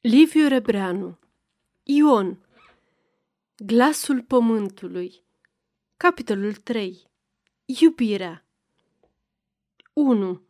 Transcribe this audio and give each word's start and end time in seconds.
Liviu 0.00 0.48
Rebreanu 0.48 1.18
Ion 1.82 2.46
Glasul 3.56 4.22
pământului 4.22 5.22
Capitolul 5.96 6.54
3 6.54 7.10
Iubirea 7.64 8.46
1 9.92 10.42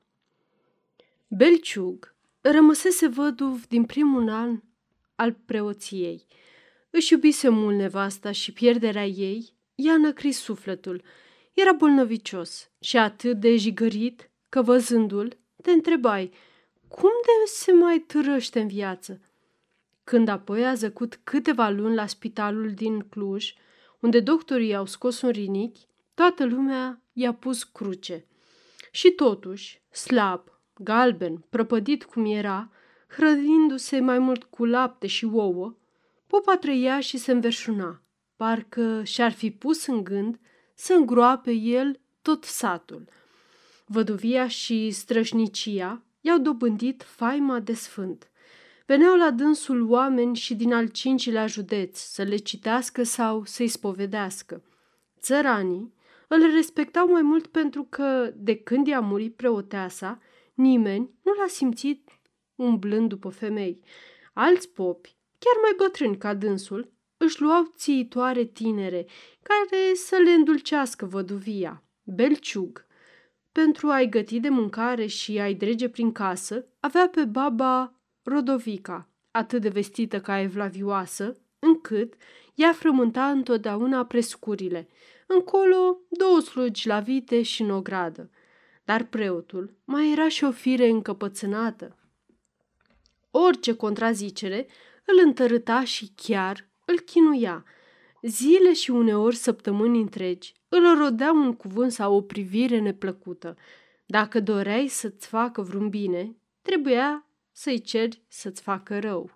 Belciug 1.28 2.14
rămăsese 2.40 3.06
văduv 3.06 3.66
din 3.66 3.84
primul 3.84 4.28
an 4.28 4.62
al 5.14 5.32
preoției. 5.32 6.26
Își 6.90 7.12
iubise 7.12 7.48
mult 7.48 7.76
nevasta 7.76 8.32
și 8.32 8.52
pierderea 8.52 9.06
ei 9.06 9.52
i-a 9.74 9.96
năcrit 9.96 10.34
sufletul. 10.34 11.02
Era 11.52 11.72
bolnăvicios 11.72 12.70
și 12.80 12.96
atât 12.96 13.40
de 13.40 13.56
jigărit 13.56 14.30
că 14.48 14.62
văzându-l 14.62 15.38
te 15.62 15.70
întrebai 15.70 16.32
cum 16.88 17.10
de 17.22 17.50
se 17.50 17.72
mai 17.72 17.98
târăște 17.98 18.60
în 18.60 18.68
viață? 18.68 19.20
Când 20.08 20.28
apoi 20.28 20.66
a 20.66 20.74
zăcut 20.74 21.20
câteva 21.24 21.68
luni 21.68 21.94
la 21.94 22.06
spitalul 22.06 22.70
din 22.70 23.00
Cluj, 23.00 23.54
unde 24.00 24.20
doctorii 24.20 24.74
au 24.74 24.86
scos 24.86 25.20
un 25.20 25.30
rinichi, 25.30 25.86
toată 26.14 26.44
lumea 26.44 27.02
i-a 27.12 27.34
pus 27.34 27.64
cruce. 27.64 28.26
Și 28.90 29.10
totuși, 29.10 29.82
slab, 29.90 30.40
galben, 30.78 31.44
prăpădit 31.50 32.04
cum 32.04 32.24
era, 32.24 32.70
hrănindu-se 33.08 34.00
mai 34.00 34.18
mult 34.18 34.44
cu 34.44 34.64
lapte 34.64 35.06
și 35.06 35.24
ouă, 35.24 35.76
popa 36.26 36.56
trăia 36.56 37.00
și 37.00 37.16
se 37.18 37.32
înverșuna, 37.32 38.02
parcă 38.36 39.02
și-ar 39.04 39.32
fi 39.32 39.50
pus 39.50 39.86
în 39.86 40.04
gând 40.04 40.40
să 40.74 40.92
îngroape 40.92 41.52
el 41.52 42.00
tot 42.22 42.44
satul. 42.44 43.04
Văduvia 43.86 44.48
și 44.48 44.90
strășnicia 44.90 46.02
i-au 46.20 46.38
dobândit 46.38 47.02
faima 47.02 47.60
de 47.60 47.74
sfânt. 47.74 48.30
Veneau 48.88 49.16
la 49.16 49.30
dânsul 49.30 49.90
oameni 49.90 50.36
și 50.36 50.54
din 50.54 50.72
al 50.72 50.86
cincilea 50.86 51.46
județ 51.46 51.98
să 51.98 52.22
le 52.22 52.36
citească 52.36 53.02
sau 53.02 53.44
să-i 53.44 53.68
spovedească. 53.68 54.62
Țăranii 55.20 55.94
îl 56.28 56.40
respectau 56.54 57.10
mai 57.10 57.22
mult 57.22 57.46
pentru 57.46 57.86
că, 57.88 58.32
de 58.36 58.56
când 58.56 58.86
i-a 58.86 59.00
murit 59.00 59.34
preoteasa, 59.34 60.18
nimeni 60.54 61.10
nu 61.22 61.32
l-a 61.32 61.46
simțit 61.46 62.10
umblând 62.54 63.08
după 63.08 63.28
femei. 63.28 63.80
Alți 64.32 64.68
popi, 64.68 65.16
chiar 65.38 65.62
mai 65.62 65.72
bătrâni 65.76 66.18
ca 66.18 66.34
dânsul, 66.34 66.92
își 67.16 67.40
luau 67.40 67.72
țiitoare 67.76 68.44
tinere, 68.44 69.06
care 69.42 69.94
să 69.94 70.16
le 70.24 70.30
îndulcească 70.30 71.06
văduvia. 71.06 71.82
Belciug, 72.02 72.86
pentru 73.52 73.88
a-i 73.88 74.08
găti 74.08 74.40
de 74.40 74.48
mâncare 74.48 75.06
și 75.06 75.38
a-i 75.38 75.54
drege 75.54 75.88
prin 75.88 76.12
casă, 76.12 76.66
avea 76.80 77.08
pe 77.08 77.24
baba 77.24 77.97
Rodovica, 78.28 79.08
atât 79.30 79.60
de 79.60 79.68
vestită 79.68 80.20
ca 80.20 80.40
evlavioasă, 80.40 81.36
încât 81.58 82.14
ea 82.54 82.72
frământa 82.72 83.30
întotdeauna 83.30 84.04
prescurile. 84.04 84.88
Încolo, 85.26 85.98
două 86.08 86.40
slugi 86.40 86.86
la 86.86 87.00
vite 87.00 87.42
și 87.42 87.62
în 87.62 87.70
ogradă. 87.70 88.30
Dar 88.84 89.04
preotul 89.04 89.76
mai 89.84 90.12
era 90.12 90.28
și 90.28 90.44
o 90.44 90.50
fire 90.50 90.88
încăpățânată. 90.88 91.96
Orice 93.30 93.74
contrazicere 93.74 94.66
îl 95.04 95.20
întărâta 95.24 95.84
și 95.84 96.12
chiar 96.14 96.68
îl 96.84 96.98
chinuia. 96.98 97.64
Zile 98.22 98.72
și 98.72 98.90
uneori 98.90 99.36
săptămâni 99.36 100.00
întregi 100.00 100.52
îl 100.68 100.98
rodea 100.98 101.32
un 101.32 101.54
cuvânt 101.54 101.92
sau 101.92 102.14
o 102.14 102.20
privire 102.20 102.78
neplăcută. 102.78 103.56
Dacă 104.06 104.40
doreai 104.40 104.86
să-ți 104.86 105.26
facă 105.26 105.62
vreun 105.62 105.88
bine, 105.88 106.36
trebuia 106.62 107.27
să-i 107.60 107.80
ceri 107.80 108.22
să-ți 108.28 108.62
facă 108.62 108.98
rău. 108.98 109.30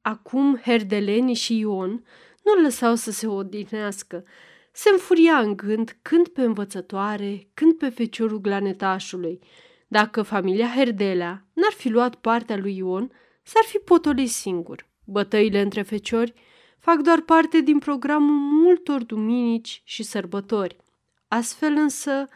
Acum 0.00 0.56
Herdeleni 0.56 1.34
și 1.34 1.58
Ion 1.58 2.04
nu 2.44 2.62
lăsau 2.62 2.94
să 2.94 3.10
se 3.10 3.26
odihnească. 3.26 4.24
Se 4.72 4.88
înfuria 4.92 5.38
în 5.38 5.56
gând 5.56 5.96
când 6.02 6.28
pe 6.28 6.42
învățătoare, 6.42 7.48
când 7.54 7.72
pe 7.78 7.88
feciorul 7.88 8.40
glanetașului. 8.40 9.40
Dacă 9.88 10.22
familia 10.22 10.72
Herdelea 10.74 11.46
n-ar 11.52 11.72
fi 11.72 11.88
luat 11.88 12.14
partea 12.14 12.56
lui 12.56 12.76
Ion, 12.76 13.12
s-ar 13.42 13.64
fi 13.64 13.78
potolit 13.78 14.30
singur. 14.30 14.88
Bătăile 15.04 15.60
între 15.60 15.82
feciori 15.82 16.34
fac 16.78 16.96
doar 16.96 17.20
parte 17.20 17.60
din 17.60 17.78
programul 17.78 18.36
multor 18.36 19.04
duminici 19.04 19.82
și 19.84 20.02
sărbători. 20.02 20.76
Astfel 21.28 21.72
însă, 21.72 22.28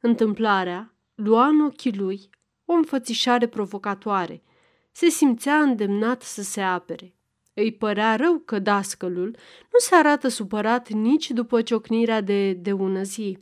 întâmplarea 0.00 0.94
lua 1.14 1.46
în 1.46 1.60
ochii 1.60 1.96
lui 1.96 2.30
o 2.64 2.72
înfățișare 2.72 3.46
provocatoare. 3.46 4.42
Se 4.92 5.08
simțea 5.08 5.56
îndemnat 5.60 6.22
să 6.22 6.42
se 6.42 6.60
apere. 6.60 7.14
Îi 7.54 7.72
părea 7.72 8.16
rău 8.16 8.38
că 8.44 8.58
dascălul 8.58 9.36
nu 9.72 9.78
se 9.78 9.94
arată 9.94 10.28
supărat 10.28 10.88
nici 10.88 11.30
după 11.30 11.62
ciocnirea 11.62 12.20
de, 12.20 12.52
de 12.52 12.72
ună 12.72 13.02
zi. 13.02 13.38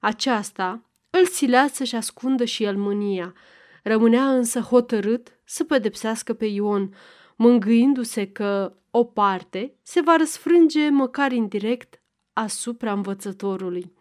Aceasta 0.00 0.82
îl 1.10 1.26
silea 1.26 1.68
să-și 1.72 1.96
ascundă 1.96 2.44
și 2.44 2.64
el 2.64 2.76
mânia. 2.76 3.34
Rămânea 3.82 4.30
însă 4.30 4.60
hotărât 4.60 5.38
să 5.44 5.64
pedepsească 5.64 6.32
pe 6.34 6.46
Ion, 6.46 6.94
mângâindu-se 7.36 8.26
că 8.26 8.76
o 8.90 9.04
parte 9.04 9.74
se 9.82 10.00
va 10.00 10.16
răsfrânge 10.16 10.88
măcar 10.88 11.32
indirect 11.32 12.00
asupra 12.32 12.92
învățătorului. 12.92 13.92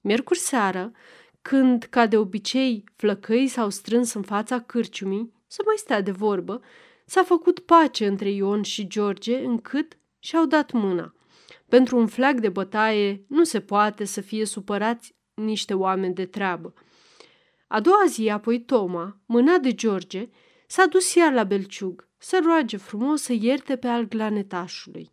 Miercuri 0.00 0.38
seară, 0.38 0.92
când, 1.42 1.82
ca 1.82 2.06
de 2.06 2.16
obicei, 2.16 2.84
flăcăii 2.96 3.48
s-au 3.48 3.70
strâns 3.70 4.12
în 4.12 4.22
fața 4.22 4.60
cârciumii 4.60 5.32
să 5.46 5.62
mai 5.66 5.74
stea 5.76 6.00
de 6.00 6.10
vorbă, 6.10 6.62
s-a 7.04 7.22
făcut 7.22 7.58
pace 7.58 8.06
între 8.06 8.30
Ion 8.30 8.62
și 8.62 8.86
George 8.86 9.38
încât 9.38 9.98
și-au 10.18 10.46
dat 10.46 10.72
mâna. 10.72 11.14
Pentru 11.68 11.98
un 11.98 12.06
flag 12.06 12.40
de 12.40 12.48
bătaie 12.48 13.24
nu 13.28 13.44
se 13.44 13.60
poate 13.60 14.04
să 14.04 14.20
fie 14.20 14.44
supărați 14.44 15.14
niște 15.34 15.74
oameni 15.74 16.14
de 16.14 16.26
treabă. 16.26 16.74
A 17.66 17.80
doua 17.80 18.04
zi, 18.08 18.28
apoi 18.28 18.60
Toma, 18.60 19.20
mâna 19.26 19.58
de 19.58 19.74
George, 19.74 20.28
s-a 20.66 20.86
dus 20.86 21.14
iar 21.14 21.32
la 21.32 21.44
Belciug 21.44 22.08
să 22.18 22.40
roage 22.44 22.76
frumos 22.76 23.22
să 23.22 23.32
ierte 23.32 23.76
pe 23.76 23.86
al 23.86 24.04
glanetașului. 24.04 25.10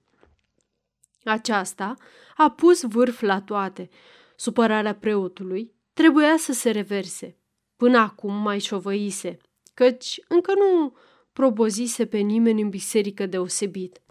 Aceasta 1.23 1.95
a 2.35 2.51
pus 2.51 2.81
vârf 2.83 3.21
la 3.21 3.41
toate. 3.41 3.89
Supărarea 4.35 4.95
preotului 4.95 5.73
trebuia 5.99 6.37
să 6.37 6.53
se 6.53 6.71
reverse. 6.71 7.37
Până 7.75 7.97
acum 7.97 8.33
mai 8.33 8.59
șovăise, 8.59 9.37
căci 9.73 10.19
încă 10.27 10.53
nu 10.53 10.95
probozise 11.33 12.05
pe 12.05 12.17
nimeni 12.17 12.61
în 12.61 12.69
biserică 12.69 13.25
deosebit. 13.25 14.01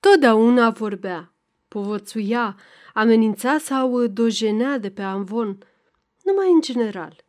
Totdeauna 0.00 0.70
vorbea, 0.70 1.34
povățuia, 1.68 2.56
amenința 2.94 3.58
sau 3.58 4.06
dojenea 4.06 4.78
de 4.78 4.90
pe 4.90 5.02
amvon, 5.02 5.58
numai 6.22 6.50
în 6.52 6.60
general. 6.60 7.24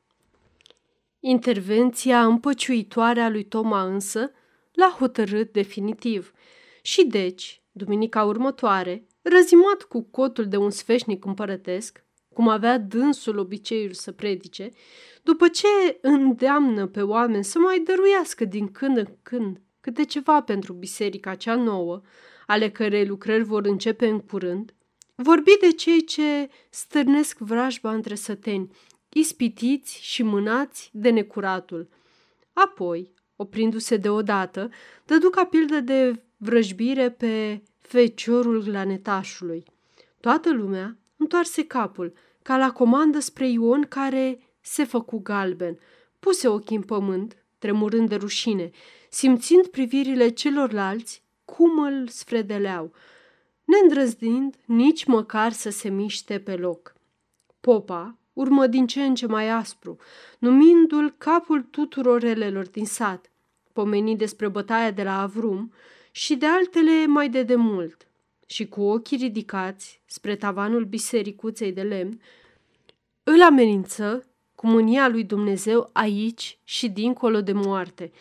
Intervenția 1.19 2.25
împăciuitoare 2.25 3.21
a 3.21 3.29
lui 3.29 3.43
Toma 3.43 3.83
însă 3.83 4.31
l-a 4.71 4.95
hotărât 4.99 5.51
definitiv 5.51 6.33
și 6.81 7.05
deci, 7.05 7.61
duminica 7.71 8.23
următoare, 8.23 9.07
răzimat 9.21 9.81
cu 9.81 10.01
cotul 10.01 10.47
de 10.47 10.57
un 10.57 10.69
sfeșnic 10.69 11.25
împărătesc, 11.25 12.03
cum 12.33 12.47
avea 12.47 12.77
dânsul 12.77 13.37
obiceiul 13.37 13.93
să 13.93 14.11
predice, 14.11 14.69
după 15.23 15.47
ce 15.47 15.97
îndeamnă 16.01 16.87
pe 16.87 17.01
oameni 17.01 17.43
să 17.43 17.59
mai 17.59 17.79
dăruiască 17.79 18.45
din 18.45 18.71
când 18.71 18.97
în 18.97 19.07
când 19.21 19.61
câte 19.81 20.05
ceva 20.05 20.41
pentru 20.41 20.73
biserica 20.73 21.35
cea 21.35 21.55
nouă, 21.55 22.01
ale 22.47 22.69
cărei 22.69 23.05
lucrări 23.05 23.43
vor 23.43 23.65
începe 23.65 24.07
în 24.07 24.19
curând, 24.19 24.73
vorbi 25.15 25.51
de 25.59 25.71
cei 25.71 26.03
ce 26.03 26.49
stârnesc 26.69 27.37
vrajba 27.37 27.93
între 27.93 28.15
săteni, 28.15 28.71
ispitiți 29.09 30.03
și 30.03 30.23
mânați 30.23 30.89
de 30.93 31.09
necuratul. 31.09 31.89
Apoi, 32.53 33.13
oprindu-se 33.35 33.97
deodată, 33.97 34.69
dădu 35.05 35.29
ca 35.29 35.45
pildă 35.45 35.79
de 35.79 36.23
vrăjbire 36.37 37.09
pe 37.09 37.63
feciorul 37.79 38.63
glanetașului. 38.63 39.63
Toată 40.19 40.53
lumea 40.53 41.00
întoarse 41.21 41.65
capul, 41.65 42.13
ca 42.41 42.57
la 42.57 42.71
comandă 42.71 43.19
spre 43.19 43.49
Ion 43.49 43.81
care 43.81 44.39
se 44.61 44.83
făcu 44.83 45.17
galben, 45.17 45.79
puse 46.19 46.47
ochii 46.47 46.75
în 46.75 46.81
pământ, 46.81 47.35
tremurând 47.57 48.09
de 48.09 48.15
rușine, 48.15 48.71
simțind 49.09 49.67
privirile 49.67 50.29
celorlalți 50.29 51.23
cum 51.45 51.79
îl 51.79 52.07
sfredeleau, 52.07 52.93
neîndrăznind 53.63 54.55
nici 54.65 55.05
măcar 55.05 55.51
să 55.51 55.69
se 55.69 55.89
miște 55.89 56.39
pe 56.39 56.55
loc. 56.55 56.95
Popa 57.59 58.17
urmă 58.33 58.67
din 58.67 58.87
ce 58.87 59.03
în 59.03 59.15
ce 59.15 59.27
mai 59.27 59.49
aspru, 59.49 59.97
numindu-l 60.39 61.13
capul 61.17 61.61
tuturor 61.61 62.19
relelor 62.19 62.67
din 62.67 62.85
sat, 62.85 63.31
pomeni 63.73 64.15
despre 64.15 64.47
bătaia 64.47 64.91
de 64.91 65.03
la 65.03 65.21
Avrum 65.21 65.73
și 66.11 66.35
de 66.35 66.45
altele 66.45 67.05
mai 67.05 67.29
de 67.29 67.43
demult, 67.43 68.07
și 68.51 68.67
cu 68.67 68.81
ochii 68.81 69.17
ridicați 69.17 70.01
spre 70.05 70.35
tavanul 70.35 70.85
bisericuței 70.85 71.71
de 71.71 71.81
lemn, 71.81 72.21
îl 73.23 73.41
amenință 73.41 74.25
cu 74.55 74.67
mânia 74.67 75.07
lui 75.07 75.23
Dumnezeu 75.23 75.89
aici 75.93 76.59
și 76.63 76.89
dincolo 76.89 77.41
de 77.41 77.51
moarte. 77.51 78.11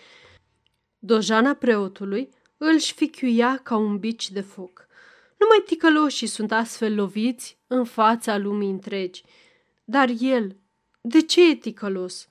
Dojana 0.99 1.55
preotului 1.55 2.29
îl 2.57 2.79
șfichiuia 2.79 3.61
ca 3.63 3.77
un 3.77 3.99
bici 3.99 4.31
de 4.31 4.41
foc. 4.41 4.87
Numai 5.39 5.63
ticăloșii 5.67 6.27
sunt 6.27 6.53
astfel 6.53 6.95
loviți 6.95 7.59
în 7.67 7.85
fața 7.85 8.37
lumii 8.37 8.71
întregi. 8.71 9.23
Dar 9.85 10.11
el, 10.21 10.57
de 11.01 11.21
ce 11.21 11.51
e 11.51 11.55
ticălos? 11.55 12.29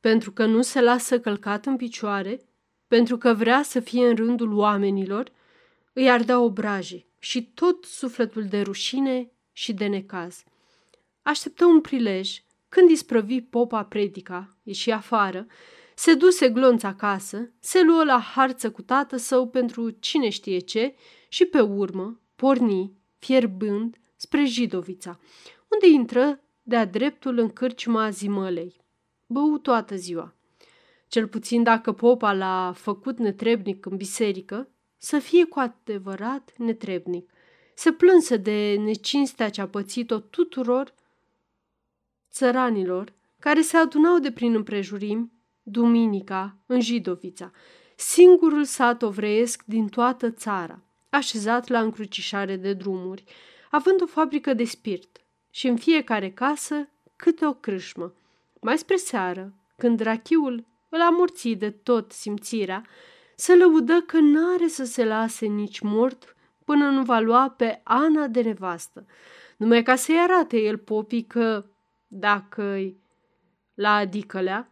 Pentru 0.00 0.32
că 0.32 0.44
nu 0.44 0.62
se 0.62 0.80
lasă 0.80 1.20
călcat 1.20 1.66
în 1.66 1.76
picioare? 1.76 2.40
Pentru 2.88 3.16
că 3.18 3.34
vrea 3.34 3.62
să 3.62 3.80
fie 3.80 4.08
în 4.08 4.16
rândul 4.16 4.52
oamenilor? 4.52 5.32
Îi 5.92 6.10
ardea 6.10 6.40
obrajii 6.40 7.10
și 7.22 7.42
tot 7.54 7.84
sufletul 7.84 8.44
de 8.44 8.60
rușine 8.60 9.30
și 9.52 9.72
de 9.72 9.86
necaz. 9.86 10.44
Așteptă 11.22 11.64
un 11.64 11.80
prilej, 11.80 12.42
când 12.68 12.90
isprăvi 12.90 13.40
popa 13.40 13.84
predica, 13.84 14.56
ieși 14.62 14.90
afară, 14.90 15.46
se 15.94 16.14
duse 16.14 16.48
glonț 16.48 16.82
acasă, 16.82 17.52
se 17.58 17.82
luă 17.82 18.04
la 18.04 18.18
harță 18.18 18.70
cu 18.70 18.82
tată 18.82 19.16
său 19.16 19.48
pentru 19.48 19.90
cine 19.90 20.28
știe 20.28 20.58
ce 20.58 20.94
și 21.28 21.44
pe 21.44 21.60
urmă 21.60 22.20
porni, 22.36 22.92
fierbând, 23.18 23.96
spre 24.16 24.44
Jidovița, 24.44 25.20
unde 25.68 25.86
intră 25.86 26.40
de-a 26.62 26.84
dreptul 26.84 27.38
în 27.38 27.48
cârciuma 27.48 28.10
zimălei. 28.10 28.76
Bău 29.26 29.58
toată 29.58 29.96
ziua. 29.96 30.34
Cel 31.08 31.28
puțin 31.28 31.62
dacă 31.62 31.92
popa 31.92 32.32
l-a 32.32 32.72
făcut 32.76 33.18
netrebnic 33.18 33.86
în 33.86 33.96
biserică, 33.96 34.68
să 35.04 35.18
fie 35.18 35.44
cu 35.44 35.58
adevărat 35.58 36.52
netrebnic. 36.56 37.30
Se 37.74 37.92
plânsă 37.92 38.36
de 38.36 38.76
necinstea 38.78 39.50
ce 39.50 39.60
a 39.60 39.68
pățit-o 39.68 40.18
tuturor 40.18 40.94
țăranilor 42.30 43.12
care 43.38 43.60
se 43.60 43.76
adunau 43.76 44.18
de 44.18 44.32
prin 44.32 44.54
împrejurimi 44.54 45.32
duminica 45.62 46.56
în 46.66 46.80
Jidovița, 46.80 47.52
singurul 47.96 48.64
sat 48.64 49.02
ovreiesc 49.02 49.62
din 49.66 49.88
toată 49.88 50.30
țara, 50.30 50.82
așezat 51.08 51.68
la 51.68 51.80
încrucișare 51.80 52.56
de 52.56 52.72
drumuri, 52.72 53.24
având 53.70 54.02
o 54.02 54.06
fabrică 54.06 54.54
de 54.54 54.64
spirit 54.64 55.20
și 55.50 55.66
în 55.66 55.76
fiecare 55.76 56.30
casă 56.30 56.88
câte 57.16 57.46
o 57.46 57.52
crâșmă. 57.52 58.14
Mai 58.60 58.78
spre 58.78 58.96
seară, 58.96 59.52
când 59.76 60.00
rachiul 60.00 60.64
îl 60.88 61.00
amorți 61.00 61.48
de 61.48 61.70
tot 61.70 62.12
simțirea, 62.12 62.86
se 63.34 63.56
lăudă 63.56 64.00
că 64.00 64.18
n-are 64.18 64.68
să 64.68 64.84
se 64.84 65.04
lase 65.04 65.46
nici 65.46 65.80
mort 65.80 66.36
până 66.64 66.90
nu 66.90 67.02
va 67.02 67.18
lua 67.18 67.50
pe 67.50 67.80
Ana 67.84 68.26
de 68.26 68.42
nevastă, 68.42 69.06
numai 69.56 69.82
ca 69.82 69.96
să-i 69.96 70.18
arate 70.18 70.58
el 70.58 70.78
popii 70.78 71.22
că, 71.22 71.64
dacă-i 72.06 72.96
la 73.74 73.94
adicălea, 73.94 74.70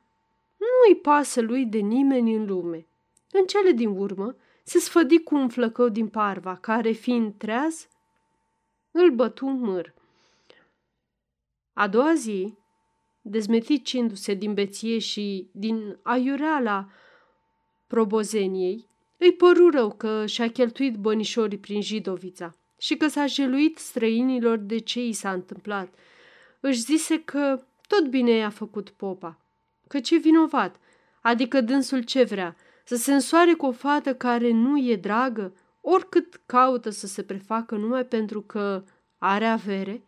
nu 0.57 0.67
îi 0.89 0.97
pasă 0.97 1.41
lui 1.41 1.67
de 1.67 1.79
nimeni 1.79 2.35
în 2.35 2.47
lume. 2.47 2.87
În 3.33 3.45
cele 3.45 3.71
din 3.71 3.89
urmă, 3.89 4.37
se 4.63 4.79
sfădi 4.79 5.19
cu 5.19 5.35
un 5.35 5.49
flăcău 5.49 5.89
din 5.89 6.09
parva, 6.09 6.57
care, 6.57 6.91
fiind 6.91 7.35
treaz, 7.39 7.89
îl 8.91 9.11
bătu 9.11 9.47
măr. 9.47 9.95
A 11.73 11.89
doua 11.89 12.15
zi, 12.15 12.55
dezmeticindu-se 13.21 14.35
din 14.35 14.55
beție 14.55 14.99
și 14.99 15.49
din 15.53 15.99
aiureala 16.03 16.89
probozeniei, 17.91 18.87
îi 19.17 19.33
păru 19.33 19.71
rău 19.71 19.93
că 19.93 20.27
și-a 20.27 20.51
cheltuit 20.51 20.97
bănișorii 20.97 21.59
prin 21.59 21.83
Jidovița 21.83 22.57
și 22.79 22.97
că 22.97 23.09
s-a 23.09 23.27
jeluit 23.27 23.79
străinilor 23.79 24.57
de 24.59 24.79
ce 24.79 25.05
i 25.05 25.13
s-a 25.13 25.33
întâmplat. 25.33 25.95
Își 26.61 26.81
zise 26.81 27.23
că 27.23 27.63
tot 27.87 28.09
bine 28.09 28.31
i-a 28.31 28.51
făcut 28.51 28.91
popa, 28.91 29.39
că 29.89 30.01
ce 30.01 30.17
vinovat, 30.17 30.77
adică 31.21 31.61
dânsul 31.61 32.03
ce 32.03 32.23
vrea, 32.23 32.57
să 32.85 32.97
se 32.97 33.13
însoare 33.13 33.53
cu 33.53 33.67
o 33.67 33.73
fată 33.73 34.15
care 34.15 34.51
nu 34.51 34.79
e 34.79 34.97
dragă, 34.97 35.53
oricât 35.81 36.41
caută 36.47 36.91
să 36.91 37.07
se 37.07 37.23
prefacă 37.23 37.75
numai 37.75 38.05
pentru 38.05 38.41
că 38.41 38.85
are 39.19 39.47
avere? 39.47 40.03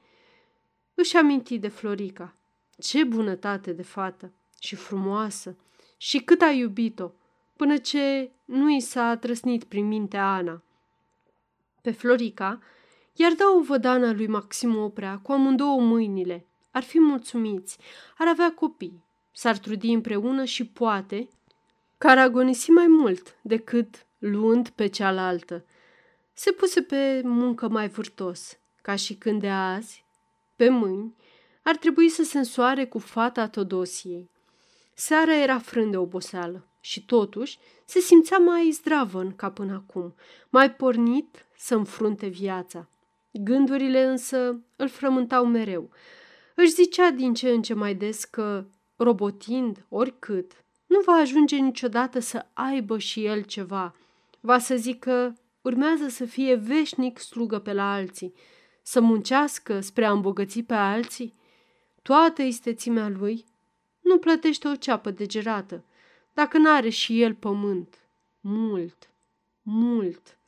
Își 0.94 1.16
aminti 1.16 1.58
de 1.58 1.68
Florica. 1.68 2.34
Ce 2.78 3.04
bunătate 3.04 3.72
de 3.72 3.82
fată 3.82 4.32
și 4.60 4.74
frumoasă 4.74 5.56
și 5.96 6.18
cât 6.18 6.40
a 6.40 6.50
iubit-o, 6.50 7.10
până 7.62 7.76
ce 7.76 8.30
nu 8.44 8.70
i 8.70 8.80
s-a 8.80 9.16
trăsnit 9.16 9.64
prin 9.64 9.86
mintea 9.86 10.32
Ana. 10.32 10.62
Pe 11.82 11.90
Florica 11.90 12.60
iar 13.12 13.32
da 13.32 13.44
o 13.56 13.60
vădana 13.60 14.12
lui 14.12 14.26
Maxim 14.26 14.76
Oprea 14.76 15.18
cu 15.18 15.32
amândouă 15.32 15.80
mâinile. 15.80 16.46
Ar 16.70 16.82
fi 16.82 17.00
mulțumiți, 17.00 17.78
ar 18.18 18.28
avea 18.28 18.52
copii, 18.52 19.04
s-ar 19.32 19.58
trudi 19.58 19.92
împreună 19.92 20.44
și 20.44 20.66
poate 20.66 21.28
că 21.98 22.06
ar 22.06 22.18
agonisi 22.18 22.70
mai 22.70 22.86
mult 22.86 23.36
decât 23.42 24.06
luând 24.18 24.68
pe 24.68 24.86
cealaltă. 24.86 25.64
Se 26.32 26.50
puse 26.50 26.82
pe 26.82 27.20
muncă 27.24 27.68
mai 27.68 27.88
vârtos, 27.88 28.58
ca 28.80 28.94
și 28.94 29.14
când 29.14 29.40
de 29.40 29.50
azi, 29.50 30.04
pe 30.56 30.68
mâini, 30.68 31.14
ar 31.62 31.76
trebui 31.76 32.08
să 32.08 32.22
se 32.22 32.38
însoare 32.38 32.86
cu 32.86 32.98
fata 32.98 33.48
Todosiei. 33.48 34.30
Seara 34.94 35.34
era 35.34 35.58
frân 35.58 35.90
de 35.90 35.96
oboseală 35.96 36.66
și 36.84 37.04
totuși 37.04 37.58
se 37.84 38.00
simțea 38.00 38.38
mai 38.38 38.70
zdravă 38.70 39.24
ca 39.36 39.50
până 39.50 39.72
acum, 39.72 40.14
mai 40.48 40.72
pornit 40.72 41.46
să 41.56 41.74
înfrunte 41.74 42.26
viața. 42.26 42.88
Gândurile 43.32 44.04
însă 44.04 44.60
îl 44.76 44.88
frământau 44.88 45.46
mereu. 45.46 45.90
Își 46.54 46.70
zicea 46.70 47.10
din 47.10 47.34
ce 47.34 47.50
în 47.50 47.62
ce 47.62 47.74
mai 47.74 47.94
des 47.94 48.24
că, 48.24 48.66
robotind 48.96 49.86
oricât, 49.88 50.52
nu 50.86 51.00
va 51.00 51.12
ajunge 51.12 51.56
niciodată 51.56 52.18
să 52.18 52.46
aibă 52.52 52.98
și 52.98 53.24
el 53.24 53.42
ceva. 53.42 53.94
Va 54.40 54.58
să 54.58 54.76
zică, 54.76 55.36
urmează 55.60 56.08
să 56.08 56.24
fie 56.24 56.54
veșnic 56.54 57.18
slugă 57.18 57.58
pe 57.58 57.72
la 57.72 57.92
alții, 57.92 58.34
să 58.82 59.00
muncească 59.00 59.80
spre 59.80 60.04
a 60.04 60.12
îmbogăți 60.12 60.60
pe 60.62 60.74
alții. 60.74 61.34
Toată 62.02 62.42
istețimea 62.42 63.08
lui 63.08 63.44
nu 64.00 64.18
plătește 64.18 64.68
o 64.68 64.74
ceapă 64.74 65.10
de 65.10 65.26
gerată, 65.26 65.84
dacă 66.32 66.58
n-are 66.58 66.88
și 66.88 67.22
el 67.22 67.34
pământ. 67.34 67.98
Mult, 68.40 69.10
mult. 69.62 70.38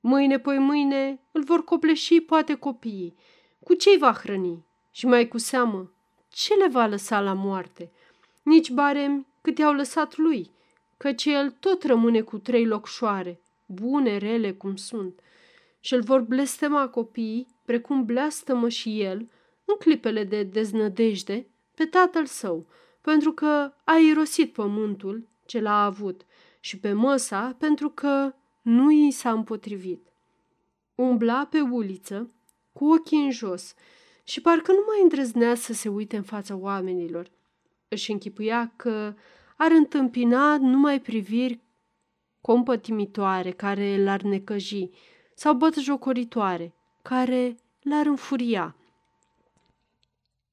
Mâine, 0.00 0.38
poi 0.38 0.58
mâine, 0.58 1.20
îl 1.32 1.42
vor 1.42 1.64
copleși 1.64 2.20
poate 2.20 2.54
copiii. 2.54 3.16
Cu 3.64 3.74
ce 3.74 3.96
va 3.98 4.12
hrăni? 4.12 4.64
Și 4.90 5.06
mai 5.06 5.28
cu 5.28 5.38
seamă, 5.38 5.92
ce 6.28 6.54
le 6.54 6.68
va 6.68 6.86
lăsa 6.86 7.20
la 7.20 7.32
moarte? 7.32 7.90
Nici 8.42 8.70
barem 8.70 9.26
cât 9.40 9.58
i-au 9.58 9.72
lăsat 9.72 10.16
lui, 10.16 10.50
căci 10.96 11.24
el 11.24 11.50
tot 11.50 11.82
rămâne 11.82 12.20
cu 12.20 12.38
trei 12.38 12.66
locșoare, 12.66 13.40
bune, 13.66 14.16
rele 14.16 14.52
cum 14.52 14.76
sunt, 14.76 15.20
și 15.80 15.94
îl 15.94 16.02
vor 16.02 16.20
blestema 16.20 16.88
copiii, 16.88 17.46
precum 17.64 18.04
bleastămă 18.04 18.68
și 18.68 19.00
el, 19.00 19.30
în 19.64 19.74
clipele 19.78 20.24
de 20.24 20.42
deznădejde, 20.42 21.46
pe 21.74 21.84
tatăl 21.84 22.26
său, 22.26 22.66
pentru 23.04 23.32
că 23.32 23.72
a 23.84 23.96
irosit 23.96 24.52
pământul 24.52 25.28
ce 25.46 25.60
l-a 25.60 25.84
avut 25.84 26.26
și 26.60 26.78
pe 26.78 26.92
măsa 26.92 27.56
pentru 27.58 27.88
că 27.88 28.34
nu 28.62 28.90
i 28.90 29.10
s-a 29.10 29.30
împotrivit. 29.30 30.12
Umbla 30.94 31.46
pe 31.50 31.60
uliță, 31.60 32.30
cu 32.72 32.92
ochii 32.92 33.24
în 33.24 33.30
jos, 33.30 33.74
și 34.22 34.40
parcă 34.40 34.72
nu 34.72 34.84
mai 34.86 35.02
îndrăznea 35.02 35.54
să 35.54 35.72
se 35.72 35.88
uite 35.88 36.16
în 36.16 36.22
fața 36.22 36.56
oamenilor. 36.56 37.30
Își 37.88 38.10
închipuia 38.10 38.72
că 38.76 39.14
ar 39.56 39.70
întâmpina 39.70 40.56
numai 40.56 41.00
priviri 41.00 41.60
compătimitoare 42.40 43.50
care 43.50 44.02
l-ar 44.02 44.22
necăji 44.22 44.90
sau 45.34 45.54
bătăjocoritoare 45.54 46.74
care 47.02 47.56
l-ar 47.80 48.06
înfuria. 48.06 48.76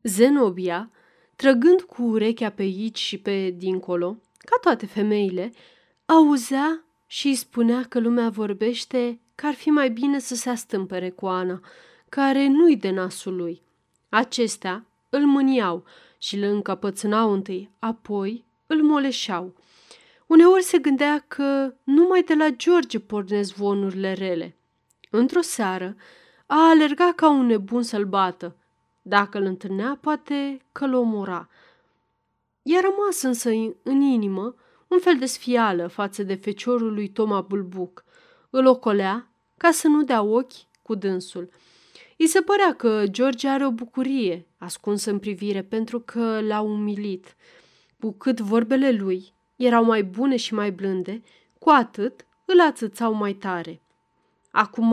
Zenobia, 0.03 0.91
trăgând 1.41 1.81
cu 1.81 2.03
urechea 2.03 2.49
pe 2.49 2.61
aici 2.61 2.97
și 2.97 3.17
pe 3.17 3.49
dincolo, 3.49 4.17
ca 4.37 4.57
toate 4.61 4.85
femeile, 4.85 5.51
auzea 6.05 6.85
și 7.07 7.27
îi 7.27 7.35
spunea 7.35 7.83
că 7.89 7.99
lumea 7.99 8.29
vorbește 8.29 9.19
că 9.35 9.45
ar 9.45 9.53
fi 9.53 9.69
mai 9.69 9.89
bine 9.89 10.19
să 10.19 10.35
se 10.35 10.49
astâmpere 10.49 11.09
cu 11.09 11.27
Ana, 11.27 11.61
care 12.09 12.47
nu-i 12.47 12.75
de 12.77 12.89
nasul 12.89 13.35
lui. 13.35 13.61
Acestea 14.09 14.85
îl 15.09 15.25
mâniau 15.25 15.83
și 16.17 16.35
îl 16.35 16.43
încăpățânau 16.43 17.31
întâi, 17.31 17.69
apoi 17.79 18.45
îl 18.67 18.83
moleșeau. 18.83 19.55
Uneori 20.27 20.63
se 20.63 20.77
gândea 20.77 21.25
că 21.27 21.73
numai 21.83 22.23
de 22.23 22.33
la 22.33 22.49
George 22.49 22.99
pornesc 22.99 23.53
zvonurile 23.53 24.13
rele. 24.13 24.55
Într-o 25.09 25.41
seară 25.41 25.95
a 26.45 26.69
alergat 26.69 27.15
ca 27.15 27.29
un 27.29 27.45
nebun 27.45 27.83
să-l 27.83 28.05
bată. 28.05 28.55
Dacă 29.01 29.37
îl 29.37 29.43
întâlnea, 29.43 29.97
poate 30.01 30.61
că 30.71 30.87
l 30.87 30.93
omora. 30.93 31.49
I-a 32.61 32.79
rămas 32.81 33.21
însă 33.21 33.49
în 33.83 34.01
inimă 34.01 34.55
un 34.87 34.99
fel 34.99 35.17
de 35.17 35.25
sfială 35.25 35.87
față 35.87 36.23
de 36.23 36.35
feciorul 36.35 36.93
lui 36.93 37.09
Toma 37.09 37.41
Bulbuc. 37.41 38.03
Îl 38.49 38.65
ocolea 38.65 39.31
ca 39.57 39.71
să 39.71 39.87
nu 39.87 40.03
dea 40.03 40.21
ochi 40.21 40.53
cu 40.81 40.95
dânsul. 40.95 41.49
I 42.17 42.27
se 42.27 42.41
părea 42.41 42.73
că 42.73 43.03
George 43.05 43.47
are 43.47 43.65
o 43.65 43.71
bucurie 43.71 44.47
ascunsă 44.57 45.09
în 45.09 45.19
privire 45.19 45.61
pentru 45.61 45.99
că 45.99 46.41
l-a 46.41 46.59
umilit. 46.59 47.35
Cu 47.99 48.11
cât 48.11 48.39
vorbele 48.39 48.91
lui 48.91 49.33
erau 49.55 49.83
mai 49.83 50.03
bune 50.03 50.35
și 50.35 50.53
mai 50.53 50.71
blânde, 50.71 51.21
cu 51.59 51.69
atât 51.69 52.25
îl 52.45 52.61
ațățau 52.61 53.13
mai 53.13 53.33
tare. 53.33 53.81
Acum 54.51 54.89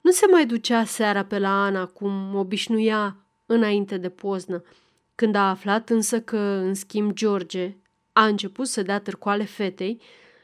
nu 0.00 0.10
se 0.10 0.26
mai 0.30 0.46
ducea 0.46 0.84
seara 0.84 1.24
pe 1.24 1.38
la 1.38 1.64
Ana 1.64 1.86
cum 1.86 2.34
obișnuia 2.34 3.16
înainte 3.52 3.96
de 3.96 4.08
poznă. 4.08 4.62
Când 5.14 5.34
a 5.34 5.48
aflat 5.48 5.90
însă 5.90 6.20
că, 6.20 6.38
în 6.38 6.74
schimb, 6.74 7.12
George 7.12 7.76
a 8.12 8.26
început 8.26 8.66
să 8.66 8.82
dea 8.82 9.00
târcoale 9.00 9.44
fetei, 9.44 10.00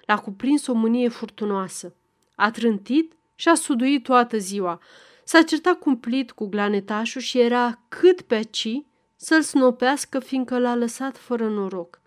l-a 0.07 0.19
cuprins 0.19 0.67
o 0.67 0.73
mânie 0.73 1.09
furtunoasă. 1.09 1.95
A 2.35 2.51
trântit 2.51 3.13
și 3.35 3.49
a 3.49 3.55
suduit 3.55 4.03
toată 4.03 4.39
ziua. 4.39 4.81
S-a 5.25 5.43
certat 5.43 5.79
cumplit 5.79 6.31
cu 6.31 6.47
glanetașul 6.47 7.21
și 7.21 7.41
era 7.41 7.81
cât 7.89 8.21
pe 8.21 8.43
ci 8.43 8.83
să-l 9.17 9.43
snopească, 9.43 10.19
fiindcă 10.19 10.59
l-a 10.59 10.75
lăsat 10.75 11.17
fără 11.17 11.49
noroc. 11.49 12.01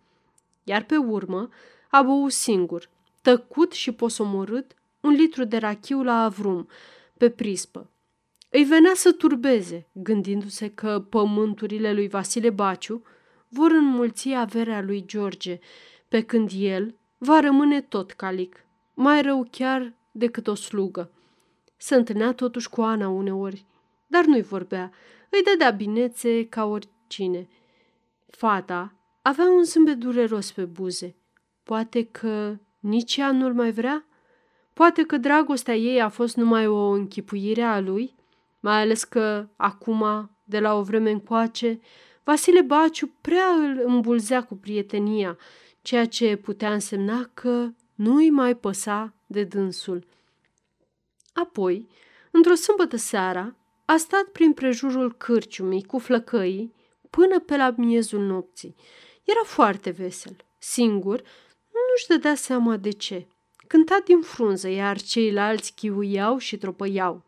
Iar 0.63 0.83
pe 0.83 0.97
urmă 0.97 1.49
a 1.89 2.01
băut 2.01 2.31
singur, 2.31 2.89
tăcut 3.21 3.71
și 3.71 3.91
posomorât, 3.91 4.71
un 4.99 5.11
litru 5.11 5.43
de 5.43 5.57
rachiu 5.57 6.03
la 6.03 6.23
avrum, 6.23 6.67
pe 7.17 7.29
prispă. 7.29 7.89
Îi 8.49 8.63
venea 8.63 8.93
să 8.93 9.11
turbeze, 9.11 9.89
gândindu-se 9.91 10.69
că 10.69 11.05
pământurile 11.09 11.93
lui 11.93 12.07
Vasile 12.07 12.49
Baciu 12.49 13.01
vor 13.47 13.71
înmulți 13.71 14.33
averea 14.33 14.81
lui 14.81 15.05
George, 15.05 15.59
pe 16.07 16.21
când 16.21 16.51
el 16.55 16.95
va 17.17 17.39
rămâne 17.39 17.81
tot 17.81 18.11
calic, 18.11 18.65
mai 18.93 19.21
rău 19.21 19.47
chiar 19.51 19.93
decât 20.11 20.47
o 20.47 20.53
slugă. 20.53 21.11
Se 21.77 21.95
întâlnea 21.95 22.33
totuși 22.33 22.69
cu 22.69 22.81
Ana 22.81 23.09
uneori, 23.09 23.65
dar 24.07 24.25
nu-i 24.25 24.41
vorbea, 24.41 24.91
îi 25.29 25.43
dădea 25.43 25.69
binețe 25.69 26.45
ca 26.45 26.65
oricine. 26.65 27.47
Fata 28.27 28.93
avea 29.21 29.45
un 29.45 29.63
zâmbet 29.63 29.97
dureros 29.97 30.51
pe 30.51 30.65
buze. 30.65 31.15
Poate 31.63 32.03
că 32.03 32.57
nici 32.79 33.17
ea 33.17 33.31
nu-l 33.31 33.53
mai 33.53 33.71
vrea? 33.71 34.05
Poate 34.73 35.03
că 35.03 35.17
dragostea 35.17 35.75
ei 35.75 36.01
a 36.01 36.09
fost 36.09 36.35
numai 36.35 36.67
o 36.67 36.89
închipuire 36.89 37.61
a 37.61 37.79
lui? 37.79 38.17
Mai 38.59 38.81
ales 38.81 39.03
că, 39.03 39.47
acum, 39.55 40.31
de 40.43 40.59
la 40.59 40.73
o 40.73 40.81
vreme 40.81 41.11
încoace, 41.11 41.79
Vasile 42.23 42.61
Baciu 42.61 43.11
prea 43.21 43.45
îl 43.45 43.81
îmbulzea 43.85 44.43
cu 44.43 44.55
prietenia, 44.55 45.37
ceea 45.81 46.05
ce 46.05 46.35
putea 46.35 46.73
însemna 46.73 47.29
că 47.33 47.69
nu 47.95 48.15
îi 48.15 48.29
mai 48.29 48.55
păsa 48.55 49.13
de 49.27 49.43
dânsul. 49.43 50.07
Apoi, 51.33 51.87
într-o 52.31 52.53
sâmbătă 52.53 52.95
seara, 52.95 53.55
a 53.85 53.97
stat 53.97 54.23
prin 54.23 54.53
prejurul 54.53 55.13
cârciumii 55.17 55.83
cu 55.83 55.97
flăcăii 55.97 56.73
până 57.09 57.39
pe 57.39 57.57
la 57.57 57.73
miezul 57.77 58.21
nopții. 58.21 58.75
Era 59.23 59.43
foarte 59.43 59.89
vesel, 59.89 60.35
singur, 60.57 61.21
nu-și 61.71 62.07
dădea 62.07 62.35
seama 62.35 62.77
de 62.77 62.91
ce. 62.91 63.27
Cânta 63.67 63.97
din 64.05 64.21
frunză, 64.21 64.67
iar 64.67 65.01
ceilalți 65.01 65.73
chiuiau 65.75 66.37
și 66.37 66.57
tropăiau. 66.57 67.25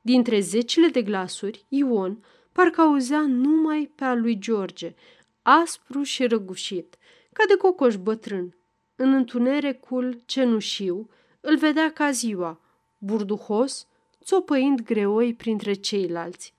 Dintre 0.00 0.40
zecile 0.40 0.88
de 0.88 1.02
glasuri, 1.02 1.64
Ion 1.68 2.24
parcă 2.52 2.80
auzea 2.80 3.20
numai 3.20 3.90
pe 3.94 4.04
a 4.04 4.14
lui 4.14 4.38
George, 4.38 4.94
aspru 5.42 6.02
și 6.02 6.26
răgușit, 6.26 6.96
ca 7.32 7.44
de 7.48 7.54
cocoș 7.56 7.96
bătrân. 7.96 8.56
În 8.96 9.12
întunericul 9.12 10.20
cenușiu 10.26 11.10
îl 11.40 11.56
vedea 11.56 11.92
ca 11.92 12.10
ziua, 12.10 12.60
burduhos, 12.98 13.86
țopăind 14.24 14.80
greoi 14.80 15.34
printre 15.34 15.72
ceilalți. 15.72 16.54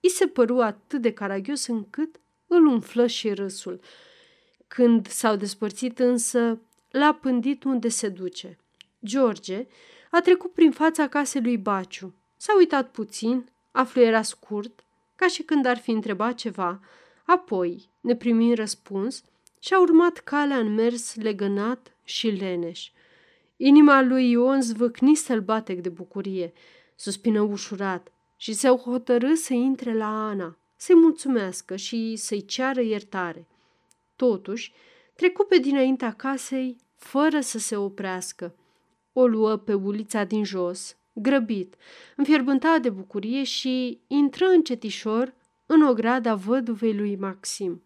I 0.00 0.08
se 0.08 0.26
păru 0.26 0.60
atât 0.60 1.00
de 1.00 1.12
caragios 1.12 1.66
încât 1.66 2.20
îl 2.46 2.66
umflă 2.66 3.06
și 3.06 3.32
râsul. 3.32 3.80
Când 4.68 5.06
s-au 5.08 5.36
despărțit 5.36 5.98
însă, 5.98 6.60
l-a 6.90 7.12
pândit 7.12 7.64
unde 7.64 7.88
se 7.88 8.08
duce. 8.08 8.58
George 9.04 9.66
a 10.10 10.20
trecut 10.20 10.52
prin 10.52 10.70
fața 10.70 11.08
casei 11.08 11.42
lui 11.42 11.56
Baciu, 11.56 12.14
s-a 12.42 12.56
uitat 12.56 12.90
puțin, 12.90 13.48
a 13.70 13.84
fluierat 13.84 14.24
scurt, 14.24 14.84
ca 15.16 15.26
și 15.26 15.42
când 15.42 15.66
ar 15.66 15.78
fi 15.78 15.90
întrebat 15.90 16.34
ceva, 16.34 16.80
apoi, 17.24 17.88
neprimind 18.00 18.54
răspuns, 18.54 19.24
și-a 19.58 19.80
urmat 19.80 20.18
calea 20.18 20.58
în 20.58 20.74
mers 20.74 21.14
legănat 21.14 21.96
și 22.04 22.28
leneș. 22.28 22.90
Inima 23.56 24.00
lui 24.00 24.30
Ion 24.30 24.62
zvâcni 24.62 25.14
sălbatec 25.14 25.80
de 25.80 25.88
bucurie, 25.88 26.52
suspină 26.96 27.40
ușurat 27.40 28.12
și 28.36 28.52
se 28.52 28.68
hotărâ 28.68 29.34
să 29.34 29.52
intre 29.52 29.94
la 29.94 30.28
Ana, 30.28 30.58
să-i 30.76 30.96
mulțumească 30.96 31.76
și 31.76 32.16
să-i 32.16 32.44
ceară 32.44 32.80
iertare. 32.80 33.46
Totuși, 34.16 34.72
trecu 35.14 35.44
pe 35.44 35.58
dinaintea 35.58 36.12
casei 36.12 36.76
fără 36.96 37.40
să 37.40 37.58
se 37.58 37.76
oprească. 37.76 38.54
O 39.12 39.26
luă 39.26 39.56
pe 39.56 39.74
ulița 39.74 40.24
din 40.24 40.44
jos, 40.44 40.96
grăbit, 41.12 41.74
înfierbântat 42.16 42.82
de 42.82 42.90
bucurie 42.90 43.42
și 43.44 44.00
intră 44.06 44.46
încetișor 44.46 45.34
în 45.66 45.82
ograda 45.82 46.34
văduvei 46.34 46.94
lui 46.94 47.16
Maxim. 47.16 47.82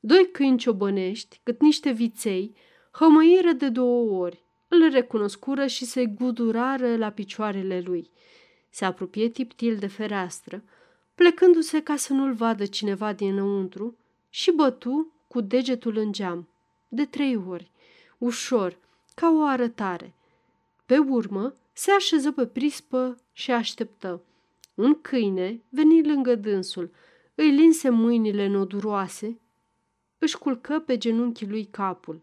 Doi 0.00 0.28
câini 0.32 0.58
ciobănești, 0.58 1.40
cât 1.42 1.60
niște 1.60 1.90
viței, 1.90 2.54
hămăiră 2.90 3.52
de 3.52 3.68
două 3.68 4.20
ori, 4.20 4.42
îl 4.68 4.90
recunoscură 4.90 5.66
și 5.66 5.84
se 5.84 6.06
gudurară 6.06 6.96
la 6.96 7.10
picioarele 7.10 7.80
lui. 7.80 8.10
Se 8.70 8.84
apropie 8.84 9.28
tiptil 9.28 9.76
de 9.76 9.86
fereastră, 9.86 10.62
plecându-se 11.14 11.82
ca 11.82 11.96
să 11.96 12.12
nu-l 12.12 12.32
vadă 12.32 12.66
cineva 12.66 13.12
dinăuntru 13.12 13.96
și 14.30 14.52
bătu 14.52 15.12
cu 15.28 15.40
degetul 15.40 15.96
în 15.96 16.12
geam, 16.12 16.48
de 16.88 17.04
trei 17.04 17.36
ori, 17.48 17.70
ușor, 18.18 18.78
ca 19.14 19.30
o 19.36 19.42
arătare. 19.42 20.14
Pe 20.86 20.98
urmă, 20.98 21.54
se 21.78 21.90
așeză 21.90 22.32
pe 22.32 22.46
prispă 22.46 23.16
și 23.32 23.50
așteptă. 23.50 24.22
Un 24.74 25.00
câine 25.00 25.62
veni 25.68 26.06
lângă 26.06 26.34
dânsul, 26.34 26.90
îi 27.34 27.50
linse 27.50 27.88
mâinile 27.88 28.46
noduroase, 28.46 29.40
își 30.18 30.38
culcă 30.38 30.78
pe 30.78 30.98
genunchii 30.98 31.48
lui 31.48 31.64
capul. 31.64 32.22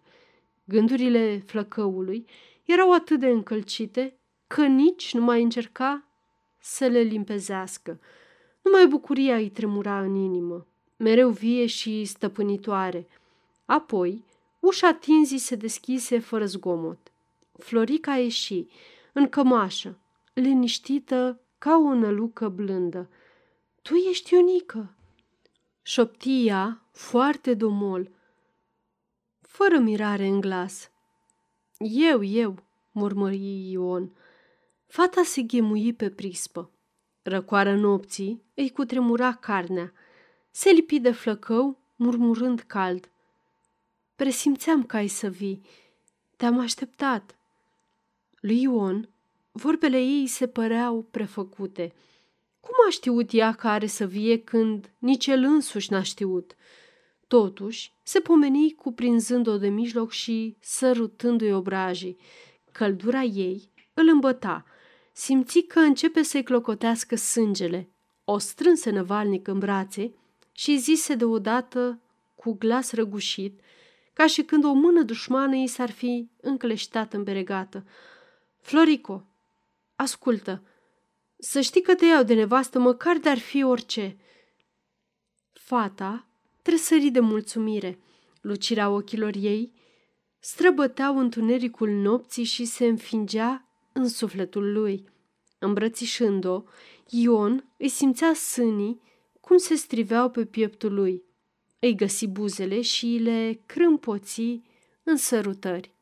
Gândurile 0.64 1.44
flăcăului 1.46 2.26
erau 2.64 2.94
atât 2.94 3.20
de 3.20 3.28
încălcite 3.28 4.18
că 4.48 4.66
nici 4.66 5.14
nu 5.14 5.22
mai 5.22 5.44
încerca 5.44 6.04
să 6.60 6.86
le 6.86 7.00
limpezească. 7.00 8.00
Numai 8.62 8.88
bucuria 8.88 9.36
îi 9.36 9.50
tremura 9.50 10.00
în 10.02 10.16
inimă, 10.16 10.68
mereu 10.98 11.30
vie 11.30 11.66
și 11.66 12.06
stăpânitoare. 12.06 13.08
Apoi, 13.66 14.24
ușa 14.60 14.94
tinzii 14.94 15.38
se 15.38 15.56
deschise 15.56 16.20
fără 16.20 16.46
zgomot. 16.46 17.12
Florica 17.58 18.16
ieși, 18.16 18.66
în 19.16 19.30
cămașă, 19.30 20.00
liniștită 20.34 21.42
ca 21.58 21.78
o 21.78 21.94
nălucă 21.94 22.50
blândă. 22.50 23.10
Tu 23.82 23.94
ești 23.94 24.34
Ionică!" 24.34 24.96
șoptia 25.82 26.84
foarte 26.92 27.54
domol, 27.54 28.12
fără 29.42 29.78
mirare 29.80 30.28
în 30.28 30.40
glas. 30.40 30.92
Eu, 31.78 32.24
eu, 32.24 32.56
murmări 32.92 33.72
Ion. 33.72 34.16
Fata 34.88 35.24
se 35.24 35.42
ghemui 35.42 35.94
pe 35.94 36.10
prispă. 36.10 36.72
Răcoară 37.22 37.76
nopții 37.76 38.42
îi 38.54 38.72
cutremura 38.72 39.34
carnea. 39.34 39.94
Se 40.52 40.70
lipi 40.70 41.00
de 41.00 41.12
flăcău, 41.12 41.80
murmurând 41.96 42.60
cald. 42.60 43.10
Presimțeam 44.16 44.84
că 44.84 44.96
ai 44.96 45.08
să 45.08 45.28
vii. 45.30 45.62
Te-am 46.36 46.60
așteptat. 46.60 47.36
Lui 48.46 48.62
Ion, 48.62 49.10
vorbele 49.52 49.98
ei 49.98 50.28
se 50.28 50.48
păreau 50.48 51.08
prefăcute. 51.12 51.94
Cum 52.60 52.74
a 52.88 52.90
știut 52.90 53.34
ea 53.34 53.54
că 53.54 53.68
are 53.68 53.86
să 53.86 54.06
vie 54.06 54.40
când 54.40 54.94
nici 54.98 55.28
el 55.28 55.44
însuși 55.44 55.92
n-a 55.92 56.02
știut? 56.02 56.56
Totuși, 57.28 57.94
se 58.04 58.20
pomeni 58.20 58.72
cuprinzând-o 58.72 59.58
de 59.58 59.68
mijloc 59.68 60.12
și 60.12 60.58
sărutându-i 60.60 61.52
obrajii. 61.52 62.18
Căldura 62.72 63.22
ei 63.22 63.70
îl 63.94 64.08
îmbăta. 64.08 64.66
Simți 65.14 65.60
că 65.60 65.80
începe 65.80 66.22
să-i 66.22 66.44
clocotească 66.44 67.16
sângele. 67.16 67.90
O 68.24 68.38
strânse 68.38 68.90
năvalnic 68.90 69.48
în 69.48 69.60
brațe 69.60 70.14
și 70.52 70.78
zise 70.78 71.16
deodată 71.16 72.00
cu 72.36 72.54
glas 72.54 72.92
răgușit, 72.92 73.60
ca 74.14 74.28
și 74.28 74.42
când 74.44 74.64
o 74.64 74.74
mână 74.74 75.02
dușmană 75.02 75.56
i 75.56 75.68
s-ar 75.68 75.92
fi 75.92 76.30
încleștat 76.42 77.14
în 77.14 77.24
beregată. 77.24 77.86
Florico, 78.66 79.26
ascultă, 79.96 80.64
să 81.38 81.62
știi 81.62 81.82
că 81.82 81.96
te 81.96 82.06
iau 82.06 82.24
de 82.24 82.34
nevastă 82.34 82.80
măcar 82.80 83.18
de-ar 83.18 83.38
fi 83.38 83.64
orice. 83.64 84.18
Fata 85.54 86.28
tresări 86.62 87.10
de 87.10 87.20
mulțumire. 87.20 88.00
Lucirea 88.42 88.90
ochilor 88.90 89.34
ei 89.36 89.74
străbăteau 90.40 91.18
întunericul 91.18 91.90
nopții 91.90 92.44
și 92.44 92.66
se 92.66 92.86
înfingea 92.86 93.68
în 93.94 94.08
sufletul 94.08 94.72
lui. 94.72 95.10
Îmbrățișând-o, 95.60 96.64
Ion 97.10 97.66
îi 97.78 97.90
simțea 97.90 98.34
sânii 98.34 99.02
cum 99.42 99.58
se 99.58 99.76
striveau 99.76 100.30
pe 100.30 100.46
pieptul 100.46 100.94
lui. 100.94 101.24
Îi 101.80 101.96
găsi 101.96 102.28
buzele 102.28 102.82
și 102.82 103.06
le 103.06 103.62
crâmpoții 103.66 104.64
în 105.04 105.18
sărutări. 105.18 105.95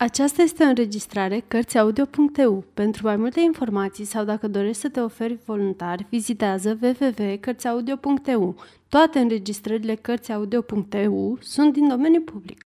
Aceasta 0.00 0.42
este 0.42 0.64
o 0.64 0.66
înregistrare 0.66 1.40
Cărțiaudio.eu. 1.40 2.64
Pentru 2.74 3.06
mai 3.06 3.16
multe 3.16 3.40
informații 3.40 4.04
sau 4.04 4.24
dacă 4.24 4.48
dorești 4.48 4.80
să 4.80 4.88
te 4.88 5.00
oferi 5.00 5.34
voluntar, 5.34 6.06
vizitează 6.10 6.78
www.cărțiaudio.eu. 6.82 8.56
Toate 8.88 9.18
înregistrările 9.18 9.94
Cărțiaudio.eu 9.94 11.38
sunt 11.40 11.72
din 11.72 11.88
domeniu 11.88 12.20
public. 12.20 12.66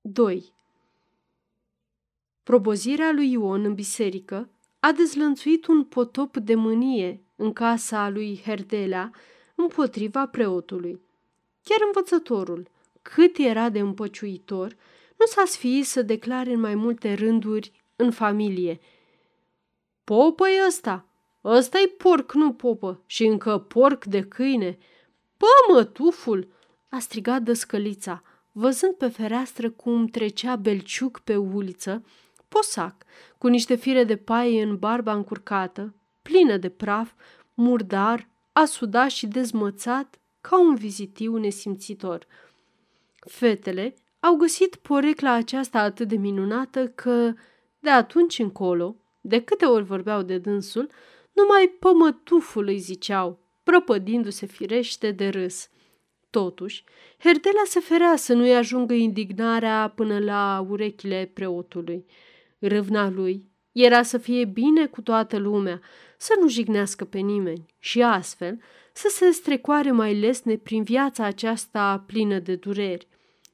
2. 0.00 0.52
Probozirea 2.42 3.12
lui 3.12 3.30
Ion 3.32 3.64
în 3.64 3.74
biserică 3.74 4.50
a 4.80 4.92
dezlănțuit 4.92 5.66
un 5.66 5.84
potop 5.84 6.36
de 6.36 6.54
mânie 6.54 7.24
în 7.36 7.52
casa 7.52 8.08
lui 8.08 8.40
Herdelea 8.44 9.10
împotriva 9.54 10.26
preotului. 10.26 11.00
Chiar 11.62 11.78
învățătorul, 11.86 12.70
cât 13.02 13.36
era 13.36 13.68
de 13.68 13.78
împăciuitor, 13.78 14.76
nu 15.22 15.28
s-a 15.28 15.44
sfiit 15.46 15.86
să 15.86 16.02
declare 16.02 16.52
în 16.52 16.60
mai 16.60 16.74
multe 16.74 17.14
rânduri 17.14 17.72
în 17.96 18.10
familie. 18.10 18.80
popă 20.04 20.48
e 20.48 20.66
ăsta! 20.66 21.06
Ăsta-i 21.44 21.94
porc, 21.96 22.32
nu 22.34 22.52
popă, 22.52 23.02
și 23.06 23.24
încă 23.24 23.58
porc 23.58 24.04
de 24.04 24.22
câine. 24.22 24.78
Pă, 25.36 25.72
mătuful! 25.72 26.48
a 26.88 26.98
strigat 26.98 27.42
dăscălița, 27.42 28.22
văzând 28.52 28.94
pe 28.94 29.08
fereastră 29.08 29.70
cum 29.70 30.06
trecea 30.06 30.56
Belciuc 30.56 31.18
pe 31.18 31.36
uliță, 31.36 32.04
posac, 32.48 33.04
cu 33.38 33.46
niște 33.46 33.74
fire 33.74 34.04
de 34.04 34.16
paie 34.16 34.62
în 34.62 34.76
barba 34.76 35.12
încurcată, 35.12 35.94
plină 36.22 36.56
de 36.56 36.68
praf, 36.68 37.12
murdar, 37.54 38.28
asudat 38.52 39.10
și 39.10 39.26
dezmățat 39.26 40.20
ca 40.40 40.60
un 40.60 40.74
vizitiu 40.74 41.36
nesimțitor. 41.36 42.26
Fetele 43.26 43.94
au 44.24 44.36
găsit 44.36 44.76
porecla 44.76 45.32
aceasta 45.32 45.78
atât 45.78 46.08
de 46.08 46.16
minunată 46.16 46.88
că, 46.88 47.32
de 47.78 47.90
atunci 47.90 48.38
încolo, 48.38 48.96
de 49.20 49.40
câte 49.40 49.64
ori 49.64 49.84
vorbeau 49.84 50.22
de 50.22 50.38
dânsul, 50.38 50.90
numai 51.32 51.76
pămătuful 51.78 52.66
îi 52.66 52.78
ziceau, 52.78 53.38
prăpădindu-se 53.62 54.46
firește 54.46 55.10
de 55.10 55.28
râs. 55.28 55.68
Totuși, 56.30 56.84
Herdela 57.18 57.62
se 57.64 57.80
ferea 57.80 58.16
să 58.16 58.34
nu-i 58.34 58.54
ajungă 58.54 58.94
indignarea 58.94 59.92
până 59.94 60.18
la 60.18 60.66
urechile 60.68 61.30
preotului. 61.34 62.06
Râvna 62.58 63.10
lui 63.10 63.44
era 63.72 64.02
să 64.02 64.18
fie 64.18 64.44
bine 64.44 64.86
cu 64.86 65.00
toată 65.00 65.36
lumea, 65.38 65.80
să 66.16 66.36
nu 66.40 66.48
jignească 66.48 67.04
pe 67.04 67.18
nimeni 67.18 67.66
și 67.78 68.02
astfel 68.02 68.60
să 68.92 69.08
se 69.10 69.30
strecoare 69.30 69.90
mai 69.90 70.20
lesne 70.20 70.56
prin 70.56 70.82
viața 70.82 71.24
aceasta 71.24 72.04
plină 72.06 72.38
de 72.38 72.54
dureri. 72.54 73.08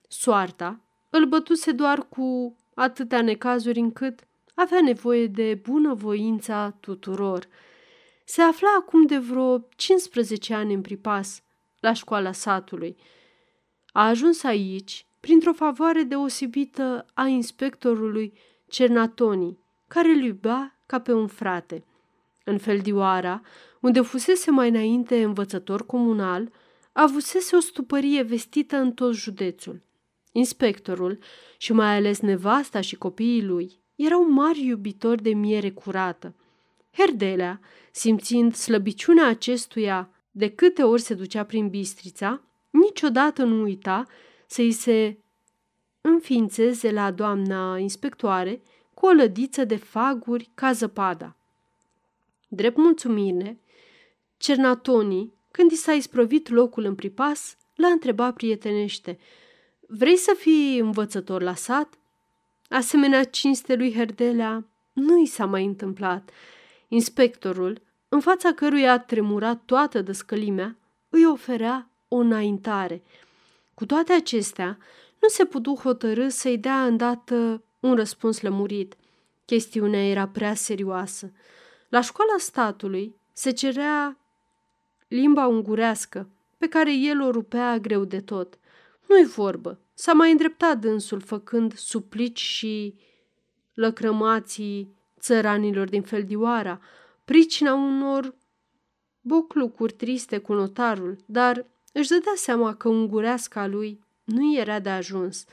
Soarta 0.09 0.81
îl 1.11 1.27
bătuse 1.27 1.73
doar 1.73 2.09
cu 2.09 2.57
atâtea 2.75 3.23
necazuri 3.23 3.79
încât 3.79 4.21
avea 4.55 4.81
nevoie 4.81 5.27
de 5.27 5.61
bună 5.63 5.95
voința 5.95 6.77
tuturor. 6.81 7.49
Se 8.25 8.43
afla 8.43 8.69
acum 8.79 9.07
de 9.07 9.19
vreo 9.19 9.59
15 9.77 10.55
ani 10.55 10.75
în 10.75 10.81
pripas, 10.81 11.43
la 11.81 11.93
școala 11.93 12.33
satului. 12.33 12.97
A 13.93 14.07
ajuns 14.07 14.43
aici 14.43 15.07
printr-o 15.21 15.53
favoare 15.53 16.03
deosebită 16.03 17.07
a 17.15 17.27
inspectorului 17.27 18.39
Cernatoni, 18.69 19.59
care 19.89 20.09
îl 20.09 20.23
iubea 20.23 20.79
ca 20.87 21.01
pe 21.01 21.13
un 21.13 21.27
frate. 21.27 21.85
În 22.45 22.59
Feldioara, 22.59 23.41
unde 23.81 24.01
fusese 24.01 24.51
mai 24.51 24.69
înainte 24.69 25.23
învățător 25.23 25.87
comunal, 25.87 26.53
avusese 26.93 27.57
o 27.57 27.61
stupărie 27.61 28.23
vestită 28.23 28.77
în 28.77 28.93
tot 28.93 29.15
județul. 29.15 29.88
Inspectorul 30.39 31.19
și 31.57 31.73
mai 31.73 31.97
ales 31.97 32.21
nevasta 32.21 32.81
și 32.81 32.97
copiii 32.97 33.45
lui 33.45 33.81
erau 33.95 34.31
mari 34.31 34.67
iubitori 34.67 35.23
de 35.23 35.35
miere 35.35 35.71
curată. 35.71 36.35
Herdelea, 36.93 37.61
simțind 37.93 38.55
slăbiciunea 38.55 39.27
acestuia 39.27 40.11
de 40.31 40.51
câte 40.51 40.83
ori 40.83 41.01
se 41.01 41.15
ducea 41.15 41.45
prin 41.45 41.69
Bistrița, 41.69 42.43
niciodată 42.71 43.45
nu 43.45 43.63
uita 43.63 44.07
să-i 44.47 44.73
se 44.73 45.19
înființeze 46.01 46.91
la 46.91 47.11
doamna 47.11 47.79
inspectoare 47.79 48.63
cu 48.95 49.07
o 49.07 49.11
lădiță 49.11 49.65
de 49.65 49.77
faguri 49.77 50.51
ca 50.55 50.73
zăpada. 50.73 51.37
Drept 52.49 52.77
mulțumire, 52.77 53.61
Cernatonii, 54.37 55.35
când 55.51 55.71
i 55.71 55.75
s-a 55.75 55.93
isprăvit 55.93 56.49
locul 56.49 56.85
în 56.85 56.95
pripas, 56.95 57.57
l-a 57.75 57.89
întrebat 57.89 58.35
prietenește– 58.35 59.19
Vrei 59.91 60.17
să 60.17 60.35
fii 60.39 60.79
învățător 60.79 61.43
la 61.43 61.55
sat? 61.55 61.99
Asemenea 62.69 63.25
cinste 63.25 63.75
lui 63.75 63.93
Herdelea 63.93 64.65
nu 64.93 65.21
i 65.21 65.27
s-a 65.27 65.47
mai 65.47 65.65
întâmplat. 65.65 66.31
Inspectorul, 66.89 67.81
în 68.09 68.21
fața 68.21 68.53
căruia 68.53 68.93
a 68.93 68.99
tremurat 68.99 69.63
toată 69.65 70.03
dăscălimea, 70.03 70.77
îi 71.09 71.27
oferea 71.27 71.91
o 72.09 72.17
înaintare. 72.17 73.03
Cu 73.75 73.87
toate 73.87 74.13
acestea, 74.13 74.79
nu 75.21 75.29
se 75.29 75.45
putu 75.45 75.75
hotărâ 75.75 76.29
să-i 76.29 76.59
dea 76.59 76.85
îndată 76.87 77.63
un 77.81 77.95
răspuns 77.95 78.41
lămurit. 78.41 78.95
Chestiunea 79.45 80.09
era 80.09 80.29
prea 80.29 80.55
serioasă. 80.55 81.33
La 81.89 82.01
școala 82.01 82.35
statului 82.39 83.15
se 83.33 83.51
cerea 83.51 84.19
limba 85.07 85.47
ungurească, 85.47 86.29
pe 86.59 86.69
care 86.69 86.95
el 86.95 87.21
o 87.21 87.31
rupea 87.31 87.79
greu 87.79 88.05
de 88.05 88.21
tot– 88.21 88.59
nu-i 89.09 89.25
vorbă. 89.25 89.81
S-a 89.95 90.13
mai 90.13 90.31
îndreptat 90.31 90.79
dânsul 90.79 91.21
făcând 91.21 91.77
suplici 91.77 92.41
și 92.41 92.95
lăcrămații 93.75 94.97
țăranilor 95.21 95.89
din 95.89 96.03
Feldioara, 96.03 96.81
pricina 97.25 97.75
unor 97.75 98.35
boclucuri 99.21 99.93
triste 99.93 100.39
cu 100.39 100.53
notarul, 100.53 101.17
dar 101.27 101.67
își 101.93 102.09
dădea 102.09 102.33
seama 102.35 102.75
că 102.75 102.89
ungureasca 102.89 103.67
lui 103.67 104.05
nu 104.25 104.57
era 104.57 104.79
de 104.79 104.89
ajuns. 104.89 105.45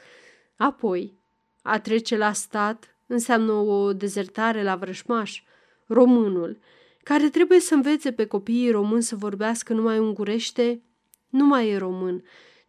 Apoi, 0.55 1.13
a 1.61 1.79
trece 1.79 2.17
la 2.17 2.33
stat 2.33 2.95
înseamnă 3.07 3.51
o 3.51 3.93
dezertare 3.93 4.63
la 4.63 4.75
vrășmaș. 4.75 5.43
Românul, 5.85 6.59
care 7.03 7.29
trebuie 7.29 7.59
să 7.59 7.73
învețe 7.73 8.11
pe 8.11 8.25
copiii 8.25 8.71
români 8.71 9.03
să 9.03 9.15
vorbească 9.15 9.73
numai 9.73 9.99
ungurește, 9.99 10.81
nu 11.29 11.45
mai 11.45 11.69
e 11.69 11.77
român 11.77 12.23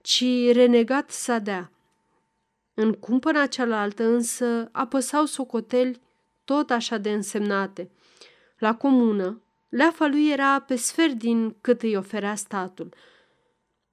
ci 0.07 0.53
renegat 0.53 1.11
sadea. 1.11 1.71
În 2.75 2.93
cumpăna 2.93 3.47
cealaltă 3.47 4.05
însă 4.05 4.69
apăsau 4.73 5.25
socoteli 5.25 6.01
tot 6.45 6.71
așa 6.71 6.99
de 6.99 7.13
însemnate. 7.13 7.91
La 8.59 8.75
comună, 8.75 9.43
leafa 9.69 10.07
lui 10.07 10.31
era 10.31 10.61
pe 10.61 10.77
sfert 10.77 11.13
din 11.13 11.57
cât 11.61 11.83
îi 11.83 11.97
oferea 11.97 12.35
statul. 12.35 12.95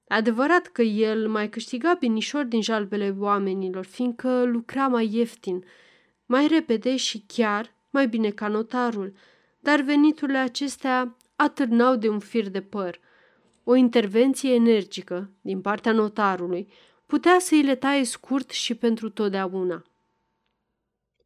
Adevărat 0.08 0.66
că 0.66 0.82
el 0.82 1.28
mai 1.28 1.48
câștiga 1.48 1.96
binișor 1.98 2.44
din 2.44 2.62
jalbele 2.62 3.14
oamenilor, 3.18 3.84
fiindcă 3.84 4.42
lucra 4.42 4.88
mai 4.88 5.14
ieftin, 5.14 5.64
mai 6.26 6.46
repede 6.46 6.96
și 6.96 7.24
chiar 7.26 7.74
mai 7.90 8.08
bine 8.08 8.30
ca 8.30 8.48
notarul, 8.48 9.12
dar 9.60 9.80
veniturile 9.80 10.38
acestea 10.38 11.16
atârnau 11.36 11.96
de 11.96 12.08
un 12.08 12.18
fir 12.18 12.48
de 12.48 12.60
păr– 12.60 13.00
o 13.64 13.74
intervenție 13.74 14.54
energică 14.54 15.30
din 15.40 15.60
partea 15.60 15.92
notarului 15.92 16.68
putea 17.06 17.38
să 17.38 17.54
îi 17.54 17.62
le 17.62 17.74
taie 17.74 18.04
scurt 18.04 18.50
și 18.50 18.74
pentru 18.74 19.08
totdeauna. 19.10 19.84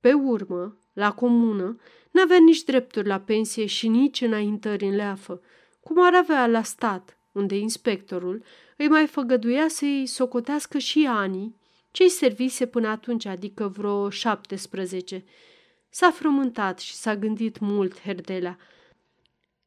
Pe 0.01 0.13
urmă, 0.13 0.79
la 0.93 1.13
comună, 1.13 1.77
n-avea 2.11 2.39
nici 2.39 2.63
drepturi 2.63 3.07
la 3.07 3.21
pensie 3.21 3.67
și 3.67 3.89
nici 3.89 4.21
înaintări 4.21 4.85
în 4.85 4.95
leafă, 4.95 5.41
cum 5.81 6.05
ar 6.05 6.15
avea 6.15 6.47
la 6.47 6.63
stat, 6.63 7.19
unde 7.33 7.57
inspectorul 7.57 8.43
îi 8.77 8.89
mai 8.89 9.07
făgăduia 9.07 9.69
să-i 9.69 10.07
socotească 10.07 10.79
și 10.79 11.07
anii 11.07 11.57
ce-i 11.91 12.09
servise 12.09 12.67
până 12.67 12.89
atunci, 12.89 13.25
adică 13.25 13.69
vreo 13.69 14.11
17. 14.11 15.25
S-a 15.89 16.11
frământat 16.11 16.79
și 16.79 16.95
s-a 16.95 17.17
gândit 17.17 17.59
mult 17.59 18.01
Herdelea. 18.01 18.59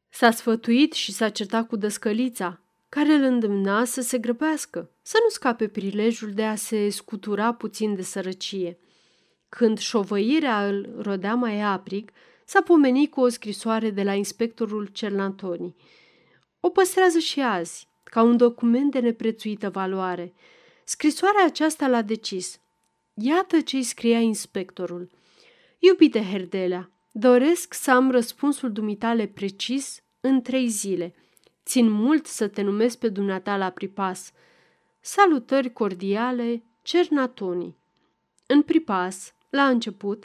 S-a 0.08 0.30
sfătuit 0.30 0.92
și 0.92 1.12
s-a 1.12 1.28
certat 1.28 1.68
cu 1.68 1.76
dăscălița, 1.76 2.61
care 2.94 3.12
îl 3.12 3.22
îndemna 3.22 3.84
să 3.84 4.00
se 4.00 4.18
grăbească, 4.18 4.90
să 5.02 5.18
nu 5.22 5.28
scape 5.28 5.68
prilejul 5.68 6.30
de 6.30 6.44
a 6.44 6.54
se 6.54 6.88
scutura 6.88 7.52
puțin 7.54 7.94
de 7.94 8.02
sărăcie. 8.02 8.78
Când 9.48 9.78
șovăirea 9.78 10.66
îl 10.68 10.94
rodea 10.98 11.34
mai 11.34 11.60
aprig, 11.60 12.10
s-a 12.44 12.62
pomenit 12.62 13.10
cu 13.10 13.20
o 13.20 13.28
scrisoare 13.28 13.90
de 13.90 14.02
la 14.02 14.14
inspectorul 14.14 14.86
Cernantoni. 14.86 15.74
O 16.60 16.68
păstrează 16.68 17.18
și 17.18 17.40
azi, 17.40 17.88
ca 18.02 18.22
un 18.22 18.36
document 18.36 18.90
de 18.90 18.98
neprețuită 18.98 19.70
valoare. 19.70 20.34
Scrisoarea 20.84 21.44
aceasta 21.44 21.86
l-a 21.86 22.02
decis. 22.02 22.60
Iată 23.14 23.60
ce 23.60 23.76
îi 23.76 23.82
scria 23.82 24.20
inspectorul. 24.20 25.10
Iubite 25.78 26.22
Herdelea, 26.30 26.90
doresc 27.12 27.74
să 27.74 27.90
am 27.90 28.10
răspunsul 28.10 28.72
dumitale 28.72 29.26
precis 29.26 30.02
în 30.20 30.42
trei 30.42 30.68
zile– 30.68 31.14
Țin 31.64 31.90
mult 31.90 32.26
să 32.26 32.48
te 32.48 32.62
numesc 32.62 32.98
pe 32.98 33.08
dumneata 33.08 33.56
la 33.56 33.70
pripas. 33.70 34.32
Salutări 35.00 35.72
cordiale, 35.72 36.62
Cernatoni. 36.82 37.76
În 38.46 38.62
pripas, 38.62 39.34
la 39.50 39.68
început, 39.68 40.24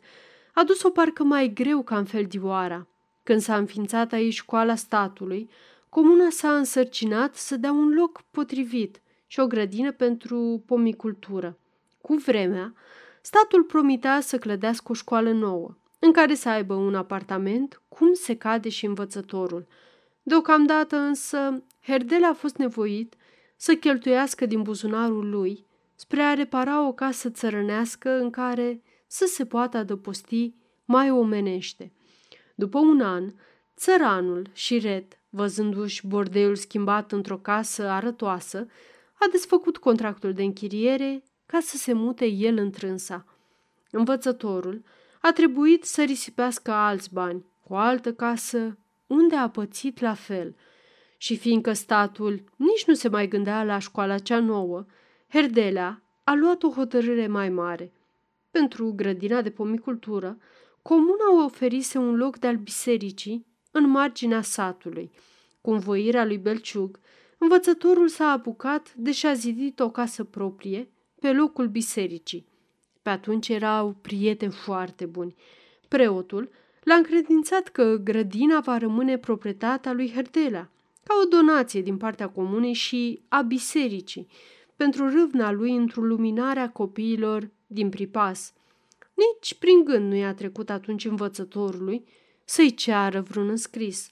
a 0.53 0.63
dus-o 0.63 0.89
parcă 0.89 1.23
mai 1.23 1.53
greu 1.53 1.83
ca 1.83 1.97
în 1.97 2.05
Feldioara. 2.05 2.87
Când 3.23 3.41
s-a 3.41 3.57
înființat 3.57 4.11
aici 4.11 4.33
școala 4.33 4.75
statului, 4.75 5.49
comuna 5.89 6.29
s-a 6.29 6.55
însărcinat 6.55 7.35
să 7.35 7.57
dea 7.57 7.71
un 7.71 7.93
loc 7.93 8.21
potrivit 8.31 9.01
și 9.27 9.39
o 9.39 9.47
grădină 9.47 9.91
pentru 9.91 10.63
pomicultură. 10.65 11.57
Cu 12.01 12.13
vremea, 12.13 12.73
statul 13.21 13.63
promitea 13.63 14.19
să 14.21 14.37
clădească 14.37 14.91
o 14.91 14.93
școală 14.93 15.31
nouă, 15.31 15.77
în 15.99 16.11
care 16.11 16.35
să 16.35 16.49
aibă 16.49 16.73
un 16.73 16.95
apartament, 16.95 17.81
cum 17.87 18.13
se 18.13 18.35
cade 18.35 18.69
și 18.69 18.85
învățătorul. 18.85 19.67
Deocamdată 20.27 20.95
însă, 20.95 21.63
Herdele 21.81 22.25
a 22.25 22.33
fost 22.33 22.55
nevoit 22.55 23.15
să 23.55 23.75
cheltuiască 23.75 24.45
din 24.45 24.61
buzunarul 24.61 25.29
lui 25.29 25.65
spre 25.95 26.21
a 26.21 26.33
repara 26.33 26.87
o 26.87 26.93
casă 26.93 27.29
țărănească 27.29 28.09
în 28.09 28.29
care 28.29 28.81
să 29.07 29.25
se 29.25 29.45
poată 29.45 29.77
adăposti 29.77 30.53
mai 30.85 31.11
omenește. 31.11 31.91
După 32.55 32.79
un 32.79 33.01
an, 33.01 33.33
țăranul 33.77 34.49
și 34.53 34.79
Red, 34.79 35.05
văzându-și 35.29 36.07
bordeiul 36.07 36.55
schimbat 36.55 37.11
într-o 37.11 37.37
casă 37.37 37.89
arătoasă, 37.89 38.67
a 39.13 39.27
desfăcut 39.31 39.77
contractul 39.77 40.33
de 40.33 40.43
închiriere 40.43 41.23
ca 41.45 41.59
să 41.61 41.77
se 41.77 41.93
mute 41.93 42.25
el 42.25 42.57
întrânsa. 42.57 43.25
Învățătorul 43.91 44.83
a 45.21 45.31
trebuit 45.31 45.83
să 45.83 46.03
risipească 46.03 46.71
alți 46.71 47.13
bani 47.13 47.45
cu 47.63 47.73
o 47.73 47.77
altă 47.77 48.13
casă 48.13 48.77
unde 49.07 49.35
a 49.35 49.49
pățit 49.49 49.99
la 49.99 50.13
fel. 50.13 50.55
Și 51.17 51.37
fiindcă 51.37 51.73
statul 51.73 52.43
nici 52.55 52.85
nu 52.85 52.93
se 52.93 53.07
mai 53.09 53.27
gândea 53.27 53.63
la 53.63 53.79
școala 53.79 54.17
cea 54.17 54.39
nouă, 54.39 54.85
Herdelea 55.27 56.03
a 56.23 56.33
luat 56.33 56.63
o 56.63 56.69
hotărâre 56.69 57.27
mai 57.27 57.49
mare. 57.49 57.91
Pentru 58.51 58.93
grădina 58.95 59.41
de 59.41 59.49
pomicultură, 59.49 60.37
comuna 60.81 61.41
o 61.41 61.43
oferise 61.43 61.97
un 61.97 62.15
loc 62.15 62.37
de 62.37 62.47
al 62.47 62.55
bisericii 62.55 63.45
în 63.71 63.89
marginea 63.89 64.41
satului. 64.41 65.11
Cu 65.61 65.71
învoirea 65.71 66.25
lui 66.25 66.37
Belciug, 66.37 66.99
învățătorul 67.37 68.07
s-a 68.07 68.25
apucat 68.31 68.93
de 68.93 69.11
și-a 69.11 69.33
zidit 69.33 69.79
o 69.79 69.89
casă 69.89 70.23
proprie 70.23 70.91
pe 71.19 71.31
locul 71.31 71.67
bisericii. 71.67 72.47
Pe 73.01 73.09
atunci 73.09 73.47
erau 73.47 73.93
prieteni 74.01 74.51
foarte 74.51 75.05
buni. 75.05 75.35
Preotul 75.87 76.49
l-a 76.87 76.95
încredințat 76.95 77.67
că 77.67 77.99
grădina 78.03 78.59
va 78.59 78.77
rămâne 78.77 79.17
proprietatea 79.17 79.93
lui 79.93 80.11
Herdela, 80.11 80.69
ca 81.03 81.13
o 81.23 81.27
donație 81.27 81.81
din 81.81 81.97
partea 81.97 82.29
comunei 82.29 82.73
și 82.73 83.21
a 83.27 83.41
bisericii, 83.41 84.27
pentru 84.75 85.09
râvna 85.09 85.51
lui 85.51 85.75
într-o 85.75 86.01
luminare 86.01 86.59
a 86.59 86.69
copiilor 86.69 87.49
din 87.67 87.89
pripas. 87.89 88.53
Nici 89.13 89.53
prin 89.53 89.83
gând 89.83 90.09
nu 90.09 90.15
i-a 90.15 90.33
trecut 90.33 90.69
atunci 90.69 91.05
învățătorului 91.05 92.05
să-i 92.45 92.73
ceară 92.73 93.21
vreun 93.21 93.49
înscris. 93.49 94.11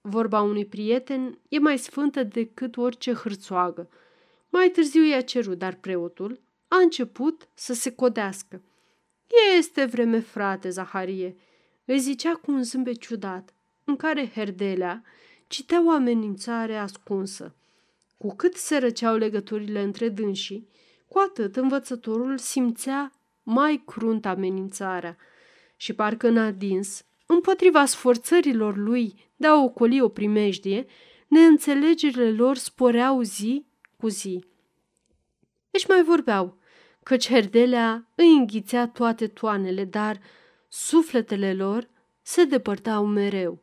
Vorba 0.00 0.40
unui 0.40 0.64
prieten 0.64 1.38
e 1.48 1.58
mai 1.58 1.78
sfântă 1.78 2.22
decât 2.22 2.76
orice 2.76 3.12
hârțoagă. 3.12 3.88
Mai 4.48 4.68
târziu 4.68 5.04
i-a 5.04 5.20
cerut, 5.20 5.58
dar 5.58 5.74
preotul 5.74 6.40
a 6.68 6.76
început 6.76 7.48
să 7.54 7.72
se 7.72 7.94
codească. 7.94 8.62
Este 9.58 9.84
vreme, 9.84 10.20
frate, 10.20 10.68
Zaharie, 10.68 11.36
îi 11.84 11.98
zicea 11.98 12.34
cu 12.34 12.50
un 12.50 12.62
zâmbet 12.62 12.98
ciudat, 12.98 13.54
în 13.84 13.96
care 13.96 14.30
Herdelea 14.34 15.02
citea 15.46 15.86
o 15.86 15.90
amenințare 15.90 16.76
ascunsă. 16.76 17.54
Cu 18.18 18.34
cât 18.36 18.54
se 18.54 18.78
răceau 18.78 19.16
legăturile 19.16 19.82
între 19.82 20.08
dânsii, 20.08 20.68
cu 21.08 21.18
atât 21.18 21.56
învățătorul 21.56 22.38
simțea 22.38 23.12
mai 23.42 23.82
crunt 23.86 24.26
amenințarea 24.26 25.16
și 25.76 25.92
parcă 25.92 26.28
în 26.28 26.38
adins, 26.38 27.04
împotriva 27.26 27.84
sforțărilor 27.84 28.76
lui 28.76 29.14
de 29.36 29.46
a 29.46 29.62
ocoli 29.62 30.00
o 30.00 30.08
primejdie, 30.08 30.86
neînțelegerile 31.28 32.30
lor 32.30 32.56
sporeau 32.56 33.22
zi 33.22 33.64
cu 33.96 34.08
zi. 34.08 34.44
Își 35.70 35.86
mai 35.88 36.02
vorbeau, 36.02 36.56
căci 37.02 37.28
Herdelea 37.28 38.06
îi 38.14 38.36
înghițea 38.36 38.88
toate 38.88 39.26
toanele, 39.26 39.84
dar 39.84 40.20
sufletele 40.74 41.54
lor 41.54 41.88
se 42.22 42.44
depărtau 42.44 43.06
mereu. 43.06 43.58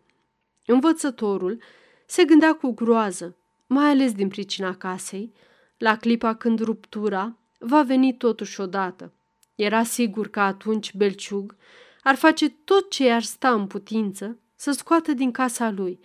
Învățătorul 0.66 1.62
se 2.06 2.24
gândea 2.26 2.54
cu 2.54 2.72
groază, 2.74 3.38
mai 3.68 3.90
ales 3.90 4.14
din 4.14 4.28
pricina 4.28 4.76
casei, 4.76 5.34
la 5.78 5.98
clipa 5.98 6.36
când 6.36 6.60
ruptura 6.60 7.38
va 7.60 7.84
veni 7.84 8.18
totuși 8.18 8.62
odată. 8.62 9.14
Era 9.56 9.84
sigur 9.84 10.28
că 10.28 10.40
atunci 10.40 10.94
Belciug 10.94 11.56
ar 12.04 12.16
face 12.16 12.50
tot 12.50 12.90
ce 12.90 13.04
i-ar 13.04 13.22
sta 13.22 13.54
în 13.54 13.68
putință 13.68 14.38
să 14.56 14.72
scoată 14.72 15.14
din 15.14 15.32
casa 15.32 15.72
lui, 15.72 16.00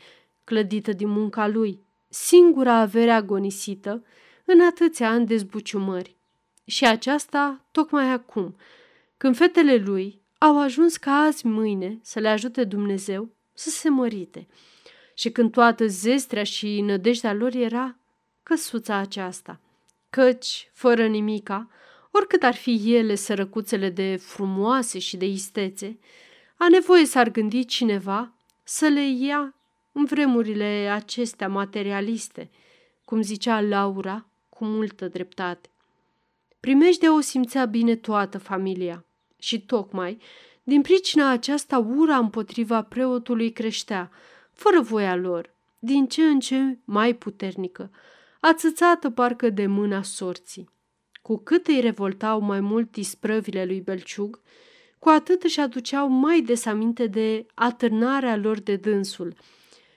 clădită 0.44 0.92
din 0.92 1.08
munca 1.08 1.46
lui, 1.46 1.80
singura 2.08 2.74
avere 2.74 3.10
agonisită 3.10 4.04
în 4.44 4.60
atâția 4.60 5.10
ani 5.10 5.26
de 5.26 5.36
zbuciumări. 5.36 6.16
Și 6.64 6.86
aceasta 6.86 7.64
tocmai 7.70 8.10
acum, 8.10 8.56
când 9.16 9.36
fetele 9.36 9.76
lui 9.76 10.22
au 10.44 10.60
ajuns 10.60 10.96
ca 10.96 11.12
azi 11.12 11.46
mâine 11.46 11.98
să 12.02 12.18
le 12.18 12.28
ajute 12.28 12.64
Dumnezeu 12.64 13.28
să 13.52 13.70
se 13.70 13.88
mărite 13.88 14.46
și 15.14 15.30
când 15.30 15.52
toată 15.52 15.86
zestrea 15.86 16.42
și 16.42 16.80
nădejdea 16.80 17.32
lor 17.32 17.54
era 17.54 17.96
căsuța 18.42 18.96
aceasta, 18.96 19.60
căci, 20.10 20.70
fără 20.72 21.06
nimica, 21.06 21.68
oricât 22.10 22.42
ar 22.42 22.54
fi 22.54 22.94
ele 22.94 23.14
sărăcuțele 23.14 23.90
de 23.90 24.16
frumoase 24.16 24.98
și 24.98 25.16
de 25.16 25.26
istețe, 25.26 25.98
a 26.56 26.68
nevoie 26.68 27.04
s-ar 27.04 27.28
gândi 27.28 27.64
cineva 27.64 28.32
să 28.62 28.86
le 28.86 29.08
ia 29.08 29.54
în 29.92 30.04
vremurile 30.04 30.90
acestea 30.92 31.48
materialiste, 31.48 32.50
cum 33.04 33.22
zicea 33.22 33.60
Laura 33.60 34.26
cu 34.48 34.64
multă 34.64 35.08
dreptate. 35.08 35.68
Primejdea 36.60 37.14
o 37.14 37.20
simțea 37.20 37.64
bine 37.64 37.96
toată 37.96 38.38
familia 38.38 39.04
și 39.44 39.60
tocmai 39.60 40.18
din 40.62 40.80
pricina 40.80 41.30
aceasta 41.30 41.78
ura 41.78 42.16
împotriva 42.16 42.82
preotului 42.82 43.52
creștea, 43.52 44.10
fără 44.52 44.80
voia 44.80 45.16
lor, 45.16 45.54
din 45.78 46.06
ce 46.06 46.22
în 46.22 46.40
ce 46.40 46.78
mai 46.84 47.14
puternică, 47.14 47.90
ațățată 48.40 49.10
parcă 49.10 49.50
de 49.50 49.66
mâna 49.66 50.02
sorții. 50.02 50.70
Cu 51.22 51.36
cât 51.36 51.66
îi 51.66 51.80
revoltau 51.80 52.40
mai 52.40 52.60
mult 52.60 52.96
isprăvile 52.96 53.64
lui 53.64 53.80
Belciug, 53.80 54.40
cu 54.98 55.08
atât 55.08 55.42
își 55.42 55.60
aduceau 55.60 56.08
mai 56.08 56.40
des 56.40 56.64
aminte 56.64 57.06
de 57.06 57.46
atârnarea 57.54 58.36
lor 58.36 58.60
de 58.60 58.76
dânsul 58.76 59.34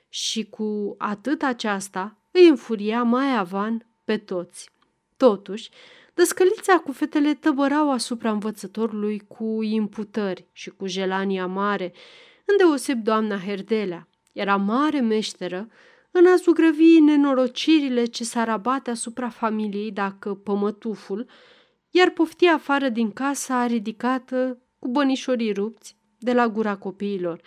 și 0.09 0.45
cu 0.45 0.95
atât 0.97 1.41
aceasta 1.43 2.17
îi 2.31 2.47
înfuria 2.47 3.03
mai 3.03 3.37
avan 3.37 3.85
pe 4.03 4.17
toți. 4.17 4.69
Totuși, 5.17 5.69
dăscălița 6.17 6.77
cu 6.77 6.91
fetele 6.91 7.33
tăbărau 7.33 7.91
asupra 7.91 8.31
învățătorului 8.31 9.21
cu 9.27 9.63
imputări 9.63 10.45
și 10.51 10.69
cu 10.69 10.87
jelania 10.87 11.45
mare, 11.45 11.93
îndeoseb 12.45 13.03
doamna 13.03 13.37
Herdelea. 13.37 14.07
Era 14.33 14.55
mare 14.55 14.99
meșteră 14.99 15.67
în 16.11 16.25
a 16.25 16.35
zugrăvi 16.35 16.99
nenorocirile 16.99 18.05
ce 18.05 18.23
s-ar 18.23 18.49
abate 18.49 18.89
asupra 18.89 19.29
familiei 19.29 19.91
dacă 19.91 20.33
pămătuful 20.33 21.27
iar 21.91 22.09
poftia 22.09 22.53
afară 22.53 22.89
din 22.89 23.11
casa 23.11 23.65
ridicată 23.65 24.61
cu 24.79 24.87
bănișorii 24.87 25.53
rupți 25.53 25.95
de 26.17 26.33
la 26.33 26.47
gura 26.47 26.75
copiilor. 26.75 27.41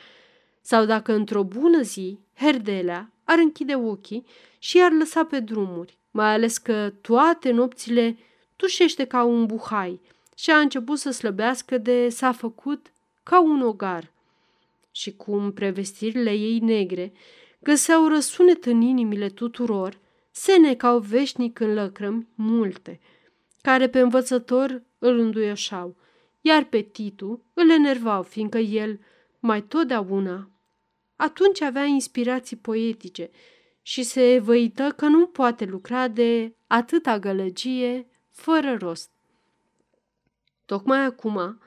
Sau 0.61 0.85
dacă 0.85 1.13
într-o 1.13 1.45
bună 1.45 1.81
zi 1.81 2.19
Herdelea 2.37 3.13
ar 3.25 3.39
închide 3.39 3.75
ochii 3.75 4.27
și 4.59 4.83
ar 4.83 4.93
lăsa 4.93 5.25
pe 5.25 5.41
drumuri, 5.41 5.99
mai 6.11 6.33
ales 6.33 6.59
că 6.59 6.93
toate 7.01 7.51
nopțile 7.51 8.17
tușește 8.61 9.05
ca 9.05 9.23
un 9.23 9.47
buhai 9.47 10.01
și 10.37 10.51
a 10.51 10.59
început 10.59 10.99
să 10.99 11.11
slăbească 11.11 11.79
de 11.79 12.09
s-a 12.09 12.33
făcut 12.33 12.93
ca 13.23 13.41
un 13.43 13.63
ogar. 13.63 14.13
Și 14.91 15.17
cum 15.17 15.53
prevestirile 15.53 16.33
ei 16.33 16.59
negre 16.59 17.13
găseau 17.59 18.09
răsunet 18.09 18.65
în 18.65 18.81
inimile 18.81 19.29
tuturor, 19.29 19.99
se 20.31 20.57
necau 20.57 20.99
veșnic 20.99 21.61
în 21.61 21.75
lăcrămi 21.75 22.27
multe, 22.35 23.01
care 23.63 23.89
pe 23.89 24.01
învățător 24.01 24.83
îl 24.99 25.19
înduioșau, 25.19 25.97
iar 26.41 26.65
pe 26.65 26.81
Titu 26.81 27.45
îl 27.55 27.71
enervau, 27.71 28.23
fiindcă 28.23 28.59
el, 28.59 29.01
mai 29.39 29.63
totdeauna, 29.63 30.51
atunci 31.17 31.61
avea 31.61 31.85
inspirații 31.85 32.57
poetice 32.57 33.31
și 33.83 34.03
se 34.03 34.39
văită 34.39 34.93
că 34.97 35.07
nu 35.07 35.27
poate 35.27 35.65
lucra 35.65 36.09
de 36.09 36.55
atâta 36.67 37.19
gălăgie 37.19 38.10
fără 38.41 38.77
rost. 38.81 39.11
Tocmai 40.65 41.05
acum, 41.05 41.61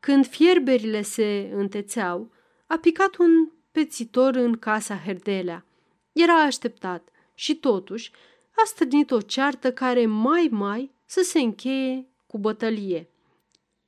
când 0.00 0.26
fierberile 0.26 1.02
se 1.02 1.50
întețeau, 1.54 2.30
a 2.66 2.78
picat 2.78 3.16
un 3.16 3.50
pețitor 3.72 4.34
în 4.34 4.58
casa 4.58 4.96
Herdelea. 5.04 5.64
Era 6.12 6.42
așteptat 6.42 7.08
și 7.34 7.54
totuși 7.54 8.10
a 8.56 8.62
strânit 8.64 9.10
o 9.10 9.20
ceartă 9.20 9.72
care 9.72 10.06
mai 10.06 10.48
mai 10.50 10.94
să 11.04 11.22
se 11.22 11.40
încheie 11.40 12.08
cu 12.26 12.38
bătălie. 12.38 13.08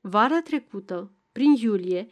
Vara 0.00 0.42
trecută, 0.42 1.10
prin 1.32 1.54
iulie, 1.54 2.08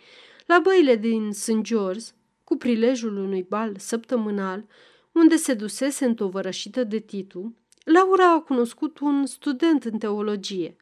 la 0.46 0.58
băile 0.58 0.96
din 0.96 1.32
St. 1.32 1.60
George, 1.60 2.04
cu 2.44 2.56
prilejul 2.56 3.16
unui 3.16 3.42
bal 3.42 3.76
săptămânal, 3.78 4.64
unde 5.12 5.36
se 5.36 5.54
dusese 5.54 6.04
întovărășită 6.04 6.84
de 6.84 6.98
Titu, 6.98 7.54
Laura 7.84 8.32
a 8.32 8.40
cunoscut 8.40 8.98
un 8.98 9.26
student 9.26 9.84
în 9.84 9.98
teologie, 9.98 10.76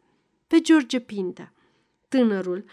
pe 0.47 0.61
George 0.61 1.01
Pintea. 1.01 1.53
Tânărul 2.09 2.65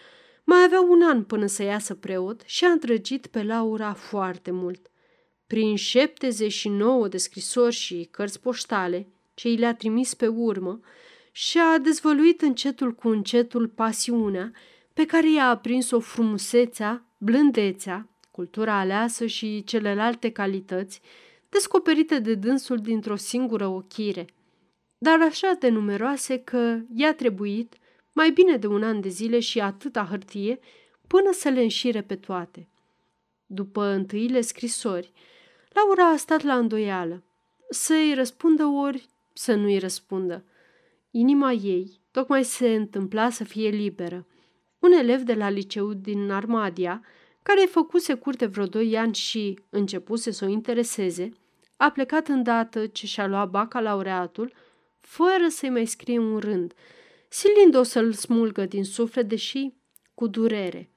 mai 0.44 0.63
avea 0.63 0.82
un 0.82 1.02
an 1.02 1.24
până 1.24 1.46
să 1.46 1.63
iasă 1.63 1.96
preot 1.96 2.42
și 2.46 2.65
a 2.65 2.72
îndrăgit 2.72 3.28
pe 3.28 3.44
Laura 3.44 3.94
foarte 3.94 4.52
mult. 4.52 4.92
Prin 5.48 5.76
79 5.76 7.08
de 7.08 7.18
scrisori 7.18 7.76
și 7.76 8.08
cărți 8.12 8.42
poștale, 8.42 9.08
ce 9.34 9.50
i 9.50 9.56
le-a 9.56 9.76
trimis 9.76 10.13
pe 10.13 10.28
urmă, 10.28 10.80
și-a 11.32 11.78
dezvăluit 11.78 12.42
încetul 12.42 12.92
cu 12.92 13.08
încetul 13.08 13.68
pasiunea 13.68 14.52
pe 14.94 15.06
care 15.06 15.32
i-a 15.32 15.50
aprins-o 15.50 16.00
frumusețea, 16.00 17.06
blândețea, 17.18 18.10
cultura 18.32 18.80
aleasă 18.80 19.26
și 19.26 19.63
celelalte 19.63 20.32
calități 20.32 21.02
descoperite 21.50 22.20
de 22.20 22.36
dânsul 22.36 22.78
dintr-o 22.78 23.16
singură 23.16 23.68
ochire, 23.68 24.26
dar 24.98 25.22
așa 25.22 25.56
de 25.60 25.70
numeroase 25.70 26.38
că 26.38 26.80
i-a 26.94 27.14
trebuit 27.14 27.76
mai 28.14 28.32
bine 28.32 28.58
de 28.58 28.68
un 28.68 28.84
an 28.84 29.02
de 29.02 29.10
zile 29.10 29.40
și 29.40 29.60
atâta 29.60 30.08
hârtie 30.10 30.60
până 31.08 31.32
să 31.32 31.50
le 31.50 31.62
înșire 31.62 32.02
pe 32.02 32.16
toate. 32.16 32.68
După 33.46 33.84
întâile 33.84 34.42
scrisori, 34.42 35.12
Laura 35.70 36.10
a 36.10 36.16
stat 36.16 36.42
la 36.42 36.58
îndoială, 36.58 37.24
să-i 37.70 38.14
răspundă 38.14 38.66
ori 38.66 39.10
să 39.34 39.56
nu-i 39.56 39.78
răspundă. 39.78 40.46
Inima 41.12 41.52
ei 41.52 42.00
tocmai 42.12 42.44
se 42.44 42.74
întâmpla 42.74 43.30
să 43.30 43.44
fie 43.44 43.70
liberă. 43.70 44.28
Un 44.80 44.92
elev 44.92 45.22
de 45.22 45.34
la 45.34 45.50
liceu 45.50 45.94
din 45.94 46.32
Armadia, 46.32 47.04
care 47.54 47.66
făcuse 47.66 48.14
curte 48.14 48.46
vreo 48.46 48.66
doi 48.66 48.98
ani 48.98 49.14
și 49.14 49.60
începuse 49.70 50.32
să 50.32 50.46
o 50.46 50.48
intereseze, 50.48 51.30
a 51.78 51.92
plecat 51.92 52.28
îndată 52.28 52.88
ce 52.88 53.06
și-a 53.06 53.28
luat 53.28 53.50
bacalaureatul, 53.50 54.54
fără 55.00 55.48
să-i 55.48 55.70
mai 55.70 55.86
scrie 55.86 56.20
un 56.20 56.38
rând, 56.38 56.74
silind-o 57.28 57.84
să-l 57.84 58.14
smulgă 58.14 58.66
din 58.66 58.84
suflet, 58.84 59.28
deși 59.28 59.74
cu 60.14 60.28
durere. 60.28 60.90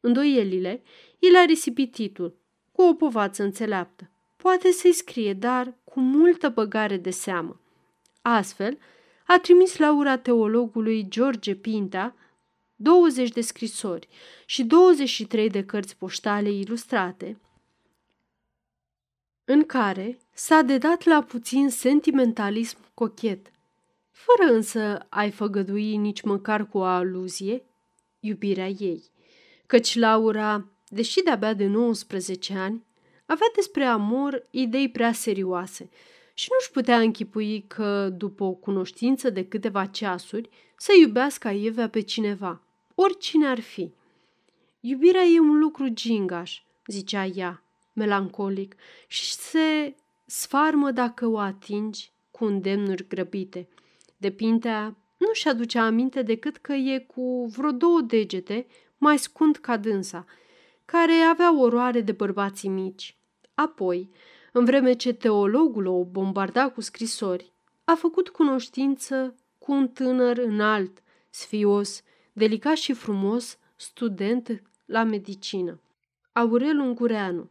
Îndoielile, 0.00 0.82
el 1.18 1.36
a 1.36 1.44
risipit 1.44 1.92
titlul, 1.92 2.36
cu 2.72 2.82
o 2.82 2.94
povață 2.94 3.42
înțeleaptă. 3.42 4.10
Poate 4.36 4.70
să-i 4.70 4.92
scrie, 4.92 5.32
dar 5.32 5.74
cu 5.84 6.00
multă 6.00 6.48
băgare 6.48 6.96
de 6.96 7.10
seamă. 7.10 7.60
Astfel, 8.22 8.78
a 9.26 9.38
trimis 9.38 9.78
Laura 9.78 10.18
teologului 10.18 11.06
George 11.08 11.54
Pinta 11.54 12.14
20 12.82 13.30
de 13.30 13.40
scrisori 13.40 14.08
și 14.46 14.64
23 14.64 15.50
de 15.50 15.64
cărți 15.64 15.96
poștale 15.96 16.50
ilustrate, 16.50 17.40
în 19.44 19.64
care 19.64 20.18
s-a 20.34 20.62
dedat 20.62 21.04
la 21.04 21.22
puțin 21.22 21.70
sentimentalism 21.70 22.76
cochet, 22.94 23.52
fără 24.10 24.52
însă 24.52 25.06
a-i 25.08 25.30
făgădui 25.30 25.96
nici 25.96 26.22
măcar 26.22 26.68
cu 26.68 26.78
o 26.78 26.82
aluzie 26.82 27.64
iubirea 28.20 28.68
ei, 28.68 29.02
căci 29.66 29.94
Laura, 29.94 30.68
deși 30.88 31.22
de-abia 31.22 31.54
de 31.54 31.66
19 31.66 32.54
ani, 32.54 32.84
avea 33.26 33.46
despre 33.54 33.84
amor 33.84 34.46
idei 34.50 34.90
prea 34.90 35.12
serioase 35.12 35.90
și 36.34 36.48
nu-și 36.52 36.70
putea 36.70 37.00
închipui 37.00 37.64
că, 37.66 38.08
după 38.08 38.44
o 38.44 38.52
cunoștință 38.52 39.30
de 39.30 39.44
câteva 39.44 39.86
ceasuri, 39.86 40.48
să 40.76 40.92
iubească 41.00 41.48
aievea 41.48 41.88
pe 41.88 42.00
cineva, 42.00 42.62
oricine 42.94 43.46
ar 43.46 43.60
fi. 43.60 43.92
Iubirea 44.80 45.22
e 45.22 45.40
un 45.40 45.58
lucru 45.58 45.88
gingaș, 45.88 46.62
zicea 46.86 47.24
ea, 47.24 47.62
melancolic, 47.92 48.76
și 49.06 49.32
se 49.32 49.94
sfarmă 50.26 50.90
dacă 50.90 51.26
o 51.26 51.38
atingi 51.38 52.12
cu 52.30 52.44
îndemnuri 52.44 53.06
grăbite. 53.06 53.68
De 54.16 54.30
Pintea 54.30 54.96
nu-și 55.16 55.48
aducea 55.48 55.84
aminte 55.84 56.22
decât 56.22 56.56
că 56.56 56.72
e 56.72 56.98
cu 56.98 57.46
vreo 57.56 57.70
două 57.70 58.00
degete 58.00 58.66
mai 58.98 59.18
scund 59.18 59.56
ca 59.56 59.76
dânsa, 59.76 60.24
care 60.84 61.12
avea 61.12 61.58
oroare 61.60 62.00
de 62.00 62.12
bărbații 62.12 62.68
mici. 62.68 63.16
Apoi, 63.54 64.10
în 64.52 64.64
vreme 64.64 64.92
ce 64.92 65.12
teologul 65.12 65.86
o 65.86 66.04
bombarda 66.04 66.70
cu 66.70 66.80
scrisori, 66.80 67.52
a 67.84 67.94
făcut 67.94 68.28
cunoștință 68.28 69.34
cu 69.58 69.72
un 69.72 69.88
tânăr 69.88 70.38
înalt, 70.38 71.02
sfios, 71.30 72.02
delicat 72.32 72.76
și 72.76 72.92
frumos, 72.92 73.58
student 73.76 74.62
la 74.84 75.02
medicină. 75.02 75.80
Aurel 76.32 76.78
Ungureanu 76.78 77.50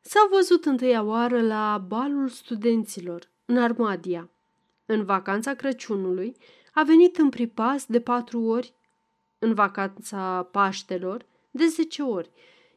s-a 0.00 0.28
văzut 0.30 0.64
întâia 0.64 1.02
oară 1.02 1.42
la 1.42 1.84
balul 1.86 2.28
studenților, 2.28 3.30
în 3.44 3.58
Armadia. 3.58 4.30
În 4.86 5.04
vacanța 5.04 5.54
Crăciunului 5.54 6.36
a 6.74 6.82
venit 6.82 7.16
în 7.16 7.28
pripas 7.28 7.86
de 7.86 8.00
patru 8.00 8.40
ori, 8.40 8.74
în 9.38 9.54
vacanța 9.54 10.48
Paștelor 10.52 11.26
de 11.50 11.66
zece 11.66 12.02
ori, 12.02 12.30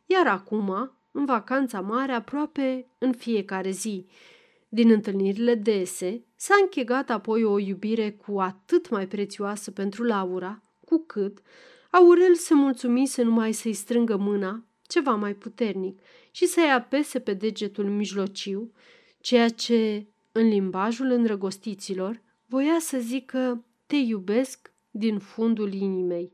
iar 0.05 0.27
acum, 0.27 0.97
în 1.11 1.25
vacanța 1.25 1.81
mare, 1.81 2.11
aproape 2.11 2.87
în 2.97 3.11
fiecare 3.11 3.69
zi. 3.69 4.07
Din 4.69 4.91
întâlnirile 4.91 5.55
dese 5.55 6.25
s-a 6.35 6.53
închegat 6.61 7.09
apoi 7.09 7.43
o 7.43 7.59
iubire 7.59 8.11
cu 8.11 8.39
atât 8.39 8.89
mai 8.89 9.07
prețioasă 9.07 9.71
pentru 9.71 10.03
Laura, 10.03 10.61
cu 10.87 11.03
cât 11.07 11.37
Aurel 11.91 12.35
se 12.35 12.53
mulțumise 12.53 13.21
numai 13.21 13.51
să-i 13.51 13.73
strângă 13.73 14.15
mâna 14.15 14.65
ceva 14.81 15.15
mai 15.15 15.35
puternic 15.35 15.99
și 16.31 16.45
să-i 16.45 16.71
apese 16.71 17.19
pe 17.19 17.33
degetul 17.33 17.89
mijlociu, 17.89 18.71
ceea 19.19 19.49
ce, 19.49 20.05
în 20.31 20.47
limbajul 20.47 21.11
îndrăgostiților, 21.11 22.21
voia 22.45 22.77
să 22.79 22.97
zică 22.99 23.65
te 23.85 23.95
iubesc 23.95 24.71
din 24.91 25.19
fundul 25.19 25.73
inimei. 25.73 26.31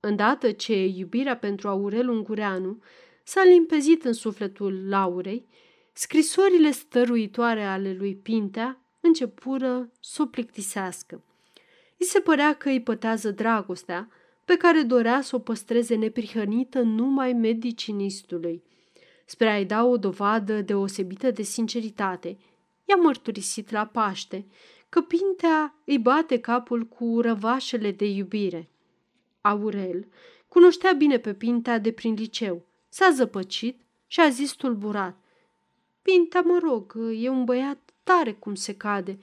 Îndată 0.00 0.50
ce 0.50 0.84
iubirea 0.84 1.36
pentru 1.36 1.68
Aurel 1.68 2.08
Ungureanu 2.08 2.82
s-a 3.24 3.44
limpezit 3.44 4.04
în 4.04 4.12
sufletul 4.12 4.88
Laurei, 4.88 5.46
scrisorile 5.92 6.70
stăruitoare 6.70 7.64
ale 7.64 7.92
lui 7.92 8.16
Pintea 8.16 8.82
începură 9.00 9.90
să 10.00 10.22
o 10.22 10.26
plictisească. 10.26 11.22
I 12.02 12.04
se 12.04 12.20
părea 12.20 12.54
că 12.54 12.68
îi 12.68 12.82
pătează 12.82 13.30
dragostea, 13.30 14.08
pe 14.44 14.56
care 14.56 14.82
dorea 14.82 15.20
să 15.20 15.36
o 15.36 15.38
păstreze 15.38 15.94
neprihănită 15.94 16.80
numai 16.80 17.32
medicinistului. 17.32 18.62
Spre 19.24 19.48
a-i 19.48 19.64
da 19.64 19.84
o 19.84 19.96
dovadă 19.96 20.60
deosebită 20.60 21.30
de 21.30 21.42
sinceritate, 21.42 22.38
i-a 22.84 22.96
mărturisit 22.96 23.70
la 23.70 23.86
Paște 23.86 24.46
că 24.88 25.00
Pintea 25.00 25.74
îi 25.84 25.98
bate 25.98 26.40
capul 26.40 26.82
cu 26.82 27.20
răvașele 27.20 27.90
de 27.90 28.04
iubire. 28.04 28.68
Aurel 29.40 30.06
cunoștea 30.48 30.92
bine 30.92 31.18
pe 31.18 31.34
Pintea 31.34 31.78
de 31.78 31.92
prin 31.92 32.14
liceu, 32.14 32.62
s-a 32.88 33.10
zăpăcit 33.10 33.80
și 34.06 34.20
a 34.20 34.28
zis 34.28 34.52
tulburat. 34.52 35.16
Pintea, 36.02 36.40
mă 36.40 36.58
rog, 36.62 36.98
e 37.20 37.28
un 37.28 37.44
băiat 37.44 37.90
tare 38.02 38.32
cum 38.32 38.54
se 38.54 38.74
cade. 38.74 39.18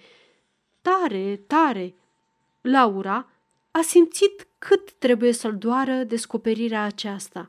Tare, 0.82 1.44
tare. 1.48 1.94
Laura 2.62 3.30
a 3.72 3.82
simțit 3.82 4.48
cât 4.58 4.92
trebuie 4.92 5.32
să-l 5.32 5.58
doară 5.58 6.04
descoperirea 6.04 6.84
aceasta 6.84 7.48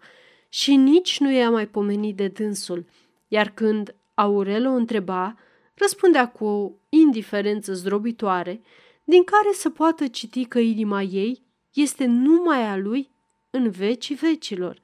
și 0.49 0.77
nici 0.77 1.21
nu 1.21 1.33
i-a 1.33 1.51
mai 1.51 1.69
pomenit 1.69 2.17
de 2.17 2.29
dânsul, 2.29 2.87
iar 3.29 3.51
când 3.51 3.95
Aurel 4.15 4.67
o 4.67 4.71
întreba, 4.71 5.37
răspundea 5.75 6.29
cu 6.29 6.45
o 6.45 6.71
indiferență 6.89 7.73
zdrobitoare, 7.73 8.61
din 9.05 9.25
care 9.25 9.53
să 9.53 9.71
poată 9.71 10.07
citi 10.07 10.45
că 10.45 10.59
inima 10.59 11.03
ei 11.03 11.43
este 11.73 12.05
numai 12.05 12.67
a 12.67 12.77
lui 12.77 13.11
în 13.51 13.71
vecii 13.71 14.15
vecilor. 14.15 14.81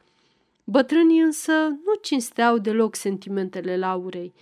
Bătrânii 0.65 1.21
însă 1.21 1.53
nu 1.53 1.95
cinsteau 2.03 2.59
deloc 2.59 2.95
sentimentele 2.95 3.77
Laurei. 3.77 4.35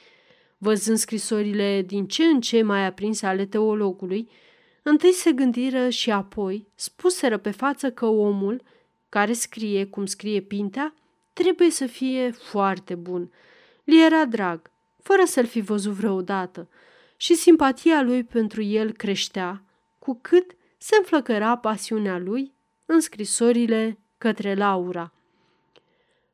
Văzând 0.58 0.98
scrisorile 0.98 1.82
din 1.82 2.06
ce 2.06 2.24
în 2.24 2.40
ce 2.40 2.62
mai 2.62 2.86
aprinse 2.86 3.26
ale 3.26 3.46
teologului, 3.46 4.28
Întâi 4.86 5.12
se 5.12 5.32
gândiră 5.32 5.88
și 5.88 6.10
apoi 6.10 6.68
spuseră 6.74 7.38
pe 7.38 7.50
față 7.50 7.90
că 7.90 8.06
omul, 8.06 8.62
care 9.08 9.32
scrie 9.32 9.86
cum 9.86 10.06
scrie 10.06 10.40
Pintea, 10.40 10.94
trebuie 11.32 11.70
să 11.70 11.86
fie 11.86 12.30
foarte 12.30 12.94
bun. 12.94 13.32
Li 13.84 14.04
era 14.04 14.24
drag, 14.24 14.70
fără 15.02 15.24
să-l 15.24 15.46
fi 15.46 15.60
văzut 15.60 15.92
vreodată, 15.92 16.68
și 17.16 17.34
simpatia 17.34 18.02
lui 18.02 18.24
pentru 18.24 18.62
el 18.62 18.92
creștea, 18.92 19.64
cu 19.98 20.18
cât 20.22 20.50
se 20.78 20.96
înflăcăra 20.96 21.56
pasiunea 21.56 22.18
lui 22.18 22.52
în 22.84 23.00
scrisorile 23.00 23.98
către 24.18 24.54
Laura. 24.54 25.12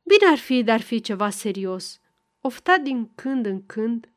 Bine 0.03 0.31
ar 0.31 0.37
fi, 0.37 0.63
dar 0.63 0.81
fi 0.81 1.01
ceva 1.01 1.29
serios. 1.29 1.99
Ofta 2.41 2.77
din 2.77 3.09
când 3.15 3.45
în 3.45 3.65
când 3.65 4.09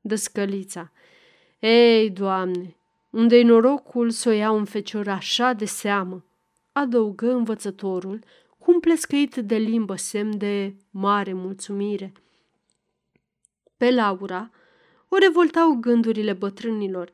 dăscălița. 0.00 0.92
Ei, 1.58 2.10
Doamne, 2.10 2.75
unde-i 3.16 3.42
norocul 3.42 4.10
să 4.10 4.28
o 4.28 4.32
ia 4.32 4.50
un 4.50 4.64
fecior 4.64 5.08
așa 5.08 5.52
de 5.52 5.64
seamă. 5.64 6.24
adăugă 6.72 7.32
învățătorul, 7.32 8.18
cu 8.58 8.70
un 8.70 8.80
plescăit 8.80 9.34
de 9.36 9.56
limbă 9.56 9.96
semn 9.96 10.38
de 10.38 10.74
mare 10.90 11.32
mulțumire. 11.32 12.12
Pe 13.76 13.90
Laura 13.90 14.50
o 15.08 15.16
revoltau 15.16 15.72
gândurile 15.72 16.32
bătrânilor, 16.32 17.10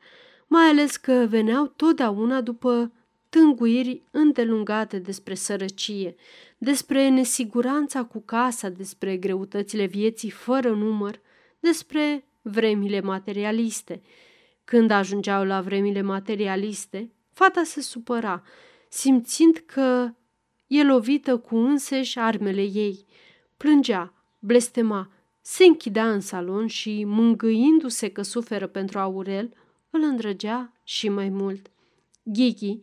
mai 0.47 0.65
ales 0.65 0.97
că 0.97 1.25
veneau 1.29 1.65
totdeauna 1.65 2.41
după 2.41 2.91
tânguiri 3.29 4.03
îndelungate 4.11 4.99
despre 4.99 5.33
sărăcie, 5.33 6.15
despre 6.57 7.09
nesiguranța 7.09 8.03
cu 8.03 8.19
casa, 8.19 8.69
despre 8.69 9.17
greutățile 9.17 9.85
vieții 9.85 10.29
fără 10.29 10.69
număr, 10.69 11.19
despre 11.59 12.25
vremile 12.41 13.01
materialiste. 13.01 14.01
Când 14.63 14.91
ajungeau 14.91 15.45
la 15.45 15.61
vremile 15.61 16.01
materialiste, 16.01 17.11
fata 17.31 17.63
se 17.63 17.81
supăra, 17.81 18.43
simțind 18.89 19.63
că 19.65 20.13
e 20.67 20.83
lovită 20.83 21.37
cu 21.37 21.55
înseși 21.55 22.19
armele 22.19 22.61
ei. 22.61 23.05
Plângea, 23.57 24.13
blestema, 24.39 25.11
se 25.41 25.65
închidea 25.65 26.11
în 26.11 26.19
salon 26.19 26.67
și, 26.67 27.03
mângâindu-se 27.03 28.09
că 28.09 28.21
suferă 28.21 28.67
pentru 28.67 28.99
Aurel, 28.99 29.53
îl 29.89 30.01
îndrăgea 30.01 30.73
și 30.83 31.09
mai 31.09 31.29
mult. 31.29 31.71
Ghighi, 32.23 32.79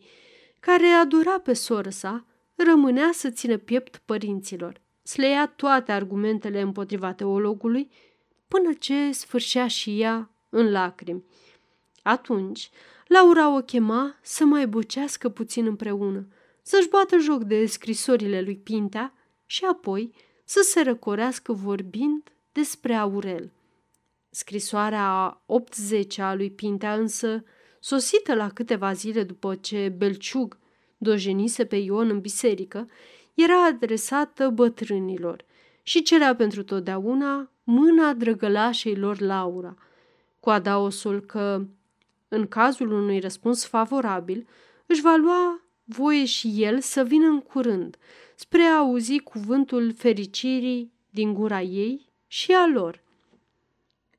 care 0.59 0.87
adora 0.87 1.39
pe 1.39 1.53
soră 1.53 1.89
sa, 1.89 2.25
rămânea 2.55 3.09
să 3.13 3.29
țină 3.29 3.57
piept 3.57 4.01
părinților. 4.05 4.81
Sleia 5.03 5.47
toate 5.47 5.91
argumentele 5.91 6.61
împotriva 6.61 7.13
teologului, 7.13 7.89
până 8.47 8.73
ce 8.79 9.11
sfârșea 9.11 9.67
și 9.67 10.01
ea 10.01 10.29
în 10.49 10.71
lacrimi. 10.71 11.23
Atunci, 12.01 12.69
Laura 13.07 13.55
o 13.55 13.61
chema 13.61 14.15
să 14.21 14.45
mai 14.45 14.67
bucească 14.67 15.29
puțin 15.29 15.65
împreună, 15.65 16.27
să-și 16.61 16.89
bată 16.89 17.17
joc 17.17 17.43
de 17.43 17.65
scrisorile 17.65 18.41
lui 18.41 18.57
Pintea 18.57 19.13
și 19.45 19.65
apoi 19.65 20.13
să 20.43 20.59
se 20.63 20.81
răcorească 20.81 21.53
vorbind 21.53 22.31
despre 22.51 22.93
Aurel. 22.93 23.51
Scrisoarea 24.29 25.07
a 25.07 25.43
80 25.45 26.17
a 26.17 26.33
lui 26.33 26.51
Pintea 26.51 26.93
însă, 26.93 27.43
sosită 27.79 28.35
la 28.35 28.49
câteva 28.49 28.93
zile 28.93 29.23
după 29.23 29.55
ce 29.55 29.93
Belciug 29.97 30.57
dojenise 30.97 31.65
pe 31.65 31.75
Ion 31.75 32.09
în 32.09 32.19
biserică, 32.19 32.89
era 33.33 33.65
adresată 33.65 34.49
bătrânilor 34.49 35.45
și 35.83 36.01
cerea 36.01 36.35
pentru 36.35 36.63
totdeauna 36.63 37.51
mâna 37.63 38.13
drăgălașei 38.13 38.95
lor 38.95 39.19
Laura, 39.19 39.75
cu 40.39 40.49
adaosul 40.49 41.19
că, 41.19 41.65
în 42.33 42.47
cazul 42.47 42.91
unui 42.91 43.19
răspuns 43.19 43.65
favorabil, 43.65 44.47
își 44.85 45.01
va 45.01 45.15
lua 45.15 45.61
voie 45.83 46.25
și 46.25 46.63
el 46.63 46.79
să 46.79 47.03
vină 47.03 47.27
în 47.27 47.41
curând, 47.41 47.97
spre 48.35 48.61
a 48.61 48.77
auzi 48.77 49.19
cuvântul 49.19 49.93
fericirii 49.93 50.93
din 51.09 51.33
gura 51.33 51.61
ei 51.61 52.09
și 52.27 52.51
a 52.51 52.67
lor. 52.67 53.03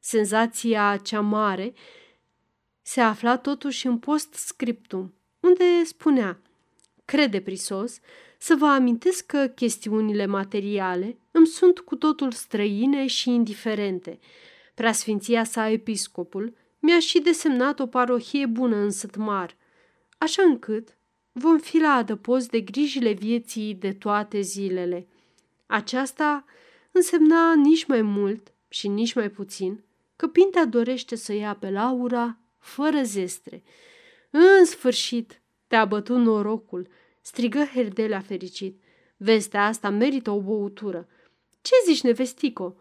Senzația 0.00 0.96
cea 0.96 1.20
mare 1.20 1.72
se 2.82 3.00
afla 3.00 3.36
totuși 3.36 3.86
în 3.86 3.98
post 3.98 4.34
scriptum, 4.34 5.14
unde 5.40 5.84
spunea 5.84 6.40
Crede, 7.04 7.40
prisos, 7.40 7.98
să 8.38 8.54
vă 8.54 8.66
amintesc 8.66 9.26
că 9.26 9.46
chestiunile 9.46 10.26
materiale 10.26 11.18
îmi 11.30 11.46
sunt 11.46 11.78
cu 11.78 11.96
totul 11.96 12.32
străine 12.32 13.06
și 13.06 13.30
indiferente. 13.30 14.18
Preasfinția 14.74 15.44
sa 15.44 15.68
episcopul 15.68 16.54
mi-a 16.82 16.98
și 16.98 17.20
desemnat 17.20 17.80
o 17.80 17.86
parohie 17.86 18.46
bună 18.46 18.76
în 18.76 18.90
Sătmar, 18.90 19.56
așa 20.18 20.42
încât 20.42 20.96
vom 21.32 21.58
fi 21.58 21.78
la 21.78 21.88
adăpost 21.88 22.50
de 22.50 22.60
grijile 22.60 23.12
vieții 23.12 23.74
de 23.74 23.92
toate 23.92 24.40
zilele. 24.40 25.06
Aceasta 25.66 26.44
însemna 26.92 27.54
nici 27.54 27.84
mai 27.84 28.02
mult 28.02 28.52
și 28.68 28.88
nici 28.88 29.14
mai 29.14 29.30
puțin 29.30 29.84
că 30.16 30.26
Pintea 30.26 30.64
dorește 30.64 31.16
să 31.16 31.32
ia 31.32 31.54
pe 31.54 31.70
Laura 31.70 32.38
fără 32.58 33.02
zestre. 33.02 33.62
În 34.30 34.64
sfârșit, 34.64 35.40
te-a 35.66 35.84
bătut 35.84 36.16
norocul, 36.16 36.88
strigă 37.20 37.64
Herdelea 37.64 38.20
fericit. 38.20 38.82
Vestea 39.16 39.66
asta 39.66 39.90
merită 39.90 40.30
o 40.30 40.40
băutură. 40.40 41.08
Ce 41.60 41.72
zici, 41.86 42.02
nevestico? 42.02 42.76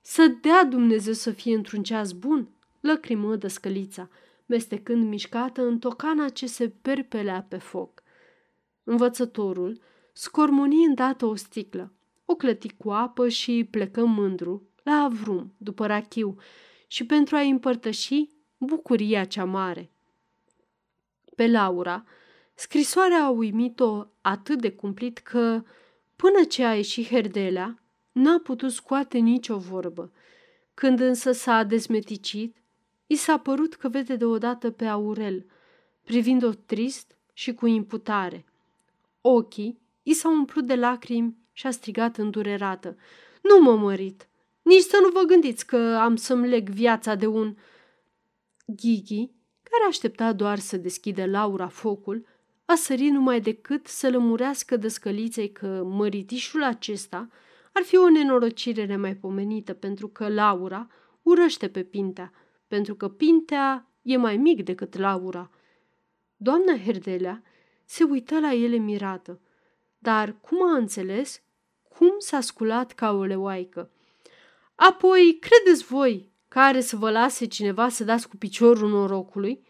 Să 0.00 0.26
dea 0.40 0.64
Dumnezeu 0.64 1.12
să 1.12 1.30
fie 1.30 1.54
într-un 1.54 1.82
ceas 1.82 2.12
bun, 2.12 2.48
lăcrimă 2.82 3.36
dăscălița, 3.36 4.08
mestecând 4.46 5.08
mișcată 5.08 5.62
în 5.62 5.78
tocana 5.78 6.28
ce 6.28 6.46
se 6.46 6.68
perpelea 6.68 7.46
pe 7.48 7.56
foc. 7.56 8.02
Învățătorul 8.84 9.80
scormoni 10.12 10.84
îndată 10.84 11.26
o 11.26 11.34
sticlă, 11.34 11.92
o 12.24 12.34
clăti 12.34 12.74
cu 12.76 12.90
apă 12.90 13.28
și 13.28 13.68
plecă 13.70 14.04
mândru 14.04 14.68
la 14.82 14.92
avrum, 14.92 15.54
după 15.56 15.86
rachiu, 15.86 16.36
și 16.86 17.06
pentru 17.06 17.36
a-i 17.36 17.50
împărtăși 17.50 18.28
bucuria 18.58 19.24
cea 19.24 19.44
mare. 19.44 19.90
Pe 21.36 21.46
Laura, 21.46 22.04
scrisoarea 22.54 23.24
a 23.24 23.28
uimit-o 23.28 24.06
atât 24.20 24.60
de 24.60 24.70
cumplit 24.72 25.18
că, 25.18 25.62
până 26.16 26.44
ce 26.48 26.64
a 26.64 26.74
ieșit 26.74 27.06
Herdelea, 27.06 27.82
n-a 28.12 28.40
putut 28.42 28.72
scoate 28.72 29.18
nicio 29.18 29.56
vorbă. 29.56 30.12
Când 30.74 31.00
însă 31.00 31.32
s-a 31.32 31.62
dezmeticit, 31.62 32.56
i 33.12 33.16
s-a 33.16 33.38
părut 33.38 33.74
că 33.74 33.88
vede 33.88 34.16
deodată 34.16 34.70
pe 34.70 34.84
Aurel, 34.84 35.46
privind-o 36.04 36.50
trist 36.66 37.16
și 37.32 37.54
cu 37.54 37.66
imputare. 37.66 38.44
Ochii 39.20 39.80
i 40.02 40.12
s-au 40.12 40.32
umplut 40.32 40.66
de 40.66 40.74
lacrimi 40.74 41.36
și 41.52 41.66
a 41.66 41.70
strigat 41.70 42.16
îndurerată. 42.16 42.96
Nu 43.42 43.62
mă 43.62 43.76
mărit! 43.76 44.28
Nici 44.62 44.82
să 44.82 44.98
nu 45.02 45.08
vă 45.08 45.20
gândiți 45.26 45.66
că 45.66 45.76
am 45.76 46.16
să-mi 46.16 46.48
leg 46.48 46.68
viața 46.68 47.14
de 47.14 47.26
un... 47.26 47.56
Ghighi, 48.66 49.30
care 49.62 49.84
aștepta 49.88 50.32
doar 50.32 50.58
să 50.58 50.76
deschidă 50.76 51.26
Laura 51.26 51.68
focul, 51.68 52.26
a 52.64 52.74
sărit 52.74 53.12
numai 53.12 53.40
decât 53.40 53.86
să 53.86 54.10
lămurească 54.10 54.76
dăscăliței 54.76 55.52
că 55.52 55.82
măritișul 55.84 56.62
acesta 56.62 57.28
ar 57.72 57.82
fi 57.82 57.96
o 57.96 58.10
nenorocire 58.10 58.84
nemaipomenită 58.84 59.72
pentru 59.72 60.08
că 60.08 60.28
Laura 60.28 60.86
urăște 61.22 61.68
pe 61.68 61.82
Pintea, 61.82 62.32
pentru 62.72 62.94
că 62.94 63.08
Pintea 63.08 63.90
e 64.02 64.16
mai 64.16 64.36
mic 64.36 64.64
decât 64.64 64.96
Laura. 64.96 65.50
Doamna 66.36 66.78
Herdelea 66.84 67.42
se 67.84 68.04
uită 68.04 68.40
la 68.40 68.54
ele 68.54 68.76
mirată, 68.76 69.40
dar 69.98 70.36
cum 70.40 70.62
a 70.62 70.76
înțeles, 70.76 71.42
cum 71.88 72.14
s-a 72.18 72.40
sculat 72.40 72.92
ca 72.92 73.12
o 73.12 73.24
leoaică. 73.24 73.90
Apoi, 74.74 75.38
credeți 75.40 75.84
voi 75.84 76.32
care 76.48 76.80
să 76.80 76.96
vă 76.96 77.10
lase 77.10 77.46
cineva 77.46 77.88
să 77.88 78.04
dați 78.04 78.28
cu 78.28 78.36
piciorul 78.36 78.88
norocului? 78.88 79.66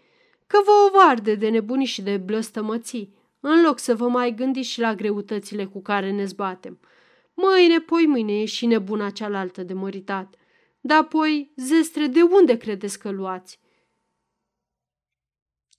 Că 0.47 0.59
vă 0.65 0.73
ovarde 0.89 1.35
de 1.35 1.49
nebuni 1.49 1.85
și 1.85 2.03
de 2.03 2.17
blăstămății, 2.17 3.15
în 3.41 3.63
loc 3.63 3.79
să 3.79 3.95
vă 3.95 4.09
mai 4.09 4.35
gândiți 4.35 4.69
și 4.69 4.81
la 4.81 4.95
greutățile 4.95 5.65
cu 5.65 5.83
care 5.83 6.11
ne 6.11 6.25
zbatem. 6.25 6.81
Mâine, 7.35 7.81
poi 7.81 8.07
mâine 8.07 8.41
e 8.41 8.45
și 8.45 8.67
nebuna 8.67 9.11
cealaltă 9.11 9.63
de 9.63 9.73
măritat. 9.73 10.37
Dar 10.85 10.99
apoi, 10.99 11.53
zestre, 11.57 12.07
de 12.07 12.23
unde 12.23 12.57
credeți 12.57 12.99
că 12.99 13.11
luați? 13.11 13.61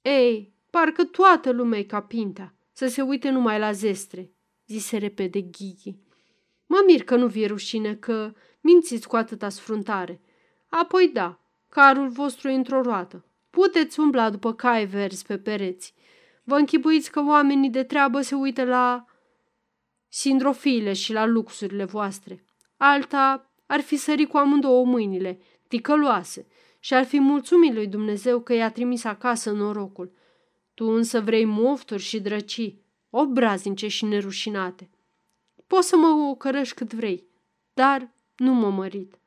Ei, 0.02 0.54
parcă 0.70 1.04
toată 1.04 1.52
lumea 1.52 1.80
e 1.80 1.84
ca 1.84 2.02
pinta, 2.02 2.54
să 2.72 2.88
se 2.88 3.02
uite 3.02 3.30
numai 3.30 3.60
la 3.60 3.72
zestre, 3.72 4.32
zise 4.68 4.98
repede 4.98 5.42
Ghighi. 5.42 5.96
Mă 6.66 6.84
mir 6.88 7.04
că 7.04 7.16
nu 7.16 7.28
vie 7.28 7.48
rușine 7.48 7.96
că 7.96 8.34
mințiți 8.62 9.08
cu 9.08 9.16
atâta 9.16 9.50
sfruntare. 9.50 10.22
Apoi 10.68 11.08
da, 11.08 11.40
carul 11.70 12.10
vostru 12.10 12.50
e 12.50 12.54
într-o 12.54 12.82
roată. 12.82 13.26
Puteți 13.50 14.00
umbla 14.00 14.30
după 14.30 14.54
cai 14.54 14.86
verzi 14.86 15.26
pe 15.26 15.38
pereți. 15.38 15.94
Vă 16.44 16.56
închipuiți 16.56 17.12
că 17.12 17.24
oamenii 17.24 17.70
de 17.70 17.84
treabă 17.84 18.22
se 18.22 18.36
uită 18.36 18.64
la 18.64 19.06
sindrofile 20.08 20.94
și 20.94 21.14
la 21.14 21.26
luxurile 21.26 21.86
voastre. 21.86 22.44
Alta 22.78 23.53
ar 23.74 23.82
fi 23.82 23.96
sărit 23.96 24.30
cu 24.30 24.38
amândouă 24.38 24.86
mâinile, 24.86 25.40
ticăloase, 25.68 26.48
și 26.80 26.94
ar 26.94 27.06
fi 27.06 27.20
mulțumit 27.20 27.74
lui 27.74 27.88
Dumnezeu 27.88 28.40
că 28.40 28.54
i-a 28.54 28.72
trimis 28.72 29.04
acasă 29.04 29.52
norocul. 29.52 30.12
Tu 30.74 30.86
însă 30.86 31.22
vrei 31.22 31.46
mofturi 31.46 32.02
și 32.02 32.20
drăcii, 32.20 32.82
obraznice 33.10 33.88
și 33.88 34.06
nerușinate. 34.06 34.90
Poți 35.68 35.88
să 35.88 35.98
mă 35.98 36.08
ocărăști 36.30 36.76
cât 36.76 36.94
vrei, 36.94 37.28
dar 37.74 38.12
nu 38.36 38.54
mă 38.54 38.70
mărit, 38.70 39.20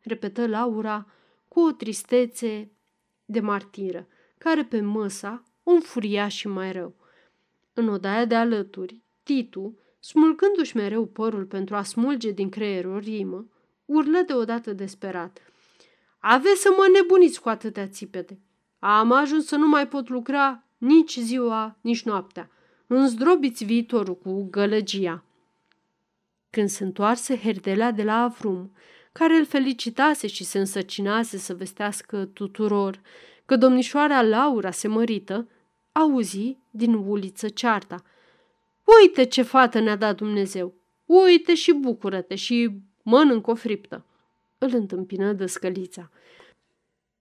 repetă 0.00 0.46
Laura 0.46 1.06
cu 1.48 1.60
o 1.60 1.70
tristețe 1.70 2.70
de 3.24 3.40
martiră, 3.40 4.06
care 4.38 4.64
pe 4.64 4.80
măsa 4.80 5.44
o 5.62 5.70
înfuria 5.70 6.28
și 6.28 6.48
mai 6.48 6.72
rău. 6.72 6.94
În 7.72 7.88
odaia 7.88 8.24
de 8.24 8.34
alături, 8.34 9.02
Titu, 9.22 9.78
smulgându-și 10.00 10.76
mereu 10.76 11.06
părul 11.06 11.44
pentru 11.44 11.74
a 11.74 11.82
smulge 11.82 12.30
din 12.30 12.48
creierul 12.48 12.98
rimă, 12.98 13.48
urlă 13.84 14.22
deodată 14.26 14.72
desperat. 14.72 15.38
Aveți 16.18 16.60
să 16.60 16.74
mă 16.76 16.88
nebuniți 16.92 17.40
cu 17.40 17.48
atâtea 17.48 17.86
țipete. 17.86 18.38
Am 18.78 19.12
ajuns 19.12 19.46
să 19.46 19.56
nu 19.56 19.68
mai 19.68 19.88
pot 19.88 20.08
lucra 20.08 20.64
nici 20.78 21.18
ziua, 21.18 21.76
nici 21.80 22.02
noaptea. 22.02 22.50
înzdrobiți 22.86 23.64
viitorul 23.64 24.16
cu 24.16 24.48
gălăgia. 24.50 25.24
Când 26.50 26.68
se 26.68 26.84
întoarse 26.84 27.38
Herdelea 27.38 27.90
de 27.90 28.02
la 28.02 28.22
Avrum, 28.22 28.72
care 29.12 29.36
îl 29.36 29.44
felicitase 29.44 30.26
și 30.26 30.44
se 30.44 30.58
însăcinase 30.58 31.38
să 31.38 31.54
vestească 31.54 32.24
tuturor 32.24 33.00
că 33.44 33.56
domnișoara 33.56 34.22
Laura 34.22 34.70
se 34.70 34.88
mărită, 34.88 35.48
auzi 35.92 36.56
din 36.70 36.94
uliță 36.94 37.48
cearta. 37.48 38.02
Uite 39.00 39.24
ce 39.24 39.42
fată 39.42 39.78
ne-a 39.78 39.96
dat 39.96 40.16
Dumnezeu! 40.16 40.74
Uite 41.04 41.54
și 41.54 41.72
bucură-te 41.72 42.34
și 42.34 42.70
mănânc 43.04 43.46
o 43.46 43.54
friptă! 43.54 44.04
Îl 44.58 44.70
întâmpină 44.74 45.32
dăscălița. 45.32 46.10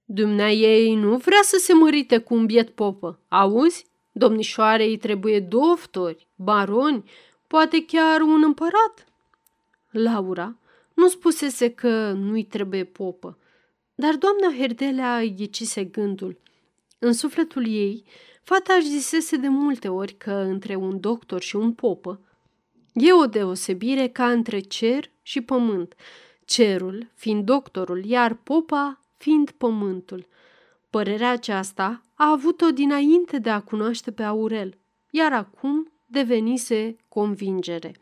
Dumnea 0.05 0.51
ei 0.51 0.95
nu 0.95 1.17
vrea 1.17 1.41
să 1.43 1.57
se 1.57 1.73
mărite 1.73 2.17
cu 2.17 2.33
un 2.33 2.45
biet 2.45 2.69
popă, 2.69 3.19
auzi? 3.27 3.85
Domnișoarei 4.11 4.89
îi 4.89 4.97
trebuie 4.97 5.39
doftori, 5.39 6.27
baroni, 6.35 7.09
poate 7.47 7.85
chiar 7.85 8.21
un 8.21 8.43
împărat. 8.43 9.05
Laura 9.91 10.57
nu 10.93 11.07
spusese 11.07 11.69
că 11.69 12.11
nu-i 12.11 12.43
trebuie 12.43 12.83
popă, 12.83 13.37
dar 13.95 14.15
doamna 14.15 14.57
Herdelea 14.57 15.17
îi 15.17 15.35
ghicise 15.35 15.83
gândul. 15.83 16.37
În 16.99 17.13
sufletul 17.13 17.67
ei, 17.67 18.03
fata 18.43 18.73
își 18.73 18.87
zisese 18.87 19.37
de 19.37 19.47
multe 19.47 19.87
ori 19.87 20.13
că 20.13 20.31
între 20.31 20.75
un 20.75 20.99
doctor 20.99 21.41
și 21.41 21.55
un 21.55 21.73
popă 21.73 22.19
e 22.93 23.13
o 23.13 23.25
deosebire 23.25 24.07
ca 24.07 24.31
între 24.31 24.59
cer 24.59 25.11
și 25.23 25.41
pământ, 25.41 25.95
cerul 26.45 27.11
fiind 27.15 27.45
doctorul, 27.45 28.05
iar 28.05 28.33
popa 28.33 28.99
fiind 29.17 29.51
pământul. 29.51 30.27
Părerea 30.89 31.31
aceasta 31.31 32.01
a 32.13 32.31
avut-o 32.31 32.71
dinainte 32.71 33.37
de 33.37 33.49
a 33.49 33.61
cunoaște 33.61 34.11
pe 34.11 34.23
Aurel, 34.23 34.77
iar 35.09 35.33
acum 35.33 35.91
devenise 36.05 36.95
convingere. 37.09 37.95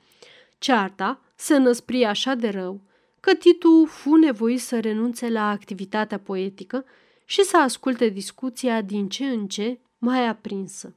Cearta 0.57 1.21
se 1.35 1.57
năspri 1.57 2.03
așa 2.05 2.33
de 2.33 2.49
rău 2.49 2.81
că 3.19 3.33
Titu 3.33 3.85
fu 3.85 4.15
nevoit 4.15 4.61
să 4.61 4.79
renunțe 4.79 5.29
la 5.29 5.49
activitatea 5.49 6.19
poetică 6.19 6.85
și 7.25 7.43
să 7.43 7.57
asculte 7.57 8.09
discuția 8.09 8.81
din 8.81 9.09
ce 9.09 9.25
în 9.25 9.47
ce 9.47 9.79
mai 9.97 10.27
aprinsă. 10.27 10.95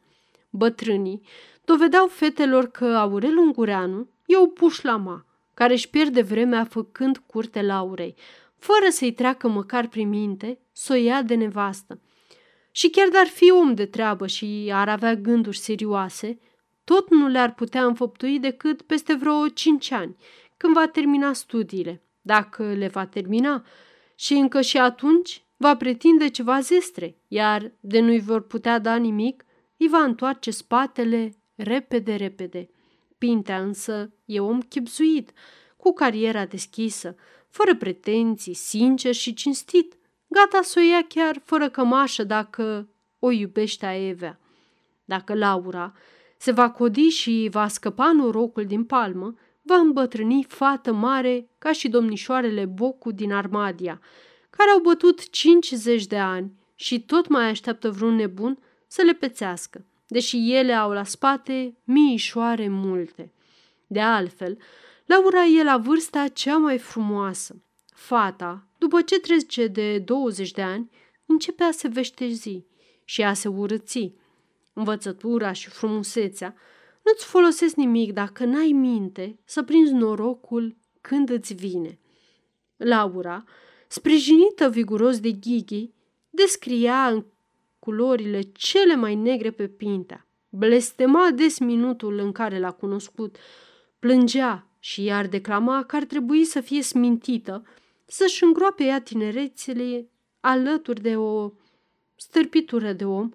Bătrânii 0.50 1.22
dovedeau 1.64 2.06
fetelor 2.06 2.66
că 2.70 2.84
Aurel 2.84 3.36
Ungureanu 3.36 4.08
e 4.26 4.36
o 4.36 4.46
pușlama 4.46 5.24
care 5.54 5.72
își 5.72 5.90
pierde 5.90 6.22
vremea 6.22 6.64
făcând 6.64 7.18
curte 7.26 7.62
Laurei, 7.62 8.14
fără 8.56 8.86
să-i 8.90 9.12
treacă 9.12 9.48
măcar 9.48 9.86
prin 9.86 10.08
minte 10.08 10.58
să 10.72 10.92
o 10.92 10.96
ia 10.96 11.22
de 11.22 11.34
nevastă. 11.34 12.00
Și 12.70 12.90
chiar 12.90 13.08
dar 13.08 13.26
fi 13.26 13.50
om 13.50 13.74
de 13.74 13.86
treabă 13.86 14.26
și 14.26 14.70
ar 14.72 14.88
avea 14.88 15.14
gânduri 15.14 15.58
serioase, 15.58 16.38
tot 16.84 17.10
nu 17.10 17.28
le-ar 17.28 17.54
putea 17.54 17.84
înfăptui 17.84 18.38
decât 18.38 18.82
peste 18.82 19.14
vreo 19.14 19.48
cinci 19.48 19.90
ani, 19.90 20.16
când 20.56 20.74
va 20.74 20.86
termina 20.86 21.32
studiile, 21.32 22.02
dacă 22.22 22.72
le 22.72 22.88
va 22.88 23.06
termina, 23.06 23.64
și 24.14 24.32
încă 24.32 24.60
și 24.60 24.78
atunci 24.78 25.42
va 25.56 25.76
pretinde 25.76 26.28
ceva 26.28 26.60
zestre, 26.60 27.16
iar 27.28 27.72
de 27.80 28.00
nu-i 28.00 28.20
vor 28.20 28.40
putea 28.40 28.78
da 28.78 28.96
nimic, 28.96 29.44
îi 29.76 29.88
va 29.88 29.98
întoarce 29.98 30.50
spatele 30.50 31.34
repede, 31.54 32.14
repede. 32.14 32.68
Pintea 33.24 33.60
însă 33.60 34.12
e 34.24 34.40
om 34.40 34.60
chipzuit, 34.60 35.32
cu 35.76 35.92
cariera 35.92 36.46
deschisă, 36.46 37.14
fără 37.48 37.76
pretenții, 37.76 38.54
sincer 38.54 39.14
și 39.14 39.34
cinstit, 39.34 39.96
gata 40.28 40.62
să 40.62 40.78
o 40.78 40.82
ia 40.82 41.04
chiar 41.08 41.40
fără 41.44 41.68
cămașă 41.68 42.24
dacă 42.24 42.88
o 43.18 43.30
iubește 43.30 43.86
a 43.86 44.06
Evea. 44.06 44.40
Dacă 45.04 45.34
Laura 45.34 45.92
se 46.38 46.50
va 46.50 46.70
codi 46.70 47.08
și 47.08 47.48
va 47.50 47.68
scăpa 47.68 48.12
norocul 48.12 48.64
din 48.64 48.84
palmă, 48.84 49.34
va 49.62 49.76
îmbătrâni 49.76 50.44
fată 50.48 50.92
mare 50.92 51.48
ca 51.58 51.72
și 51.72 51.88
domnișoarele 51.88 52.64
Bocu 52.64 53.12
din 53.12 53.32
Armadia, 53.32 54.00
care 54.50 54.70
au 54.70 54.80
bătut 54.80 55.30
50 55.30 56.06
de 56.06 56.18
ani 56.18 56.52
și 56.74 57.00
tot 57.00 57.28
mai 57.28 57.48
așteaptă 57.48 57.90
vreun 57.90 58.14
nebun 58.14 58.58
să 58.86 59.02
le 59.02 59.12
pețească, 59.12 59.86
deși 60.06 60.54
ele 60.54 60.72
au 60.72 60.90
la 60.90 61.04
spate 61.04 61.76
miișoare 61.84 62.68
multe. 62.68 63.32
De 63.86 64.00
altfel, 64.00 64.58
Laura 65.06 65.44
e 65.44 65.62
la 65.62 65.78
vârsta 65.78 66.28
cea 66.28 66.56
mai 66.56 66.78
frumoasă. 66.78 67.62
Fata, 67.94 68.66
după 68.78 69.02
ce 69.02 69.20
trece 69.20 69.66
de 69.66 69.98
20 69.98 70.50
de 70.50 70.62
ani, 70.62 70.90
începe 71.26 71.62
a 71.62 71.70
se 71.70 71.88
veștezi 71.88 72.64
și 73.04 73.22
a 73.22 73.32
se 73.32 73.48
urăți. 73.48 74.12
Învățătura 74.72 75.52
și 75.52 75.68
frumusețea 75.68 76.54
nu-ți 77.04 77.24
folosesc 77.24 77.74
nimic 77.74 78.12
dacă 78.12 78.44
n-ai 78.44 78.72
minte 78.72 79.38
să 79.44 79.62
prinzi 79.62 79.92
norocul 79.92 80.76
când 81.00 81.28
îți 81.30 81.54
vine. 81.54 81.98
Laura, 82.76 83.44
sprijinită 83.88 84.68
viguros 84.68 85.20
de 85.20 85.30
Ghighi, 85.30 85.90
descria 86.30 87.06
în 87.06 87.24
culorile 87.84 88.40
cele 88.40 88.94
mai 88.94 89.14
negre 89.14 89.50
pe 89.50 89.68
pintea, 89.68 90.26
blestema 90.48 91.30
des 91.30 91.58
minutul 91.58 92.18
în 92.18 92.32
care 92.32 92.58
l-a 92.58 92.70
cunoscut, 92.70 93.36
plângea 93.98 94.66
și 94.78 95.02
iar 95.02 95.26
declama 95.26 95.82
că 95.82 95.96
ar 95.96 96.04
trebui 96.04 96.44
să 96.44 96.60
fie 96.60 96.82
smintită, 96.82 97.66
să-și 98.04 98.44
îngroape 98.44 98.84
ea 98.84 99.00
tinerețele 99.00 100.08
alături 100.40 101.00
de 101.00 101.16
o 101.16 101.50
stârpitură 102.16 102.92
de 102.92 103.04
om 103.04 103.30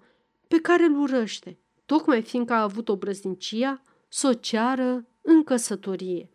pe 0.48 0.60
care 0.60 0.84
îl 0.84 1.00
urăște, 1.00 1.58
tocmai 1.86 2.22
fiindcă 2.22 2.52
a 2.52 2.62
avut 2.62 2.88
o 2.88 2.96
brăznicia 2.96 3.82
sociară 4.08 5.06
în 5.20 5.44
căsătorie. 5.44 6.28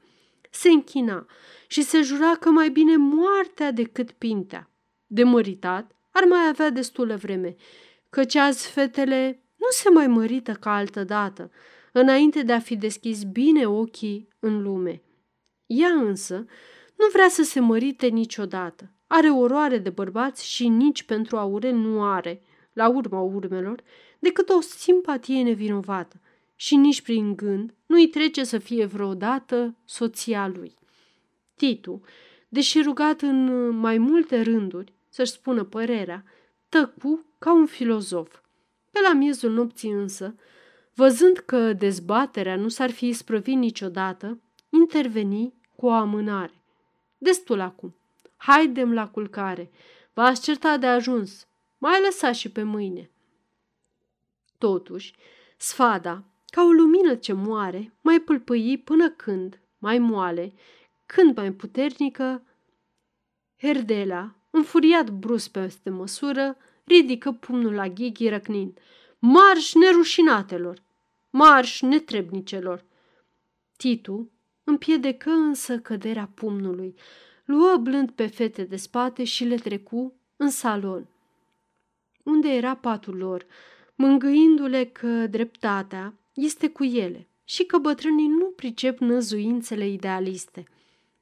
Se 0.50 0.70
închina 0.70 1.26
și 1.68 1.82
se 1.82 2.02
jura 2.02 2.36
că 2.40 2.50
mai 2.50 2.70
bine 2.70 2.96
moartea 2.96 3.72
decât 3.72 4.12
pintea. 4.12 4.70
De 5.08 5.24
măritat 5.24 5.96
ar 6.12 6.24
mai 6.24 6.48
avea 6.50 6.70
destulă 6.70 7.16
vreme, 7.16 7.56
căci 8.16 8.36
azi 8.36 8.68
fetele 8.68 9.44
nu 9.56 9.68
se 9.70 9.90
mai 9.90 10.08
mărită 10.08 10.52
ca 10.52 10.76
altă 10.76 11.04
dată, 11.04 11.52
înainte 11.92 12.42
de 12.42 12.54
a 12.54 12.60
fi 12.60 12.76
deschis 12.76 13.24
bine 13.24 13.66
ochii 13.66 14.28
în 14.40 14.62
lume. 14.62 15.02
Ea 15.66 15.90
însă 15.90 16.36
nu 16.98 17.08
vrea 17.12 17.28
să 17.30 17.44
se 17.44 17.60
mărite 17.60 18.08
niciodată. 18.08 18.92
Are 19.08 19.30
oroare 19.30 19.78
de 19.78 19.90
bărbați 19.90 20.48
și 20.48 20.68
nici 20.68 21.04
pentru 21.04 21.38
Aurel 21.38 21.74
nu 21.74 22.04
are, 22.04 22.42
la 22.74 22.88
urma 22.88 23.22
urmelor, 23.22 23.84
decât 24.20 24.50
o 24.50 24.62
simpatie 24.62 25.44
nevinovată 25.44 26.22
și 26.56 26.76
nici 26.76 27.02
prin 27.02 27.36
gând 27.36 27.74
nu-i 27.86 28.08
trece 28.08 28.44
să 28.44 28.58
fie 28.58 28.86
vreodată 28.86 29.76
soția 29.86 30.48
lui. 30.48 30.76
Titu, 31.56 32.02
deși 32.48 32.82
rugat 32.82 33.22
în 33.22 33.70
mai 33.70 33.98
multe 33.98 34.42
rânduri 34.42 34.94
să-și 35.10 35.32
spună 35.32 35.64
părerea, 35.64 36.24
tăcu 36.70 37.26
ca 37.40 37.54
un 37.54 37.66
filozof. 37.66 38.40
Pe 38.92 39.00
la 39.08 39.14
miezul 39.14 39.52
nopții 39.52 39.92
însă, 39.92 40.36
văzând 40.94 41.38
că 41.38 41.74
dezbaterea 41.74 42.56
nu 42.56 42.68
s-ar 42.68 42.92
fi 42.92 43.08
isprăvit 43.08 43.56
niciodată, 43.56 44.40
interveni 44.70 45.54
cu 45.76 45.86
o 45.86 45.92
amânare. 45.92 46.62
Destul 47.18 47.60
acum. 47.60 47.96
Haidem 48.36 48.94
la 48.94 49.08
culcare. 49.10 49.72
V-ați 50.14 50.42
certat 50.42 50.80
de 50.80 50.88
ajuns. 50.88 51.48
Mai 51.78 52.02
lăsa 52.04 52.32
și 52.32 52.52
pe 52.52 52.64
mâine. 52.64 53.10
Totuși, 54.58 55.16
sfada, 55.58 56.24
ca 56.46 56.64
o 56.64 56.72
lumină 56.72 57.16
ce 57.16 57.34
moare, 57.34 57.94
mai 58.02 58.20
pâlpâi 58.20 58.78
până 58.78 59.10
când, 59.10 59.60
mai 59.78 59.98
moale, 59.98 60.54
când 61.06 61.36
mai 61.36 61.52
puternică, 61.52 62.44
Herdela, 63.58 64.36
înfuriat 64.56 65.10
brusc 65.10 65.50
peste 65.50 65.90
măsură, 65.90 66.58
ridică 66.84 67.32
pumnul 67.32 67.74
la 67.74 67.90
Ghighi 67.90 68.30
răcnind. 68.30 68.78
Marș 69.20 69.74
nerușinatelor! 69.74 70.82
Marș 71.30 71.82
netrebnicelor! 71.82 72.86
Titu 73.78 74.30
împiedică 74.64 75.30
însă 75.30 75.80
căderea 75.80 76.30
pumnului, 76.34 76.96
luă 77.46 77.78
blând 77.78 78.12
pe 78.12 78.28
fete 78.28 78.64
de 78.64 78.76
spate 78.76 79.24
și 79.24 79.44
le 79.44 79.56
trecu 79.56 80.14
în 80.38 80.50
salon, 80.50 81.08
unde 82.24 82.50
era 82.50 82.76
patul 82.76 83.18
lor, 83.18 83.46
mângâindu-le 83.96 84.86
că 84.86 85.28
dreptatea 85.28 86.14
este 86.34 86.70
cu 86.70 86.84
ele 86.84 87.28
și 87.44 87.64
că 87.64 87.78
bătrânii 87.78 88.28
nu 88.28 88.46
pricep 88.46 89.00
năzuințele 89.00 89.88
idealiste. 89.88 90.64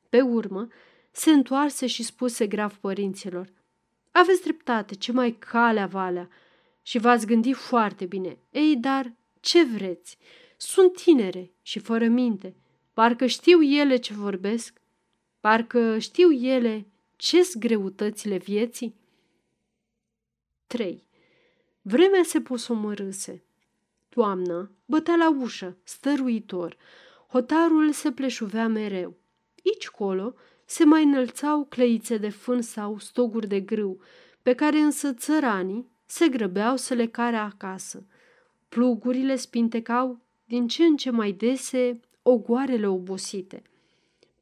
Pe 0.09 0.21
urmă, 0.21 0.67
se 1.15 1.31
întoarse 1.31 1.87
și 1.87 2.03
spuse 2.03 2.47
grav 2.47 2.75
părinților, 2.75 3.51
Aveți 4.15 4.41
dreptate, 4.41 4.95
ce 4.95 5.11
mai 5.11 5.31
calea 5.31 5.85
valea 5.85 6.29
și 6.81 6.97
v-ați 6.97 7.25
gândit 7.25 7.55
foarte 7.55 8.05
bine. 8.05 8.37
Ei, 8.51 8.77
dar 8.77 9.13
ce 9.39 9.63
vreți? 9.63 10.17
Sunt 10.57 10.95
tinere 10.95 11.51
și 11.61 11.79
fără 11.79 12.07
minte. 12.07 12.55
Parcă 12.93 13.25
știu 13.25 13.61
ele 13.61 13.95
ce 13.95 14.13
vorbesc. 14.13 14.81
Parcă 15.39 15.97
știu 15.97 16.31
ele 16.31 16.87
ce-s 17.15 17.55
greutățile 17.55 18.37
vieții. 18.37 18.95
3. 20.67 21.03
Vremea 21.81 22.23
se 22.23 22.41
posomărâse. 22.41 23.43
Toamnă 24.09 24.71
bătea 24.85 25.15
la 25.15 25.29
ușă, 25.29 25.77
stăruitor. 25.83 26.77
Hotarul 27.27 27.91
se 27.91 28.11
pleșuvea 28.11 28.67
mereu. 28.67 29.17
Ici 29.75 29.87
colo 29.87 30.35
se 30.73 30.83
mai 30.83 31.03
înălțau 31.03 31.65
cleițe 31.65 32.17
de 32.17 32.29
fân 32.29 32.61
sau 32.61 32.97
stoguri 32.99 33.47
de 33.47 33.59
grâu, 33.59 33.99
pe 34.41 34.53
care 34.53 34.77
însă 34.77 35.13
țăranii 35.13 35.91
se 36.05 36.27
grăbeau 36.27 36.77
să 36.77 36.93
le 36.93 37.07
care 37.07 37.35
acasă. 37.35 38.05
Plugurile 38.69 39.35
spintecau 39.35 40.19
din 40.45 40.67
ce 40.67 40.83
în 40.83 40.97
ce 40.97 41.09
mai 41.09 41.31
dese 41.31 41.99
ogoarele 42.21 42.87
obosite. 42.87 43.61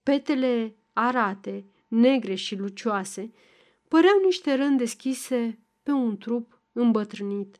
Petele 0.04 0.76
arate, 0.94 1.66
negre 1.88 2.36
și 2.36 2.56
lucioase, 2.56 3.32
păreau 3.88 4.20
niște 4.24 4.56
răni 4.56 4.78
deschise 4.78 5.60
pe 5.84 5.92
un 5.92 6.18
trup 6.18 6.62
îmbătrânit. 6.72 7.60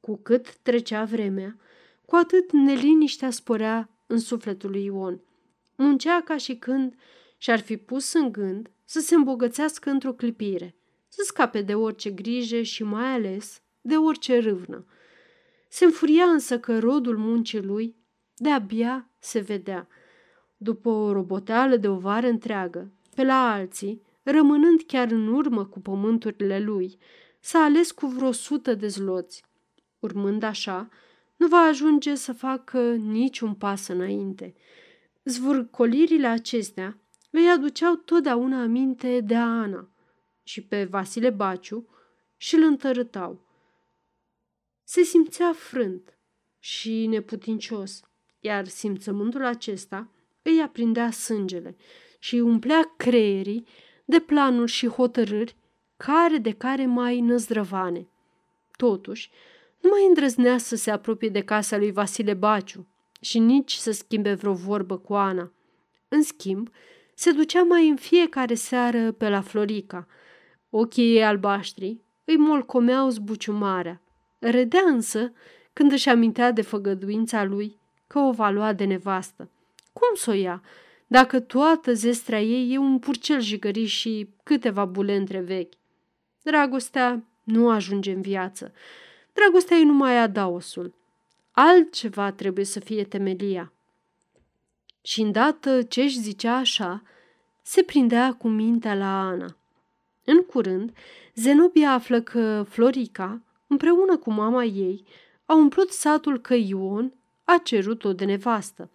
Cu 0.00 0.16
cât 0.16 0.56
trecea 0.56 1.04
vremea, 1.04 1.56
cu 2.04 2.16
atât 2.16 2.52
neliniștea 2.52 3.30
sporea 3.30 3.90
în 4.06 4.18
sufletul 4.18 4.70
lui 4.70 4.84
Ion. 4.84 5.20
Muncea 5.76 6.20
ca 6.20 6.36
și 6.36 6.56
când 6.56 6.94
și-ar 7.38 7.60
fi 7.60 7.76
pus 7.76 8.12
în 8.12 8.32
gând 8.32 8.70
să 8.84 9.00
se 9.00 9.14
îmbogățească 9.14 9.90
într-o 9.90 10.12
clipire, 10.12 10.74
să 11.08 11.22
scape 11.24 11.62
de 11.62 11.74
orice 11.74 12.10
grijă 12.10 12.62
și 12.62 12.82
mai 12.82 13.12
ales 13.12 13.62
de 13.80 13.96
orice 13.96 14.38
râvnă. 14.38 14.84
Se 15.68 15.84
înfuria 15.84 16.24
însă 16.24 16.58
că 16.58 16.78
rodul 16.78 17.16
muncii 17.16 17.62
lui 17.62 17.96
de-abia 18.36 19.10
se 19.18 19.40
vedea. 19.40 19.88
După 20.56 20.88
o 20.88 21.12
roboteală 21.12 21.76
de 21.76 21.88
o 21.88 21.96
vară 21.96 22.28
întreagă, 22.28 22.92
pe 23.14 23.24
la 23.24 23.52
alții, 23.52 24.02
rămânând 24.22 24.82
chiar 24.86 25.10
în 25.10 25.28
urmă 25.28 25.64
cu 25.64 25.80
pământurile 25.80 26.60
lui, 26.60 26.98
s-a 27.40 27.58
ales 27.58 27.90
cu 27.90 28.06
vreo 28.06 28.32
sută 28.32 28.74
de 28.74 28.86
zloți. 28.86 29.44
Urmând 29.98 30.42
așa, 30.42 30.88
nu 31.36 31.46
va 31.46 31.58
ajunge 31.58 32.14
să 32.14 32.32
facă 32.32 32.92
niciun 32.94 33.54
pas 33.54 33.88
înainte. 33.88 34.54
Zvârcolirile 35.24 36.26
acestea 36.26 36.98
îi 37.30 37.48
aduceau 37.48 37.94
totdeauna 37.94 38.62
aminte 38.62 39.20
de 39.20 39.36
Ana 39.36 39.88
și 40.42 40.62
pe 40.62 40.84
Vasile 40.84 41.30
Baciu 41.30 41.88
și 42.36 42.54
îl 42.54 42.62
întărâtau. 42.62 43.46
Se 44.84 45.02
simțea 45.02 45.52
frânt 45.52 46.18
și 46.58 47.06
neputincios, 47.06 48.00
iar 48.40 48.66
simțământul 48.66 49.44
acesta 49.44 50.10
îi 50.42 50.60
aprindea 50.60 51.10
sângele 51.10 51.76
și 52.18 52.34
îi 52.34 52.40
umplea 52.40 52.94
creierii 52.96 53.66
de 54.04 54.20
planuri 54.20 54.70
și 54.70 54.86
hotărâri 54.86 55.56
care 55.96 56.38
de 56.38 56.52
care 56.52 56.86
mai 56.86 57.20
năzdrăvane. 57.20 58.08
Totuși, 58.76 59.30
nu 59.80 59.88
mai 59.88 60.06
îndrăznea 60.06 60.58
să 60.58 60.76
se 60.76 60.90
apropie 60.90 61.28
de 61.28 61.40
casa 61.40 61.76
lui 61.76 61.92
Vasile 61.92 62.34
Baciu 62.34 62.88
și 63.20 63.38
nici 63.38 63.72
să 63.72 63.90
schimbe 63.90 64.34
vreo 64.34 64.52
vorbă 64.52 64.98
cu 64.98 65.14
Ana. 65.14 65.52
În 66.08 66.22
schimb, 66.22 66.68
se 67.20 67.32
ducea 67.32 67.62
mai 67.62 67.88
în 67.88 67.96
fiecare 67.96 68.54
seară 68.54 69.12
pe 69.12 69.28
la 69.28 69.40
Florica. 69.40 70.06
Ochii 70.70 71.14
ei 71.14 71.24
albaștri 71.24 72.00
îi 72.24 72.36
molcomeau 72.36 73.08
zbuciumarea. 73.08 74.00
Redea 74.38 74.82
însă 74.86 75.32
când 75.72 75.92
își 75.92 76.08
amintea 76.08 76.52
de 76.52 76.62
făgăduința 76.62 77.44
lui 77.44 77.78
că 78.06 78.18
o 78.18 78.32
va 78.32 78.50
lua 78.50 78.72
de 78.72 78.84
nevastă. 78.84 79.50
Cum 79.92 80.14
să 80.14 80.30
o 80.30 80.32
ia, 80.32 80.62
dacă 81.06 81.40
toată 81.40 81.92
zestrea 81.92 82.40
ei 82.42 82.72
e 82.72 82.78
un 82.78 82.98
purcel 82.98 83.40
jigări 83.40 83.84
și 83.84 84.28
câteva 84.42 84.84
bule 84.84 85.16
între 85.16 85.40
vechi? 85.40 85.72
Dragostea 86.42 87.24
nu 87.42 87.70
ajunge 87.70 88.12
în 88.12 88.20
viață. 88.20 88.72
Dragostea 89.32 89.76
e 89.76 89.84
numai 89.84 90.18
adaosul. 90.18 90.94
Altceva 91.50 92.32
trebuie 92.32 92.64
să 92.64 92.80
fie 92.80 93.04
temelia. 93.04 93.72
Și 95.08 95.20
îndată 95.20 95.82
ceș 95.82 96.04
își 96.04 96.20
zicea 96.20 96.56
așa, 96.56 97.02
se 97.62 97.82
prindea 97.82 98.32
cu 98.32 98.48
mintea 98.48 98.94
la 98.94 99.26
Ana. 99.26 99.56
În 100.24 100.42
curând, 100.42 100.92
Zenobia 101.34 101.92
află 101.92 102.20
că 102.20 102.66
Florica, 102.68 103.40
împreună 103.66 104.16
cu 104.16 104.30
mama 104.30 104.64
ei, 104.64 105.04
a 105.46 105.54
umplut 105.54 105.90
satul 105.90 106.40
că 106.40 106.54
Ion 106.54 107.12
a 107.44 107.60
cerut-o 107.64 108.12
de 108.12 108.24
nevastă. 108.24 108.90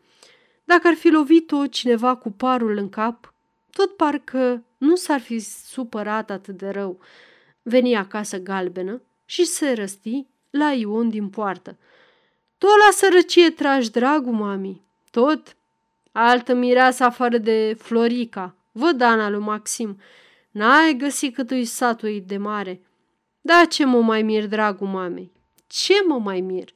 Dacă 0.63 0.87
ar 0.87 0.93
fi 0.93 1.09
lovit-o 1.09 1.67
cineva 1.67 2.15
cu 2.15 2.31
parul 2.31 2.77
în 2.77 2.89
cap, 2.89 3.33
tot 3.71 3.95
parcă 3.95 4.63
nu 4.77 4.95
s-ar 4.95 5.19
fi 5.19 5.39
supărat 5.39 6.29
atât 6.29 6.57
de 6.57 6.69
rău. 6.69 6.99
Veni 7.61 7.95
acasă 7.95 8.39
galbenă 8.39 9.01
și 9.25 9.45
se 9.45 9.73
răsti 9.73 10.25
la 10.49 10.71
Ion 10.71 11.09
din 11.09 11.29
poartă. 11.29 11.77
Tot 12.57 12.77
la 12.85 12.91
sărăcie 12.91 13.49
tragi, 13.49 13.91
dragul 13.91 14.33
mami, 14.33 14.81
tot. 15.11 15.55
Altă 16.15 16.53
mireasă 16.53 17.03
afară 17.03 17.37
de 17.37 17.75
Florica, 17.77 18.55
văd 18.71 19.01
Ana 19.01 19.29
lui 19.29 19.39
Maxim. 19.39 19.99
N-ai 20.51 20.93
găsit 20.93 21.33
cât 21.33 21.51
îi 21.51 21.65
satul 21.65 22.23
de 22.25 22.37
mare. 22.37 22.81
Da, 23.41 23.65
ce 23.69 23.85
mă 23.85 24.01
mai 24.01 24.21
mir, 24.21 24.47
dragul 24.47 24.87
mamei? 24.87 25.31
Ce 25.67 25.93
mă 26.07 26.19
mai 26.19 26.41
mir? 26.41 26.69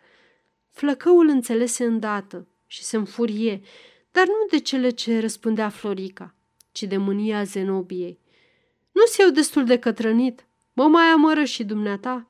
Flăcăul 0.71 1.27
înțelese 1.27 1.85
îndată 1.85 2.47
și 2.67 2.83
se 2.83 2.97
înfurie, 2.97 3.61
dar 4.11 4.25
nu 4.25 4.47
de 4.49 4.59
cele 4.59 4.89
ce 4.89 5.19
răspundea 5.19 5.69
Florica, 5.69 6.35
ci 6.71 6.83
de 6.83 6.97
mânia 6.97 7.43
Zenobiei. 7.43 8.19
Nu-s 8.91 9.19
eu 9.19 9.29
destul 9.29 9.65
de 9.65 9.79
cătrănit, 9.79 10.47
mă 10.73 10.87
mai 10.87 11.05
amără 11.05 11.43
și 11.43 11.63
dumneata. 11.63 12.27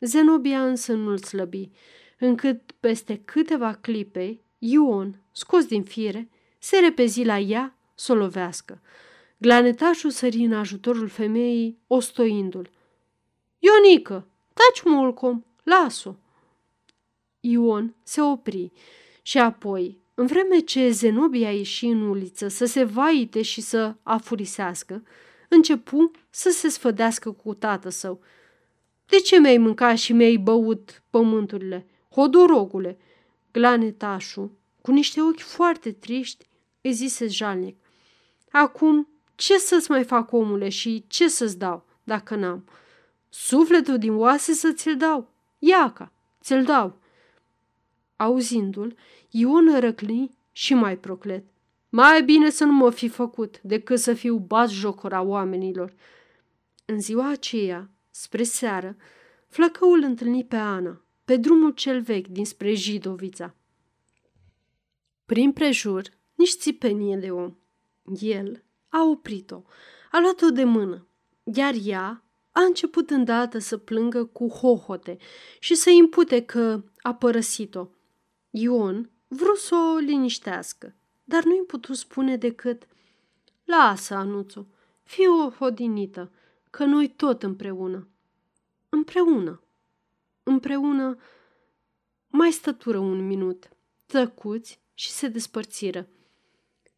Zenobia 0.00 0.66
însă 0.66 0.92
nu-l 0.92 1.18
slăbi, 1.18 1.70
încât 2.18 2.72
peste 2.80 3.22
câteva 3.24 3.72
clipe, 3.72 4.40
Ion, 4.64 5.20
scos 5.32 5.64
din 5.64 5.82
fire, 5.82 6.28
se 6.58 6.78
repezi 6.78 7.24
la 7.24 7.38
ea 7.38 7.76
să 7.94 8.12
o 8.12 8.14
lovească. 8.14 8.80
Glanetașul 9.36 10.10
sări 10.10 10.36
în 10.36 10.52
ajutorul 10.52 11.08
femeii, 11.08 11.78
ostoindu-l. 11.86 12.70
Ionică, 13.58 14.26
taci 14.52 14.82
mulcom, 14.84 15.44
las-o! 15.62 16.14
Ion 17.40 17.94
se 18.02 18.20
opri 18.20 18.72
și 19.22 19.38
apoi, 19.38 19.98
în 20.14 20.26
vreme 20.26 20.58
ce 20.58 20.90
Zenobia 20.90 21.52
ieși 21.52 21.86
în 21.86 22.00
uliță 22.00 22.48
să 22.48 22.64
se 22.64 22.84
vaite 22.84 23.42
și 23.42 23.60
să 23.60 23.94
afurisească, 24.02 25.02
începu 25.48 26.10
să 26.30 26.50
se 26.50 26.68
sfădească 26.68 27.30
cu 27.30 27.54
tată 27.54 27.88
său. 27.88 28.20
De 29.06 29.16
ce 29.16 29.38
mi-ai 29.38 29.58
mâncat 29.58 29.96
și 29.96 30.12
mi-ai 30.12 30.36
băut 30.36 31.02
pământurile? 31.10 31.86
Hodorogule! 32.10 32.98
Glanetașul, 33.52 34.50
cu 34.80 34.90
niște 34.90 35.20
ochi 35.20 35.40
foarte 35.40 35.92
triști, 35.92 36.46
îi 36.80 36.92
zise 36.92 37.26
jalnic. 37.26 37.76
Acum, 38.50 39.08
ce 39.34 39.58
să-ți 39.58 39.90
mai 39.90 40.04
fac, 40.04 40.32
omule, 40.32 40.68
și 40.68 41.04
ce 41.08 41.28
să-ți 41.28 41.58
dau, 41.58 41.86
dacă 42.04 42.34
n-am? 42.34 42.64
Sufletul 43.28 43.98
din 43.98 44.14
oase 44.14 44.52
să 44.52 44.72
ți-l 44.72 44.96
dau. 44.96 45.30
Iaca, 45.58 46.12
ți-l 46.40 46.64
dau. 46.64 47.00
Auzindu-l, 48.16 48.96
Ion 49.30 49.80
răcli 49.80 50.36
și 50.52 50.74
mai 50.74 50.96
proclet. 50.96 51.44
Mai 51.88 52.22
bine 52.22 52.50
să 52.50 52.64
nu 52.64 52.72
mă 52.72 52.90
fi 52.90 53.08
făcut 53.08 53.60
decât 53.60 53.98
să 53.98 54.14
fiu 54.14 54.36
bat 54.36 54.68
jocora 54.68 55.22
oamenilor. 55.22 55.94
În 56.84 57.00
ziua 57.00 57.30
aceea, 57.30 57.90
spre 58.10 58.42
seară, 58.42 58.96
flăcăul 59.48 60.02
întâlni 60.02 60.44
pe 60.44 60.56
Ana, 60.56 61.00
pe 61.32 61.38
drumul 61.38 61.70
cel 61.70 62.00
vechi 62.00 62.26
dinspre 62.26 62.74
Jidovița. 62.74 63.54
Prin 65.24 65.52
prejur, 65.52 66.02
nici 66.34 66.50
țipenie 66.50 67.16
de 67.16 67.30
om. 67.30 67.56
El 68.20 68.64
a 68.88 69.02
oprit-o, 69.02 69.62
a 70.10 70.20
luat-o 70.20 70.50
de 70.50 70.64
mână, 70.64 71.06
iar 71.44 71.74
ea 71.84 72.24
a 72.50 72.60
început 72.60 73.10
îndată 73.10 73.58
să 73.58 73.76
plângă 73.76 74.24
cu 74.24 74.48
hohote 74.48 75.16
și 75.58 75.74
să 75.74 75.90
impute 75.90 76.44
că 76.44 76.82
a 77.00 77.14
părăsit-o. 77.14 77.88
Ion 78.50 79.10
vrut 79.28 79.58
să 79.58 79.74
o 79.74 79.98
liniștească, 79.98 80.94
dar 81.24 81.44
nu-i 81.44 81.64
putut 81.66 81.96
spune 81.96 82.36
decât 82.36 82.86
Lasă, 83.64 84.14
Anuțu, 84.14 84.68
fii 85.02 85.26
o 85.26 85.50
hodinită, 85.50 86.32
că 86.70 86.84
noi 86.84 87.08
tot 87.08 87.42
împreună. 87.42 88.08
Împreună. 88.88 89.62
Împreună 90.42 91.16
mai 92.28 92.50
stătură 92.50 92.98
un 92.98 93.26
minut, 93.26 93.68
tăcuți 94.06 94.80
și 94.94 95.10
se 95.10 95.28
despărțiră. 95.28 96.08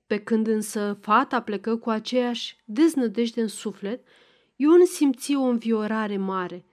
Pe 0.06 0.18
când 0.18 0.46
însă 0.46 0.98
fata 1.00 1.42
plecă 1.42 1.76
cu 1.76 1.90
aceeași 1.90 2.56
deznădejde 2.64 3.40
în 3.40 3.48
suflet, 3.48 4.06
Ion 4.56 4.86
simți 4.86 5.34
o 5.34 5.42
înviorare 5.42 6.16
mare. 6.16 6.64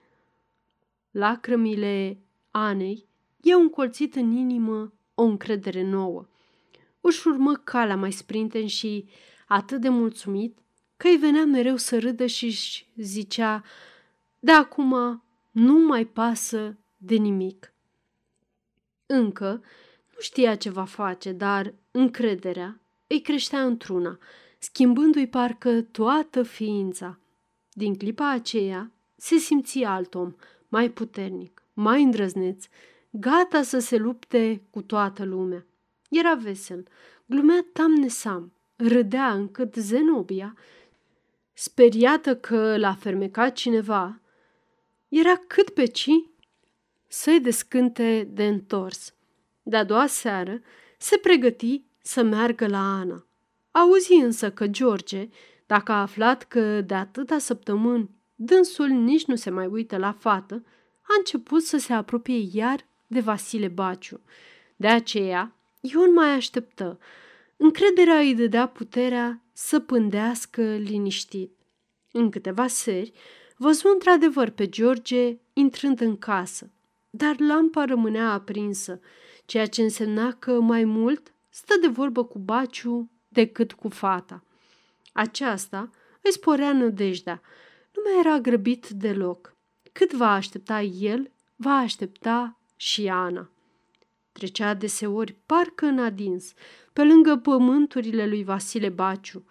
Lacrămile 1.12 2.18
Anei 2.52 3.08
i-au 3.42 3.62
încolțit 3.62 4.16
în 4.16 4.32
inimă 4.32 4.94
o 5.14 5.24
încredere 5.24 5.84
nouă. 5.84 6.28
Își 7.02 7.28
urmă 7.28 7.54
calea 7.54 7.96
mai 7.96 8.12
sprinten 8.12 8.68
și, 8.68 9.10
atât 9.48 9.82
de 9.82 9.90
mulțumit, 9.90 10.58
că 10.98 11.08
îi 11.08 11.18
venea 11.18 11.46
mereu 11.46 11.76
să 11.76 12.00
râdă 12.00 12.26
și 12.26 12.46
își 12.46 12.92
zicea, 12.96 13.64
de 14.40 14.52
acum 14.52 15.24
nu 15.52 15.86
mai 15.86 16.06
pasă 16.06 16.78
de 16.98 17.16
nimic. 17.16 17.74
Încă 19.06 19.50
nu 20.14 20.20
știa 20.20 20.56
ce 20.56 20.70
va 20.70 20.84
face, 20.84 21.32
dar 21.32 21.74
încrederea 21.92 22.82
îi 23.08 23.22
creștea 23.22 23.66
într-una, 23.66 24.18
schimbându-i 24.60 25.28
parcă 25.28 25.82
toată 25.82 26.44
ființa. 26.44 27.20
Din 27.72 27.96
clipa 27.96 28.30
aceea 28.30 28.92
se 29.16 29.38
simți 29.38 29.84
alt 29.84 30.16
om, 30.16 30.36
mai 30.68 30.90
puternic, 30.90 31.64
mai 31.74 32.04
îndrăzneț, 32.04 32.66
gata 33.10 33.62
să 33.62 33.80
se 33.80 33.98
lupte 33.98 34.62
cu 34.70 34.82
toată 34.82 35.24
lumea. 35.24 35.66
Era 36.10 36.34
vesel, 36.34 36.88
glumea 37.26 37.66
tam-nesam, 37.74 38.54
râdea 38.76 39.34
încât 39.34 39.76
Zenobia, 39.76 40.56
speriată 41.54 42.36
că 42.36 42.78
l-a 42.78 42.94
fermecat 42.94 43.54
cineva, 43.54 44.21
era 45.12 45.36
cât 45.48 45.70
pe 45.70 45.86
ci 45.86 46.10
să-i 47.08 47.40
descânte 47.40 48.28
de 48.32 48.48
întors. 48.48 49.14
De-a 49.64 49.84
doua 49.84 50.08
seară 50.08 50.62
se 50.98 51.18
pregăti 51.18 51.84
să 52.02 52.22
meargă 52.22 52.68
la 52.68 53.00
Ana. 53.00 53.26
Auzi 53.72 54.14
însă 54.14 54.52
că 54.52 54.68
George, 54.68 55.30
dacă 55.66 55.92
a 55.92 56.02
aflat 56.02 56.44
că 56.44 56.82
de 56.82 56.94
atâta 56.94 57.38
săptămâni 57.38 58.10
dânsul 58.36 58.88
nici 58.88 59.26
nu 59.26 59.36
se 59.36 59.50
mai 59.50 59.68
uită 59.68 59.98
la 59.98 60.12
fată, 60.12 60.64
a 61.02 61.14
început 61.18 61.64
să 61.64 61.78
se 61.78 61.94
apropie 61.94 62.48
iar 62.52 62.86
de 63.08 63.20
Vasile 63.20 63.68
Baciu. 63.68 64.22
De 64.76 64.88
aceea, 64.88 65.56
Ion 65.82 66.14
mai 66.14 66.30
așteptă. 66.30 67.00
Încrederea 67.58 68.18
îi 68.18 68.36
dădea 68.36 68.68
puterea 68.68 69.42
să 69.54 69.80
pândească 69.80 70.62
liniștit. 70.62 71.52
În 72.12 72.30
câteva 72.30 72.68
seri, 72.68 73.12
văzu 73.62 73.88
într-adevăr 73.94 74.50
pe 74.50 74.70
George 74.70 75.38
intrând 75.54 76.02
în 76.02 76.18
casă, 76.18 76.72
dar 77.10 77.40
lampa 77.40 77.86
rămânea 77.86 78.32
aprinsă, 78.32 79.00
ceea 79.46 79.66
ce 79.66 79.82
însemna 79.82 80.34
că 80.34 80.60
mai 80.60 80.84
mult 80.84 81.34
stă 81.50 81.74
de 81.82 81.88
vorbă 81.88 82.24
cu 82.24 82.40
Baciu 82.40 83.10
decât 83.28 83.74
cu 83.74 83.90
fata. 83.90 84.44
Aceasta 85.14 85.90
îi 86.22 86.32
sporea 86.32 86.74
nădejdea. 86.74 87.42
Nu 87.96 88.02
mai 88.04 88.20
era 88.20 88.40
grăbit 88.40 88.90
deloc. 88.90 89.56
Cât 89.92 90.14
va 90.14 90.32
aștepta 90.32 90.82
el, 90.82 91.32
va 91.56 91.74
aștepta 91.74 92.60
și 92.76 93.08
Ana. 93.08 93.50
Trecea 94.32 94.74
deseori 94.74 95.36
parcă 95.46 95.86
în 95.86 96.00
adins, 96.00 96.54
pe 96.94 97.04
lângă 97.04 97.36
pământurile 97.36 98.28
lui 98.28 98.44
Vasile 98.44 98.90
Baciu. 98.90 99.46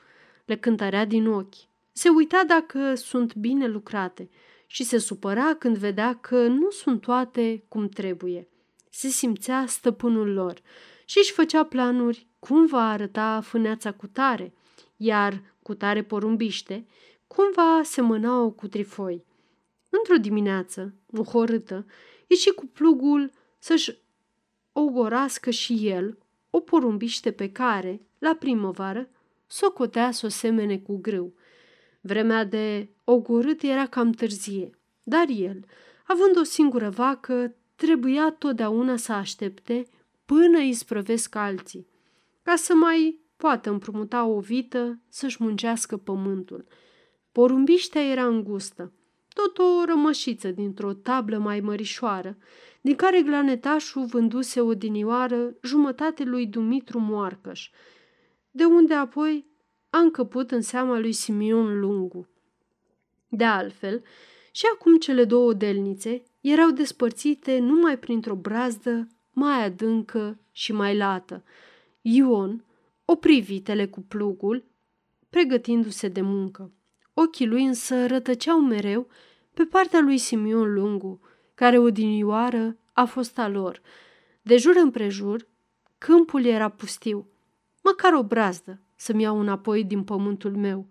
Le 0.44 0.56
cântărea 0.56 1.04
din 1.04 1.26
ochi. 1.26 1.69
Se 2.00 2.08
uita 2.08 2.44
dacă 2.46 2.94
sunt 2.94 3.34
bine 3.34 3.66
lucrate 3.66 4.30
și 4.66 4.84
se 4.84 4.98
supăra 4.98 5.54
când 5.54 5.76
vedea 5.76 6.14
că 6.14 6.46
nu 6.46 6.70
sunt 6.70 7.00
toate 7.00 7.64
cum 7.68 7.88
trebuie. 7.88 8.48
Se 8.90 9.08
simțea 9.08 9.64
stăpânul 9.66 10.32
lor 10.32 10.60
și 11.04 11.18
își 11.18 11.32
făcea 11.32 11.64
planuri 11.64 12.26
cum 12.38 12.66
va 12.66 12.90
arăta 12.90 13.40
fâneața 13.40 13.92
cu 13.92 14.06
tare, 14.06 14.52
iar 14.96 15.42
cu 15.62 15.74
tare 15.74 16.02
porumbiște, 16.02 16.86
cum 17.26 17.44
va 17.54 17.80
semăna-o 17.84 18.50
cu 18.50 18.68
trifoi. 18.68 19.24
Într-o 19.88 20.16
dimineață, 20.16 20.94
muhorâtă, 21.06 21.86
ieși 22.26 22.50
cu 22.50 22.66
plugul 22.66 23.30
să-și 23.58 23.98
ogorască 24.72 25.50
și 25.50 25.88
el 25.88 26.18
o 26.50 26.60
porumbiște 26.60 27.32
pe 27.32 27.52
care, 27.52 28.00
la 28.18 28.34
primăvară, 28.34 29.08
socotea 29.46 30.10
să 30.10 30.26
o 30.26 30.28
semene 30.28 30.78
cu 30.78 30.96
grâu. 30.96 31.34
Vremea 32.00 32.44
de 32.44 32.88
ogorât 33.04 33.62
era 33.62 33.86
cam 33.86 34.10
târzie, 34.10 34.70
dar 35.02 35.26
el, 35.28 35.64
având 36.06 36.36
o 36.38 36.42
singură 36.42 36.88
vacă, 36.88 37.54
trebuia 37.76 38.30
totdeauna 38.38 38.96
să 38.96 39.12
aștepte 39.12 39.86
până 40.26 40.58
îi 40.58 40.72
sprăvesc 40.72 41.34
alții, 41.34 41.86
ca 42.42 42.56
să 42.56 42.74
mai 42.74 43.20
poată 43.36 43.70
împrumuta 43.70 44.24
o 44.24 44.40
vită 44.40 45.00
să-și 45.08 45.42
muncească 45.42 45.96
pământul. 45.96 46.66
Porumbiștea 47.32 48.02
era 48.02 48.26
îngustă, 48.26 48.92
tot 49.34 49.58
o 49.58 49.84
rămășiță 49.84 50.50
dintr-o 50.50 50.92
tablă 50.92 51.38
mai 51.38 51.60
mărișoară, 51.60 52.36
din 52.80 52.94
care 52.94 53.22
glanetașul 53.22 54.04
vânduse 54.04 54.60
odinioară 54.60 55.54
jumătate 55.62 56.24
lui 56.24 56.46
Dumitru 56.46 56.98
Moarcăș, 56.98 57.70
de 58.50 58.64
unde 58.64 58.94
apoi 58.94 59.49
a 59.90 59.98
încăput 59.98 60.50
în 60.50 60.60
seama 60.60 60.98
lui 60.98 61.12
Simion 61.12 61.80
Lungu. 61.80 62.28
De 63.28 63.44
altfel, 63.44 64.02
și 64.52 64.64
acum 64.74 64.98
cele 64.98 65.24
două 65.24 65.52
delnițe 65.52 66.22
erau 66.40 66.70
despărțite 66.70 67.58
numai 67.58 67.98
printr-o 67.98 68.34
brazdă 68.34 69.08
mai 69.32 69.64
adâncă 69.64 70.38
și 70.52 70.72
mai 70.72 70.96
lată. 70.96 71.44
Ion 72.00 72.64
opri 73.04 73.40
vitele 73.40 73.86
cu 73.86 74.00
plugul, 74.00 74.64
pregătindu-se 75.30 76.08
de 76.08 76.20
muncă. 76.20 76.72
Ochii 77.14 77.46
lui 77.46 77.64
însă 77.64 78.06
rătăceau 78.06 78.60
mereu 78.60 79.08
pe 79.54 79.64
partea 79.64 80.00
lui 80.00 80.18
Simion 80.18 80.72
Lungu, 80.74 81.20
care 81.54 81.78
odinioară 81.78 82.76
a 82.92 83.04
fost 83.04 83.38
a 83.38 83.48
lor. 83.48 83.80
De 84.42 84.56
jur 84.56 84.76
împrejur, 84.76 85.46
câmpul 85.98 86.44
era 86.44 86.68
pustiu. 86.68 87.26
Măcar 87.82 88.12
o 88.12 88.22
brazdă 88.22 88.80
să-mi 89.00 89.22
iau 89.22 89.40
înapoi 89.40 89.84
din 89.84 90.04
pământul 90.04 90.56
meu. 90.56 90.86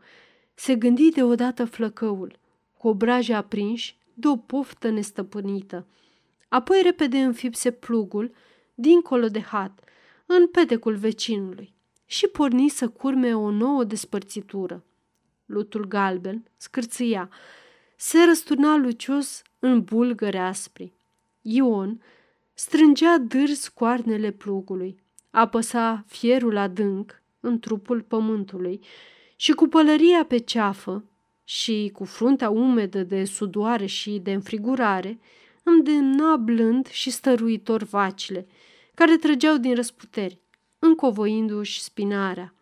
Se 0.53 0.76
gândi 0.76 1.10
deodată 1.10 1.66
flăcăul, 1.66 2.39
cu 2.78 2.88
obraje 2.88 3.34
aprinși 3.34 3.97
de 4.14 4.28
o 4.28 4.36
poftă 4.36 4.89
nestăpânită. 4.89 5.88
Apoi 6.47 6.82
repede 6.84 7.18
înfipse 7.18 7.72
plugul, 7.72 8.32
dincolo 8.76 9.28
de 9.28 9.41
hat, 9.41 9.84
în 10.26 10.47
pedecul 10.47 10.95
vecinului 10.95 11.74
și 12.05 12.28
porni 12.28 12.70
să 12.70 12.88
curme 12.88 13.36
o 13.36 13.49
nouă 13.49 13.84
despărțitură. 13.84 14.84
Lutul 15.45 15.88
galben 15.88 16.43
scârțâia, 16.57 17.30
se 17.95 18.24
răsturna 18.24 18.76
lucios 18.76 19.41
în 19.60 19.84
bulgăre 19.84 20.39
aspri. 20.39 20.93
Ion 21.41 22.01
strângea 22.53 23.18
dârs 23.18 23.68
coarnele 23.68 24.32
plugului, 24.32 24.99
apăsa 25.30 26.03
fierul 26.07 26.57
adânc 26.57 27.18
în 27.39 27.59
trupul 27.59 28.01
pământului 28.01 28.79
și 29.35 29.51
cu 29.51 29.67
pălăria 29.67 30.25
pe 30.25 30.37
ceafă 30.37 31.03
și 31.43 31.91
cu 31.93 32.03
fruntea 32.03 32.49
umedă 32.49 33.03
de 33.03 33.23
sudoare 33.23 33.85
și 33.85 34.19
de 34.23 34.33
înfrigurare, 34.33 35.19
îndemna 35.63 36.35
blând 36.35 36.87
și 36.87 37.09
stăruitor 37.09 37.83
vacile, 37.83 38.47
care 38.93 39.15
trăgeau 39.15 39.57
din 39.57 39.75
răsputeri, 39.75 40.39
încovoindu-și 40.79 41.81
spinarea. 41.81 42.53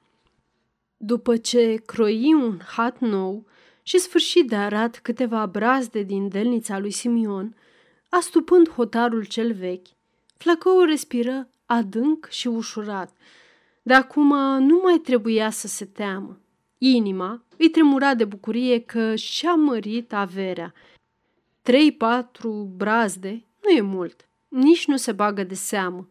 După 0.97 1.37
ce 1.37 1.81
croi 1.85 2.33
un 2.33 2.59
hat 2.75 2.99
nou 2.99 3.45
și 3.83 3.97
sfârșit 3.97 4.47
de 4.47 4.55
arat 4.55 4.99
câteva 4.99 5.45
brazde 5.45 6.03
din 6.03 6.27
delnița 6.27 6.79
lui 6.79 6.91
Simion, 6.91 7.55
astupând 8.09 8.69
hotarul 8.69 9.25
cel 9.25 9.53
vechi, 9.53 9.87
flăcăul 10.37 10.85
respiră 10.85 11.49
adânc 11.65 12.27
și 12.29 12.47
ușurat. 12.47 13.15
De 13.87 13.93
acum 13.93 14.27
nu 14.63 14.79
mai 14.83 14.97
trebuia 14.97 15.49
să 15.49 15.67
se 15.67 15.85
teamă. 15.85 16.39
Inima 16.77 17.45
îi 17.57 17.69
tremura 17.69 18.13
de 18.15 18.25
bucurie 18.25 18.79
că 18.79 19.15
și-a 19.15 19.53
mărit 19.53 20.13
averea. 20.13 20.73
Trei-patru 21.61 22.71
brazde 22.75 23.45
nu 23.63 23.69
e 23.69 23.81
mult, 23.81 24.29
nici 24.47 24.87
nu 24.87 24.97
se 24.97 25.11
bagă 25.11 25.43
de 25.43 25.53
seamă. 25.53 26.09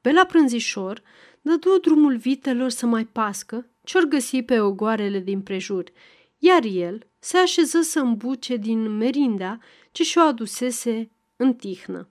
Pe 0.00 0.12
la 0.12 0.24
prânzișor, 0.24 1.02
dădu 1.40 1.78
drumul 1.80 2.16
vitelor 2.16 2.70
să 2.70 2.86
mai 2.86 3.04
pască 3.04 3.66
ce-or 3.84 4.04
găsi 4.04 4.42
pe 4.42 4.60
ogoarele 4.60 5.18
din 5.18 5.40
prejur, 5.40 5.84
iar 6.38 6.64
el 6.64 7.06
se 7.18 7.36
așeză 7.36 7.80
să 7.80 8.00
îmbuce 8.00 8.56
din 8.56 8.96
merindea 8.96 9.60
ce 9.92 10.02
și-o 10.02 10.20
adusese 10.20 11.10
în 11.36 11.54
tihnă, 11.54 12.08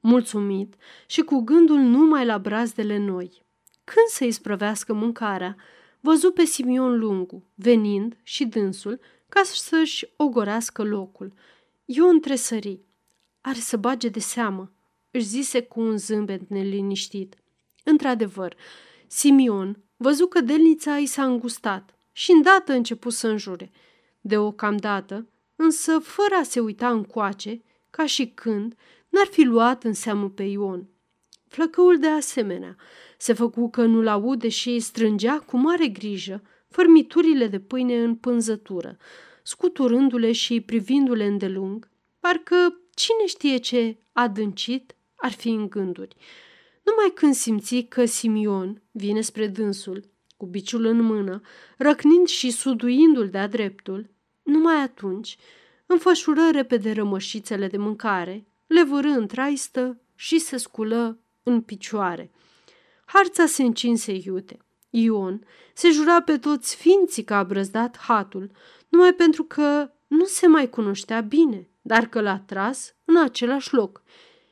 mulțumit 0.00 0.74
și 1.06 1.20
cu 1.22 1.40
gândul 1.40 1.78
numai 1.78 2.24
la 2.24 2.38
brazdele 2.38 2.98
noi. 2.98 3.48
Când 3.92 4.06
să-i 4.06 4.32
sprăvească 4.32 4.92
mâncarea, 4.92 5.56
văzu 6.00 6.30
pe 6.30 6.44
Simion 6.44 6.98
Lungu, 6.98 7.44
venind 7.54 8.16
și 8.22 8.44
dânsul, 8.44 9.00
ca 9.28 9.40
să-și 9.44 10.12
ogorească 10.16 10.82
locul. 10.82 11.32
Ion 11.84 12.20
tresări. 12.20 12.80
Are 13.40 13.58
să 13.58 13.76
bage 13.76 14.08
de 14.08 14.18
seamă, 14.18 14.72
își 15.10 15.24
zise 15.24 15.62
cu 15.62 15.80
un 15.80 15.96
zâmbet 15.96 16.48
neliniștit. 16.48 17.36
Într-adevăr, 17.84 18.56
Simion 19.06 19.82
văzu 19.96 20.26
că 20.26 20.40
delnița 20.40 20.98
i 20.98 21.06
s-a 21.06 21.24
îngustat 21.24 21.94
și 22.12 22.30
îndată 22.30 22.72
început 22.72 23.12
să 23.12 23.28
înjure. 23.28 23.70
Deocamdată, 24.20 25.28
însă 25.56 25.98
fără 25.98 26.34
a 26.40 26.42
se 26.42 26.60
uita 26.60 26.90
în 26.90 27.04
coace, 27.04 27.62
ca 27.90 28.06
și 28.06 28.26
când 28.26 28.76
n-ar 29.08 29.26
fi 29.26 29.42
luat 29.42 29.84
în 29.84 29.92
seamă 29.92 30.28
pe 30.28 30.42
Ion. 30.42 30.88
Flăcăul 31.50 31.98
de 31.98 32.06
asemenea 32.06 32.76
se 33.18 33.32
făcu 33.32 33.70
că 33.70 33.84
nu-l 33.84 34.06
aude 34.06 34.48
și 34.48 34.78
strângea 34.78 35.38
cu 35.38 35.56
mare 35.56 35.88
grijă 35.88 36.42
fărmiturile 36.68 37.46
de 37.46 37.58
pâine 37.60 38.02
în 38.02 38.14
pânzătură, 38.14 38.96
scuturându-le 39.42 40.32
și 40.32 40.60
privindu-le 40.60 41.24
îndelung, 41.24 41.88
parcă 42.20 42.80
cine 42.94 43.26
știe 43.26 43.56
ce 43.56 43.96
adâncit 44.12 44.96
ar 45.14 45.30
fi 45.30 45.48
în 45.48 45.68
gânduri. 45.68 46.16
Numai 46.82 47.12
când 47.14 47.34
simți 47.34 47.80
că 47.80 48.04
Simion 48.04 48.82
vine 48.90 49.20
spre 49.20 49.46
dânsul, 49.46 50.04
cu 50.36 50.46
biciul 50.46 50.84
în 50.84 51.00
mână, 51.00 51.40
răcnind 51.76 52.26
și 52.26 52.50
suduindu-l 52.50 53.28
de-a 53.28 53.46
dreptul, 53.46 54.10
numai 54.42 54.82
atunci 54.82 55.36
înfășură 55.86 56.50
repede 56.52 56.92
rămășițele 56.92 57.66
de 57.66 57.76
mâncare, 57.76 58.46
le 58.66 58.84
vârâ 58.84 59.08
în 59.08 59.26
traistă 59.26 60.00
și 60.14 60.38
se 60.38 60.56
sculă 60.56 61.18
în 61.42 61.60
picioare. 61.60 62.30
Harța 63.04 63.46
se 63.46 63.62
încinse 63.62 64.12
iute. 64.12 64.58
Ion 64.90 65.44
se 65.74 65.90
jura 65.90 66.22
pe 66.22 66.38
toți 66.38 66.76
ființii 66.76 67.24
că 67.24 67.34
a 67.34 67.44
brăzdat 67.44 67.98
hatul, 67.98 68.50
numai 68.88 69.12
pentru 69.12 69.42
că 69.44 69.90
nu 70.06 70.24
se 70.24 70.46
mai 70.46 70.68
cunoștea 70.68 71.20
bine, 71.20 71.68
dar 71.82 72.06
că 72.06 72.20
l-a 72.20 72.38
tras 72.38 72.94
în 73.04 73.16
același 73.16 73.74
loc. 73.74 74.02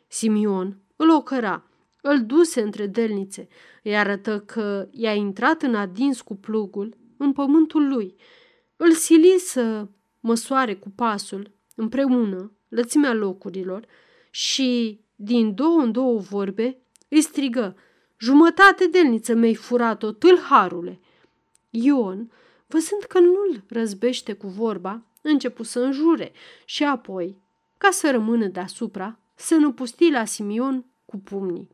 Simion 0.09 0.79
îl 0.97 1.11
ocăra, 1.11 1.69
îl 2.03 2.27
duse 2.27 2.61
între 2.61 2.87
delnițe, 2.87 3.49
îi 3.83 3.97
arătă 3.97 4.41
că 4.41 4.89
i-a 4.91 5.15
intrat 5.15 5.63
în 5.63 5.75
adins 5.75 6.21
cu 6.21 6.37
plugul 6.37 6.97
în 7.17 7.33
pământul 7.33 7.89
lui. 7.89 8.15
Îl 8.77 8.93
sili 8.93 9.39
să 9.39 9.87
măsoare 10.21 10.75
cu 10.75 10.91
pasul, 10.91 11.51
împreună, 11.75 12.53
lățimea 12.69 13.13
locurilor 13.13 13.87
și, 14.31 15.01
din 15.21 15.55
două 15.55 15.81
în 15.81 15.93
două 15.93 16.19
vorbe, 16.19 16.77
îi 17.09 17.21
strigă, 17.21 17.77
jumătate 18.19 18.87
delniță 18.87 19.35
mi-ai 19.35 19.55
furat-o, 19.55 20.13
tâlharule! 20.13 21.01
Ion, 21.71 22.31
văzând 22.67 23.03
că 23.03 23.19
nu-l 23.19 23.65
răzbește 23.69 24.33
cu 24.33 24.47
vorba, 24.47 25.03
începu 25.23 25.63
să 25.63 25.81
înjure 25.81 26.33
și 26.65 26.85
apoi, 26.85 27.37
ca 27.79 27.91
să 27.91 28.11
rămână 28.11 28.47
deasupra, 28.47 29.19
se 29.35 29.57
năpusti 29.57 30.11
la 30.11 30.25
Simion 30.25 30.85
cu 31.05 31.19
pumnii. 31.19 31.69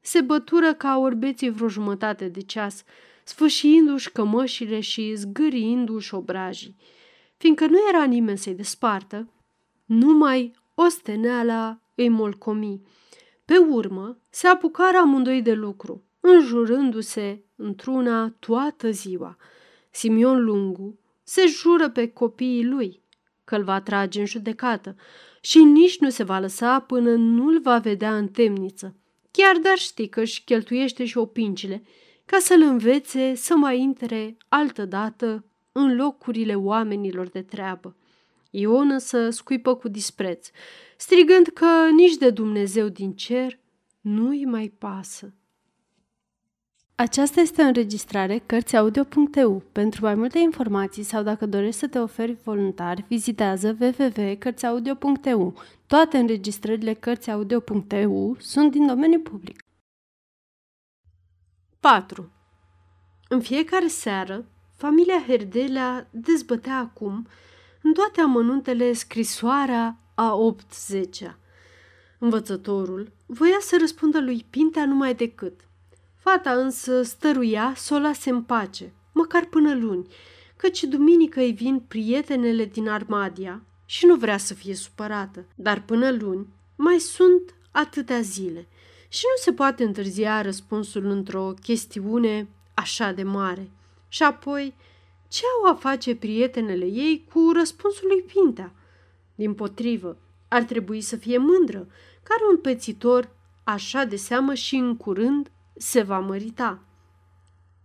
Se 0.00 0.20
bătură 0.20 0.74
ca 0.74 0.98
orbeții 0.98 1.50
vreo 1.50 1.68
jumătate 1.68 2.28
de 2.28 2.40
ceas, 2.40 2.84
sfâșiindu-și 3.24 4.12
cămășile 4.12 4.80
și 4.80 5.14
zgâriindu-și 5.14 6.14
obrajii. 6.14 6.76
Fiindcă 7.36 7.66
nu 7.66 7.78
era 7.88 8.04
nimeni 8.04 8.38
să-i 8.38 8.54
despartă, 8.54 9.28
numai 9.84 10.54
osteneala 10.74 11.80
îi 12.02 12.08
molcomi. 12.08 12.82
Pe 13.44 13.56
urmă, 13.56 14.18
se 14.30 14.46
apucară 14.46 14.96
amândoi 14.96 15.42
de 15.42 15.52
lucru, 15.52 16.04
înjurându-se 16.20 17.44
într-una 17.56 18.34
toată 18.38 18.90
ziua. 18.90 19.36
Simion 19.90 20.44
Lungu 20.44 20.98
se 21.22 21.46
jură 21.46 21.90
pe 21.90 22.08
copiii 22.08 22.64
lui 22.64 23.02
că 23.44 23.56
îl 23.56 23.64
va 23.64 23.80
trage 23.80 24.20
în 24.20 24.26
judecată 24.26 24.96
și 25.40 25.58
nici 25.58 25.98
nu 25.98 26.10
se 26.10 26.22
va 26.22 26.38
lăsa 26.38 26.80
până 26.80 27.14
nu-l 27.14 27.60
va 27.60 27.78
vedea 27.78 28.16
în 28.16 28.28
temniță. 28.28 28.96
Chiar 29.30 29.56
dar 29.56 29.76
ști 29.76 30.08
că 30.08 30.20
își 30.20 30.44
cheltuiește 30.44 31.04
și 31.04 31.18
opincile 31.18 31.82
ca 32.24 32.38
să-l 32.38 32.62
învețe 32.62 33.34
să 33.34 33.56
mai 33.56 33.80
intre 33.80 34.36
altădată 34.48 35.44
în 35.72 35.96
locurile 35.96 36.54
oamenilor 36.54 37.28
de 37.28 37.42
treabă. 37.42 37.96
Ion 38.50 38.98
să 38.98 39.30
scuipă 39.30 39.74
cu 39.74 39.88
dispreț, 39.88 40.50
strigând 40.96 41.46
că 41.46 41.88
nici 41.96 42.16
de 42.16 42.30
Dumnezeu 42.30 42.88
din 42.88 43.12
cer 43.12 43.58
nu-i 44.00 44.44
mai 44.44 44.72
pasă. 44.78 45.34
Aceasta 46.94 47.40
este 47.40 47.62
o 47.62 47.64
înregistrare 47.64 48.38
Cărțiaudio.eu. 48.46 49.62
Pentru 49.72 50.04
mai 50.04 50.14
multe 50.14 50.38
informații 50.38 51.02
sau 51.02 51.22
dacă 51.22 51.46
dorești 51.46 51.80
să 51.80 51.88
te 51.88 51.98
oferi 51.98 52.32
voluntar, 52.32 53.04
vizitează 53.08 53.76
www.cărțiaudio.eu. 53.80 55.54
Toate 55.86 56.18
înregistrările 56.18 56.94
Cărțiaudio.eu 56.94 58.36
sunt 58.38 58.70
din 58.70 58.86
domeniu 58.86 59.20
public. 59.20 59.64
4. 61.80 62.32
În 63.28 63.40
fiecare 63.40 63.86
seară, 63.86 64.44
familia 64.76 65.24
Herdelea 65.26 66.08
dezbătea 66.10 66.76
acum 66.76 67.26
în 67.82 67.92
toate 67.92 68.20
amănuntele 68.20 68.92
scrisoarea 68.92 69.98
a 70.14 70.38
8-10-a. 70.54 71.38
Învățătorul 72.18 73.12
voia 73.26 73.58
să 73.60 73.76
răspundă 73.80 74.20
lui 74.20 74.46
Pintea 74.50 74.84
numai 74.86 75.14
decât– 75.14 75.60
Fata 76.20 76.52
însă 76.52 77.02
stăruia 77.02 77.72
să 77.76 77.94
o 77.94 77.98
lase 77.98 78.30
în 78.30 78.42
pace, 78.42 78.92
măcar 79.12 79.44
până 79.44 79.74
luni, 79.74 80.06
căci 80.56 80.82
duminică 80.82 81.40
îi 81.40 81.52
vin 81.52 81.82
prietenele 81.88 82.64
din 82.64 82.88
Armadia 82.88 83.62
și 83.84 84.06
nu 84.06 84.14
vrea 84.14 84.36
să 84.36 84.54
fie 84.54 84.74
supărată. 84.74 85.44
Dar 85.54 85.82
până 85.82 86.10
luni 86.10 86.46
mai 86.76 86.98
sunt 86.98 87.54
atâtea 87.70 88.20
zile 88.20 88.68
și 89.08 89.24
nu 89.24 89.42
se 89.42 89.52
poate 89.52 89.84
întârzia 89.84 90.42
răspunsul 90.42 91.04
într-o 91.04 91.54
chestiune 91.62 92.48
așa 92.74 93.12
de 93.12 93.22
mare. 93.22 93.70
Și 94.08 94.22
apoi, 94.22 94.74
ce 95.30 95.42
au 95.58 95.70
a 95.70 95.74
face 95.74 96.16
prietenele 96.16 96.84
ei 96.84 97.26
cu 97.32 97.50
răspunsul 97.54 98.08
lui 98.08 98.22
Pintea? 98.22 98.72
Din 99.34 99.54
potrivă, 99.54 100.16
ar 100.48 100.62
trebui 100.62 101.00
să 101.00 101.16
fie 101.16 101.38
mândră, 101.38 101.86
care 102.22 102.40
un 102.50 102.56
pețitor 102.56 103.30
așa 103.64 104.04
de 104.04 104.16
seamă 104.16 104.54
și 104.54 104.76
în 104.76 104.96
curând 104.96 105.50
se 105.76 106.02
va 106.02 106.18
mărita. 106.18 106.82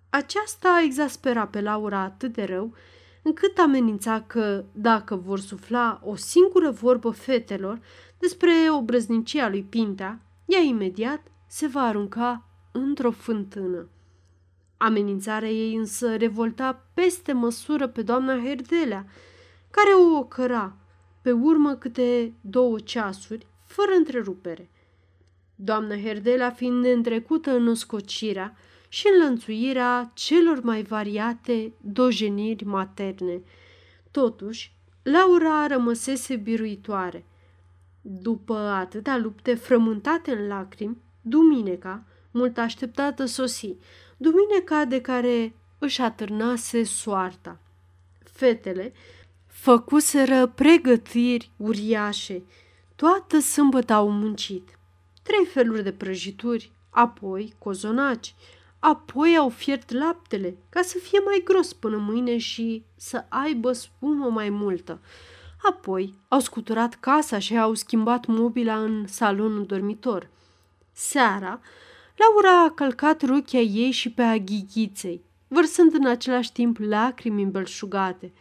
Aceasta 0.10 0.82
exaspera 0.84 1.48
pe 1.48 1.62
Laura 1.62 2.00
atât 2.00 2.34
de 2.34 2.44
rău, 2.44 2.74
încât 3.22 3.58
amenința 3.58 4.22
că, 4.22 4.64
dacă 4.72 5.16
vor 5.16 5.40
sufla 5.40 6.02
o 6.04 6.16
singură 6.16 6.70
vorbă 6.70 7.10
fetelor 7.10 7.80
despre 8.20 8.52
obrăznicia 8.72 9.50
lui 9.50 9.64
Pintea, 9.64 10.20
ea 10.46 10.60
imediat 10.60 11.22
se 11.48 11.68
va 11.68 11.82
arunca 11.82 12.48
într-o 12.72 13.12
fântână. 13.12 13.90
Amenințarea 14.78 15.50
ei 15.50 15.76
însă 15.76 16.16
revolta 16.16 16.86
peste 16.94 17.32
măsură 17.34 17.88
pe 17.88 18.02
doamna 18.02 18.40
Herdelea, 18.40 19.06
care 19.72 19.90
o 19.90 20.18
ocăra 20.18 20.76
pe 21.22 21.32
urmă 21.32 21.76
câte 21.76 22.34
două 22.42 22.80
ceasuri, 22.80 23.48
fără 23.64 23.92
întrerupere. 23.98 24.70
Doamna 25.56 25.98
Herdela 25.98 26.52
fiind 26.52 26.84
neîntrecută 26.84 27.52
în 27.56 27.68
uscocirea 27.68 28.58
și 28.90 29.08
înlănțuirea 29.14 30.12
celor 30.14 30.62
mai 30.62 30.84
variate 30.84 31.74
dojeniri 31.82 32.64
materne. 32.64 33.42
Totuși, 34.12 34.74
Laura 35.04 35.68
rămăsese 35.68 36.36
biruitoare. 36.36 37.26
După 38.02 38.58
atâtea 38.58 39.18
lupte 39.18 39.56
frământate 39.56 40.32
în 40.32 40.48
lacrimi, 40.48 40.98
Dumineca, 41.22 42.04
mult 42.32 42.58
așteptată 42.58 43.26
sosi, 43.26 43.76
Dumineca 44.18 44.86
de 44.86 45.02
care 45.02 45.56
își 45.80 46.02
atârnase 46.02 46.84
soarta. 46.84 47.60
Fetele 48.32 48.94
făcuseră 49.46 50.48
pregătiri 50.48 51.52
uriașe. 51.58 52.44
Toată 52.96 53.40
sâmbătă 53.40 53.94
au 53.94 54.12
muncit 54.12 54.76
trei 55.26 55.46
feluri 55.46 55.84
de 55.84 55.92
prăjituri, 55.92 56.72
apoi 56.90 57.54
cozonaci, 57.58 58.36
apoi 58.80 59.38
au 59.38 59.50
fiert 59.50 59.92
laptele 59.92 60.58
ca 60.70 60.82
să 60.82 60.98
fie 60.98 61.20
mai 61.20 61.42
gros 61.44 61.74
până 61.74 61.98
mâine 61.98 62.38
și 62.38 62.84
să 62.96 63.26
aibă 63.30 63.72
spumă 63.72 64.30
mai 64.30 64.50
multă. 64.50 65.00
Apoi 65.62 66.14
au 66.28 66.40
scuturat 66.40 66.96
casa 67.00 67.40
și 67.40 67.58
au 67.58 67.74
schimbat 67.74 68.26
mobila 68.26 68.84
în 68.84 69.08
salonul 69.08 69.66
dormitor. 69.66 70.30
Seara, 70.92 71.60
Laura 72.16 72.64
a 72.64 72.72
călcat 72.72 73.22
rochia 73.22 73.60
ei 73.60 73.92
și 73.92 74.12
pe 74.12 74.22
a 74.22 74.38
ghighiței, 74.38 75.22
vărsând 75.48 75.94
în 75.94 76.06
același 76.06 76.52
timp 76.52 76.78
lacrimi 76.80 77.44
îmbelșugate, 77.44 78.34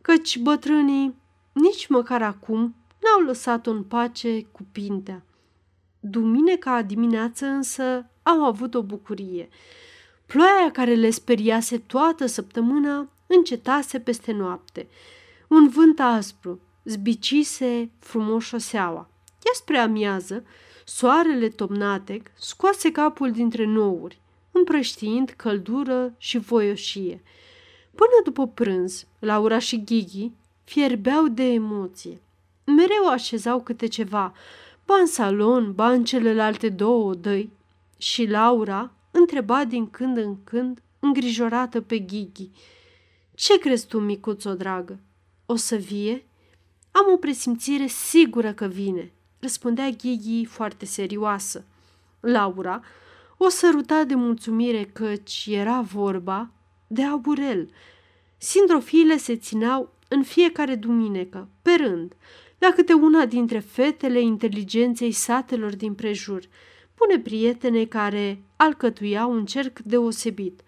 căci 0.00 0.38
bătrânii 0.38 1.14
nici 1.52 1.86
măcar 1.86 2.22
acum 2.22 2.74
n-au 3.02 3.26
lăsat-o 3.26 3.70
în 3.70 3.82
pace 3.82 4.42
cu 4.42 4.66
pintea. 4.72 5.24
Duminica 6.00 6.82
dimineață 6.82 7.46
însă 7.46 8.10
au 8.22 8.44
avut 8.44 8.74
o 8.74 8.82
bucurie. 8.82 9.48
Ploaia 10.26 10.70
care 10.70 10.94
le 10.94 11.10
speriase 11.10 11.78
toată 11.78 12.26
săptămâna 12.26 13.08
încetase 13.26 14.00
peste 14.00 14.32
noapte. 14.32 14.88
Un 15.48 15.68
vânt 15.68 16.00
aspru 16.00 16.60
zbicise 16.84 17.90
frumos 17.98 18.44
șoseaua. 18.44 19.10
Iar 19.44 19.54
spre 19.54 19.78
amiază, 19.78 20.44
soarele 20.84 21.48
tomnatec 21.48 22.30
scoase 22.34 22.92
capul 22.92 23.30
dintre 23.30 23.64
nouri, 23.64 24.20
împrăștiind 24.50 25.30
căldură 25.36 26.14
și 26.18 26.38
voioșie. 26.38 27.22
Până 27.94 28.20
după 28.24 28.46
prânz, 28.46 29.06
Laura 29.18 29.58
și 29.58 29.84
Ghighi 29.84 30.30
fierbeau 30.64 31.28
de 31.28 31.42
emoție. 31.42 32.20
Mereu 32.64 33.08
așezau 33.08 33.60
câte 33.60 33.86
ceva, 33.86 34.34
ba 34.86 34.94
în 34.94 35.06
salon, 35.06 35.72
ba 35.72 35.90
în 35.90 36.04
celelalte 36.04 36.68
două 36.68 37.10
odăi. 37.10 37.50
Și 37.96 38.26
Laura 38.26 38.92
întreba 39.10 39.64
din 39.64 39.90
când 39.90 40.16
în 40.16 40.44
când, 40.44 40.82
îngrijorată 41.00 41.80
pe 41.80 41.98
Ghighi. 41.98 42.50
Ce 43.34 43.58
crezi 43.58 43.86
tu, 43.86 43.98
micuțo 43.98 44.54
dragă? 44.54 44.98
O 45.46 45.56
să 45.56 45.76
vie?" 45.76 46.26
Am 46.90 47.12
o 47.12 47.16
presimțire 47.16 47.86
sigură 47.86 48.52
că 48.52 48.66
vine," 48.66 49.12
răspundea 49.42 49.88
Ghighi 49.88 50.44
foarte 50.44 50.84
serioasă. 50.84 51.64
Laura 52.20 52.82
o 53.36 53.48
săruta 53.48 54.04
de 54.04 54.14
mulțumire 54.14 54.84
căci 54.92 55.48
era 55.50 55.80
vorba 55.80 56.50
de 56.86 57.02
aburel. 57.04 57.70
Sindrofiile 58.36 59.16
se 59.16 59.36
țineau 59.36 59.94
în 60.08 60.22
fiecare 60.22 60.74
duminică, 60.74 61.48
pe 61.62 61.70
rând, 61.76 62.12
la 62.58 62.72
câte 62.74 62.92
una 62.92 63.26
dintre 63.26 63.58
fetele 63.58 64.20
inteligenței 64.20 65.12
satelor 65.12 65.76
din 65.76 65.94
prejur, 65.94 66.42
bune 66.96 67.18
prietene 67.18 67.84
care 67.84 68.42
alcătuiau 68.56 69.32
un 69.32 69.44
cerc 69.44 69.78
deosebit 69.78 70.60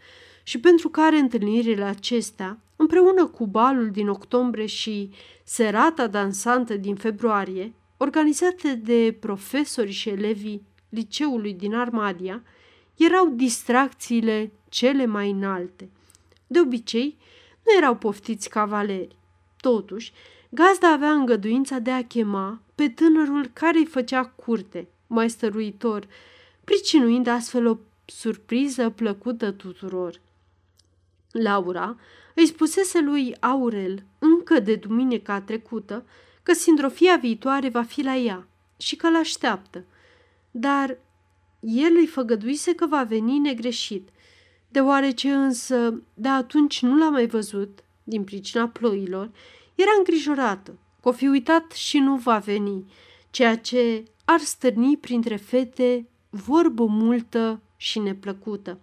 și 0.42 0.60
pentru 0.60 0.88
care 0.88 1.18
întâlnirile 1.18 1.84
acestea, 1.84 2.58
împreună 2.76 3.26
cu 3.26 3.46
balul 3.46 3.90
din 3.90 4.08
octombrie 4.08 4.66
și 4.66 5.10
serata 5.44 6.06
dansantă 6.06 6.76
din 6.76 6.94
februarie, 6.94 7.72
organizate 8.04 8.74
de 8.74 9.16
profesori 9.20 9.90
și 9.90 10.08
elevii 10.08 10.66
liceului 10.88 11.54
din 11.54 11.74
Armadia, 11.74 12.42
erau 12.96 13.28
distracțiile 13.28 14.52
cele 14.68 15.06
mai 15.06 15.30
înalte. 15.30 15.90
De 16.46 16.60
obicei, 16.60 17.16
nu 17.64 17.76
erau 17.76 17.96
poftiți 17.96 18.48
cavaleri. 18.48 19.16
Totuși, 19.60 20.12
gazda 20.48 20.92
avea 20.92 21.10
îngăduința 21.10 21.78
de 21.78 21.90
a 21.90 22.04
chema 22.04 22.60
pe 22.74 22.88
tânărul 22.88 23.46
care 23.52 23.78
îi 23.78 23.86
făcea 23.86 24.24
curte, 24.24 24.88
mai 25.06 25.30
stăruitor, 25.30 26.06
pricinuind 26.64 27.26
astfel 27.26 27.66
o 27.66 27.76
surpriză 28.04 28.90
plăcută 28.90 29.50
tuturor. 29.50 30.20
Laura 31.30 31.96
îi 32.34 32.46
spusese 32.46 33.00
lui 33.00 33.36
Aurel 33.40 34.02
încă 34.18 34.60
de 34.60 34.74
duminica 34.74 35.40
trecută 35.40 36.04
că 36.44 36.52
sindrofia 36.52 37.16
viitoare 37.16 37.68
va 37.68 37.82
fi 37.82 38.02
la 38.02 38.16
ea 38.16 38.46
și 38.76 38.96
că 38.96 39.10
l-așteaptă. 39.10 39.84
Dar 40.50 40.98
el 41.60 41.96
îi 41.96 42.06
făgăduise 42.06 42.74
că 42.74 42.86
va 42.86 43.02
veni 43.02 43.38
negreșit, 43.38 44.08
deoarece 44.68 45.32
însă 45.32 46.02
de 46.14 46.28
atunci 46.28 46.82
nu 46.82 46.96
l-a 46.96 47.08
mai 47.08 47.26
văzut, 47.26 47.84
din 48.04 48.24
pricina 48.24 48.68
ploilor, 48.68 49.30
era 49.74 49.90
îngrijorată 49.98 50.78
că 51.02 51.08
o 51.08 51.12
fi 51.12 51.26
uitat 51.26 51.72
și 51.72 51.98
nu 51.98 52.16
va 52.16 52.38
veni, 52.38 52.92
ceea 53.30 53.56
ce 53.58 54.04
ar 54.24 54.40
stârni 54.40 54.96
printre 54.96 55.36
fete 55.36 56.08
vorbă 56.30 56.84
multă 56.84 57.60
și 57.76 57.98
neplăcută. 57.98 58.78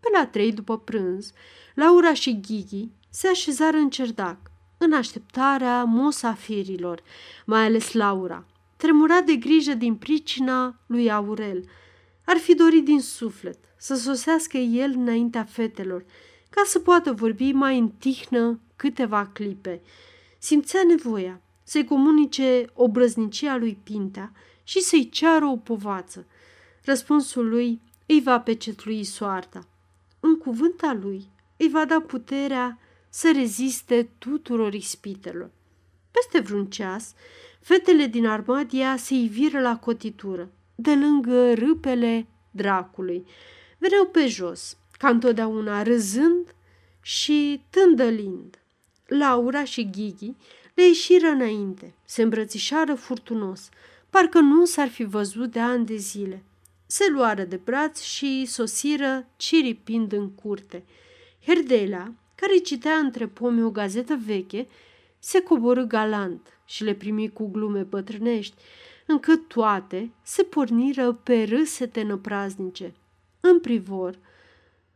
Pe 0.00 0.08
la 0.12 0.26
trei 0.26 0.52
după 0.52 0.78
prânz, 0.78 1.32
Laura 1.74 2.14
și 2.14 2.40
Ghighi 2.40 2.88
se 3.10 3.28
așezară 3.28 3.76
în 3.76 3.90
cerdac, 3.90 4.38
în 4.86 4.92
așteptarea 4.92 5.84
mosafirilor, 5.84 7.02
mai 7.46 7.64
ales 7.64 7.92
Laura. 7.92 8.44
Tremura 8.76 9.20
de 9.20 9.34
grijă 9.34 9.74
din 9.74 9.94
pricina 9.94 10.76
lui 10.86 11.10
Aurel. 11.10 11.64
Ar 12.24 12.36
fi 12.36 12.54
dorit 12.54 12.84
din 12.84 13.00
suflet 13.00 13.58
să 13.76 13.94
sosească 13.94 14.56
el 14.56 14.90
înaintea 14.90 15.44
fetelor, 15.44 16.04
ca 16.50 16.62
să 16.64 16.78
poată 16.78 17.12
vorbi 17.12 17.52
mai 17.52 17.78
în 17.78 17.88
tihnă 17.88 18.60
câteva 18.76 19.30
clipe. 19.32 19.82
Simțea 20.38 20.80
nevoia 20.86 21.40
să-i 21.62 21.84
comunice 21.84 22.64
obrăznicia 22.74 23.56
lui 23.56 23.78
Pintea 23.82 24.32
și 24.64 24.80
să-i 24.80 25.08
ceară 25.08 25.44
o 25.44 25.56
povață. 25.56 26.26
Răspunsul 26.84 27.48
lui 27.48 27.80
îi 28.06 28.20
va 28.20 28.40
pecetlui 28.40 29.04
soarta. 29.04 29.68
În 30.20 30.38
cuvânta 30.38 30.98
lui 31.00 31.30
îi 31.56 31.68
va 31.68 31.84
da 31.84 32.00
puterea 32.00 32.78
să 33.16 33.32
reziste 33.34 34.08
tuturor 34.18 34.74
ispitelor. 34.74 35.50
Peste 36.10 36.40
vreun 36.40 36.66
ceas, 36.66 37.14
fetele 37.60 38.06
din 38.06 38.26
Armadia 38.26 38.96
se 38.96 39.14
iviră 39.14 39.60
la 39.60 39.78
cotitură, 39.78 40.50
de 40.74 40.94
lângă 40.94 41.54
râpele 41.54 42.26
dracului. 42.50 43.26
Veneau 43.78 44.06
pe 44.06 44.26
jos, 44.26 44.76
ca 44.98 45.08
întotdeauna 45.08 45.82
râzând 45.82 46.54
și 47.00 47.62
tândălind. 47.70 48.58
Laura 49.06 49.64
și 49.64 49.90
Ghighi 49.90 50.34
le 50.74 50.86
ieșiră 50.86 51.26
înainte, 51.26 51.94
se 52.04 52.22
îmbrățișară 52.22 52.94
furtunos, 52.94 53.68
parcă 54.10 54.38
nu 54.38 54.64
s-ar 54.64 54.88
fi 54.88 55.04
văzut 55.04 55.50
de 55.50 55.60
ani 55.60 55.86
de 55.86 55.96
zile. 55.96 56.44
Se 56.86 57.04
luară 57.10 57.44
de 57.44 57.60
braț 57.64 58.00
și 58.00 58.44
sosiră 58.46 59.26
ciripind 59.36 60.12
în 60.12 60.30
curte. 60.30 60.84
Herdela, 61.46 62.12
care 62.36 62.56
citea 62.56 62.94
între 62.94 63.26
pomi 63.26 63.62
o 63.62 63.70
gazetă 63.70 64.18
veche, 64.26 64.66
se 65.18 65.40
coborâ 65.40 65.84
galant 65.84 66.60
și 66.64 66.84
le 66.84 66.94
primi 66.94 67.32
cu 67.32 67.46
glume 67.46 67.82
bătrânești, 67.82 68.54
încât 69.06 69.48
toate 69.48 70.12
se 70.22 70.42
porniră 70.42 71.12
pe 71.12 71.42
râsete 71.42 72.02
năpraznice. 72.02 72.94
În 73.40 73.60
privor, 73.60 74.18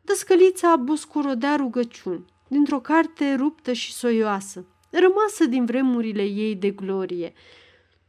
dăscălița 0.03 0.77
buscurodea 0.77 1.57
rugăciuni 1.57 2.25
dintr-o 2.49 2.81
carte 2.81 3.35
ruptă 3.35 3.73
și 3.73 3.93
soioasă, 3.93 4.67
rămasă 4.91 5.45
din 5.45 5.65
vremurile 5.65 6.23
ei 6.23 6.57
de 6.57 6.71
glorie. 6.71 7.33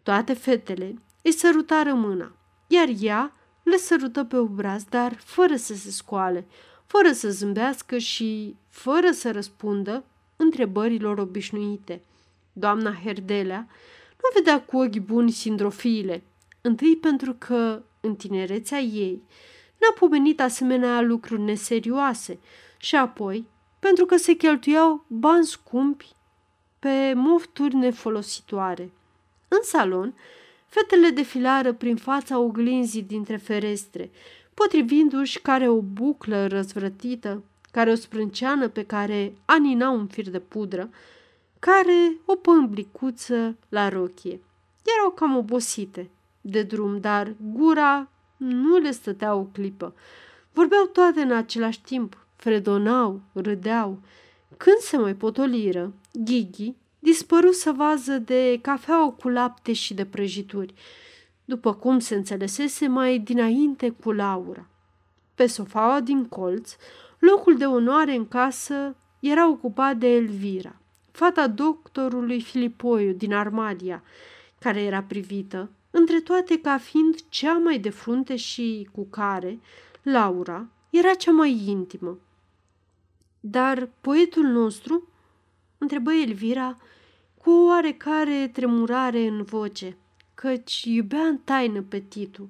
Toate 0.04 0.34
fetele 0.34 1.02
îi 1.22 1.32
sărutară 1.32 1.94
mâna, 1.94 2.36
iar 2.68 2.88
ea 3.00 3.36
le 3.64 3.78
sărută 3.78 4.24
pe 4.24 4.38
obraz, 4.38 4.84
dar 4.84 5.14
fără 5.20 5.56
să 5.56 5.74
se 5.74 5.92
scoale, 5.92 6.48
fără 6.86 7.12
să 7.12 7.30
zâmbească 7.30 7.98
și 7.98 8.56
fără 8.72 9.12
să 9.12 9.32
răspundă 9.32 10.04
întrebărilor 10.36 11.18
obișnuite. 11.18 12.02
Doamna 12.54 12.94
Herdelea 13.04 13.68
nu 14.22 14.30
vedea 14.34 14.62
cu 14.62 14.78
ochi 14.78 14.98
buni 15.00 15.32
sindrofiile, 15.32 16.24
întâi 16.62 16.98
pentru 16.98 17.36
că, 17.38 17.82
în 18.02 18.16
tinerețea 18.16 18.80
ei, 18.80 19.22
n-a 19.80 19.94
pomenit 20.00 20.42
asemenea 20.42 21.02
lucruri 21.02 21.42
neserioase 21.42 22.40
și 22.78 22.96
apoi 22.96 23.48
pentru 23.80 24.06
că 24.06 24.18
se 24.18 24.34
cheltuiau 24.34 25.06
bani 25.08 25.46
scumpi 25.46 26.16
pe 26.80 27.14
mofturi 27.16 27.76
nefolositoare. 27.76 28.92
În 29.48 29.60
salon, 29.64 30.16
fetele 30.68 31.10
defilară 31.10 31.74
prin 31.74 31.96
fața 31.96 32.40
oglinzii 32.40 33.04
dintre 33.04 33.38
ferestre, 33.38 34.12
potrivindu-și 34.54 35.40
care 35.40 35.70
o 35.70 35.82
buclă 35.82 36.48
răzvrătită, 36.48 37.44
care 37.72 37.92
o 37.92 37.96
sprânceană 37.96 38.68
pe 38.68 38.84
care 38.84 39.34
anina 39.46 39.90
un 39.90 40.08
fir 40.08 40.30
de 40.30 40.40
pudră, 40.40 40.90
care 41.60 42.18
o 42.26 42.36
pâmblicuță 42.36 43.58
la 43.70 43.90
rochie. 43.90 44.42
Erau 44.98 45.12
cam 45.12 45.38
obosite 45.38 46.10
de 46.42 46.64
drum, 46.64 47.00
dar 47.00 47.34
gura 47.54 48.10
nu 48.38 48.78
le 48.78 48.92
stătea 48.92 49.36
o 49.36 49.44
clipă. 49.44 49.94
Vorbeau 50.54 50.86
toate 50.86 51.22
în 51.22 51.32
același 51.32 51.82
timp, 51.82 52.26
fredonau, 52.36 53.22
râdeau. 53.34 54.00
Când 54.58 54.78
se 54.78 54.98
mai 54.98 55.14
potoliră, 55.14 55.94
Ghighi 56.14 56.76
dispăru 57.00 57.52
să 57.52 57.72
vază 57.72 58.18
de 58.18 58.60
cafea 58.62 59.16
cu 59.20 59.30
lapte 59.30 59.74
și 59.74 59.94
de 59.94 60.06
prăjituri 60.06 60.74
după 61.46 61.74
cum 61.74 62.00
se 62.00 62.16
înțelesese 62.16 62.88
mai 62.88 63.20
dinainte 63.20 63.90
cu 63.90 64.12
Laura. 64.12 64.66
Pe 65.36 65.48
sofaua 65.48 66.00
din 66.00 66.26
colț, 66.26 66.76
locul 67.22 67.58
de 67.58 67.66
onoare 67.66 68.16
în 68.16 68.28
casă 68.28 68.96
era 69.20 69.50
ocupat 69.50 69.98
de 69.98 70.08
Elvira, 70.08 70.76
fata 71.12 71.48
doctorului 71.48 72.42
Filipoiu 72.42 73.12
din 73.12 73.34
Armadia, 73.34 74.04
care 74.60 74.82
era 74.82 75.04
privită, 75.04 75.70
între 75.92 76.20
toate 76.20 76.60
ca 76.62 76.78
fiind 76.78 77.16
cea 77.30 77.54
mai 77.54 77.80
de 77.80 77.90
frunte 77.90 78.36
și 78.36 78.90
cu 78.92 79.06
care 79.06 79.60
Laura 80.02 80.68
era 80.90 81.14
cea 81.14 81.32
mai 81.32 81.64
intimă. 81.66 82.18
Dar 83.40 83.90
poetul 84.02 84.44
nostru? 84.44 85.08
întrebă 85.78 86.14
Elvira 86.14 86.78
cu 87.38 87.50
o 87.50 87.66
oarecare 87.66 88.50
tremurare 88.54 89.20
în 89.28 89.44
voce 89.44 89.98
căci 90.34 90.84
iubea 90.84 91.22
în 91.22 91.38
taină 91.38 91.82
pe 91.82 92.00
Titu 92.00 92.50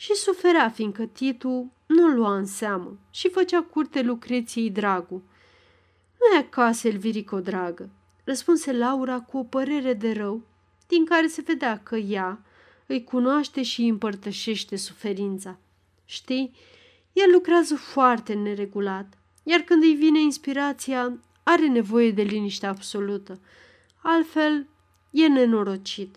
și 0.00 0.14
suferea 0.14 0.70
fiindcă 0.70 1.06
Titu 1.06 1.72
nu 1.86 2.08
lua 2.08 2.36
în 2.36 2.46
seamă 2.46 2.98
și 3.10 3.28
făcea 3.28 3.62
curte 3.62 4.02
Lucreției 4.02 4.70
Dragu. 4.70 5.22
Nu 6.18 6.36
e 6.36 6.38
acasă, 6.38 6.88
Elvirico, 6.88 7.40
dragă, 7.40 7.90
răspunse 8.24 8.72
Laura 8.72 9.20
cu 9.20 9.38
o 9.38 9.42
părere 9.42 9.92
de 9.92 10.12
rău, 10.12 10.42
din 10.86 11.04
care 11.04 11.26
se 11.26 11.42
vedea 11.46 11.80
că 11.82 11.96
ea 11.96 12.42
îi 12.86 13.04
cunoaște 13.04 13.62
și 13.62 13.80
îi 13.80 13.88
împărtășește 13.88 14.76
suferința. 14.76 15.58
Știi, 16.04 16.54
el 17.12 17.30
lucrează 17.32 17.76
foarte 17.76 18.32
neregulat, 18.32 19.18
iar 19.42 19.60
când 19.60 19.82
îi 19.82 19.94
vine 19.94 20.20
inspirația, 20.20 21.18
are 21.42 21.68
nevoie 21.68 22.10
de 22.10 22.22
liniște 22.22 22.66
absolută. 22.66 23.40
Altfel, 24.02 24.66
e 25.10 25.28
nenorocit. 25.28 26.16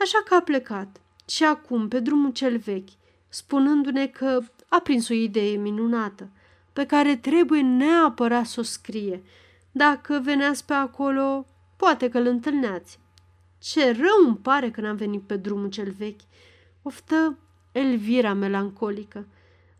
Așa 0.00 0.22
că 0.24 0.34
a 0.34 0.40
plecat 0.40 1.00
și 1.28 1.44
acum 1.44 1.88
pe 1.88 2.00
drumul 2.00 2.32
cel 2.32 2.58
vechi, 2.58 2.88
spunându-ne 3.36 4.06
că 4.06 4.38
a 4.68 4.80
prins 4.80 5.08
o 5.08 5.14
idee 5.14 5.56
minunată, 5.56 6.28
pe 6.72 6.86
care 6.86 7.16
trebuie 7.16 7.60
neapărat 7.60 8.46
să 8.46 8.60
o 8.60 8.62
scrie. 8.62 9.22
Dacă 9.72 10.20
veneați 10.22 10.64
pe 10.64 10.72
acolo, 10.72 11.46
poate 11.76 12.08
că 12.08 12.18
îl 12.18 12.26
întâlneați. 12.26 12.98
Ce 13.58 13.90
rău 13.92 14.26
îmi 14.26 14.36
pare 14.36 14.70
că 14.70 14.80
n-am 14.80 14.96
venit 14.96 15.22
pe 15.22 15.36
drumul 15.36 15.68
cel 15.68 15.94
vechi. 15.98 16.20
Oftă 16.82 17.38
Elvira 17.72 18.32
melancolică. 18.32 19.26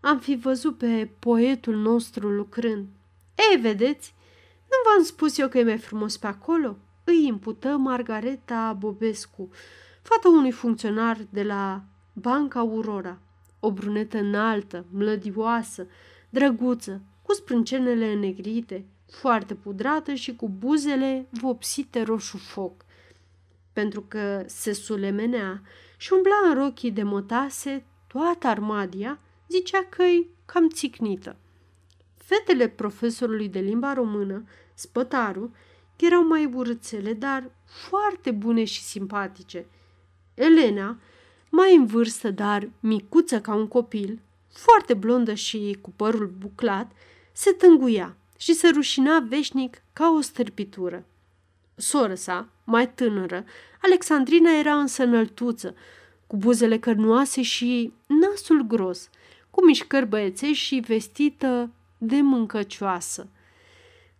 am 0.01 0.19
fi 0.19 0.37
văzut 0.37 0.79
pe 0.79 1.11
poetul 1.19 1.77
nostru 1.77 2.29
lucrând. 2.29 2.87
Ei, 3.51 3.61
vedeți, 3.61 4.15
nu 4.63 4.91
v-am 4.91 5.05
spus 5.05 5.39
eu 5.39 5.49
că 5.49 5.59
e 5.59 5.65
mai 5.65 5.79
frumos 5.79 6.17
pe 6.17 6.27
acolo?" 6.27 6.77
Îi 7.05 7.27
impută 7.27 7.69
Margareta 7.69 8.77
Bobescu, 8.79 9.51
fata 10.03 10.29
unui 10.29 10.51
funcționar 10.51 11.19
de 11.31 11.43
la 11.43 11.83
Banca 12.13 12.59
Aurora. 12.59 13.19
O 13.67 13.73
brunetă 13.73 14.19
înaltă, 14.19 14.85
mlădioasă, 14.91 15.87
drăguță, 16.31 17.03
cu 17.23 17.35
sprâncenele 17.35 18.15
negrite, 18.15 18.85
foarte 19.11 19.55
pudrată 19.55 20.15
și 20.15 20.37
cu 20.37 20.49
buzele 20.49 21.27
vopsite 21.31 22.03
roșu 22.03 22.37
foc. 22.37 22.85
Pentru 23.73 24.05
că 24.09 24.45
se 24.47 24.73
sulemenea 24.73 25.63
și 25.97 26.13
umbla 26.13 26.35
în 26.49 26.55
rochii 26.55 26.91
de 26.91 27.03
mătase, 27.03 27.85
toată 28.07 28.47
armadia 28.47 29.19
zicea 29.49 29.85
că-i 29.85 30.27
cam 30.45 30.69
țicnită. 30.69 31.37
Fetele 32.15 32.69
profesorului 32.69 33.49
de 33.49 33.59
limba 33.59 33.93
română, 33.93 34.45
spătaru, 34.75 35.55
erau 35.97 36.27
mai 36.27 36.45
urâțele, 36.45 37.13
dar 37.13 37.51
foarte 37.65 38.31
bune 38.31 38.65
și 38.65 38.83
simpatice. 38.83 39.67
Elena, 40.35 40.99
mai 41.51 41.75
în 41.77 41.87
vârstă, 41.87 42.31
dar 42.31 42.69
micuță 42.81 43.41
ca 43.41 43.55
un 43.55 43.69
copil, 43.69 44.21
foarte 44.53 44.95
blondă 44.95 45.35
și 45.35 45.79
cu 45.81 45.93
părul 45.97 46.35
buclat, 46.39 46.93
se 47.33 47.51
tânguia 47.51 48.17
și 48.39 48.55
se 48.55 48.69
rușina 48.69 49.19
veșnic 49.19 49.83
ca 49.93 50.15
o 50.17 50.21
stârpitură. 50.21 51.05
Soră 51.75 52.15
sa, 52.15 52.49
mai 52.65 52.93
tânără, 52.93 53.45
Alexandrina 53.83 54.59
era 54.59 54.79
însă 54.79 55.03
înăltuță, 55.03 55.75
cu 56.27 56.37
buzele 56.37 56.79
cărnoase 56.79 57.43
și 57.43 57.93
nasul 58.07 58.63
gros, 58.67 59.11
cu 59.51 59.65
mișcări 59.65 60.07
băiețești 60.07 60.65
și 60.65 60.83
vestită 60.87 61.71
de 61.99 62.21
mâncăcioasă. 62.21 63.29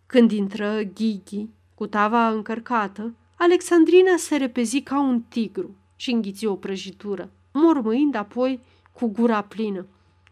Când 0.05 0.31
intră 0.31 0.81
Ghighi, 0.81 1.47
cu 1.75 1.87
tava 1.87 2.29
încărcată, 2.29 3.13
Alexandrina 3.35 4.17
se 4.17 4.35
repezi 4.35 4.81
ca 4.81 4.99
un 4.99 5.21
tigru 5.21 5.75
și 5.97 6.11
înghiți 6.11 6.45
o 6.45 6.55
prăjitură, 6.55 7.31
mormâind 7.51 8.15
apoi 8.15 8.59
cu 8.91 9.07
gura 9.07 9.41
plină. 9.41 9.87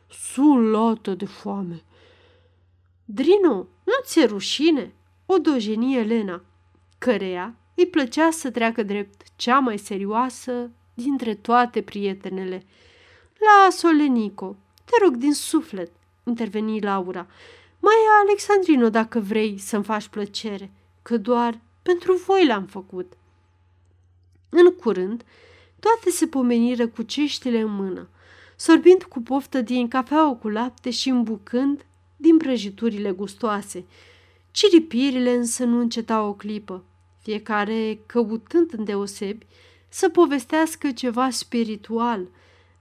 Sulată 0.09 1.13
de 1.13 1.25
foame! 1.25 1.83
Drino, 3.05 3.53
nu 3.83 3.93
ți-e 4.03 4.25
rușine? 4.25 4.93
O 5.25 5.37
dojenie 5.37 5.99
Elena, 5.99 6.41
căreia 6.97 7.55
îi 7.75 7.87
plăcea 7.87 8.31
să 8.31 8.51
treacă 8.51 8.83
drept 8.83 9.21
cea 9.35 9.59
mai 9.59 9.77
serioasă 9.77 10.71
dintre 10.93 11.35
toate 11.35 11.81
prietenele. 11.81 12.63
Las-o, 13.37 13.87
Lenico, 13.87 14.55
te 14.85 14.91
rog 15.03 15.15
din 15.15 15.33
suflet, 15.33 15.91
interveni 16.23 16.81
Laura. 16.81 17.27
Mai 17.79 17.93
e 17.93 18.21
Alexandrino 18.27 18.89
dacă 18.89 19.19
vrei 19.19 19.57
să-mi 19.57 19.83
faci 19.83 20.07
plăcere, 20.07 20.71
că 21.01 21.17
doar 21.17 21.59
pentru 21.81 22.13
voi 22.13 22.45
l-am 22.45 22.65
făcut. 22.65 23.13
În 24.49 24.71
curând, 24.71 25.23
toate 25.85 26.09
se 26.09 26.27
pomeniră 26.27 26.87
cu 26.87 27.01
ceștile 27.01 27.59
în 27.59 27.75
mână, 27.75 28.07
sorbind 28.55 29.03
cu 29.03 29.21
poftă 29.21 29.61
din 29.61 29.87
cafeaua 29.87 30.35
cu 30.35 30.47
lapte 30.47 30.89
și 30.89 31.09
îmbucând 31.09 31.85
din 32.15 32.37
prăjiturile 32.37 33.11
gustoase. 33.11 33.85
Ciripirile 34.51 35.33
însă 35.33 35.63
nu 35.63 35.79
încetau 35.79 36.27
o 36.27 36.33
clipă, 36.33 36.83
fiecare 37.21 37.99
căutând 38.05 38.73
îndeosebi 38.77 39.45
să 39.89 40.09
povestească 40.09 40.91
ceva 40.91 41.29
spiritual, 41.29 42.23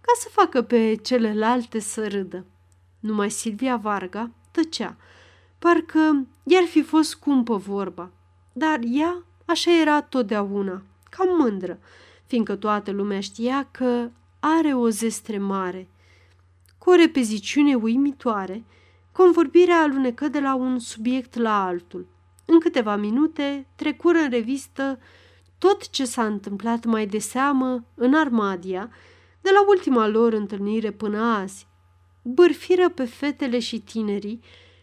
ca 0.00 0.12
să 0.20 0.28
facă 0.30 0.62
pe 0.62 0.94
celelalte 1.02 1.78
să 1.78 2.08
râdă. 2.08 2.44
Numai 3.00 3.30
Silvia 3.30 3.76
Varga 3.76 4.30
tăcea, 4.50 4.96
parcă 5.58 6.26
i-ar 6.44 6.64
fi 6.64 6.82
fost 6.82 7.08
scumpă 7.08 7.56
vorba, 7.56 8.10
dar 8.52 8.80
ea 8.84 9.22
așa 9.44 9.80
era 9.80 10.02
totdeauna, 10.02 10.82
cam 11.10 11.28
mândră, 11.38 11.78
fiindcă 12.34 12.56
toată 12.56 12.90
lumea 12.90 13.20
știa 13.20 13.68
că 13.70 14.10
are 14.40 14.74
o 14.74 14.88
zestre 14.88 15.38
mare. 15.38 15.88
Cu 16.78 16.90
o 16.90 16.94
repeziciune 16.94 17.74
uimitoare, 17.74 18.64
convorbirea 19.12 19.80
alunecă 19.80 20.28
de 20.28 20.40
la 20.40 20.54
un 20.54 20.78
subiect 20.78 21.36
la 21.36 21.64
altul. 21.64 22.06
În 22.44 22.60
câteva 22.60 22.96
minute 22.96 23.66
trecură 23.76 24.18
în 24.18 24.30
revistă 24.30 24.98
tot 25.58 25.90
ce 25.90 26.04
s-a 26.04 26.24
întâmplat 26.24 26.84
mai 26.84 27.06
de 27.06 27.18
seamă 27.18 27.84
în 27.94 28.14
Armadia, 28.14 28.90
de 29.40 29.50
la 29.52 29.64
ultima 29.68 30.06
lor 30.06 30.32
întâlnire 30.32 30.90
până 30.90 31.18
azi. 31.18 31.66
Bârfiră 32.22 32.88
pe 32.88 33.04
fetele 33.04 33.58
și 33.58 33.80
tinerii 33.80 34.40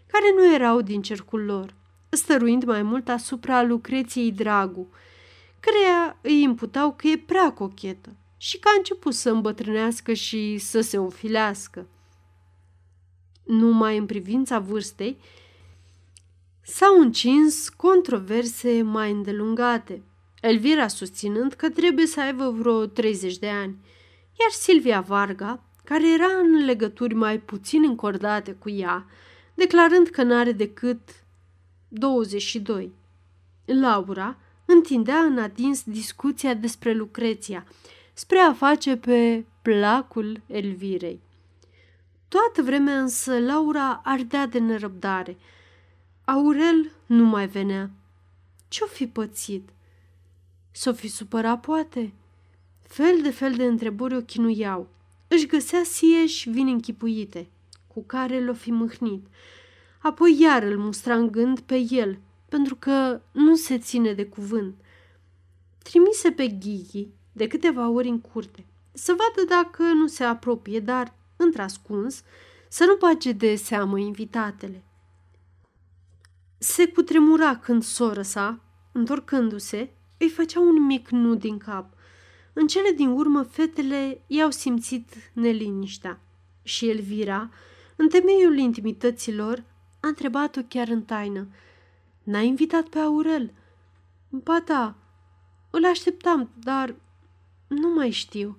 care 0.07 0.33
nu 0.35 0.53
erau 0.53 0.81
din 0.81 1.01
cercul 1.01 1.45
lor, 1.45 1.73
stăruind 2.09 2.63
mai 2.63 2.81
mult 2.81 3.09
asupra 3.09 3.63
Lucreției 3.63 4.31
Dragu, 4.31 4.89
căreia 5.61 6.17
îi 6.21 6.41
imputau 6.41 6.93
că 6.93 7.07
e 7.07 7.17
prea 7.17 7.53
cochetă 7.53 8.15
și 8.37 8.59
că 8.59 8.67
a 8.67 8.77
început 8.77 9.13
să 9.13 9.29
îmbătrânească 9.29 10.13
și 10.13 10.57
să 10.57 10.81
se 10.81 10.97
ofilească. 10.97 11.87
Numai 13.43 13.97
în 13.97 14.05
privința 14.05 14.59
vârstei 14.59 15.17
s-au 16.61 16.99
încins 16.99 17.69
controverse 17.69 18.81
mai 18.81 19.11
îndelungate, 19.11 20.03
Elvira 20.41 20.87
susținând 20.87 21.53
că 21.53 21.69
trebuie 21.69 22.05
să 22.05 22.21
aibă 22.21 22.49
vreo 22.49 22.85
30 22.85 23.37
de 23.37 23.49
ani, 23.49 23.75
iar 24.39 24.49
Silvia 24.49 25.01
Varga, 25.01 25.63
care 25.83 26.13
era 26.13 26.39
în 26.43 26.65
legături 26.65 27.13
mai 27.13 27.39
puțin 27.39 27.83
încordate 27.83 28.51
cu 28.51 28.69
ea, 28.69 29.05
declarând 29.53 30.07
că 30.07 30.23
n-are 30.23 30.51
decât 30.51 30.99
22. 31.87 32.91
Laura 33.65 34.37
întindea 34.71 35.19
în 35.19 35.37
adins 35.37 35.83
discuția 35.83 36.53
despre 36.53 36.93
Lucreția, 36.93 37.65
spre 38.13 38.37
a 38.37 38.53
face 38.53 38.97
pe 38.97 39.45
placul 39.61 40.41
Elvirei. 40.47 41.19
Toată 42.27 42.61
vremea 42.61 42.99
însă 42.99 43.39
Laura 43.39 44.01
ardea 44.03 44.45
de 44.45 44.59
nerăbdare. 44.59 45.37
Aurel 46.25 46.91
nu 47.05 47.23
mai 47.23 47.47
venea. 47.47 47.91
Ce-o 48.67 48.85
fi 48.85 49.07
pățit? 49.07 49.69
S-o 50.71 50.93
fi 50.93 51.07
supărat, 51.07 51.59
poate? 51.59 52.13
Fel 52.87 53.21
de 53.21 53.31
fel 53.31 53.53
de 53.53 53.63
întrebări 53.63 54.15
o 54.15 54.21
chinuiau. 54.21 54.87
Își 55.27 55.45
găsea 55.45 55.83
sieși 55.83 56.49
vin 56.49 56.67
închipuite, 56.67 57.49
cu 57.87 58.03
care 58.03 58.43
l-o 58.43 58.53
fi 58.53 58.71
mâhnit. 58.71 59.25
Apoi 59.99 60.37
iar 60.39 60.63
îl 60.63 60.77
mustra 60.77 61.15
în 61.15 61.31
gând 61.31 61.59
pe 61.59 61.85
el, 61.89 62.17
pentru 62.51 62.75
că 62.75 63.21
nu 63.31 63.55
se 63.55 63.77
ține 63.77 64.13
de 64.13 64.25
cuvânt. 64.25 64.75
Trimise 65.83 66.31
pe 66.31 66.47
Ghighi 66.47 67.07
de 67.31 67.47
câteva 67.47 67.89
ori 67.89 68.07
în 68.07 68.21
curte, 68.21 68.65
să 68.91 69.15
vadă 69.17 69.47
dacă 69.47 69.83
nu 69.83 70.07
se 70.07 70.23
apropie, 70.23 70.79
dar, 70.79 71.13
într-ascuns, 71.35 72.23
să 72.69 72.83
nu 72.85 72.95
bage 72.99 73.31
de 73.31 73.55
seamă 73.55 73.99
invitatele. 73.99 74.83
Se 76.57 76.87
cutremura 76.87 77.57
când 77.57 77.83
soră 77.83 78.21
sa, 78.21 78.59
întorcându-se, 78.91 79.89
îi 80.17 80.29
făcea 80.29 80.59
un 80.59 80.85
mic 80.85 81.09
nu 81.09 81.35
din 81.35 81.57
cap. 81.57 81.93
În 82.53 82.67
cele 82.67 82.91
din 82.91 83.07
urmă, 83.07 83.43
fetele 83.43 84.21
i-au 84.27 84.49
simțit 84.49 85.09
neliniștea 85.33 86.19
și 86.63 86.89
Elvira, 86.89 87.49
în 87.95 88.09
temeiul 88.09 88.57
intimităților, 88.57 89.63
a 89.99 90.07
întrebat-o 90.07 90.61
chiar 90.67 90.87
în 90.87 91.01
taină. 91.01 91.47
N-a 92.31 92.41
invitat 92.41 92.87
pe 92.87 92.99
Aurel?" 92.99 93.51
Ba 94.29 94.63
da, 94.65 94.95
îl 95.69 95.85
așteptam, 95.85 96.49
dar 96.63 96.95
nu 97.67 97.93
mai 97.93 98.11
știu." 98.11 98.57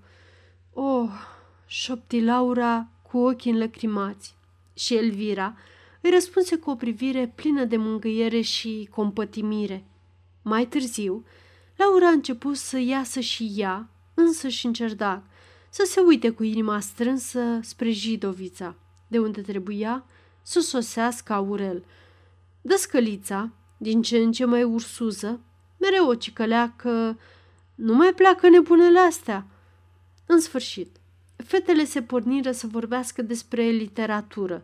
Oh, 0.72 1.10
șopti 1.66 2.20
Laura 2.20 2.88
cu 3.02 3.18
ochii 3.18 3.50
înlăcrimați. 3.50 4.34
Și 4.74 4.96
Elvira 4.96 5.56
îi 6.00 6.10
răspunse 6.10 6.56
cu 6.56 6.70
o 6.70 6.74
privire 6.74 7.32
plină 7.34 7.64
de 7.64 7.76
mângâiere 7.76 8.40
și 8.40 8.88
compătimire. 8.90 9.84
Mai 10.42 10.66
târziu, 10.66 11.24
Laura 11.76 12.06
a 12.06 12.10
început 12.10 12.56
să 12.56 12.78
iasă 12.78 13.20
și 13.20 13.52
ea, 13.56 13.88
însă 14.14 14.48
și 14.48 14.66
în 14.66 14.72
cerdac, 14.72 15.22
să 15.70 15.82
se 15.86 16.00
uite 16.00 16.30
cu 16.30 16.42
inima 16.42 16.80
strânsă 16.80 17.40
spre 17.62 17.90
Jidovița, 17.90 18.74
de 19.08 19.18
unde 19.18 19.40
trebuia 19.40 20.04
să 20.42 20.60
sosească 20.60 21.32
Aurel. 21.32 21.84
Dăscălița, 22.60 23.50
din 23.82 24.02
ce 24.02 24.16
în 24.16 24.32
ce 24.32 24.44
mai 24.44 24.62
ursuză, 24.62 25.40
mereu 25.78 26.08
o 26.08 26.14
cicălea 26.14 26.74
că 26.76 27.14
nu 27.74 27.94
mai 27.94 28.12
pleacă 28.14 28.48
nebunele 28.48 28.98
astea. 28.98 29.46
În 30.26 30.40
sfârșit, 30.40 30.96
fetele 31.36 31.84
se 31.84 32.02
porniră 32.02 32.52
să 32.52 32.66
vorbească 32.66 33.22
despre 33.22 33.64
literatură, 33.64 34.62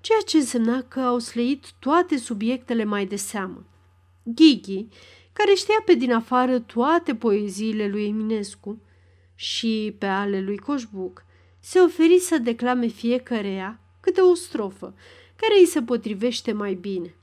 ceea 0.00 0.18
ce 0.26 0.36
însemna 0.36 0.82
că 0.82 1.00
au 1.00 1.18
sleit 1.18 1.72
toate 1.78 2.16
subiectele 2.16 2.84
mai 2.84 3.06
de 3.06 3.16
seamă. 3.16 3.64
Ghighi, 4.22 4.88
care 5.32 5.54
știa 5.54 5.82
pe 5.84 5.94
din 5.94 6.12
afară 6.12 6.58
toate 6.58 7.14
poeziile 7.14 7.88
lui 7.88 8.06
Eminescu 8.06 8.82
și 9.34 9.96
pe 9.98 10.06
ale 10.06 10.40
lui 10.40 10.58
Coșbuc, 10.58 11.24
se 11.60 11.78
oferi 11.78 12.18
să 12.18 12.38
declame 12.38 12.86
fiecăreia 12.86 13.80
câte 14.00 14.20
o 14.20 14.34
strofă, 14.34 14.94
care 15.36 15.58
îi 15.58 15.66
se 15.66 15.82
potrivește 15.82 16.52
mai 16.52 16.74
bine. 16.74 17.14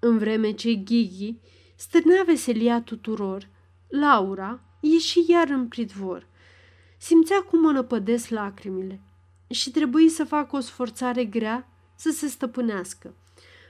În 0.00 0.18
vreme 0.18 0.50
ce 0.50 0.74
Ghighi 0.74 1.36
stârnea 1.76 2.22
veselia 2.26 2.82
tuturor, 2.82 3.48
Laura 3.88 4.60
ieși 4.80 5.30
iar 5.30 5.48
în 5.48 5.68
pridvor. 5.68 6.26
Simțea 6.98 7.42
cum 7.42 7.60
mă 7.60 7.70
năpădesc 7.70 8.28
lacrimile 8.28 9.00
și 9.50 9.70
trebuie 9.70 10.08
să 10.08 10.24
facă 10.24 10.56
o 10.56 10.60
sforțare 10.60 11.24
grea 11.24 11.68
să 11.94 12.10
se 12.10 12.26
stăpânească. 12.26 13.14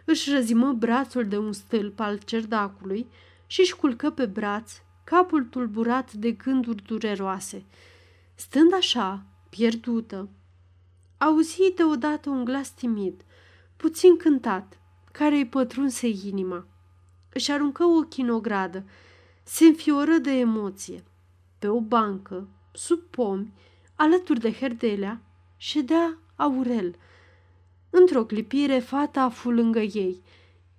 Își 0.05 0.31
răzimă 0.31 0.73
brațul 0.73 1.29
de 1.29 1.39
un 1.39 1.53
stâlp 1.53 2.01
al 2.01 2.19
cerdacului 2.19 3.07
și 3.47 3.61
își 3.61 3.77
culcă 3.77 4.11
pe 4.11 4.27
braț 4.27 4.73
capul 5.05 5.45
tulburat 5.45 6.13
de 6.13 6.31
gânduri 6.31 6.83
dureroase. 6.83 7.65
Stând 8.35 8.73
așa, 8.75 9.27
pierdută, 9.49 10.29
auzi 11.19 11.73
deodată 11.77 12.31
un 12.31 12.45
glas 12.45 12.71
timid, 12.71 13.25
puțin 13.77 14.17
cântat, 14.17 14.80
care 15.13 15.37
îi 15.37 15.47
pătrunse 15.47 16.09
inima. 16.09 16.67
Își 17.33 17.51
aruncă 17.51 17.85
ochii 17.85 18.23
în 18.23 18.31
ogradă, 18.31 18.85
se 19.43 19.65
înfioră 19.65 20.17
de 20.17 20.31
emoție. 20.31 21.05
Pe 21.59 21.69
o 21.69 21.81
bancă, 21.81 22.49
sub 22.73 23.01
pomi, 23.01 23.53
alături 23.95 24.41
de 24.41 24.53
Herdelea, 24.53 25.23
ședea 25.57 26.19
Aurel. 26.37 26.95
Într-o 27.91 28.25
clipire, 28.25 28.79
fata 28.79 29.29
fu 29.29 29.51
lângă 29.51 29.81
ei. 29.81 30.23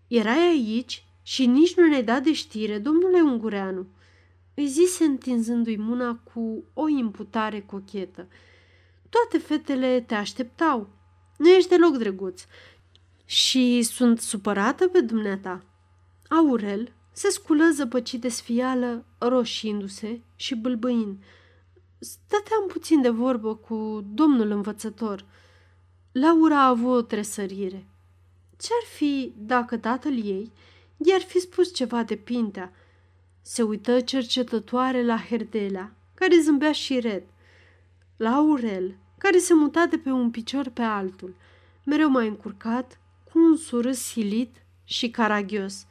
Erai 0.07 0.47
aici 0.47 1.05
și 1.21 1.45
nici 1.45 1.75
nu 1.75 1.87
ne 1.87 2.01
da 2.01 2.19
de 2.19 2.33
știre, 2.33 2.77
domnule 2.77 3.21
Ungureanu?" 3.21 3.87
îi 4.53 4.67
zise 4.67 5.03
întinzându-i 5.03 5.75
mâna 5.75 6.15
cu 6.33 6.63
o 6.73 6.87
imputare 6.87 7.61
cochetă. 7.61 8.27
Toate 9.09 9.37
fetele 9.37 10.01
te 10.01 10.15
așteptau. 10.15 10.89
Nu 11.37 11.49
ești 11.49 11.69
deloc 11.69 11.97
drăguț. 11.97 12.45
Și 13.31 13.81
sunt 13.81 14.19
supărată 14.19 14.87
pe 14.87 15.01
dumneata. 15.01 15.63
Aurel 16.29 16.93
se 17.11 17.29
sculă 17.29 17.69
zăpăcit 17.73 18.21
de 18.21 18.29
sfială, 18.29 19.05
roșindu-se 19.17 20.21
și 20.35 20.55
bâlbâind. 20.55 21.23
Stăteam 21.99 22.67
puțin 22.67 23.01
de 23.01 23.09
vorbă 23.09 23.55
cu 23.55 24.05
domnul 24.13 24.51
învățător. 24.51 25.25
Laura 26.11 26.61
a 26.61 26.67
avut 26.67 26.97
o 26.97 27.01
tresărire. 27.01 27.87
Ce-ar 28.57 28.83
fi 28.95 29.33
dacă 29.37 29.77
tatăl 29.77 30.25
ei 30.25 30.51
i-ar 30.97 31.21
fi 31.21 31.39
spus 31.39 31.73
ceva 31.73 32.03
de 32.03 32.15
pintea? 32.15 32.73
Se 33.41 33.61
uită 33.61 34.01
cercetătoare 34.01 35.05
la 35.05 35.17
Herdela, 35.17 35.91
care 36.13 36.39
zâmbea 36.39 36.71
și 36.71 36.99
red, 36.99 37.23
la 38.17 38.29
Aurel, 38.29 38.95
care 39.17 39.37
se 39.37 39.53
muta 39.53 39.85
de 39.85 39.97
pe 39.97 40.09
un 40.09 40.31
picior 40.31 40.69
pe 40.69 40.81
altul, 40.81 41.35
mereu 41.83 42.09
mai 42.09 42.27
încurcat, 42.27 42.95
cu 43.31 43.39
un 43.39 43.55
surâs 43.55 43.99
silit 43.99 44.55
și 44.83 45.09
caragios. 45.09 45.85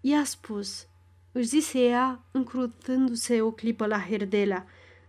I-a 0.00 0.24
spus, 0.24 0.86
își 1.32 1.46
zise 1.46 1.78
ea, 1.78 2.24
încrutându-se 2.30 3.40
o 3.40 3.50
clipă 3.50 3.86
la 3.86 4.00
Herdela, 4.00 4.64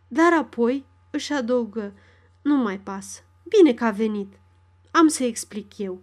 dar 0.07 0.33
apoi 0.33 0.85
își 1.11 1.33
adăugă, 1.33 1.93
nu 2.41 2.55
mai 2.55 2.79
pas, 2.79 3.23
bine 3.49 3.73
că 3.73 3.83
a 3.85 3.91
venit, 3.91 4.33
am 4.91 5.07
să 5.07 5.23
explic 5.23 5.77
eu. 5.77 6.01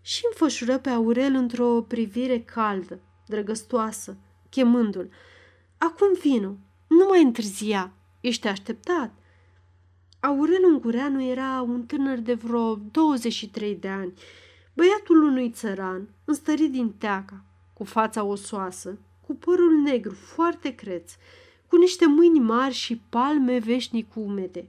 Și 0.00 0.22
înfășură 0.30 0.78
pe 0.78 0.88
Aurel 0.90 1.34
într-o 1.34 1.82
privire 1.82 2.40
caldă, 2.40 3.00
drăgăstoasă, 3.26 4.16
chemându-l. 4.50 5.10
Acum 5.78 6.08
vino, 6.20 6.56
nu 6.88 7.06
mai 7.08 7.22
întârzia, 7.22 7.92
ești 8.20 8.48
așteptat. 8.48 9.14
Aurel 10.20 10.64
Ungureanu 10.64 11.22
era 11.22 11.62
un 11.62 11.86
tânăr 11.86 12.18
de 12.18 12.34
vreo 12.34 12.74
23 12.74 13.74
de 13.74 13.88
ani, 13.88 14.12
băiatul 14.74 15.22
unui 15.22 15.50
țăran, 15.50 16.08
înstărit 16.24 16.72
din 16.72 16.92
teaca, 16.92 17.44
cu 17.72 17.84
fața 17.84 18.22
osoasă, 18.22 18.98
cu 19.26 19.34
părul 19.34 19.72
negru 19.72 20.14
foarte 20.14 20.74
creț, 20.74 21.12
cu 21.66 21.76
niște 21.76 22.06
mâini 22.06 22.38
mari 22.38 22.74
și 22.74 23.00
palme 23.08 23.58
veșnic 23.58 24.16
umede. 24.16 24.66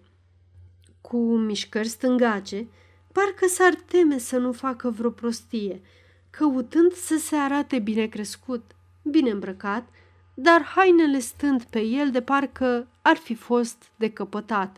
Cu 1.01 1.18
mișcări 1.18 1.88
stângace, 1.88 2.68
parcă 3.12 3.47
s-ar 3.47 3.74
teme 3.74 4.18
să 4.18 4.38
nu 4.38 4.51
facă 4.51 4.89
vreo 4.89 5.10
prostie, 5.10 5.82
căutând 6.30 6.93
să 6.93 7.18
se 7.18 7.36
arate 7.36 7.80
bine 7.80 8.06
crescut, 8.08 8.72
bine 9.01 9.30
îmbrăcat, 9.30 9.88
dar 10.34 10.64
hainele 10.64 11.20
stând 11.20 11.64
pe 11.64 11.80
el 11.80 12.12
de 12.12 12.22
parcă 12.22 12.88
ar 13.01 13.16
fi 13.18 13.36
fost 13.36 13.91
decăpătat. 13.95 14.78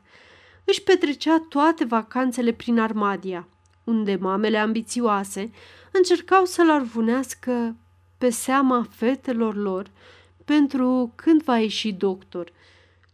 Își 0.63 0.83
petrecea 0.83 1.45
toate 1.49 1.85
vacanțele 1.85 2.51
prin 2.51 2.79
Armadia, 2.79 3.47
unde 3.85 4.15
mamele 4.15 4.57
ambițioase 4.57 5.51
încercau 5.91 6.45
să-l 6.45 6.69
arvunească 6.69 7.75
pe 8.17 8.29
seama 8.29 8.87
fetelor 8.89 9.55
lor 9.55 9.89
pentru 10.45 11.11
când 11.15 11.43
va 11.43 11.57
ieși 11.57 11.91
doctor. 11.91 12.51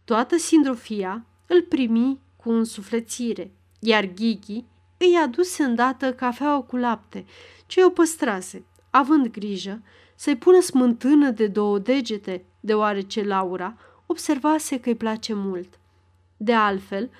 Toată 0.04 0.36
sindrofia 0.36 1.24
îl 1.46 1.62
primi 1.62 2.18
cu 2.36 2.50
însuflețire, 2.50 3.50
iar 3.78 4.04
Ghighi 4.04 4.64
îi 4.98 5.16
aduse 5.22 5.62
îndată 5.62 6.12
cafeaua 6.12 6.60
cu 6.60 6.76
lapte, 6.76 7.24
ce 7.66 7.84
o 7.84 7.88
păstrase, 7.90 8.64
având 8.90 9.26
grijă 9.26 9.82
să-i 10.14 10.36
pună 10.36 10.60
smântână 10.60 11.30
de 11.30 11.46
două 11.46 11.78
degete, 11.78 12.44
deoarece 12.60 13.24
Laura 13.24 13.76
observase 14.06 14.80
că 14.80 14.88
îi 14.88 14.94
place 14.94 15.34
mult. 15.34 15.78
De 16.36 16.52
altfel, 16.52 17.10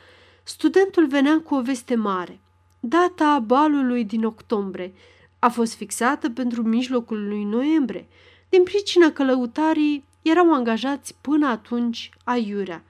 studentul 0.42 1.07
venea 1.07 1.40
cu 1.40 1.55
o 1.55 1.62
veste 1.62 1.94
mare. 1.94 2.40
Data 2.85 3.39
balului 3.39 4.05
din 4.05 4.24
octombrie 4.24 4.93
a 5.39 5.49
fost 5.49 5.74
fixată 5.74 6.30
pentru 6.30 6.62
mijlocul 6.62 7.28
lui 7.28 7.45
noiembrie, 7.45 8.07
din 8.49 8.62
pricină 8.62 9.11
că 9.11 9.24
lăutarii 9.24 10.05
erau 10.22 10.55
angajați 10.55 11.14
până 11.20 11.47
atunci 11.47 12.11
aiurea. 12.24 12.85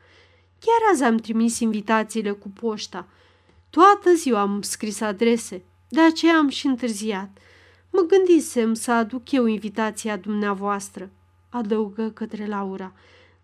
Chiar 0.58 0.92
azi 0.92 1.02
am 1.02 1.16
trimis 1.16 1.58
invitațiile 1.58 2.30
cu 2.30 2.48
poșta. 2.48 3.06
Toată 3.70 4.12
ziua 4.14 4.40
am 4.40 4.62
scris 4.62 5.00
adrese, 5.00 5.62
de 5.88 6.00
aceea 6.00 6.36
am 6.36 6.48
și 6.48 6.66
întârziat. 6.66 7.38
Mă 7.90 8.00
gândisem 8.00 8.74
să 8.74 8.92
aduc 8.92 9.30
eu 9.30 9.46
invitația 9.46 10.16
dumneavoastră, 10.16 11.10
adăugă 11.48 12.10
către 12.10 12.46
Laura, 12.46 12.92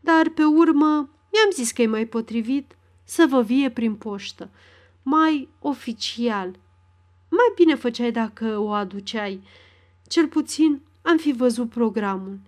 dar 0.00 0.28
pe 0.28 0.44
urmă 0.44 1.08
mi-am 1.32 1.50
zis 1.52 1.70
că 1.70 1.82
e 1.82 1.86
mai 1.86 2.06
potrivit 2.06 2.76
să 3.04 3.26
vă 3.28 3.42
vie 3.42 3.70
prin 3.70 3.94
poștă, 3.94 4.50
mai 5.10 5.48
oficial. 5.58 6.58
Mai 7.28 7.52
bine 7.54 7.74
făceai 7.74 8.12
dacă 8.12 8.58
o 8.58 8.70
aduceai. 8.70 9.42
Cel 10.06 10.26
puțin 10.26 10.80
am 11.02 11.16
fi 11.16 11.32
văzut 11.32 11.68
programul. 11.68 12.38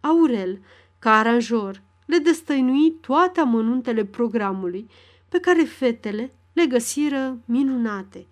Aurel, 0.00 0.60
ca 0.98 1.18
aranjor, 1.18 1.82
le 2.06 2.18
destăinui 2.18 2.90
toate 2.90 3.40
amănuntele 3.40 4.04
programului 4.04 4.88
pe 5.28 5.40
care 5.40 5.62
fetele 5.62 6.32
le 6.52 6.66
găsiră 6.66 7.38
minunate. 7.44 8.26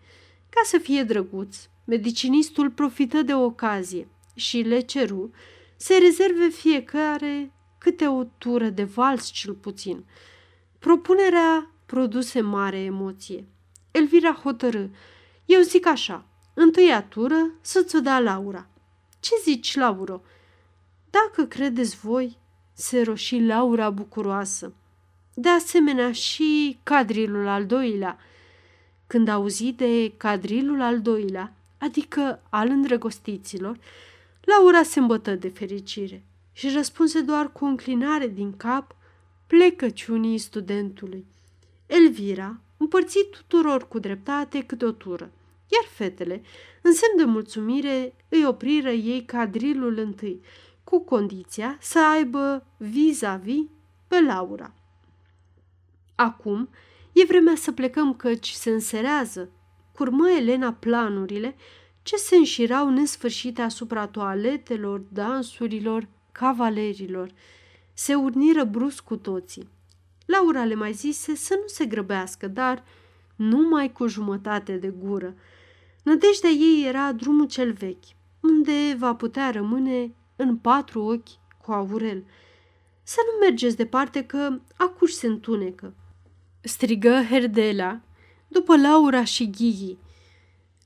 Ca 0.49 0.61
să 0.65 0.79
fie 0.79 1.03
drăguț, 1.03 1.57
Medicinistul 1.85 2.71
profită 2.71 3.23
de 3.23 3.35
ocazie 3.35 4.09
și 4.35 4.59
le 4.59 4.81
ceru 4.81 5.31
să 5.77 5.99
rezerve 6.01 6.49
fiecare 6.49 7.53
câte 7.79 8.07
o 8.07 8.25
tură 8.25 8.69
de 8.69 8.85
vals 8.85 9.31
cel 9.31 9.55
puțin. 9.55 10.05
Propunerea 10.79 11.71
produse 11.87 12.41
mare 12.41 12.79
emoție. 12.79 13.45
Elvira 13.93 14.33
hotărâ. 14.33 14.87
Eu 15.45 15.61
zic 15.61 15.87
așa, 15.87 16.25
întâia 16.55 17.03
tură 17.03 17.51
să-ți 17.61 17.97
o 17.97 18.01
dea 18.01 18.21
Laura. 18.21 18.67
Ce 19.21 19.31
zici, 19.43 19.77
Lauro? 19.77 20.23
Dacă 21.11 21.45
credeți 21.45 21.97
voi, 21.97 22.37
se 22.73 23.03
roși 23.03 23.39
Laura 23.39 23.91
bucuroasă. 23.91 24.73
De 25.35 25.49
asemenea 25.49 26.13
și 26.13 26.79
cadrilul 26.83 27.47
al 27.47 27.67
doilea. 27.67 28.19
Când 29.07 29.29
auzi 29.29 29.73
de 29.73 30.13
cadrilul 30.17 30.81
al 30.81 31.01
doilea, 31.01 31.55
adică 31.79 32.43
al 32.49 32.69
îndrăgostiților, 32.69 33.79
Laura 34.41 34.83
se 34.83 34.99
îmbătă 34.99 35.35
de 35.35 35.49
fericire 35.49 36.25
și 36.53 36.71
răspunse 36.75 37.21
doar 37.21 37.53
cu 37.53 37.65
o 37.65 37.69
înclinare 37.69 38.29
din 38.29 38.57
cap 38.57 38.97
plecăciunii 39.47 40.39
studentului. 40.39 41.27
Elvira 41.87 42.61
împărți 42.83 43.19
tuturor 43.31 43.89
cu 43.89 43.99
dreptate 43.99 44.63
câte 44.63 44.85
o 44.85 44.91
tură, 44.91 45.31
iar 45.69 45.85
fetele, 45.91 46.43
în 46.83 46.93
semn 46.93 47.17
de 47.17 47.25
mulțumire, 47.25 48.15
îi 48.29 48.47
opriră 48.47 48.91
ei 48.91 49.25
cadrilul 49.25 49.99
întâi, 49.99 50.41
cu 50.85 51.05
condiția 51.05 51.77
să 51.81 51.99
aibă 51.99 52.67
vis-a-vis 52.77 53.65
pe 54.09 54.21
Laura. 54.21 54.75
Acum 56.15 56.69
e 57.13 57.25
vremea 57.25 57.55
să 57.55 57.73
plecăm 57.73 58.15
căci 58.15 58.51
se 58.51 58.71
înserează 58.71 59.51
curmă 59.93 60.31
Elena 60.31 60.73
planurile 60.73 61.57
ce 62.03 62.17
se 62.17 62.37
înșirau 62.37 62.91
nesfârșite 62.91 63.63
asupra 63.63 64.07
toaletelor, 64.07 65.03
dansurilor, 65.09 66.09
cavalerilor. 66.33 67.31
Se 67.93 68.15
urniră 68.15 68.65
brusc 68.65 69.05
cu 69.05 69.17
toții. 69.17 69.69
Laura 70.27 70.65
le 70.65 70.75
mai 70.75 70.93
zise 70.93 71.35
să 71.35 71.55
nu 71.55 71.67
se 71.67 71.87
grăbească, 71.87 72.49
dar 72.49 72.85
numai 73.37 73.93
cu 73.93 74.07
jumătate 74.07 74.77
de 74.77 74.89
gură. 74.89 75.35
Nădejdea 76.03 76.51
ei 76.51 76.85
era 76.87 77.13
drumul 77.13 77.47
cel 77.47 77.73
vechi, 77.73 78.05
unde 78.41 78.95
va 78.99 79.15
putea 79.15 79.51
rămâne 79.51 80.15
în 80.37 80.57
patru 80.57 81.03
ochi 81.03 81.59
cu 81.65 81.73
Aurel. 81.73 82.25
Să 83.03 83.17
nu 83.27 83.47
mergeți 83.47 83.77
departe 83.77 84.25
că 84.25 84.61
acuși 84.77 85.15
se 85.15 85.27
întunecă, 85.27 85.95
strigă 86.61 87.23
Herdela 87.31 88.01
după 88.49 88.77
Laura 88.77 89.25
și 89.25 89.51
Ghighi, 89.51 89.97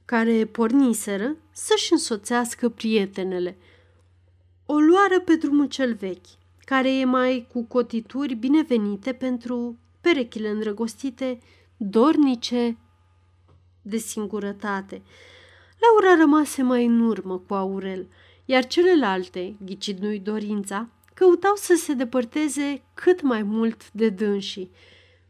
care 0.04 0.44
porniseră 0.44 1.36
să-și 1.52 1.92
însoțească 1.92 2.68
prietenele. 2.68 3.56
O 4.66 4.78
luară 4.78 5.20
pe 5.20 5.34
drumul 5.34 5.66
cel 5.66 5.94
vechi, 5.94 6.26
care 6.66 6.98
e 6.98 7.04
mai 7.04 7.46
cu 7.52 7.64
cotituri 7.64 8.34
binevenite 8.34 9.12
pentru 9.12 9.78
perechile 10.00 10.48
îndrăgostite, 10.48 11.38
dornice 11.76 12.76
de 13.82 13.96
singurătate. 13.96 15.02
Laura 15.78 16.20
rămase 16.20 16.62
mai 16.62 16.86
în 16.86 17.00
urmă 17.00 17.38
cu 17.38 17.54
Aurel, 17.54 18.08
iar 18.44 18.66
celelalte, 18.66 19.56
ghicit 19.64 20.22
dorința, 20.22 20.88
căutau 21.14 21.54
să 21.54 21.74
se 21.74 21.92
depărteze 21.92 22.82
cât 22.94 23.22
mai 23.22 23.42
mult 23.42 23.92
de 23.92 24.08
dânsii. 24.08 24.70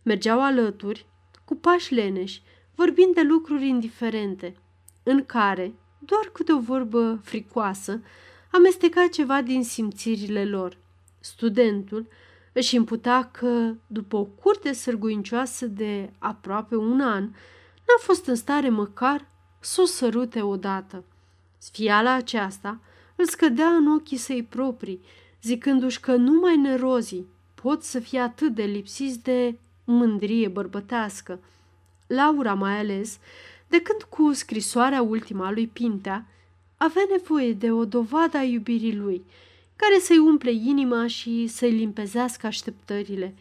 Mergeau 0.03 0.43
alături, 0.43 1.07
cu 1.45 1.55
pași 1.55 1.95
leneși, 1.95 2.43
vorbind 2.75 3.15
de 3.15 3.23
lucruri 3.23 3.67
indiferente, 3.67 4.57
în 5.03 5.25
care, 5.25 5.75
doar 5.99 6.31
câte 6.33 6.53
o 6.53 6.61
vorbă 6.61 7.21
fricoasă, 7.23 8.03
amesteca 8.53 9.07
ceva 9.07 9.43
din 9.43 9.65
simțirile 9.65 10.45
lor. 10.45 10.85
Studentul 11.27 12.07
își 12.53 12.75
imputa 12.75 13.31
că, 13.33 13.75
după 13.87 14.17
o 14.17 14.25
curte 14.25 14.73
sârguincioasă 14.73 15.67
de 15.67 16.13
aproape 16.19 16.77
un 16.77 17.01
an, 17.01 17.23
n-a 17.87 17.99
fost 17.99 18.27
în 18.27 18.35
stare 18.35 18.69
măcar 18.69 19.29
să 19.61 19.81
o 19.81 19.85
sărute 19.85 20.43
odată. 20.43 21.05
Sfiala 21.59 22.13
aceasta 22.13 22.81
îl 23.17 23.27
scădea 23.27 23.67
în 23.67 23.93
ochii 23.93 24.17
săi 24.17 24.43
proprii, 24.43 25.01
zicându-și 25.43 26.01
că 26.01 26.17
numai 26.17 26.57
nerozii 26.57 27.27
pot 27.55 27.83
să 27.83 27.99
fie 27.99 28.21
atât 28.21 28.55
de 28.55 28.63
lipsiți 28.63 29.23
de 29.23 29.59
mândrie 29.85 30.49
bărbătească. 30.49 31.41
Laura 32.07 32.55
mai 32.55 32.79
ales, 32.79 33.19
de 33.69 33.81
când 33.81 34.03
cu 34.03 34.33
scrisoarea 34.33 35.03
ultima 35.03 35.51
lui 35.51 35.67
Pintea, 35.67 36.27
avea 36.77 37.03
nevoie 37.11 37.53
de 37.53 37.73
o 37.73 37.85
dovadă 37.85 38.37
a 38.37 38.43
iubirii 38.43 38.97
lui, 38.97 39.25
care 39.77 39.99
să-i 39.99 40.19
umple 40.19 40.53
inima 40.53 41.07
și 41.07 41.47
să-i 41.47 41.71
limpezească 41.71 42.47
așteptările. 42.47 43.35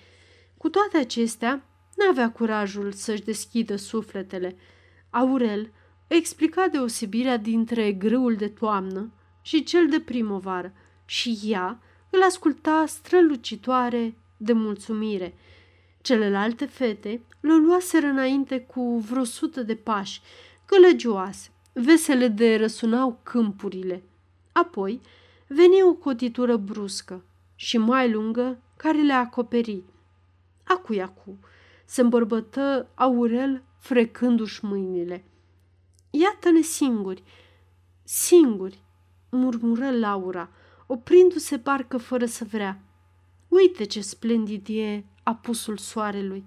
Cu 0.58 0.70
toate 0.70 0.98
acestea, 0.98 1.66
n-avea 1.96 2.32
curajul 2.32 2.92
să-și 2.92 3.24
deschidă 3.24 3.76
sufletele. 3.76 4.56
Aurel 5.10 5.72
explica 6.08 6.68
deosebirea 6.68 7.38
dintre 7.38 7.92
grâul 7.92 8.36
de 8.36 8.48
toamnă 8.48 9.12
și 9.42 9.64
cel 9.64 9.88
de 9.90 10.00
primăvară 10.00 10.74
și 11.06 11.40
ea 11.44 11.80
îl 12.10 12.22
asculta 12.24 12.84
strălucitoare 12.88 14.16
de 14.38 14.54
mulțumire. 14.54 15.38
Celelalte 16.02 16.66
fete 16.66 17.22
le 17.40 17.56
luaseră 17.56 18.06
înainte 18.06 18.60
cu 18.60 18.98
vreo 19.10 19.24
sută 19.24 19.64
de 19.64 19.76
pași, 19.76 20.22
gălăgioase, 20.68 21.50
vesele 21.74 22.28
de 22.28 22.56
răsunau 22.56 23.20
câmpurile. 23.24 24.04
Apoi 24.52 25.02
veni 25.48 25.82
o 25.82 25.94
cotitură 25.94 26.58
bruscă 26.58 27.24
și 27.56 27.78
mai 27.78 28.12
lungă 28.12 28.62
care 28.78 29.02
le 29.02 29.14
acoperi. 29.14 29.84
Acu 30.64 30.94
acu, 31.02 31.40
se 31.86 32.02
îmbărbătă 32.02 32.88
Aurel 32.96 33.64
frecându-și 33.78 34.66
mâinile. 34.66 35.24
Iată-ne 36.10 36.62
singuri, 36.62 37.24
singuri, 38.04 38.84
murmură 39.30 39.92
Laura, 39.92 40.50
oprindu-se 40.88 41.60
parcă 41.60 41.98
fără 41.98 42.26
să 42.26 42.44
vrea. 42.44 42.80
Uite 43.48 43.84
ce 43.84 44.02
splendid 44.02 44.68
e 44.70 45.04
apusul 45.24 45.78
soarelui, 45.78 46.46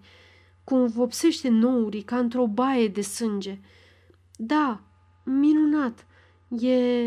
cum 0.65 0.87
vopsește 0.87 1.49
nourii 1.49 2.03
ca 2.03 2.19
într-o 2.19 2.47
baie 2.47 2.89
de 2.89 3.01
sânge. 3.01 3.61
Da, 4.37 4.81
minunat, 5.25 6.07
e... 6.61 7.07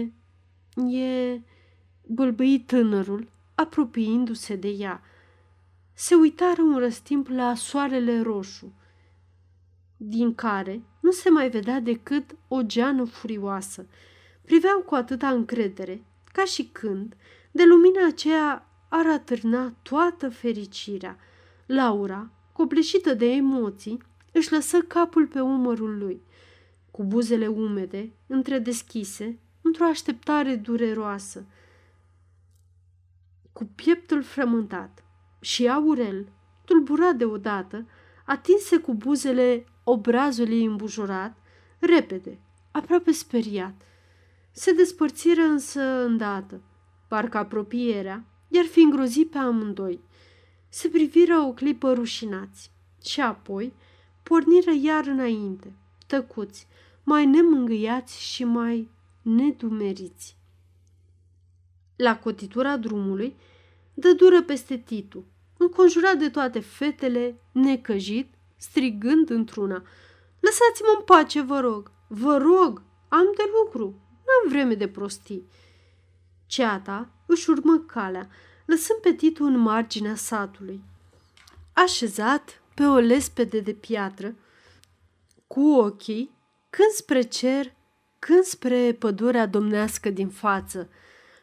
e... 0.89 1.41
bâlbâi 2.13 2.59
tânărul, 2.59 3.27
apropiindu-se 3.55 4.55
de 4.55 4.67
ea. 4.67 5.01
Se 5.93 6.15
uitară 6.15 6.61
un 6.61 6.77
răstimp 6.77 7.27
la 7.27 7.55
soarele 7.55 8.21
roșu, 8.21 8.73
din 9.97 10.35
care 10.35 10.81
nu 10.99 11.11
se 11.11 11.29
mai 11.29 11.49
vedea 11.49 11.79
decât 11.79 12.35
o 12.47 12.61
geană 12.61 13.03
furioasă. 13.03 13.85
Priveau 14.41 14.79
cu 14.79 14.95
atâta 14.95 15.29
încredere, 15.29 16.03
ca 16.31 16.45
și 16.45 16.69
când, 16.71 17.15
de 17.51 17.63
lumina 17.65 18.05
aceea 18.07 18.67
ar 18.89 19.07
atârna 19.07 19.73
toată 19.81 20.29
fericirea. 20.29 21.17
Laura, 21.65 22.29
copleșită 22.51 23.13
de 23.13 23.31
emoții, 23.31 24.01
își 24.31 24.51
lăsă 24.51 24.79
capul 24.79 25.27
pe 25.27 25.39
umărul 25.39 25.97
lui, 25.97 26.21
cu 26.91 27.03
buzele 27.03 27.47
umede, 27.47 28.11
întredeschise, 28.27 29.39
într-o 29.61 29.83
așteptare 29.83 30.55
dureroasă, 30.55 31.45
cu 33.61 33.67
pieptul 33.75 34.23
frământat. 34.23 35.03
Și 35.39 35.69
Aurel, 35.69 36.27
tulburat 36.65 37.15
deodată, 37.15 37.87
atinse 38.25 38.77
cu 38.77 38.93
buzele 38.93 39.65
obrazul 39.83 40.47
ei 40.47 40.65
îmbujurat, 40.65 41.37
repede, 41.79 42.39
aproape 42.71 43.11
speriat. 43.11 43.73
Se 44.51 44.73
despărțiră 44.73 45.41
însă 45.41 45.81
îndată, 45.81 46.61
parcă 47.07 47.37
apropierea 47.37 48.25
iar 48.47 48.65
fi 48.65 48.79
îngrozit 48.79 49.29
pe 49.29 49.37
amândoi. 49.37 49.99
Se 50.69 50.87
priviră 50.87 51.37
o 51.37 51.53
clipă 51.53 51.93
rușinați 51.93 52.71
și 53.03 53.21
apoi 53.21 53.73
porniră 54.23 54.71
iar 54.81 55.05
înainte, 55.05 55.73
tăcuți, 56.07 56.67
mai 57.03 57.25
nemângâiați 57.25 58.21
și 58.21 58.43
mai 58.43 58.89
nedumeriți. 59.21 60.37
La 61.95 62.17
cotitura 62.17 62.77
drumului, 62.77 63.35
dă 64.01 64.13
dură 64.13 64.41
peste 64.41 64.77
Titu, 64.77 65.25
înconjurat 65.57 66.17
de 66.17 66.29
toate 66.29 66.59
fetele, 66.59 67.41
necăjit, 67.51 68.33
strigând 68.57 69.29
într-una. 69.29 69.83
Lăsați-mă 70.39 70.95
în 70.97 71.03
pace, 71.05 71.41
vă 71.41 71.59
rog! 71.59 71.91
Vă 72.07 72.37
rog! 72.37 72.81
Am 73.09 73.33
de 73.35 73.43
lucru! 73.59 73.85
N-am 74.25 74.51
vreme 74.51 74.73
de 74.73 74.87
prostii!" 74.87 75.47
Ceata 76.45 77.09
își 77.25 77.49
urmă 77.49 77.77
calea, 77.77 78.29
lăsând 78.65 78.99
pe 78.99 79.13
Titu 79.13 79.43
în 79.43 79.57
marginea 79.57 80.15
satului. 80.15 80.83
Așezat 81.73 82.61
pe 82.75 82.83
o 82.83 82.95
lespede 82.95 83.59
de 83.59 83.73
piatră, 83.73 84.35
cu 85.47 85.61
ochii 85.61 86.31
când 86.69 86.89
spre 86.89 87.21
cer, 87.21 87.73
când 88.19 88.43
spre 88.43 88.93
pădurea 88.99 89.45
domnească 89.45 90.09
din 90.09 90.29
față, 90.29 90.89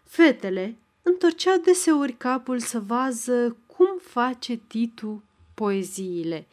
fetele 0.04 0.78
întorceau 1.08 1.56
deseori 1.64 2.12
capul 2.12 2.58
să 2.58 2.80
vază 2.80 3.56
cum 3.66 3.88
face 4.02 4.60
Titu 4.66 5.22
poeziile. 5.54 6.46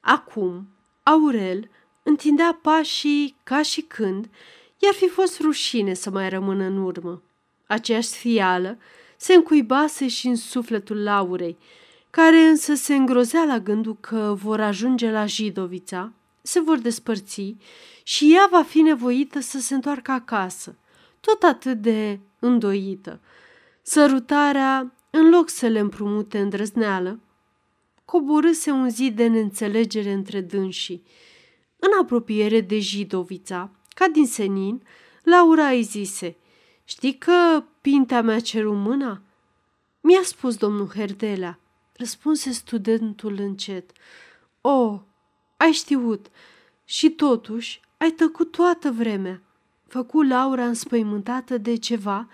Acum, 0.00 0.68
Aurel 1.02 1.68
întindea 2.02 2.58
pașii 2.62 3.36
ca 3.42 3.62
și 3.62 3.80
când 3.80 4.28
i-ar 4.78 4.94
fi 4.94 5.08
fost 5.08 5.40
rușine 5.40 5.94
să 5.94 6.10
mai 6.10 6.28
rămână 6.28 6.64
în 6.64 6.76
urmă. 6.76 7.22
Aceeași 7.66 8.08
fială 8.08 8.78
se 9.16 9.34
încuibase 9.34 10.08
și 10.08 10.26
în 10.26 10.36
sufletul 10.36 11.02
Laurei, 11.02 11.56
care 12.10 12.36
însă 12.36 12.74
se 12.74 12.94
îngrozea 12.94 13.44
la 13.44 13.58
gândul 13.58 13.96
că 14.00 14.36
vor 14.42 14.60
ajunge 14.60 15.10
la 15.10 15.26
Jidovița, 15.26 16.12
se 16.42 16.60
vor 16.60 16.78
despărți 16.78 17.56
și 18.02 18.34
ea 18.34 18.48
va 18.50 18.62
fi 18.62 18.80
nevoită 18.80 19.40
să 19.40 19.58
se 19.58 19.74
întoarcă 19.74 20.10
acasă, 20.10 20.76
tot 21.20 21.42
atât 21.42 21.80
de 21.80 22.18
îndoită. 22.38 23.20
Sărutarea, 23.82 24.94
în 25.10 25.28
loc 25.28 25.48
să 25.48 25.66
le 25.66 25.78
împrumute 25.78 26.40
îndrăzneală, 26.40 27.20
coborâse 28.04 28.70
un 28.70 28.90
zid 28.90 29.16
de 29.16 29.26
neînțelegere 29.26 30.12
între 30.12 30.40
dânsii. 30.40 31.02
În 31.78 31.88
apropiere 32.00 32.60
de 32.60 32.78
Jidovița, 32.78 33.70
ca 33.94 34.08
din 34.08 34.26
senin, 34.26 34.82
Laura 35.22 35.68
îi 35.68 35.82
zise, 35.82 36.36
Știi 36.84 37.18
că 37.18 37.64
pintea 37.80 38.22
mea 38.22 38.40
ceru 38.40 38.74
mâna?" 38.74 39.22
Mi-a 40.00 40.22
spus 40.22 40.56
domnul 40.56 40.88
Herdelea, 40.94 41.58
răspunse 41.92 42.52
studentul 42.52 43.36
încet. 43.38 43.92
O, 44.60 44.70
oh, 44.70 45.00
ai 45.56 45.72
știut 45.72 46.26
și 46.84 47.10
totuși 47.10 47.80
ai 47.96 48.10
tăcut 48.10 48.50
toată 48.50 48.90
vremea. 48.90 49.42
Făcu 49.86 50.22
Laura 50.22 50.66
înspăimântată 50.66 51.58
de 51.58 51.76
ceva 51.76 52.28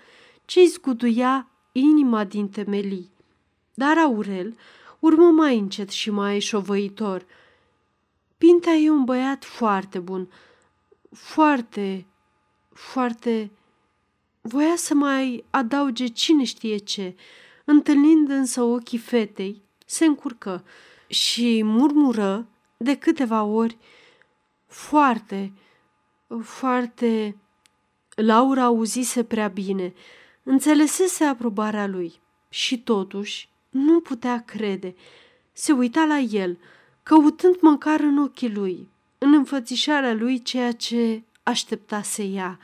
ce 0.47 0.59
îi 0.59 0.67
zguduia 0.67 1.47
inima 1.71 2.23
din 2.23 2.49
temelii. 2.49 3.11
Dar 3.73 3.97
Aurel 3.97 4.57
urmă 4.99 5.23
mai 5.23 5.57
încet 5.57 5.89
și 5.89 6.09
mai 6.09 6.39
șovăitor. 6.39 7.25
Pintea 8.37 8.73
e 8.73 8.89
un 8.89 9.03
băiat 9.03 9.45
foarte 9.45 9.99
bun, 9.99 10.31
foarte, 11.11 12.05
foarte... 12.73 13.51
Voia 14.41 14.75
să 14.75 14.93
mai 14.93 15.43
adauge 15.49 16.05
cine 16.05 16.43
știe 16.43 16.77
ce, 16.77 17.15
întâlnind 17.65 18.29
însă 18.29 18.61
ochii 18.61 18.97
fetei, 18.97 19.61
se 19.85 20.05
încurcă 20.05 20.63
și 21.07 21.61
murmură 21.63 22.47
de 22.77 22.95
câteva 22.95 23.43
ori 23.43 23.77
foarte, 24.65 25.53
foarte... 26.41 27.37
Laura 28.15 28.63
auzise 28.63 29.23
prea 29.23 29.47
bine, 29.47 29.93
înțelesese 30.49 31.23
aprobarea 31.23 31.87
lui 31.87 32.19
și 32.49 32.79
totuși 32.81 33.49
nu 33.69 33.99
putea 33.99 34.43
crede. 34.45 34.95
Se 35.53 35.71
uita 35.71 36.05
la 36.05 36.17
el, 36.17 36.57
căutând 37.03 37.55
măcar 37.61 37.99
în 37.99 38.17
ochii 38.17 38.53
lui, 38.53 38.87
în 39.17 39.33
înfățișarea 39.33 40.13
lui 40.13 40.41
ceea 40.41 40.71
ce 40.71 41.23
aștepta 41.43 42.01
să 42.01 42.21
ia. 42.21 42.59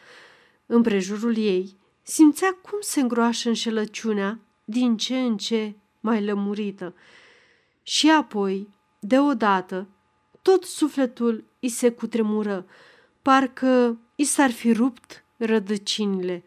În 0.65 0.81
prejurul 0.81 1.37
ei 1.37 1.75
simțea 2.01 2.57
cum 2.61 2.77
se 2.81 2.99
îngroașă 2.99 3.47
înșelăciunea 3.47 4.39
din 4.65 4.97
ce 4.97 5.19
în 5.19 5.37
ce 5.37 5.73
mai 5.99 6.25
lămurită. 6.25 6.93
Și 7.83 8.11
apoi, 8.11 8.67
deodată, 8.99 9.87
tot 10.41 10.63
sufletul 10.63 11.43
îi 11.59 11.69
se 11.69 11.91
cutremură, 11.91 12.65
parcă 13.21 13.97
i 14.15 14.23
s-ar 14.23 14.51
fi 14.51 14.71
rupt 14.71 15.23
rădăcinile. 15.37 16.43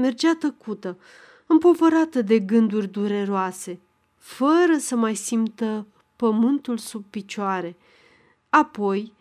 Mergea 0.00 0.34
tăcută, 0.34 0.98
împovărată 1.46 2.22
de 2.22 2.38
gânduri 2.38 2.88
dureroase, 2.88 3.80
fără 4.16 4.76
să 4.78 4.96
mai 4.96 5.14
simtă 5.14 5.86
pământul 6.16 6.78
sub 6.78 7.04
picioare. 7.10 7.76
Apoi 8.48 9.12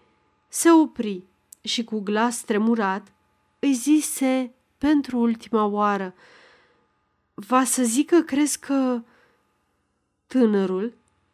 se 0.47 0.72
opri 0.72 1.23
și 1.61 1.84
cu 1.84 1.99
glas 1.99 2.41
tremurat 2.41 3.11
îi 3.60 3.73
zise 3.73 4.53
pentru 4.77 5.18
ultima 5.18 5.65
oară, 5.65 6.14
Va 7.34 7.64
să 7.64 7.84
zică, 7.84 8.22
crezi 8.22 8.60
că... 8.60 9.01
Tânărul 10.27 10.93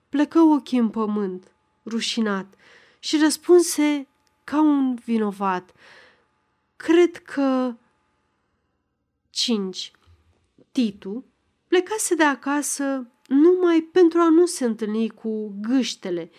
plecă 0.09 0.39
ochii 0.39 0.77
în 0.77 0.89
pământ, 0.89 1.51
rușinat, 1.85 2.53
și 2.99 3.17
răspunse 3.17 4.07
ca 4.43 4.61
un 4.61 4.95
vinovat. 4.95 5.73
Cred 6.75 7.17
că... 7.17 7.73
5. 9.35 9.91
Titu 10.71 11.25
plecase 11.67 12.15
de 12.15 12.23
acasă 12.23 13.07
numai 13.27 13.81
pentru 13.81 14.19
a 14.19 14.29
nu 14.29 14.45
se 14.45 14.65
întâlni 14.65 15.09
cu 15.09 15.53
gâștele 15.61 16.31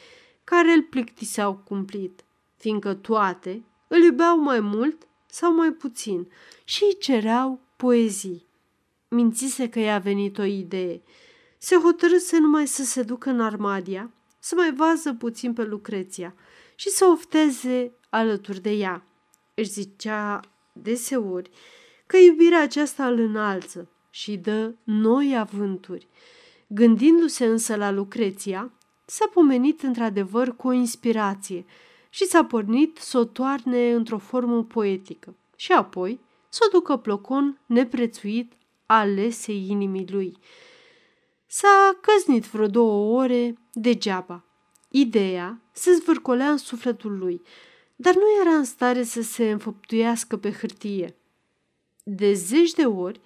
care 0.45 0.73
îl 0.73 0.83
plictiseau 0.83 1.55
cumplit, 1.55 2.25
fiindcă 2.57 2.95
toate 2.95 3.65
îl 3.89 4.03
iubeau 4.03 4.39
mai 4.39 4.61
mult 4.61 5.07
sau 5.27 5.55
mai 5.55 5.71
puțin 5.71 6.29
și 6.65 6.85
îi 6.85 6.97
cereau 6.99 7.61
poezii. 7.77 8.47
Mințise 9.09 9.69
că 9.69 9.79
i-a 9.79 9.99
venit 9.99 10.39
o 10.39 10.45
idee. 10.45 11.03
Se 11.59 11.77
hotărâse 11.77 12.39
numai 12.39 12.67
să 12.67 12.85
se 12.85 13.03
ducă 13.03 13.31
în 13.31 13.41
Armadia, 13.41 14.11
să 14.39 14.55
mai 14.55 14.75
vază 14.75 15.15
puțin 15.15 15.53
pe 15.53 15.63
Lucreția 15.65 16.35
și 16.75 16.89
să 16.89 17.05
ofteze 17.05 17.93
alături 18.11 18.61
de 18.61 18.71
ea. 18.71 19.07
Își 19.55 19.71
zicea 19.71 20.41
deseori 20.73 21.51
că 22.07 22.17
iubirea 22.17 22.63
aceasta 22.63 23.07
îl 23.07 23.19
înalță 23.19 23.89
și 24.11 24.37
dă 24.37 24.75
noi 24.85 25.39
avânturi. 25.39 26.09
Gândindu-se 26.67 27.45
însă 27.45 27.77
la 27.77 27.91
Lucreția, 27.91 28.73
s-a 29.05 29.31
pomenit 29.33 29.83
într-adevăr 29.83 30.57
cu 30.57 30.69
o 30.69 30.73
inspirație 30.73 31.65
și 32.09 32.25
s-a 32.25 32.45
pornit 32.45 32.97
să 32.97 33.19
o 33.19 33.25
toarne 33.25 33.93
într-o 33.93 34.19
formă 34.19 34.65
poetică 34.65 35.35
și 35.57 35.73
apoi 35.73 36.21
să 36.49 36.65
o 36.67 36.71
ducă 36.71 36.97
plocon 36.97 37.61
neprețuit 37.67 38.53
alesei 38.87 39.67
inimii 39.69 40.07
lui. 40.11 40.39
S-a 41.47 41.99
căznit 42.01 42.45
vreo 42.45 42.67
două 42.67 43.21
ore 43.21 43.55
degeaba. 43.73 44.45
Ideea 44.89 45.61
se 45.73 45.93
zvârcolea 45.93 46.51
în 46.51 46.57
sufletul 46.57 47.19
lui, 47.19 47.43
dar 47.97 48.15
nu 48.15 48.41
era 48.41 48.57
în 48.57 48.65
stare 48.65 49.03
să 49.03 49.23
se 49.23 49.51
înfăptuiască 49.51 50.37
pe 50.37 50.53
hârtie. 50.53 51.16
De 52.09 52.33
zeci 52.33 52.73
de 52.73 52.85
ori 52.85 53.21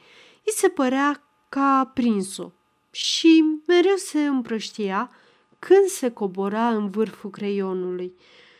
îi 0.44 0.52
se 0.52 0.68
părea 0.68 1.22
că 1.48 1.58
a 1.58 1.86
prins-o 1.86 2.52
și 2.90 3.44
mereu 3.66 3.96
se 3.96 4.26
împrăștia 4.26 5.10
când 5.58 5.86
se 5.86 6.10
cobora 6.10 6.68
în 6.68 6.90
vârful 6.90 7.30
creionului. 7.30 8.12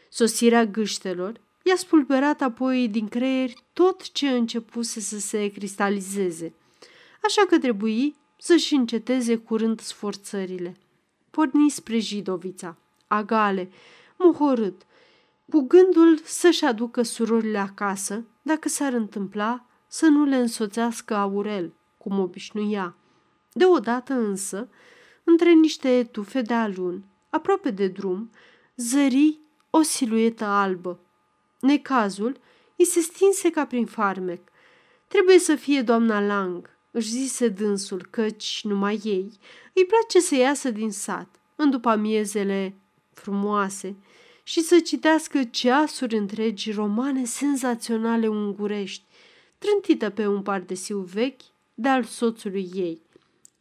Sosirea 0.09 0.65
gâștelor 0.65 1.41
i-a 1.63 1.77
spulberat 1.77 2.41
apoi 2.41 2.89
din 2.89 3.09
creier 3.09 3.51
tot 3.73 4.11
ce 4.13 4.29
începuse 4.29 5.01
să 5.01 5.19
se 5.19 5.49
cristalizeze, 5.49 6.55
așa 7.25 7.47
că 7.47 7.59
trebuie 7.59 8.15
să-și 8.39 8.75
înceteze 8.75 9.37
curând 9.37 9.81
sforțările. 9.81 10.77
Porni 11.31 11.71
spre 11.71 11.99
Jidovița, 11.99 12.77
agale, 13.07 13.71
muhorât, 14.17 14.83
cu 15.51 15.61
gândul 15.61 16.21
să-și 16.25 16.65
aducă 16.65 17.03
surorile 17.03 17.59
acasă 17.59 18.25
dacă 18.43 18.69
s-ar 18.69 18.93
întâmpla 18.93 19.65
să 19.93 20.07
nu 20.07 20.25
le 20.25 20.37
însoțească 20.37 21.15
Aurel, 21.15 21.73
cum 21.99 22.19
obișnuia. 22.19 22.95
Deodată 23.53 24.13
însă, 24.13 24.69
între 25.25 25.53
niște 25.53 26.09
tufe 26.11 26.43
de 26.43 26.55
alun, 26.55 27.05
aproape 27.31 27.71
de 27.71 27.89
drum, 27.89 28.31
zări 28.77 29.39
o 29.71 29.83
siluetă 29.83 30.45
albă. 30.45 30.99
Necazul 31.61 32.41
îi 32.77 32.85
se 32.85 33.01
stinse 33.01 33.51
ca 33.51 33.67
prin 33.67 33.87
farmec. 33.87 34.41
Trebuie 35.07 35.39
să 35.39 35.55
fie 35.55 35.83
doamna 35.83 36.21
Lang, 36.21 36.71
își 36.91 37.09
zise 37.09 37.49
dânsul, 37.49 38.07
căci 38.11 38.61
numai 38.65 39.01
ei 39.05 39.33
îi 39.75 39.85
place 39.85 40.21
să 40.21 40.35
iasă 40.35 40.71
din 40.71 40.91
sat, 40.91 41.41
în 41.57 41.71
după 41.71 41.97
miezele 41.97 42.75
frumoase, 43.13 43.97
și 44.43 44.61
să 44.61 44.79
citească 44.79 45.45
ceasuri 45.45 46.17
întregi 46.17 46.73
romane 46.73 47.25
senzaționale 47.25 48.29
ungurești, 48.29 49.05
trântită 49.61 50.11
pe 50.11 50.27
un 50.27 50.43
pardesiu 50.43 50.99
vechi 50.99 51.43
de 51.75 51.89
al 51.89 52.05
soțului 52.05 52.71
ei. 52.75 53.01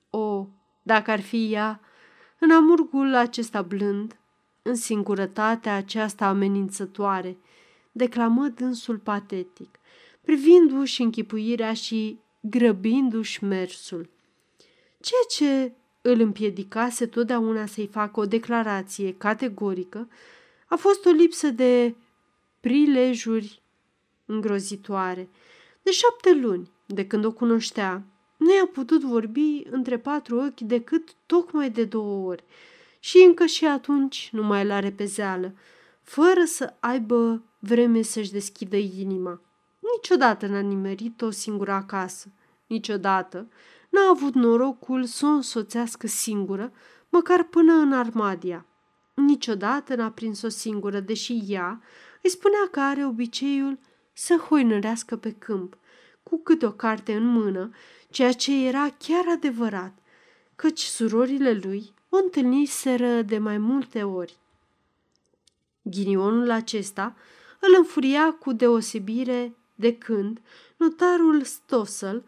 O, 0.09 0.47
dacă 0.81 1.11
ar 1.11 1.21
fi 1.21 1.53
ea, 1.53 1.81
în 2.39 2.51
amurgul 2.51 3.15
acesta 3.15 3.61
blând, 3.61 4.19
în 4.61 4.75
singurătatea 4.75 5.75
aceasta 5.75 6.25
amenințătoare, 6.25 7.37
declamă 7.91 8.47
dânsul 8.47 8.97
patetic, 8.97 9.79
privindu-și 10.21 11.01
închipuirea 11.01 11.73
și 11.73 12.19
grăbindu-și 12.39 13.43
mersul. 13.43 14.09
Ceea 14.99 15.21
ce 15.29 15.73
îl 16.01 16.19
împiedicase 16.19 17.05
totdeauna 17.05 17.65
să-i 17.65 17.87
facă 17.87 18.19
o 18.19 18.25
declarație 18.25 19.13
categorică 19.13 20.07
a 20.67 20.75
fost 20.75 21.05
o 21.05 21.09
lipsă 21.09 21.49
de 21.49 21.95
prilejuri 22.59 23.61
îngrozitoare. 24.25 25.29
De 25.89 25.95
șapte 25.95 26.33
luni, 26.33 26.71
de 26.85 27.07
când 27.07 27.25
o 27.25 27.31
cunoștea, 27.31 28.03
nu 28.37 28.55
i-a 28.55 28.69
putut 28.73 29.01
vorbi 29.01 29.63
între 29.69 29.97
patru 29.97 30.37
ochi 30.37 30.59
decât 30.59 31.09
tocmai 31.25 31.69
de 31.69 31.83
două 31.83 32.27
ori. 32.27 32.43
Și 32.99 33.17
încă 33.27 33.45
și 33.45 33.65
atunci 33.65 34.29
nu 34.31 34.43
mai 34.43 34.65
la 34.65 34.79
repezeală, 34.79 35.53
fără 36.03 36.43
să 36.45 36.73
aibă 36.79 37.43
vreme 37.59 38.01
să-și 38.01 38.31
deschidă 38.31 38.75
inima. 38.75 39.41
Niciodată 39.95 40.47
n-a 40.47 40.59
nimerit 40.59 41.21
o 41.21 41.29
singură 41.29 41.71
acasă, 41.71 42.27
niciodată. 42.67 43.47
N-a 43.89 44.09
avut 44.09 44.33
norocul 44.33 45.03
să 45.03 45.25
o 45.25 45.29
însoțească 45.29 46.07
singură, 46.07 46.71
măcar 47.09 47.43
până 47.43 47.73
în 47.73 47.93
Armadia. 47.93 48.65
Niciodată 49.13 49.95
n-a 49.95 50.11
prins 50.11 50.41
o 50.41 50.49
singură, 50.49 50.99
deși 50.99 51.43
ea 51.47 51.81
îi 52.23 52.29
spunea 52.29 52.67
că 52.71 52.79
are 52.79 53.05
obiceiul 53.05 53.79
să 54.13 54.35
hoinărească 54.35 55.15
pe 55.17 55.31
câmp, 55.31 55.77
cu 56.29 56.37
câte 56.37 56.65
o 56.65 56.71
carte 56.71 57.13
în 57.15 57.25
mână, 57.25 57.71
ceea 58.09 58.31
ce 58.31 58.65
era 58.67 58.95
chiar 58.97 59.25
adevărat, 59.27 59.97
căci 60.55 60.81
surorile 60.81 61.53
lui 61.63 61.93
o 62.09 62.17
întâlniseră 62.17 63.21
de 63.21 63.37
mai 63.37 63.57
multe 63.57 64.03
ori. 64.03 64.37
Ghinionul 65.81 66.51
acesta 66.51 67.15
îl 67.59 67.75
înfuria 67.77 68.31
cu 68.31 68.51
deosebire 68.51 69.55
de 69.75 69.97
când 69.97 70.41
notarul 70.77 71.43
Stossel 71.43 72.23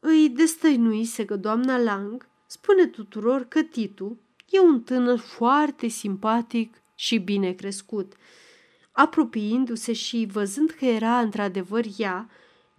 îi 0.00 0.28
destăinuise 0.28 1.24
că 1.24 1.36
doamna 1.36 1.78
Lang 1.78 2.28
spune 2.46 2.86
tuturor 2.86 3.44
că 3.44 3.62
Titu 3.62 4.18
e 4.48 4.60
un 4.60 4.82
tânăr 4.82 5.18
foarte 5.18 5.88
simpatic 5.88 6.82
și 6.94 7.18
bine 7.18 7.52
crescut. 7.52 8.12
Apropiindu-se 8.92 9.92
și 9.92 10.28
văzând 10.32 10.70
că 10.70 10.84
era 10.84 11.18
într-adevăr 11.20 11.84
ea, 11.96 12.30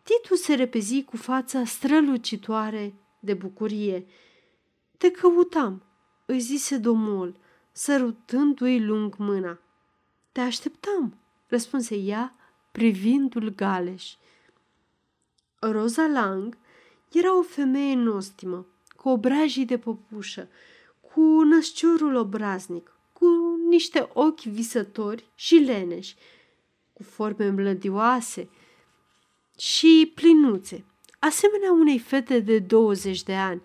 Titu 0.09 0.35
se 0.35 0.53
repezi 0.53 1.03
cu 1.03 1.17
fața 1.17 1.65
strălucitoare 1.65 2.93
de 3.19 3.33
bucurie. 3.33 4.05
Te 4.97 5.11
căutam, 5.11 5.83
îi 6.25 6.39
zise 6.39 6.77
domnul, 6.77 7.35
sărutându-i 7.71 8.79
lung 8.79 9.15
mâna. 9.17 9.59
Te 10.31 10.39
așteptam, 10.39 11.17
răspunse 11.47 11.95
ea 11.95 12.35
privindu-l 12.71 13.53
galeș. 13.55 14.13
Rosa 15.59 16.07
Lang 16.07 16.57
era 17.11 17.37
o 17.37 17.41
femeie 17.41 17.95
nostimă, 17.95 18.65
cu 18.95 19.09
obrajii 19.09 19.65
de 19.65 19.77
păpușă, 19.77 20.47
cu 21.13 21.21
născiorul 21.21 22.15
obraznic, 22.15 22.91
cu 23.13 23.25
niște 23.67 24.09
ochi 24.13 24.41
visători 24.41 25.25
și 25.35 25.55
leneși, 25.55 26.15
cu 26.93 27.03
forme 27.03 27.49
mlădioase 27.49 28.49
și 29.59 30.11
plinuțe, 30.15 30.85
asemenea 31.19 31.71
unei 31.71 31.99
fete 31.99 32.39
de 32.39 32.59
20 32.59 33.23
de 33.23 33.35
ani. 33.35 33.61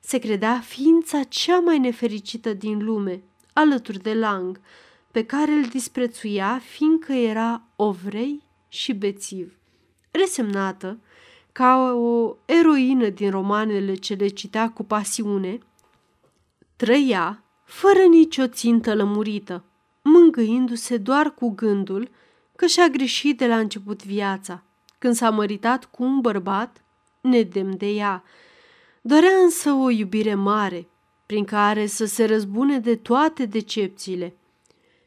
Se 0.00 0.18
credea 0.18 0.60
ființa 0.60 1.22
cea 1.22 1.58
mai 1.58 1.78
nefericită 1.78 2.52
din 2.52 2.84
lume, 2.84 3.22
alături 3.52 3.98
de 3.98 4.14
Lang, 4.14 4.60
pe 5.10 5.24
care 5.24 5.52
îl 5.52 5.62
disprețuia 5.64 6.58
fiindcă 6.58 7.12
era 7.12 7.62
ovrei 7.76 8.42
și 8.68 8.92
bețiv. 8.92 9.58
Resemnată, 10.10 10.98
ca 11.52 11.92
o 11.92 12.36
eroină 12.44 13.08
din 13.08 13.30
romanele 13.30 13.94
ce 13.94 14.14
le 14.14 14.28
citea 14.28 14.70
cu 14.70 14.84
pasiune, 14.84 15.58
trăia 16.76 17.44
fără 17.64 18.02
nicio 18.02 18.46
țintă 18.46 18.94
lămurită, 18.94 19.64
mângâindu-se 20.02 20.96
doar 20.96 21.34
cu 21.34 21.48
gândul 21.48 22.08
că 22.56 22.66
și-a 22.66 22.88
greșit 22.88 23.38
de 23.38 23.46
la 23.46 23.58
început 23.58 24.04
viața, 24.04 24.63
când 25.04 25.16
s-a 25.16 25.30
măritat 25.30 25.84
cu 25.84 26.02
un 26.02 26.20
bărbat 26.20 26.84
nedemn 27.20 27.76
de 27.76 27.86
ea. 27.86 28.24
Dorea 29.02 29.36
însă 29.42 29.70
o 29.72 29.90
iubire 29.90 30.34
mare, 30.34 30.88
prin 31.26 31.44
care 31.44 31.86
să 31.86 32.04
se 32.04 32.24
răzbune 32.24 32.78
de 32.78 32.96
toate 32.96 33.46
decepțiile. 33.46 34.36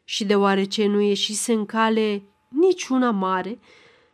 Și 0.03 0.25
deoarece 0.25 0.87
nu 0.87 0.99
ieșise 0.99 1.53
în 1.53 1.65
cale 1.65 2.23
niciuna 2.47 3.11
mare, 3.11 3.59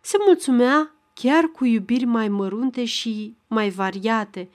se 0.01 0.18
mulțumea 0.26 0.95
chiar 1.14 1.43
cu 1.43 1.65
iubiri 1.65 2.05
mai 2.05 2.27
mărunte 2.27 2.85
și 2.85 3.35
mai 3.47 3.69
variate. 3.69 4.49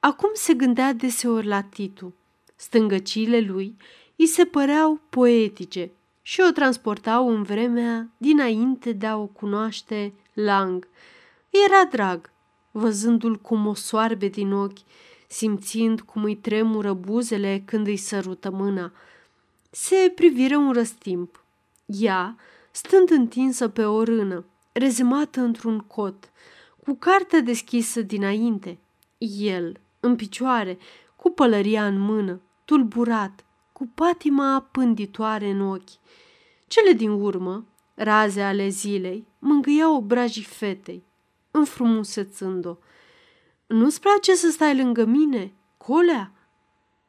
Acum 0.00 0.30
se 0.34 0.54
gândea 0.54 0.92
deseori 0.92 1.46
la 1.46 1.62
Titu. 1.62 2.14
Stângăciile 2.56 3.40
lui 3.40 3.76
îi 4.16 4.26
se 4.26 4.44
păreau 4.44 5.00
poetice 5.10 5.90
și 6.28 6.40
o 6.48 6.50
transportau 6.50 7.28
în 7.28 7.42
vremea 7.42 8.10
dinainte 8.16 8.92
de 8.92 9.06
a 9.06 9.16
o 9.16 9.26
cunoaște 9.26 10.12
Lang. 10.32 10.88
Era 11.50 11.84
drag, 11.90 12.30
văzându-l 12.70 13.36
cum 13.36 13.66
o 13.66 13.74
soarbe 13.74 14.28
din 14.28 14.52
ochi, 14.52 14.78
simțind 15.28 16.00
cum 16.00 16.24
îi 16.24 16.36
tremură 16.36 16.92
buzele 16.92 17.62
când 17.64 17.86
îi 17.86 17.96
sărută 17.96 18.50
mâna. 18.50 18.92
Se 19.70 20.12
priviră 20.14 20.56
un 20.56 20.72
răstimp. 20.72 21.44
Ea, 21.86 22.36
stând 22.70 23.10
întinsă 23.10 23.68
pe 23.68 23.84
o 23.84 24.02
rână, 24.02 24.44
rezemată 24.72 25.40
într-un 25.40 25.78
cot, 25.78 26.30
cu 26.84 26.94
cartea 26.94 27.40
deschisă 27.40 28.02
dinainte. 28.02 28.78
El, 29.40 29.80
în 30.00 30.16
picioare, 30.16 30.78
cu 31.16 31.30
pălăria 31.30 31.86
în 31.86 31.98
mână, 31.98 32.40
tulburat, 32.64 33.44
cu 33.78 33.90
patima 33.94 34.68
pânditoare 34.70 35.48
în 35.48 35.60
ochi. 35.60 35.90
Cele 36.66 36.92
din 36.92 37.10
urmă, 37.10 37.66
raze 37.94 38.42
ale 38.42 38.68
zilei, 38.68 39.26
mângâiau 39.38 39.94
obrajii 39.94 40.42
fetei, 40.42 41.04
înfrumusețând-o. 41.50 42.76
Nu-ți 43.66 44.00
place 44.00 44.34
să 44.34 44.50
stai 44.50 44.76
lângă 44.76 45.04
mine, 45.04 45.52
colea?" 45.76 46.32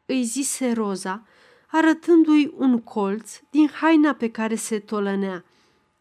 îi 0.05 0.23
zise 0.23 0.71
Roza, 0.71 1.27
arătându-i 1.67 2.53
un 2.57 2.79
colț 2.79 3.39
din 3.49 3.69
haina 3.69 4.13
pe 4.13 4.31
care 4.31 4.55
se 4.55 4.79
tolănea. 4.79 5.45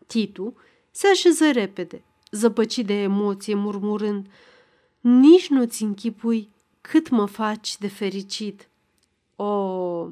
Titu 0.07 0.55
se 0.91 1.07
așeză 1.07 1.51
repede, 1.51 2.03
zăpăcit 2.31 2.87
de 2.87 3.03
emoție, 3.03 3.55
murmurând, 3.55 4.27
Nici 5.01 5.49
nu-ți 5.49 5.83
închipui 5.83 6.51
cât 6.81 7.09
mă 7.09 7.27
faci 7.27 7.79
de 7.79 7.89
fericit. 7.89 8.69
O, 9.37 10.09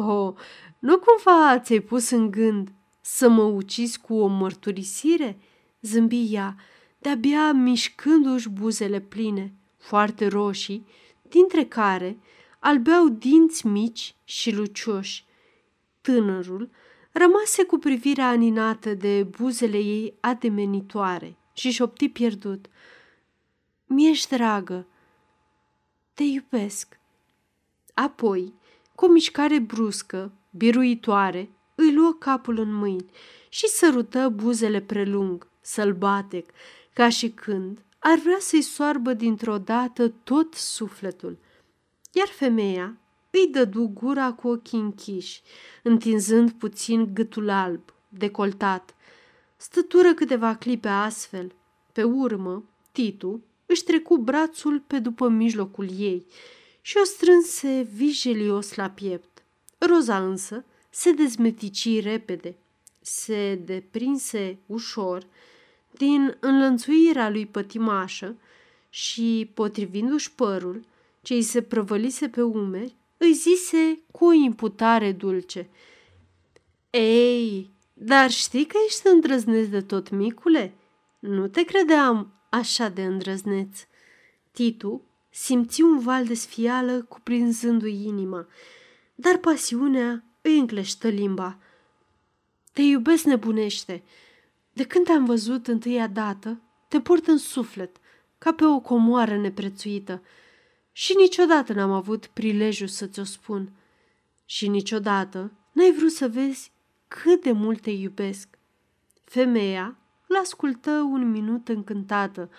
oh, 0.00 0.26
oh, 0.26 0.34
nu 0.78 0.98
cumva 0.98 1.58
ți-ai 1.58 1.80
pus 1.80 2.10
în 2.10 2.30
gând 2.30 2.72
să 3.00 3.28
mă 3.28 3.42
ucizi 3.42 4.00
cu 4.00 4.14
o 4.14 4.26
mărturisire?" 4.26 5.38
zâmbi 5.80 6.34
ea, 6.34 6.56
de-abia 6.98 7.52
mișcându-și 7.52 8.48
buzele 8.48 9.00
pline, 9.00 9.54
foarte 9.78 10.26
roșii, 10.26 10.86
dintre 11.22 11.64
care 11.64 12.18
albeau 12.58 13.08
dinți 13.08 13.66
mici 13.66 14.14
și 14.24 14.54
lucioși. 14.54 15.24
Tânărul 16.00 16.70
rămase 17.12 17.64
cu 17.64 17.78
privirea 17.78 18.28
aninată 18.28 18.94
de 18.94 19.22
buzele 19.22 19.76
ei 19.76 20.14
ademenitoare 20.20 21.36
și 21.52 21.70
șopti 21.70 22.08
pierdut. 22.08 22.66
Mi-ești 23.86 24.36
dragă, 24.36 24.86
te 26.14 26.22
iubesc. 26.22 27.00
Apoi, 27.94 28.54
cu 29.00 29.06
o 29.06 29.08
mișcare 29.08 29.58
bruscă, 29.58 30.32
biruitoare, 30.50 31.50
îi 31.74 31.94
luă 31.94 32.12
capul 32.18 32.58
în 32.58 32.72
mâini 32.72 33.10
și 33.48 33.68
sărută 33.68 34.28
buzele 34.28 34.80
prelung, 34.80 35.48
sălbatec, 35.60 36.50
ca 36.92 37.08
și 37.08 37.28
când 37.28 37.84
ar 37.98 38.18
vrea 38.18 38.36
să-i 38.40 38.62
soarbă 38.62 39.12
dintr-o 39.12 39.58
dată 39.58 40.08
tot 40.08 40.54
sufletul. 40.54 41.38
Iar 42.12 42.26
femeia 42.26 42.96
îi 43.30 43.48
dădu 43.52 43.90
gura 43.94 44.32
cu 44.32 44.48
ochii 44.48 44.78
închiși, 44.78 45.42
întinzând 45.82 46.50
puțin 46.50 47.14
gâtul 47.14 47.48
alb, 47.48 47.82
decoltat. 48.08 48.94
Stătură 49.56 50.14
câteva 50.14 50.54
clipe 50.54 50.88
astfel. 50.88 51.52
Pe 51.92 52.02
urmă, 52.02 52.64
Titu 52.92 53.44
își 53.66 53.84
trecu 53.84 54.16
brațul 54.16 54.80
pe 54.86 54.98
după 54.98 55.28
mijlocul 55.28 55.88
ei 55.98 56.26
și 56.80 56.96
o 56.96 57.04
strânse 57.04 57.88
vijelios 57.94 58.74
la 58.74 58.90
piept. 58.90 59.42
Roza 59.78 60.26
însă 60.26 60.64
se 60.90 61.12
dezmetici 61.12 62.02
repede, 62.02 62.56
se 63.00 63.54
deprinse 63.54 64.58
ușor 64.66 65.26
din 65.90 66.36
înlănțuirea 66.40 67.30
lui 67.30 67.46
pătimașă 67.46 68.36
și, 68.88 69.50
potrivindu-și 69.54 70.32
părul, 70.32 70.84
ce 71.22 71.34
îi 71.34 71.42
se 71.42 71.62
prăvălise 71.62 72.28
pe 72.28 72.42
umeri, 72.42 72.94
îi 73.16 73.32
zise 73.32 74.00
cu 74.10 74.24
o 74.24 74.32
imputare 74.32 75.12
dulce. 75.12 75.68
Ei, 76.90 77.70
dar 77.92 78.30
știi 78.30 78.66
că 78.66 78.76
ești 78.86 79.06
îndrăzneț 79.06 79.68
de 79.68 79.80
tot, 79.80 80.10
micule? 80.10 80.74
Nu 81.18 81.48
te 81.48 81.64
credeam 81.64 82.32
așa 82.48 82.88
de 82.88 83.04
îndrăzneț. 83.04 83.86
Titu 84.50 85.02
simți 85.30 85.82
un 85.82 85.98
val 85.98 86.24
de 86.24 86.34
sfială 86.34 87.02
cuprinzându-i 87.02 88.04
inima, 88.04 88.46
dar 89.14 89.36
pasiunea 89.36 90.24
îi 90.42 90.58
încleștă 90.58 91.08
limba. 91.08 91.58
Te 92.72 92.82
iubesc 92.82 93.24
nebunește. 93.24 94.02
De 94.72 94.84
când 94.84 95.04
te-am 95.04 95.24
văzut 95.24 95.66
întâia 95.66 96.06
dată, 96.06 96.60
te 96.88 97.00
port 97.00 97.26
în 97.26 97.38
suflet, 97.38 97.96
ca 98.38 98.52
pe 98.52 98.64
o 98.64 98.80
comoară 98.80 99.36
neprețuită. 99.36 100.22
Și 100.92 101.14
niciodată 101.16 101.72
n-am 101.72 101.92
avut 101.92 102.26
prilejul 102.26 102.86
să 102.86 103.06
ți-o 103.06 103.24
spun. 103.24 103.72
Și 104.44 104.68
niciodată 104.68 105.52
n-ai 105.72 105.92
vrut 105.92 106.12
să 106.12 106.28
vezi 106.28 106.72
cât 107.08 107.42
de 107.42 107.52
mult 107.52 107.80
te 107.80 107.90
iubesc. 107.90 108.48
Femeia 109.24 109.96
l-ascultă 110.26 110.90
un 110.90 111.30
minut 111.30 111.68
încântată. 111.68 112.50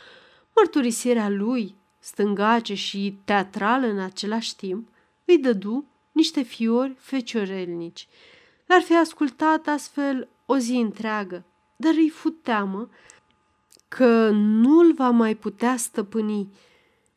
Mărturisirea 0.56 1.30
lui, 1.30 1.76
stângace 2.02 2.74
și 2.74 3.18
teatrală 3.26 3.88
în 3.88 4.00
același 4.00 4.56
timp, 4.56 4.88
îi 5.26 5.38
dădu 5.38 5.86
niște 6.12 6.42
fiori 6.42 6.94
feciorelnici. 6.98 8.08
L-ar 8.66 8.82
fi 8.82 8.96
ascultat 8.96 9.68
astfel 9.68 10.28
o 10.46 10.58
zi 10.58 10.74
întreagă, 10.74 11.44
dar 11.76 11.94
îi 11.94 12.10
fut 12.10 12.44
teamă 12.44 12.90
că 13.88 14.30
nu-l 14.30 14.94
va 14.94 15.10
mai 15.10 15.36
putea 15.36 15.78
stăpâni 15.78 16.50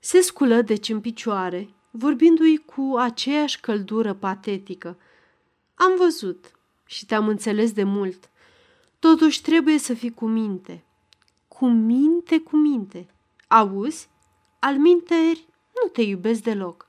se 0.04 0.20
sculă 0.20 0.62
deci 0.62 0.88
în 0.88 1.00
picioare, 1.00 1.68
vorbindu-i 1.90 2.56
cu 2.56 2.96
aceeași 2.98 3.60
căldură 3.60 4.14
patetică. 4.14 4.98
Am 5.74 5.92
văzut 5.98 6.50
și 6.86 7.06
te-am 7.06 7.28
înțeles 7.28 7.72
de 7.72 7.82
mult. 7.82 8.30
Totuși 8.98 9.42
trebuie 9.42 9.78
să 9.78 9.94
fii 9.94 10.14
cu 10.14 10.26
minte. 10.26 10.84
Cu 11.48 11.66
minte, 11.66 12.40
cu 12.40 12.56
minte. 12.56 13.06
Auzi? 13.48 14.08
Al 14.66 14.78
minteri 14.78 15.46
nu 15.82 15.88
te 15.88 16.02
iubesc 16.02 16.42
deloc. 16.42 16.88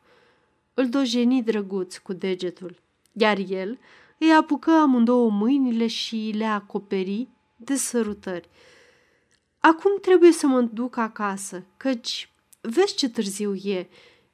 Îl 0.73 0.89
dojeni 0.89 1.43
drăguț 1.43 1.97
cu 1.97 2.13
degetul, 2.13 2.79
iar 3.11 3.37
el 3.47 3.79
îi 4.17 4.33
apucă 4.33 4.71
amândouă 4.71 5.29
mâinile 5.29 5.87
și 5.87 6.33
le 6.35 6.45
acoperi 6.45 7.27
de 7.55 7.75
sărutări. 7.75 8.49
Acum 9.59 9.91
trebuie 10.01 10.31
să 10.31 10.47
mă 10.47 10.61
duc 10.61 10.97
acasă, 10.97 11.65
căci 11.77 12.29
Vezi 12.61 12.95
ce 12.95 13.09
târziu 13.09 13.53
e!" 13.53 13.87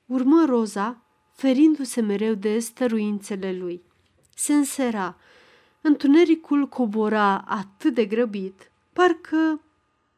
urmă 0.05 0.45
Roza, 0.45 1.01
ferindu-se 1.33 2.01
mereu 2.01 2.33
de 2.33 2.59
stăruințele 2.59 3.53
lui. 3.53 3.81
Se 4.35 4.53
însera. 4.53 5.17
Întunericul 5.81 6.67
cobora 6.67 7.37
atât 7.47 7.93
de 7.93 8.05
grăbit, 8.05 8.71
parcă 8.93 9.61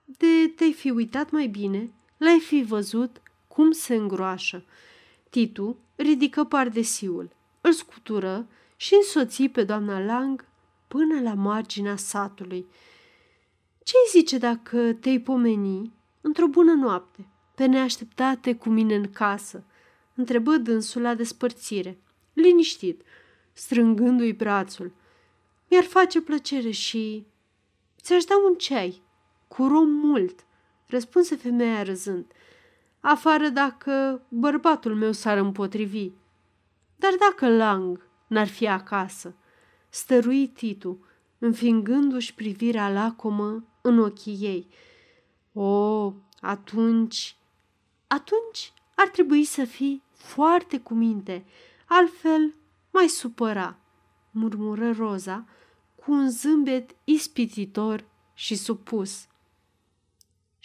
de 0.06 0.48
te-ai 0.56 0.74
fi 0.74 0.90
uitat 0.90 1.32
mai 1.32 1.48
bine, 1.48 1.91
l-ai 2.24 2.40
fi 2.40 2.64
văzut 2.68 3.22
cum 3.48 3.72
se 3.72 3.95
îngroașă. 3.95 4.64
Titu 5.30 5.78
ridică 5.95 6.44
pardesiul, 6.44 7.30
îl 7.62 7.72
scutură 7.72 8.48
și 8.76 8.94
însoți 8.94 9.44
pe 9.44 9.64
doamna 9.64 10.00
Lang 10.00 10.45
până 10.88 11.22
la 11.22 11.34
marginea 11.34 11.95
satului. 11.95 12.66
Ce-i 13.84 14.20
zice 14.20 14.38
dacă 14.38 14.94
te-ai 14.94 15.20
pomeni 15.20 15.91
într-o 16.22 16.48
bună 16.48 16.74
noapte, 16.74 17.28
pe 17.56 17.66
neașteptate 17.66 18.56
cu 18.56 18.70
mine 18.70 18.95
în 18.95 19.12
casă? 19.12 19.64
Întrebă 20.16 20.58
dânsul 20.58 21.02
la 21.02 21.16
despărțire, 21.16 21.98
liniștit, 22.34 23.02
strângându-i 23.54 24.34
brațul. 24.34 24.91
Mi-ar 25.70 25.84
face 25.84 26.22
plăcere 26.22 26.70
și... 26.70 27.26
Ți-aș 28.02 28.24
da 28.24 28.36
un 28.50 28.56
ceai, 28.56 29.02
cu 29.48 29.68
rom 29.68 29.90
mult, 29.90 30.45
răspunse 30.88 31.35
femeia 31.35 31.84
râzând. 31.84 32.26
Afară 32.99 33.47
dacă 33.47 34.22
bărbatul 34.27 34.95
meu 34.95 35.11
s-ar 35.11 35.38
împotrivi. 35.38 36.11
Dar 36.95 37.11
dacă 37.19 37.55
Lang 37.55 38.07
n-ar 38.27 38.47
fi 38.47 38.68
acasă, 38.68 39.35
stărui 39.89 40.47
Titu, 40.47 41.05
înfingându-și 41.39 42.34
privirea 42.34 42.89
lacomă 42.89 43.64
în 43.81 43.99
ochii 43.99 44.38
ei. 44.41 44.68
O, 45.53 46.14
atunci, 46.39 47.35
atunci 48.07 48.73
ar 48.95 49.07
trebui 49.07 49.43
să 49.43 49.65
fii 49.65 50.03
foarte 50.11 50.80
cu 50.80 50.93
minte, 50.93 51.45
altfel 51.85 52.53
mai 52.91 53.07
supăra, 53.07 53.77
murmură 54.31 54.91
Roza 54.91 55.45
cu 55.95 56.11
un 56.11 56.30
zâmbet 56.30 56.95
ispititor 57.03 58.05
și 58.34 58.55
supus. 58.55 59.27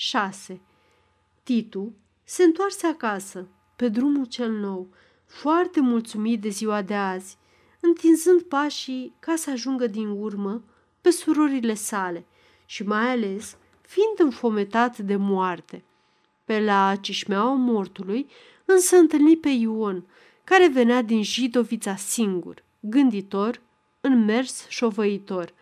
6. 0.00 0.60
Titu 1.42 1.92
se 2.24 2.42
întoarse 2.42 2.86
acasă, 2.86 3.48
pe 3.76 3.88
drumul 3.88 4.24
cel 4.24 4.50
nou, 4.50 4.88
foarte 5.26 5.80
mulțumit 5.80 6.40
de 6.40 6.48
ziua 6.48 6.82
de 6.82 6.94
azi, 6.94 7.36
întinzând 7.80 8.42
pașii 8.42 9.14
ca 9.18 9.34
să 9.36 9.50
ajungă 9.50 9.86
din 9.86 10.08
urmă 10.08 10.64
pe 11.00 11.10
surorile 11.10 11.74
sale 11.74 12.26
și 12.66 12.82
mai 12.82 13.10
ales 13.10 13.56
fiind 13.80 14.18
înfometat 14.18 14.98
de 14.98 15.16
moarte. 15.16 15.84
Pe 16.44 16.60
la 16.60 16.96
cișmeaua 17.00 17.54
mortului 17.54 18.26
însă 18.64 18.96
întâlni 18.96 19.36
pe 19.36 19.48
Ion, 19.48 20.06
care 20.44 20.68
venea 20.68 21.02
din 21.02 21.22
Jidovița 21.22 21.96
singur, 21.96 22.62
gânditor, 22.80 23.60
în 24.00 24.24
mers 24.24 24.68
șovăitor. 24.68 25.54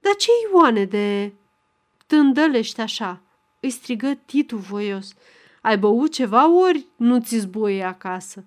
Dar 0.00 0.14
ce 0.14 0.30
Ioane 0.52 0.84
de 0.84 1.32
tândălești 2.06 2.80
așa?" 2.80 3.22
Îi 3.60 3.70
strigă 3.70 4.14
Titu 4.24 4.56
voios. 4.56 5.14
Ai 5.62 5.78
băut 5.78 6.12
ceva 6.12 6.48
ori 6.48 6.86
nu 6.96 7.20
ți 7.20 7.36
zboie 7.36 7.82
acasă?" 7.82 8.44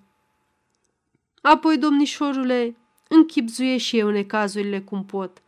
Apoi, 1.42 1.78
domnișorule, 1.78 2.76
închipzuie 3.08 3.76
și 3.76 3.98
eu 3.98 4.10
necazurile 4.10 4.80
cum 4.80 5.04
pot, 5.04 5.42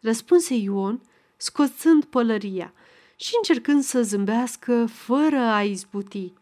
răspunse 0.00 0.54
Ion, 0.54 1.00
scoțând 1.36 2.04
pălăria 2.04 2.72
și 3.16 3.32
încercând 3.36 3.82
să 3.82 4.02
zâmbească 4.02 4.86
fără 4.86 5.38
a 5.38 5.62
izbuti. 5.62 6.32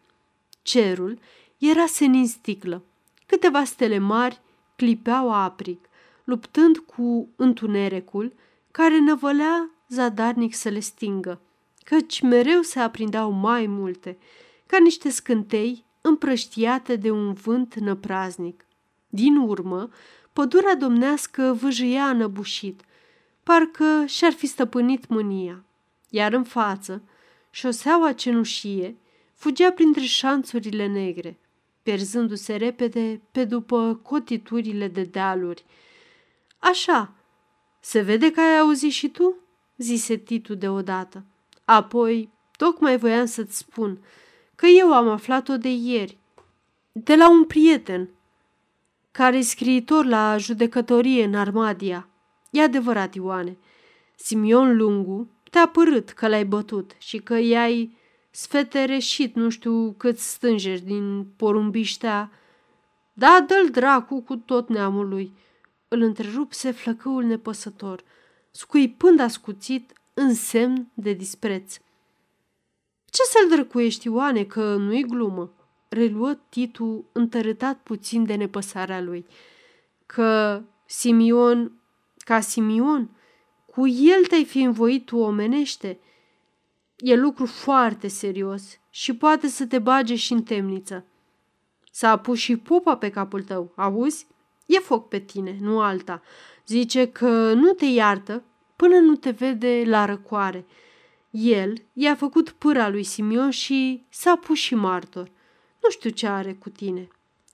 Cerul 0.61 1.19
era 1.57 1.85
senin 1.85 2.27
sticlă. 2.27 2.83
Câteva 3.25 3.63
stele 3.63 3.97
mari 3.97 4.41
clipeau 4.75 5.33
aprig, 5.33 5.77
luptând 6.23 6.77
cu 6.77 7.29
întunericul 7.35 8.33
care 8.71 8.99
năvălea 8.99 9.69
zadarnic 9.89 10.55
să 10.55 10.69
le 10.69 10.79
stingă, 10.79 11.41
căci 11.85 12.21
mereu 12.21 12.61
se 12.61 12.79
aprindeau 12.79 13.31
mai 13.31 13.65
multe, 13.67 14.17
ca 14.65 14.77
niște 14.79 15.09
scântei 15.09 15.85
împrăștiate 16.01 16.95
de 16.95 17.11
un 17.11 17.33
vânt 17.33 17.75
năpraznic. 17.75 18.65
Din 19.09 19.35
urmă, 19.35 19.89
pădurea 20.33 20.75
domnească 20.75 21.57
vâjâia 21.61 22.09
înăbușit, 22.09 22.81
parcă 23.43 24.05
și-ar 24.05 24.31
fi 24.31 24.45
stăpânit 24.45 25.07
mânia, 25.07 25.63
iar 26.09 26.33
în 26.33 26.43
față, 26.43 27.03
șoseaua 27.49 28.13
cenușie 28.13 28.97
fugea 29.33 29.71
printre 29.71 30.03
șanțurile 30.03 30.87
negre, 30.87 31.39
pierzându-se 31.83 32.55
repede 32.55 33.21
pe 33.31 33.45
după 33.45 33.99
cotiturile 34.03 34.87
de 34.87 35.03
dealuri. 35.03 35.65
Așa, 36.57 37.13
se 37.79 38.01
vede 38.01 38.31
că 38.31 38.39
ai 38.39 38.57
auzit 38.57 38.91
și 38.91 39.09
tu?" 39.09 39.35
zise 39.77 40.15
Titu 40.15 40.55
deodată. 40.55 41.25
Apoi, 41.65 42.29
tocmai 42.57 42.97
voiam 42.97 43.25
să-ți 43.25 43.57
spun 43.57 43.99
că 44.55 44.65
eu 44.65 44.93
am 44.93 45.07
aflat-o 45.07 45.57
de 45.57 45.69
ieri, 45.69 46.17
de 46.91 47.15
la 47.15 47.29
un 47.29 47.45
prieten, 47.45 48.09
care 49.11 49.37
e 49.37 49.41
scriitor 49.41 50.05
la 50.05 50.37
judecătorie 50.37 51.23
în 51.23 51.35
Armadia. 51.35 52.09
E 52.49 52.61
adevărat, 52.61 53.13
Ioane. 53.15 53.57
Simion 54.15 54.77
Lungu 54.77 55.29
te-a 55.49 55.67
părât 55.67 56.09
că 56.09 56.27
l-ai 56.27 56.45
bătut 56.45 56.95
și 56.97 57.17
că 57.17 57.37
i-ai 57.37 57.97
sfetereșit 58.31 59.35
nu 59.35 59.49
știu 59.49 59.95
câți 59.97 60.29
stângeri 60.29 60.81
din 60.81 61.25
porumbiștea. 61.35 62.31
Da, 63.13 63.45
dă-l 63.47 63.69
dracu 63.69 64.21
cu 64.21 64.35
tot 64.35 64.69
neamul 64.69 65.07
lui. 65.07 65.33
Îl 65.87 66.01
întrerupse 66.01 66.71
flăcăul 66.71 67.23
nepăsător, 67.23 68.03
scuipând 68.51 69.19
ascuțit 69.19 69.93
în 70.15 70.33
semn 70.33 70.91
de 70.93 71.13
dispreț. 71.13 71.73
Ce 73.05 73.21
să-l 73.23 73.49
drăcuiești, 73.55 74.07
Ioane, 74.07 74.43
că 74.43 74.75
nu-i 74.75 75.03
glumă? 75.03 75.53
Reluă 75.89 76.39
Titu 76.49 77.05
întărâtat 77.11 77.79
puțin 77.83 78.25
de 78.25 78.35
nepăsarea 78.35 79.01
lui. 79.01 79.25
Că 80.05 80.61
Simion, 80.85 81.71
ca 82.17 82.39
Simion, 82.39 83.09
cu 83.65 83.87
el 83.87 84.25
te-ai 84.25 84.45
fi 84.45 84.61
învoit 84.61 85.05
tu 85.05 85.17
omenește– 85.17 85.99
E 86.97 87.15
lucru 87.15 87.45
foarte 87.45 88.07
serios 88.07 88.79
și 88.89 89.15
poate 89.15 89.47
să 89.47 89.65
te 89.65 89.79
bage 89.79 90.15
și 90.15 90.33
în 90.33 90.43
temniță. 90.43 91.05
S-a 91.91 92.17
pus 92.17 92.37
și 92.37 92.57
pupa 92.57 92.97
pe 92.97 93.09
capul 93.09 93.43
tău, 93.43 93.71
auzi? 93.75 94.27
E 94.65 94.79
foc 94.79 95.07
pe 95.07 95.19
tine, 95.19 95.57
nu 95.61 95.79
alta. 95.79 96.21
Zice 96.67 97.07
că 97.07 97.53
nu 97.53 97.71
te 97.71 97.85
iartă 97.85 98.43
până 98.75 98.95
nu 98.95 99.15
te 99.15 99.29
vede 99.29 99.83
la 99.85 100.05
răcoare. 100.05 100.65
El 101.29 101.81
i-a 101.93 102.15
făcut 102.15 102.49
pâra 102.49 102.89
lui 102.89 103.03
Simion 103.03 103.49
și 103.49 104.05
s-a 104.09 104.35
pus 104.35 104.57
și 104.57 104.75
martor. 104.75 105.31
Nu 105.83 105.89
știu 105.89 106.09
ce 106.09 106.27
are 106.27 106.53
cu 106.53 106.69
tine. 106.69 107.07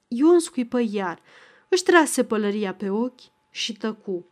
Ion 0.08 0.40
scuipă 0.40 0.80
iar, 0.90 1.22
își 1.70 1.84
trase 1.84 2.24
pălăria 2.24 2.74
pe 2.74 2.90
ochi 2.90 3.22
și 3.50 3.74
tăcu. 3.74 4.26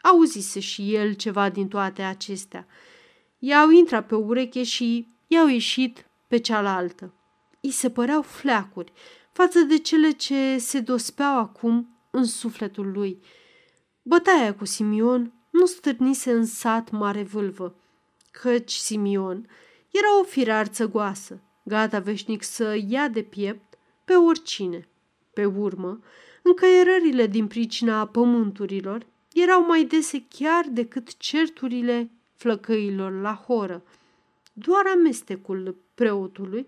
Auzise 0.00 0.60
și 0.60 0.94
el 0.94 1.12
ceva 1.12 1.48
din 1.48 1.68
toate 1.68 2.02
acestea– 2.02 2.66
i-au 3.46 3.70
intrat 3.70 4.06
pe 4.06 4.14
ureche 4.14 4.62
și 4.62 5.08
i-au 5.26 5.46
ieșit 5.46 6.06
pe 6.28 6.38
cealaltă. 6.38 7.14
I 7.60 7.70
se 7.70 7.90
păreau 7.90 8.22
fleacuri 8.22 8.92
față 9.32 9.58
de 9.58 9.78
cele 9.78 10.10
ce 10.10 10.58
se 10.58 10.80
dospeau 10.80 11.38
acum 11.38 11.98
în 12.10 12.24
sufletul 12.24 12.92
lui. 12.92 13.20
Bătaia 14.02 14.54
cu 14.54 14.64
Simion 14.64 15.32
nu 15.54 15.66
stârnise 15.66 16.32
în 16.32 16.46
sat 16.46 16.90
mare 16.90 17.22
vâlvă, 17.22 17.74
căci 18.30 18.72
Simion 18.72 19.48
era 19.90 20.20
o 20.20 20.22
fire 20.22 20.52
arțăgoasă, 20.52 21.40
gata 21.62 21.98
veșnic 21.98 22.42
să 22.42 22.78
ia 22.88 23.08
de 23.08 23.22
piept 23.22 23.78
pe 24.04 24.14
oricine. 24.14 24.88
Pe 25.32 25.44
urmă, 25.44 26.00
încăierările 26.42 27.26
din 27.26 27.46
pricina 27.46 28.06
pământurilor 28.06 29.06
erau 29.32 29.66
mai 29.66 29.84
dese 29.84 30.24
chiar 30.28 30.64
decât 30.70 31.16
certurile 31.16 32.10
flăcăilor 32.36 33.20
la 33.20 33.34
horă. 33.46 33.82
Doar 34.52 34.86
amestecul 34.94 35.76
preotului 35.94 36.66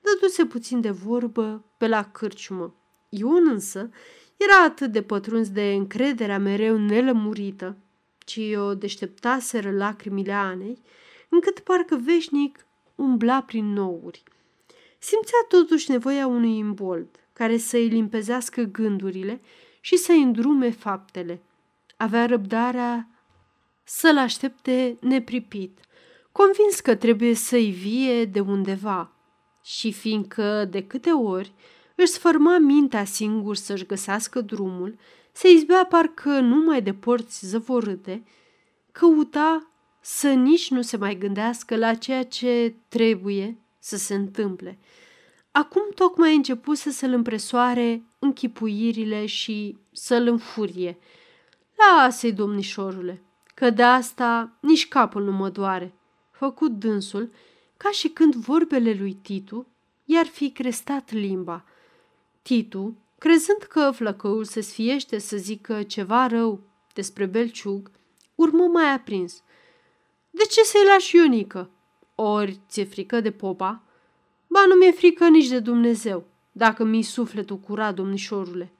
dăduse 0.00 0.46
puțin 0.46 0.80
de 0.80 0.90
vorbă 0.90 1.64
pe 1.78 1.88
la 1.88 2.04
cârciumă. 2.04 2.74
Ion 3.08 3.48
însă 3.48 3.90
era 4.36 4.64
atât 4.64 4.92
de 4.92 5.02
pătruns 5.02 5.50
de 5.50 5.72
încrederea 5.72 6.38
mereu 6.38 6.76
nelămurită, 6.76 7.76
ci 8.24 8.40
o 8.56 8.74
deșteptaseră 8.74 9.70
lacrimile 9.70 10.32
Anei, 10.32 10.78
încât 11.28 11.58
parcă 11.58 11.96
veșnic 11.96 12.66
umbla 12.94 13.42
prin 13.42 13.72
nouri. 13.72 14.22
Simțea 14.98 15.38
totuși 15.48 15.90
nevoia 15.90 16.26
unui 16.26 16.56
imbold 16.56 17.08
care 17.32 17.56
să-i 17.56 17.86
limpezească 17.86 18.62
gândurile 18.62 19.40
și 19.80 19.96
să-i 19.96 20.22
îndrume 20.22 20.70
faptele. 20.70 21.42
Avea 21.96 22.26
răbdarea 22.26 23.08
să-l 23.84 24.18
aștepte 24.18 24.96
nepripit, 25.00 25.78
convins 26.32 26.80
că 26.80 26.94
trebuie 26.94 27.34
să-i 27.34 27.70
vie 27.70 28.24
de 28.24 28.40
undeva. 28.40 29.12
Și 29.62 29.92
fiindcă 29.92 30.64
de 30.70 30.86
câte 30.86 31.10
ori 31.10 31.52
își 31.94 32.12
sfărma 32.12 32.58
mintea 32.58 33.04
singur 33.04 33.56
să-și 33.56 33.86
găsească 33.86 34.40
drumul, 34.40 34.98
se 35.36 35.50
izbea 35.50 35.84
parcă 35.84 36.40
numai 36.40 36.82
de 36.82 36.94
porți 36.94 37.46
zăvorâte, 37.46 38.24
căuta 38.92 39.70
să 40.00 40.28
nici 40.28 40.70
nu 40.70 40.82
se 40.82 40.96
mai 40.96 41.18
gândească 41.18 41.76
la 41.76 41.94
ceea 41.94 42.24
ce 42.24 42.74
trebuie 42.88 43.58
să 43.78 43.96
se 43.96 44.14
întâmple. 44.14 44.78
Acum 45.50 45.82
tocmai 45.94 46.34
început 46.34 46.76
să-l 46.76 47.12
împresoare 47.12 48.02
închipuirile 48.18 49.26
și 49.26 49.76
să-l 49.92 50.26
înfurie. 50.26 50.98
Lasă-i, 51.76 52.32
domnișorule, 52.32 53.22
că 53.54 53.70
de 53.70 53.82
asta 53.82 54.56
nici 54.60 54.88
capul 54.88 55.24
nu 55.24 55.32
mă 55.32 55.48
doare. 55.48 55.94
Făcut 56.30 56.70
dânsul, 56.70 57.32
ca 57.76 57.90
și 57.90 58.08
când 58.08 58.34
vorbele 58.34 58.92
lui 58.92 59.12
Titu 59.22 59.66
i-ar 60.04 60.26
fi 60.26 60.50
crestat 60.50 61.12
limba. 61.12 61.64
Titu, 62.42 62.96
crezând 63.24 63.58
că 63.58 63.90
flăcăul 63.90 64.44
se 64.44 64.60
sfiește 64.60 65.18
să 65.18 65.36
zică 65.36 65.82
ceva 65.82 66.26
rău 66.26 66.60
despre 66.94 67.26
belciug, 67.26 67.90
urmă 68.34 68.64
mai 68.64 68.92
aprins. 68.92 69.42
De 70.30 70.42
ce 70.44 70.62
să-i 70.62 70.86
lași 70.86 71.16
Ionică? 71.16 71.70
Ori 72.14 72.60
ți-e 72.68 72.84
frică 72.84 73.20
de 73.20 73.30
popa? 73.30 73.82
Ba, 74.46 74.64
nu 74.68 74.74
mi-e 74.74 74.92
frică 74.92 75.28
nici 75.28 75.48
de 75.48 75.58
Dumnezeu, 75.58 76.26
dacă 76.52 76.84
mi-i 76.84 77.02
sufletul 77.02 77.58
curat, 77.58 77.94
domnișorule. 77.94 78.72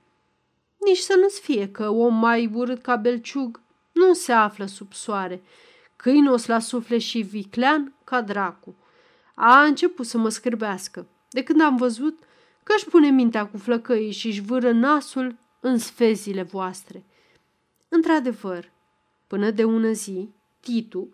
Nici 0.81 0.99
să 0.99 1.17
nu-ți 1.21 1.41
fie 1.41 1.69
că 1.71 1.89
om 1.89 2.15
mai 2.15 2.51
urât 2.55 2.83
ca 2.83 2.97
belciug 2.97 3.61
nu 3.93 4.13
se 4.13 4.33
află 4.33 4.67
sub 4.67 4.93
soare, 4.93 5.43
câinos 5.97 6.47
la 6.47 6.59
suflet 6.59 7.01
și 7.01 7.21
viclean 7.21 7.95
ca 8.05 8.21
dracu. 8.21 8.77
A 9.35 9.63
început 9.63 10.07
să 10.07 10.19
mă 10.19 10.29
scârbească, 10.29 11.07
de 11.31 11.43
când 11.43 11.61
am 11.61 11.77
văzut 11.77 12.24
că 12.65 12.73
își 12.77 12.89
pune 12.89 13.11
mintea 13.11 13.47
cu 13.47 13.57
flăcăii 13.57 14.13
și 14.13 14.27
își 14.27 14.41
vâră 14.41 14.73
nasul 14.73 15.39
în 15.61 15.79
sfezile 15.79 16.43
voastre. 16.43 17.05
Într-adevăr, 17.89 18.73
până 19.27 19.51
de 19.51 19.65
ună 19.65 19.93
zi, 19.93 20.29
Titu, 20.61 21.09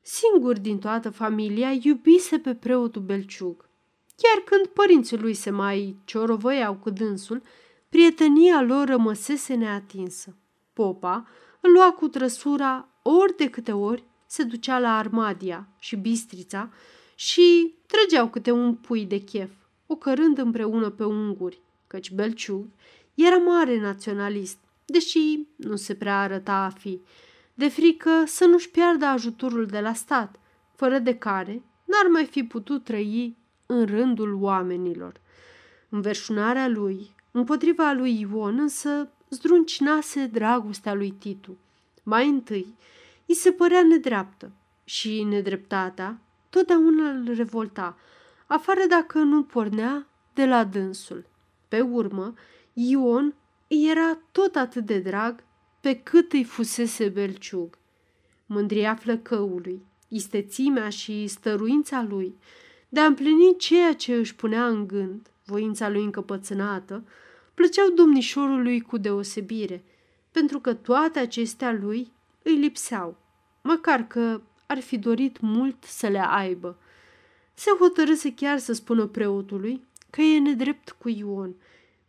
singur 0.00 0.58
din 0.58 0.78
toată 0.78 1.10
familia, 1.10 1.70
iubise 1.82 2.38
pe 2.38 2.54
preotul 2.54 3.02
Belciug. 3.02 3.68
Chiar 4.16 4.42
când 4.44 4.66
părinții 4.66 5.18
lui 5.18 5.34
se 5.34 5.50
mai 5.50 5.96
ciorovăiau 6.04 6.74
cu 6.74 6.90
dânsul, 6.90 7.42
prietenia 7.88 8.62
lor 8.62 8.86
rămăsese 8.86 9.54
neatinsă. 9.54 10.36
Popa 10.72 11.28
îl 11.60 11.72
lua 11.72 11.92
cu 11.92 12.08
trăsura 12.08 12.88
ori 13.02 13.36
de 13.36 13.50
câte 13.50 13.72
ori 13.72 14.04
se 14.26 14.42
ducea 14.42 14.78
la 14.78 14.96
Armadia 14.96 15.68
și 15.78 15.96
Bistrița 15.96 16.70
și 17.14 17.74
trăgeau 17.86 18.28
câte 18.28 18.50
un 18.50 18.74
pui 18.74 19.04
de 19.04 19.18
chef, 19.18 19.50
ocărând 19.86 20.38
împreună 20.38 20.90
pe 20.90 21.04
unguri, 21.04 21.60
căci 21.86 22.12
Belciug 22.12 22.66
era 23.14 23.36
mare 23.36 23.80
naționalist, 23.80 24.58
deși 24.84 25.46
nu 25.56 25.76
se 25.76 25.94
prea 25.94 26.20
arăta 26.20 26.52
a 26.52 26.68
fi, 26.68 27.00
de 27.54 27.68
frică 27.68 28.10
să 28.26 28.44
nu-și 28.44 28.70
piardă 28.70 29.04
ajutorul 29.04 29.66
de 29.66 29.80
la 29.80 29.92
stat, 29.92 30.38
fără 30.74 30.98
de 30.98 31.14
care 31.14 31.62
n-ar 31.84 32.06
mai 32.10 32.24
fi 32.24 32.42
putut 32.42 32.84
trăi 32.84 33.36
în 33.66 33.86
rândul 33.86 34.38
oamenilor. 34.40 35.20
Înverșunarea 35.88 36.68
lui 36.68 37.14
împotriva 37.30 37.92
lui 37.92 38.20
Ion 38.20 38.58
însă 38.58 39.10
zdruncinase 39.28 40.26
dragostea 40.26 40.94
lui 40.94 41.10
Titu. 41.10 41.58
Mai 42.02 42.28
întâi, 42.28 42.74
îi 43.26 43.34
se 43.34 43.50
părea 43.50 43.82
nedreaptă 43.82 44.50
și 44.84 45.22
nedreptatea 45.22 46.20
totdeauna 46.50 47.10
îl 47.10 47.34
revolta, 47.34 47.96
afară 48.46 48.80
dacă 48.88 49.18
nu 49.18 49.42
pornea 49.42 50.06
de 50.34 50.46
la 50.46 50.64
dânsul. 50.64 51.26
Pe 51.68 51.80
urmă, 51.80 52.34
Ion 52.72 53.34
îi 53.68 53.88
era 53.90 54.18
tot 54.32 54.56
atât 54.56 54.86
de 54.86 54.98
drag 54.98 55.44
pe 55.80 56.00
cât 56.02 56.32
îi 56.32 56.44
fusese 56.44 57.08
belciug. 57.08 57.78
Mândria 58.46 58.94
flăcăului, 58.94 59.82
istețimea 60.08 60.88
și 60.88 61.26
stăruința 61.26 62.02
lui 62.08 62.36
de 62.88 63.00
a 63.00 63.06
împlini 63.06 63.56
ceea 63.56 63.94
ce 63.94 64.14
își 64.14 64.34
punea 64.34 64.66
în 64.66 64.86
gând, 64.86 65.30
voința 65.44 65.88
lui 65.88 66.04
încăpățânată, 66.04 67.04
plăceau 67.54 67.90
domnișorului 67.90 68.80
cu 68.80 68.96
deosebire, 68.96 69.84
pentru 70.30 70.60
că 70.60 70.74
toate 70.74 71.18
acestea 71.18 71.72
lui 71.72 72.12
îi 72.42 72.54
lipseau, 72.54 73.16
măcar 73.62 74.06
că 74.06 74.40
ar 74.66 74.80
fi 74.80 74.98
dorit 74.98 75.40
mult 75.40 75.84
să 75.84 76.08
le 76.08 76.26
aibă. 76.28 76.78
Se 77.58 77.70
hotărâse 77.78 78.34
chiar 78.34 78.58
să 78.58 78.72
spună 78.72 79.06
preotului 79.06 79.86
că 80.10 80.20
e 80.20 80.38
nedrept 80.38 80.90
cu 80.90 81.08
Ion, 81.08 81.54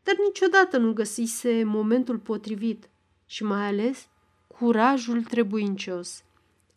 dar 0.04 0.16
niciodată 0.26 0.78
nu 0.78 0.94
găsise 0.94 1.64
momentul 1.64 2.18
potrivit 2.18 2.90
și 3.26 3.44
mai 3.44 3.68
ales 3.68 4.08
curajul 4.48 5.24
trebuincios. 5.24 6.24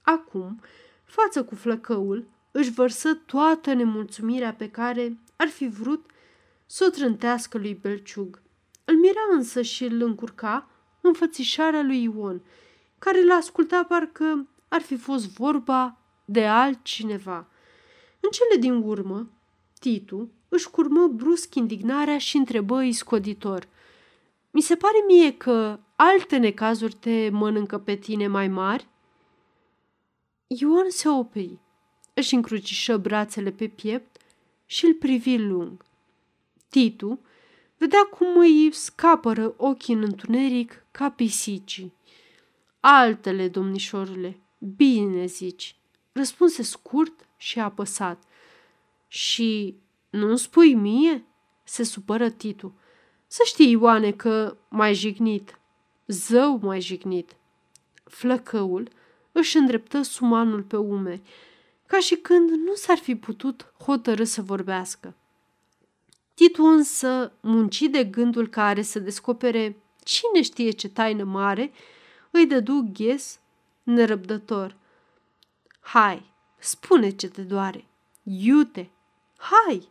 Acum, 0.03 0.61
față 1.05 1.45
cu 1.45 1.55
flăcăul, 1.55 2.27
își 2.51 2.71
vărsă 2.71 3.15
toată 3.15 3.73
nemulțumirea 3.73 4.55
pe 4.55 4.71
care 4.71 5.19
ar 5.37 5.49
fi 5.49 5.69
vrut 5.69 6.11
să 6.67 6.85
o 6.87 6.91
trântească 6.91 7.59
lui 7.59 7.75
Belciug. 7.75 8.43
Îl 8.85 8.97
mira 8.97 9.21
însă 9.33 9.63
și 9.63 9.85
îl 9.85 10.03
încurca 10.03 10.69
înfățișarea 11.01 11.83
lui 11.83 12.03
Ion, 12.03 12.41
care 12.99 13.25
l 13.25 13.31
asculta 13.31 13.85
parcă 13.85 14.47
ar 14.69 14.81
fi 14.81 14.97
fost 14.97 15.29
vorba 15.29 15.99
de 16.25 16.47
altcineva. 16.47 17.50
În 18.21 18.31
cele 18.31 18.61
din 18.61 18.83
urmă, 18.83 19.31
Titu 19.79 20.31
își 20.49 20.71
curmă 20.71 21.07
brusc 21.07 21.55
indignarea 21.55 22.19
și 22.19 22.37
întrebă 22.37 22.91
scoditor. 22.91 23.69
Mi 24.51 24.61
se 24.61 24.77
pare 24.77 25.05
mie 25.07 25.37
că 25.37 25.79
alte 25.97 26.37
necazuri 26.37 26.95
te 26.95 27.29
mănâncă 27.31 27.79
pe 27.79 27.95
tine 27.95 28.27
mai 28.27 28.49
mari? 28.49 28.89
Ion 30.47 30.87
se 30.89 31.09
opri, 31.09 31.59
își 32.15 32.35
încrucișă 32.35 32.97
brațele 32.97 33.51
pe 33.51 33.67
piept 33.67 34.17
și 34.67 34.85
îl 34.85 34.95
privi 34.95 35.37
lung. 35.37 35.85
Titu 36.69 37.21
vedea 37.79 38.03
cum 38.03 38.39
îi 38.39 38.73
scapără 38.73 39.55
ochii 39.57 39.95
în 39.95 40.03
întuneric 40.03 40.85
ca 40.91 41.11
pisicii. 41.11 41.95
Altele, 42.81 43.49
domnișorule, 43.49 44.41
bine 44.59 45.27
zici, 45.27 45.77
răspunse 46.13 46.63
scurt 46.63 47.29
și 47.41 47.61
apăsat. 47.61 48.23
Și 49.09 49.77
nu 50.11 50.37
spui 50.37 50.75
mie? 50.75 51.25
Se 51.65 51.83
supără 51.83 52.31
Titu. 52.31 52.75
Să 53.27 53.43
știi, 53.45 53.71
Ioane, 53.71 54.13
că 54.13 54.57
mai 54.69 54.95
jignit, 54.95 55.59
zău 56.07 56.59
mai 56.63 56.81
jignit. 56.81 57.37
Flăcăul 58.05 58.89
își 59.33 59.57
îndreptă 59.57 60.03
sumanul 60.03 60.63
pe 60.63 60.77
umeri, 60.77 61.23
ca 61.87 61.99
și 61.99 62.17
când 62.17 62.51
nu 62.51 62.75
s-ar 62.75 62.99
fi 62.99 63.17
putut 63.17 63.73
hotărâ 63.85 64.25
să 64.25 64.43
vorbească. 64.43 65.15
Titu 66.35 66.65
însă, 66.65 67.33
munci 67.41 67.81
de 67.81 68.05
gândul 68.05 68.49
care 68.49 68.83
să 68.83 68.99
descopere 68.99 69.77
cine 70.05 70.43
știe 70.43 70.71
ce 70.71 70.89
taină 70.89 71.25
mare, 71.25 71.73
îi 72.31 72.47
dădu 72.47 72.91
ghes 72.93 73.41
nerăbdător. 73.83 74.77
Hai, 75.81 76.30
spune 76.61 77.11
ce 77.11 77.29
te 77.29 77.43
doare. 77.43 77.85
Iute, 78.23 78.91
hai! 79.37 79.89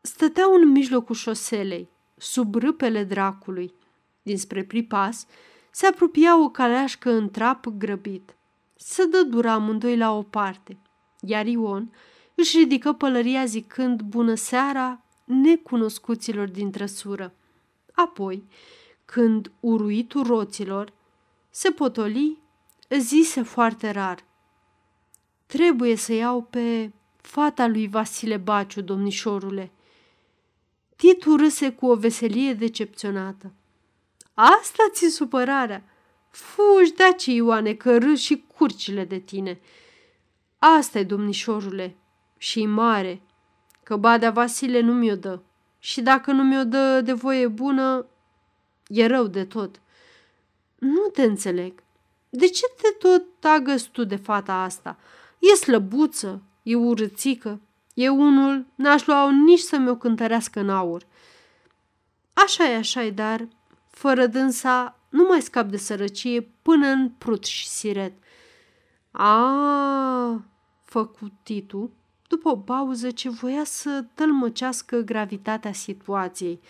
Stăteau 0.00 0.54
în 0.54 0.68
mijlocul 0.68 1.14
șoselei, 1.14 1.88
sub 2.16 2.54
râpele 2.54 3.04
dracului. 3.04 3.74
Dinspre 4.22 4.64
pripas 4.64 5.26
se 5.70 5.86
apropia 5.86 6.42
o 6.42 6.48
caleașcă 6.48 7.10
în 7.10 7.30
trap 7.30 7.66
grăbit. 7.66 8.34
Se 8.76 9.04
dă 9.04 9.22
dura 9.22 9.52
amândoi 9.52 9.96
la 9.96 10.12
o 10.12 10.22
parte, 10.22 10.76
iar 11.20 11.46
Ion 11.46 11.92
își 12.34 12.58
ridică 12.58 12.92
pălăria 12.92 13.44
zicând 13.44 14.02
bună 14.02 14.34
seara 14.34 15.00
necunoscuților 15.24 16.48
din 16.48 16.70
trăsură. 16.70 17.34
Apoi, 17.92 18.44
când 19.04 19.52
uruitul 19.60 20.26
roților 20.26 20.92
se 21.50 21.70
potoli, 21.70 22.38
zise 22.98 23.42
foarte 23.42 23.90
rar. 23.90 24.24
Trebuie 25.48 25.96
să 25.96 26.12
iau 26.12 26.42
pe 26.42 26.92
fata 27.16 27.66
lui 27.66 27.88
Vasile 27.88 28.36
Baciu, 28.36 28.80
domnișorule. 28.80 29.70
Titu 30.96 31.36
râse 31.36 31.72
cu 31.72 31.86
o 31.86 31.94
veselie 31.94 32.54
decepționată. 32.54 33.52
Asta 34.34 34.82
ți 34.92 35.08
supărarea. 35.08 35.84
Fugi 36.30 36.92
de 36.92 37.04
aici, 37.04 37.24
Ioane, 37.26 37.74
că 37.74 37.98
râs 37.98 38.20
și 38.20 38.44
curcile 38.56 39.04
de 39.04 39.18
tine. 39.18 39.60
asta 40.58 40.98
e, 40.98 41.04
domnișorule, 41.04 41.96
și 42.36 42.66
mare, 42.66 43.22
că 43.82 43.96
badea 43.96 44.30
Vasile 44.30 44.80
nu 44.80 44.92
mi-o 44.92 45.16
dă. 45.16 45.40
Și 45.78 46.00
dacă 46.00 46.32
nu 46.32 46.44
mi-o 46.44 46.64
dă 46.64 47.00
de 47.00 47.12
voie 47.12 47.46
bună, 47.46 48.06
e 48.86 49.06
rău 49.06 49.26
de 49.26 49.44
tot. 49.44 49.80
Nu 50.78 51.08
te 51.12 51.22
înțeleg. 51.22 51.82
De 52.28 52.48
ce 52.48 52.66
te 52.82 52.88
tot 52.88 53.44
agăți 53.44 53.90
tu 53.90 54.04
de 54.04 54.16
fata 54.16 54.54
asta? 54.54 54.98
E 55.38 55.54
slăbuță, 55.54 56.42
e 56.62 56.74
urâțică, 56.74 57.60
e 57.94 58.08
unul, 58.08 58.66
n-aș 58.74 59.06
lua 59.06 59.30
nici 59.30 59.58
să 59.58 59.76
mi-o 59.76 59.96
cântărească 59.96 60.60
în 60.60 60.70
aur. 60.70 61.06
Așa 62.32 62.70
e, 62.70 62.76
așa 62.76 63.02
e, 63.02 63.10
dar 63.10 63.48
fără 63.90 64.26
dânsa 64.26 64.98
nu 65.08 65.24
mai 65.28 65.42
scap 65.42 65.68
de 65.68 65.76
sărăcie 65.76 66.40
până 66.62 66.86
în 66.86 67.08
prut 67.08 67.44
și 67.44 67.68
siret. 67.68 68.12
A, 69.10 70.44
făcut 70.84 71.32
Titu, 71.42 71.90
după 72.28 72.48
o 72.48 72.56
pauză 72.56 73.10
ce 73.10 73.28
voia 73.28 73.64
să 73.64 74.04
tălmăcească 74.14 74.96
gravitatea 74.96 75.72
situației. 75.72 76.60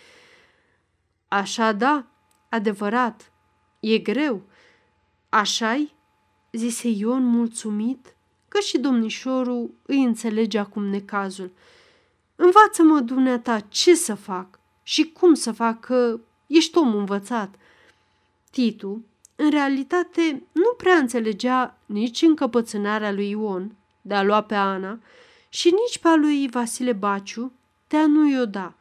Așa 1.27 1.71
da, 1.71 2.05
adevărat, 2.49 3.31
e 3.79 3.97
greu. 3.97 4.41
Așa-i? 5.29 5.93
zise 6.51 6.87
Ion 6.87 7.23
mulțumit 7.23 8.15
că 8.49 8.59
și 8.59 8.77
domnișorul 8.77 9.73
îi 9.85 10.03
înțelege 10.03 10.57
acum 10.57 10.85
necazul. 10.85 11.51
Învață-mă, 12.35 12.99
dumneata, 12.99 13.59
ce 13.59 13.95
să 13.95 14.15
fac 14.15 14.59
și 14.83 15.11
cum 15.11 15.33
să 15.33 15.51
fac, 15.51 15.79
că 15.79 16.19
ești 16.47 16.77
om 16.77 16.95
învățat. 16.95 17.55
Titu, 18.51 19.05
în 19.35 19.49
realitate, 19.49 20.43
nu 20.51 20.73
prea 20.77 20.95
înțelegea 20.95 21.77
nici 21.85 22.21
încăpățânarea 22.21 23.11
lui 23.11 23.29
Ion 23.29 23.75
de 24.01 24.13
a 24.13 24.23
lua 24.23 24.41
pe 24.41 24.55
Ana 24.55 24.99
și 25.49 25.69
nici 25.69 25.97
pe 25.97 26.07
a 26.07 26.15
lui 26.15 26.49
Vasile 26.49 26.93
Baciu 26.93 27.51
de 27.87 27.97
a 27.97 28.05
nu-i 28.05 28.39
o 28.39 28.45
da. 28.45 28.73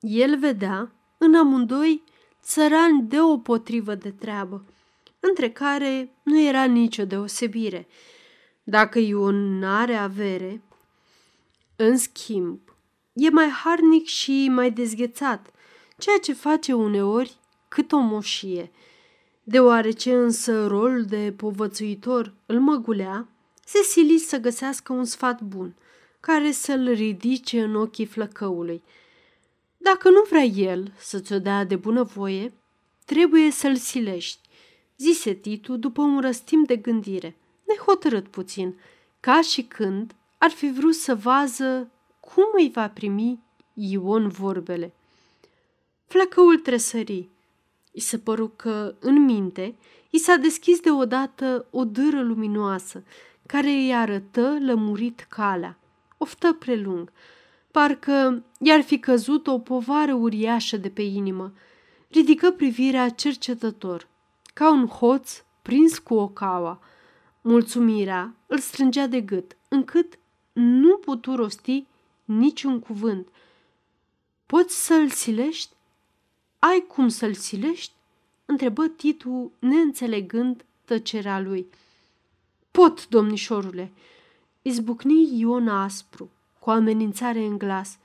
El 0.00 0.38
vedea 0.38 0.92
în 1.18 1.34
amândoi 1.34 2.02
țărani 2.42 3.02
deopotrivă 3.02 3.94
de 3.94 4.10
treabă, 4.10 4.64
între 5.20 5.50
care 5.50 6.12
nu 6.22 6.40
era 6.40 6.64
nicio 6.64 7.04
deosebire. 7.04 7.86
Dacă 8.68 8.98
Ion 8.98 9.58
n-are 9.58 9.94
avere, 9.94 10.62
în 11.76 11.96
schimb, 11.96 12.60
e 13.12 13.30
mai 13.30 13.48
harnic 13.48 14.06
și 14.06 14.48
mai 14.48 14.70
dezghețat, 14.70 15.50
ceea 15.98 16.18
ce 16.18 16.32
face 16.32 16.72
uneori 16.72 17.36
cât 17.68 17.92
o 17.92 17.98
moșie. 17.98 18.70
Deoarece 19.42 20.14
însă 20.14 20.66
rolul 20.66 21.04
de 21.04 21.34
povățuitor 21.36 22.34
îl 22.46 22.60
măgulea, 22.60 23.28
se 23.64 23.82
sili 23.82 24.18
să 24.18 24.38
găsească 24.38 24.92
un 24.92 25.04
sfat 25.04 25.42
bun, 25.42 25.74
care 26.20 26.50
să-l 26.50 26.88
ridice 26.92 27.62
în 27.62 27.74
ochii 27.74 28.06
flăcăului. 28.06 28.82
Dacă 29.76 30.10
nu 30.10 30.24
vrea 30.28 30.44
el 30.44 30.92
să 30.98 31.18
ți-o 31.18 31.38
dea 31.38 31.64
de 31.64 31.76
bunăvoie, 31.76 32.52
trebuie 33.04 33.50
să-l 33.50 33.76
silești, 33.76 34.48
zise 34.96 35.32
Titu 35.32 35.76
după 35.76 36.02
un 36.02 36.20
răstim 36.20 36.64
de 36.64 36.76
gândire, 36.76 37.36
nehotărât 37.66 38.28
puțin, 38.28 38.78
ca 39.20 39.40
și 39.40 39.62
când 39.62 40.14
ar 40.38 40.50
fi 40.50 40.70
vrut 40.70 40.94
să 40.94 41.14
vază 41.14 41.90
cum 42.20 42.44
îi 42.56 42.70
va 42.74 42.88
primi 42.88 43.40
Ion 43.74 44.28
vorbele. 44.28 44.94
Flăcăul 46.06 46.58
tresări. 46.58 47.28
I 47.92 48.00
se 48.00 48.18
păru 48.18 48.52
că, 48.56 48.94
în 48.98 49.24
minte, 49.24 49.74
i 50.10 50.18
s-a 50.18 50.36
deschis 50.36 50.80
deodată 50.80 51.66
o 51.70 51.84
dâră 51.84 52.22
luminoasă, 52.22 53.02
care 53.46 53.68
îi 53.68 53.94
arătă 53.94 54.58
lămurit 54.60 55.26
calea. 55.28 55.78
Oftă 56.16 56.52
prelung, 56.52 57.12
parcă 57.70 58.44
i-ar 58.58 58.80
fi 58.80 58.98
căzut 58.98 59.46
o 59.46 59.58
povară 59.58 60.14
uriașă 60.14 60.76
de 60.76 60.88
pe 60.88 61.02
inimă. 61.02 61.52
Ridică 62.08 62.50
privirea 62.50 63.08
cercetător, 63.08 64.08
ca 64.54 64.72
un 64.72 64.86
hoț 64.86 65.42
prins 65.62 65.98
cu 65.98 66.14
o 66.14 66.28
caua. 66.28 66.80
Mulțumirea 67.48 68.34
îl 68.46 68.58
strângea 68.58 69.06
de 69.06 69.20
gât, 69.20 69.56
încât 69.68 70.18
nu 70.52 70.96
putu 70.96 71.34
rosti 71.34 71.86
niciun 72.24 72.80
cuvânt. 72.80 73.28
Poți 74.46 74.84
să-l 74.84 75.08
silești? 75.10 75.72
Ai 76.58 76.84
cum 76.88 77.08
să-l 77.08 77.34
silești? 77.34 77.92
Întrebă 78.44 78.86
Titu, 78.86 79.52
neînțelegând 79.58 80.64
tăcerea 80.84 81.40
lui. 81.40 81.66
Pot, 82.70 83.08
domnișorule!" 83.08 83.92
Izbucni 84.62 85.38
Ion 85.40 85.68
aspru, 85.68 86.30
cu 86.58 86.70
amenințare 86.70 87.40
în 87.44 87.58
glas. 87.58 87.98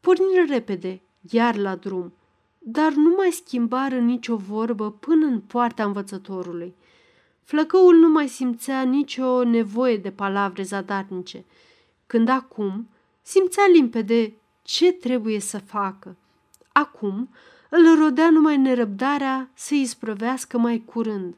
Porniră 0.00 0.44
repede, 0.48 1.00
iar 1.30 1.56
la 1.56 1.76
drum, 1.76 2.12
dar 2.58 2.92
nu 2.92 3.14
mai 3.16 3.30
schimbară 3.30 3.98
nicio 3.98 4.36
vorbă 4.36 4.90
până 4.90 5.26
în 5.26 5.40
poarta 5.40 5.84
învățătorului. 5.84 6.74
Flăcăul 7.48 7.94
nu 7.94 8.08
mai 8.08 8.28
simțea 8.28 8.82
nicio 8.82 9.44
nevoie 9.44 9.96
de 9.96 10.10
palavre 10.10 10.62
zadarnice, 10.62 11.44
când 12.06 12.28
acum 12.28 12.88
simțea 13.22 13.64
limpede 13.72 14.32
ce 14.62 14.92
trebuie 14.92 15.40
să 15.40 15.58
facă. 15.58 16.16
Acum 16.72 17.28
îl 17.70 17.98
rodea 17.98 18.30
numai 18.30 18.56
nerăbdarea 18.56 19.50
să 19.54 19.74
îi 19.74 19.86
sprăvească 19.86 20.58
mai 20.58 20.82
curând, 20.84 21.34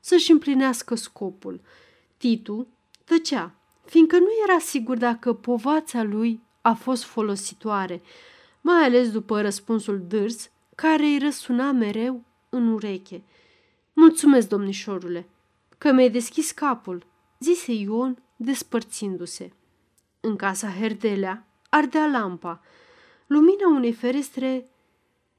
să-și 0.00 0.30
împlinească 0.30 0.94
scopul– 0.94 1.60
Titu 2.16 2.66
tăcea, 3.04 3.54
fiindcă 3.84 4.18
nu 4.18 4.28
era 4.48 4.58
sigur 4.58 4.96
dacă 4.96 5.32
povața 5.32 6.02
lui 6.02 6.40
a 6.60 6.72
fost 6.72 7.04
folositoare, 7.04 8.02
mai 8.60 8.82
ales 8.82 9.10
după 9.10 9.40
răspunsul 9.40 10.04
dârs 10.08 10.50
care 10.74 11.02
îi 11.02 11.18
răsuna 11.18 11.72
mereu 11.72 12.22
în 12.48 12.72
ureche. 12.72 13.22
Mulțumesc, 13.92 14.48
domnișorule, 14.48 15.28
că 15.84 15.92
mi-ai 15.92 16.10
deschis 16.10 16.50
capul, 16.50 17.06
zise 17.38 17.72
Ion 17.72 18.22
despărțindu-se. 18.36 19.52
În 20.20 20.36
casa 20.36 20.70
Herdelea 20.70 21.46
ardea 21.68 22.06
lampa. 22.06 22.60
Lumina 23.26 23.68
unei 23.68 23.92
ferestre 23.92 24.70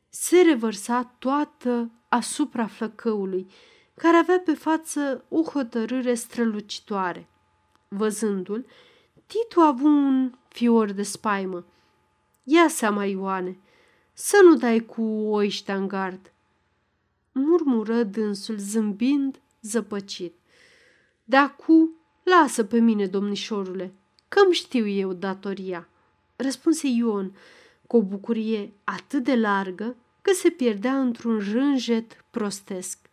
se 0.10 0.42
revărsa 0.42 1.16
toată 1.20 1.92
asupra 2.10 2.68
flăcăului, 2.68 3.48
care 3.96 4.18
avea 4.18 4.40
pe 4.40 4.54
față 4.54 5.26
o 5.30 5.42
hotărâre 5.42 6.14
strălucitoare. 6.14 7.28
Văzându-l, 7.88 8.66
Titu 9.26 9.60
a 9.60 9.68
avut 9.68 9.86
un 9.86 10.32
fior 10.48 10.92
de 10.92 11.04
spaimă. 11.04 11.66
Ia 12.44 12.68
seama, 12.68 13.06
Ioane, 13.06 13.58
să 14.14 14.42
nu 14.44 14.56
dai 14.56 14.80
cu 14.80 15.02
oiștea 15.30 15.76
în 15.76 15.88
gard. 15.88 16.34
Murmură 17.32 18.04
dânsul 18.04 18.58
zâmbind 18.58 19.40
zăpăcit. 19.66 20.34
De 21.24 21.36
acu, 21.36 21.90
lasă 22.24 22.64
pe 22.64 22.80
mine, 22.80 23.06
domnișorule, 23.06 23.94
că-mi 24.28 24.54
știu 24.54 24.88
eu 24.88 25.14
datoria, 25.14 25.90
răspunse 26.36 26.88
Ion 26.88 27.36
cu 27.88 27.98
o 27.98 28.02
bucurie 28.02 28.74
atât 28.84 29.24
de 29.24 29.36
largă 29.36 29.96
că 30.22 30.32
se 30.34 30.50
pierdea 30.50 31.00
într-un 31.00 31.40
rânjet 31.52 32.26
prostesc. 32.30 33.10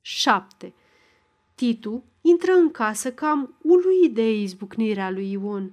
7. 0.00 0.74
Titu 1.54 2.04
intră 2.20 2.52
în 2.52 2.70
casă 2.70 3.12
cam 3.12 3.54
uluit 3.62 4.14
de 4.14 4.40
izbucnirea 4.40 5.10
lui 5.10 5.30
Ion. 5.30 5.72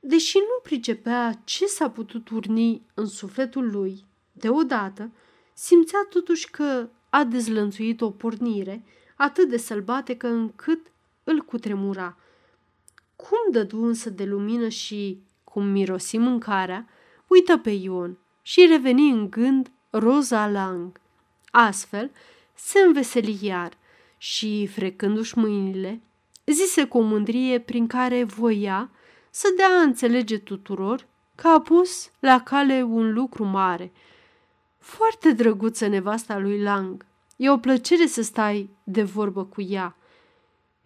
Deși 0.00 0.36
nu 0.36 0.60
pricepea 0.62 1.40
ce 1.44 1.66
s-a 1.66 1.90
putut 1.90 2.28
urni 2.28 2.82
în 2.94 3.06
sufletul 3.06 3.70
lui, 3.70 4.04
deodată, 4.32 5.10
simțea 5.54 6.06
totuși 6.10 6.50
că 6.50 6.88
a 7.10 7.24
dezlănțuit 7.24 8.00
o 8.00 8.10
pornire 8.10 8.84
atât 9.22 9.48
de 9.48 9.56
sălbatecă 9.56 10.26
încât 10.28 10.86
îl 11.24 11.40
cutremura. 11.40 12.16
Cum 13.16 13.52
dădu 13.52 13.84
însă 13.84 14.10
de 14.10 14.24
lumină 14.24 14.68
și 14.68 15.22
cum 15.44 15.66
mirosi 15.66 16.18
mâncarea, 16.18 16.88
uită 17.26 17.58
pe 17.58 17.70
Ion 17.70 18.18
și 18.42 18.66
reveni 18.66 19.10
în 19.10 19.30
gând 19.30 19.70
Roza 19.90 20.48
Lang. 20.48 21.00
Astfel, 21.50 22.10
se 22.54 22.78
înveseli 22.78 23.38
iar 23.40 23.72
și, 24.18 24.66
frecându-și 24.66 25.38
mâinile, 25.38 26.00
zise 26.46 26.84
cu 26.86 26.98
o 26.98 27.02
mândrie 27.02 27.58
prin 27.60 27.86
care 27.86 28.24
voia 28.24 28.90
să 29.30 29.52
dea 29.56 29.68
a 29.68 29.82
înțelege 29.82 30.38
tuturor 30.38 31.06
că 31.34 31.48
a 31.48 31.60
pus 31.60 32.10
la 32.18 32.40
cale 32.40 32.82
un 32.82 33.12
lucru 33.12 33.44
mare. 33.44 33.92
Foarte 34.78 35.32
drăguță 35.32 35.86
nevasta 35.86 36.38
lui 36.38 36.62
Lang. 36.62 37.06
E 37.42 37.50
o 37.50 37.56
plăcere 37.56 38.06
să 38.06 38.22
stai 38.22 38.70
de 38.84 39.02
vorbă 39.02 39.44
cu 39.44 39.62
ea. 39.62 39.96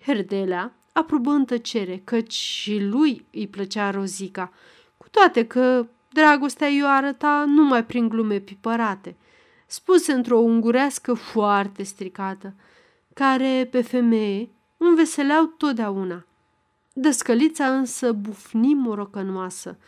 Herdelea 0.03 0.73
aprobă 0.93 1.31
în 1.31 1.45
tăcere, 1.45 2.01
căci 2.05 2.33
și 2.33 2.79
lui 2.81 3.27
îi 3.33 3.49
plăcea 3.49 3.91
Rozica, 3.91 4.53
cu 4.97 5.09
toate 5.11 5.47
că 5.47 5.87
dragostea 6.13 6.69
i-o 6.69 6.87
arăta 6.87 7.45
numai 7.47 7.85
prin 7.85 8.09
glume 8.09 8.39
pipărate– 8.39 9.17
spuse 9.67 10.13
într-o 10.13 10.39
ungurească 10.39 11.15
foarte 11.15 11.83
stricată, 11.83 12.55
care 13.15 13.69
pe 13.71 13.83
femeie 13.83 14.49
înveseleau 14.77 15.45
totdeauna. 15.45 16.27
Dăscălița 16.93 17.67
însă 17.67 18.13
bufni 18.13 18.75
morocănoasă. 18.75 19.79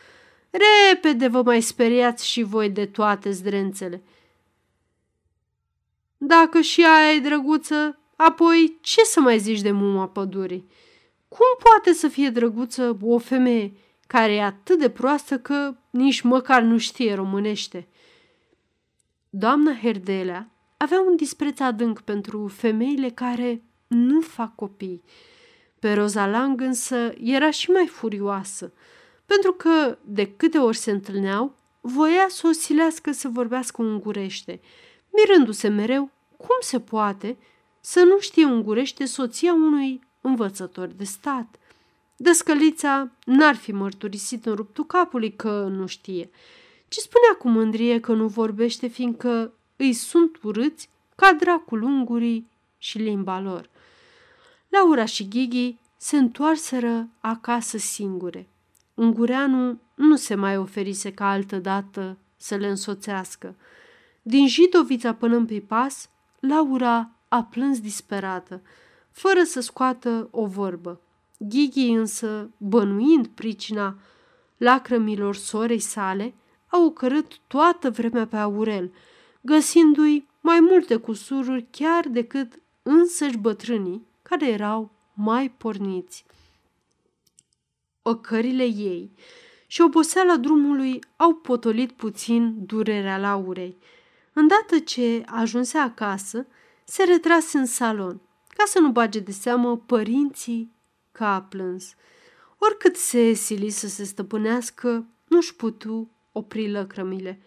Repede 0.91 1.27
vă 1.27 1.41
mai 1.43 1.61
speriați 1.61 2.27
și 2.27 2.41
voi 2.41 2.69
de 2.69 2.85
toate 2.85 3.31
zdrențele. 3.31 4.01
Dacă 6.21 6.61
și 6.61 6.85
aia 6.85 7.13
e 7.13 7.19
drăguță, 7.19 7.99
apoi 8.15 8.77
ce 8.81 9.03
să 9.03 9.19
mai 9.19 9.39
zici 9.39 9.61
de 9.61 9.71
muma 9.71 10.07
pădurii? 10.07 10.67
Cum 11.27 11.45
poate 11.63 11.93
să 11.93 12.07
fie 12.07 12.29
drăguță 12.29 12.97
o 13.01 13.17
femeie 13.17 13.73
care 14.07 14.33
e 14.33 14.43
atât 14.43 14.79
de 14.79 14.89
proastă 14.89 15.39
că 15.39 15.75
nici 15.89 16.21
măcar 16.21 16.61
nu 16.61 16.77
știe 16.77 17.13
românește? 17.13 17.87
Doamna 19.29 19.75
Herdelea 19.75 20.51
avea 20.77 21.01
un 21.01 21.15
dispreț 21.15 21.59
adânc 21.59 22.01
pentru 22.01 22.47
femeile 22.47 23.09
care 23.09 23.63
nu 23.87 24.21
fac 24.21 24.55
copii. 24.55 25.03
Pe 25.79 25.93
Rozalang 25.93 26.61
însă 26.61 27.13
era 27.23 27.51
și 27.51 27.69
mai 27.69 27.87
furioasă, 27.87 28.73
pentru 29.25 29.53
că, 29.53 29.97
de 30.01 30.35
câte 30.35 30.57
ori 30.57 30.77
se 30.77 30.91
întâlneau, 30.91 31.55
voia 31.81 32.25
să 32.29 32.47
o 32.47 32.51
silească 32.51 33.11
să 33.11 33.27
vorbească 33.27 33.81
ungurește, 33.81 34.61
mirându-se 35.11 35.67
mereu 35.67 36.11
cum 36.37 36.57
se 36.59 36.79
poate 36.79 37.37
să 37.79 38.03
nu 38.03 38.19
știe 38.19 38.45
ungurește 38.45 39.05
soția 39.05 39.53
unui 39.53 40.01
învățător 40.21 40.87
de 40.87 41.03
stat. 41.03 41.55
Dăscălița 42.15 43.11
n-ar 43.25 43.55
fi 43.55 43.71
mărturisit 43.71 44.45
în 44.45 44.55
ruptul 44.55 44.85
capului 44.85 45.35
că 45.35 45.67
nu 45.69 45.85
știe, 45.85 46.29
ci 46.87 46.95
spunea 46.95 47.35
cu 47.39 47.49
mândrie 47.49 47.99
că 47.99 48.13
nu 48.13 48.27
vorbește, 48.27 48.87
fiindcă 48.87 49.53
îi 49.75 49.93
sunt 49.93 50.39
urâți 50.43 50.89
ca 51.15 51.33
dracul 51.33 51.81
ungurii 51.81 52.49
și 52.77 52.97
limba 52.97 53.39
lor. 53.39 53.69
Laura 54.67 55.05
și 55.05 55.27
Ghighi 55.27 55.77
se 55.97 56.17
întoarseră 56.17 57.09
acasă 57.19 57.77
singure. 57.77 58.47
Ungureanu 58.93 59.79
nu 59.95 60.15
se 60.15 60.35
mai 60.35 60.57
oferise 60.57 61.13
ca 61.13 61.29
altă 61.29 61.57
dată 61.57 62.17
să 62.37 62.55
le 62.55 62.67
însoțească. 62.67 63.55
Din 64.29 64.47
Jidovița 64.47 65.13
până 65.13 65.35
în 65.35 65.45
Pipas, 65.45 66.09
Laura 66.39 67.11
a 67.27 67.43
plâns 67.43 67.79
disperată, 67.79 68.61
fără 69.11 69.43
să 69.43 69.59
scoată 69.59 70.27
o 70.31 70.45
vorbă. 70.45 71.01
Ghighi 71.37 71.87
însă, 71.87 72.49
bănuind 72.57 73.27
pricina 73.27 73.97
lacrămilor 74.57 75.35
sorei 75.35 75.79
sale, 75.79 76.33
a 76.67 76.79
ocărât 76.79 77.37
toată 77.47 77.89
vremea 77.89 78.27
pe 78.27 78.37
Aurel, 78.37 78.91
găsindu-i 79.41 80.27
mai 80.41 80.59
multe 80.59 80.95
cusururi 80.95 81.65
chiar 81.71 82.07
decât 82.07 82.61
însăși 82.83 83.37
bătrânii, 83.37 84.05
care 84.21 84.49
erau 84.49 84.91
mai 85.13 85.51
porniți. 85.57 86.25
Ocările 88.01 88.63
ei 88.63 89.11
și 89.67 89.81
oboseala 89.81 90.37
drumului 90.37 90.99
au 91.15 91.35
potolit 91.35 91.91
puțin 91.91 92.65
durerea 92.65 93.17
Laurei. 93.17 93.77
Îndată 94.33 94.79
ce 94.79 95.23
ajunse 95.25 95.77
acasă, 95.77 96.47
se 96.85 97.03
retrase 97.03 97.57
în 97.57 97.65
salon, 97.65 98.21
ca 98.47 98.63
să 98.65 98.79
nu 98.79 98.89
bage 98.89 99.19
de 99.19 99.31
seamă 99.31 99.77
părinții 99.77 100.71
că 101.11 101.23
a 101.23 101.41
plâns. 101.41 101.95
Oricât 102.57 102.95
se 102.95 103.33
sili 103.33 103.69
să 103.69 103.87
se 103.87 104.03
stăpânească, 104.03 105.07
nu-și 105.27 105.55
putu 105.55 106.11
opri 106.31 106.71
lăcrămile. 106.71 107.41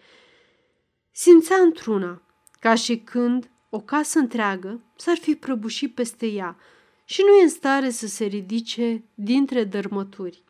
Simțea 1.11 1.57
într-una, 1.57 2.21
ca 2.59 2.75
și 2.75 2.97
când 2.97 3.49
o 3.69 3.79
casă 3.79 4.19
întreagă 4.19 4.81
s-ar 4.95 5.17
fi 5.17 5.35
prăbușit 5.35 5.95
peste 5.95 6.25
ea 6.25 6.57
și 7.05 7.21
nu 7.27 7.33
e 7.33 7.43
în 7.43 7.49
stare 7.49 7.89
să 7.89 8.07
se 8.07 8.25
ridice 8.25 9.03
dintre 9.13 9.63
dărmături. 9.63 10.43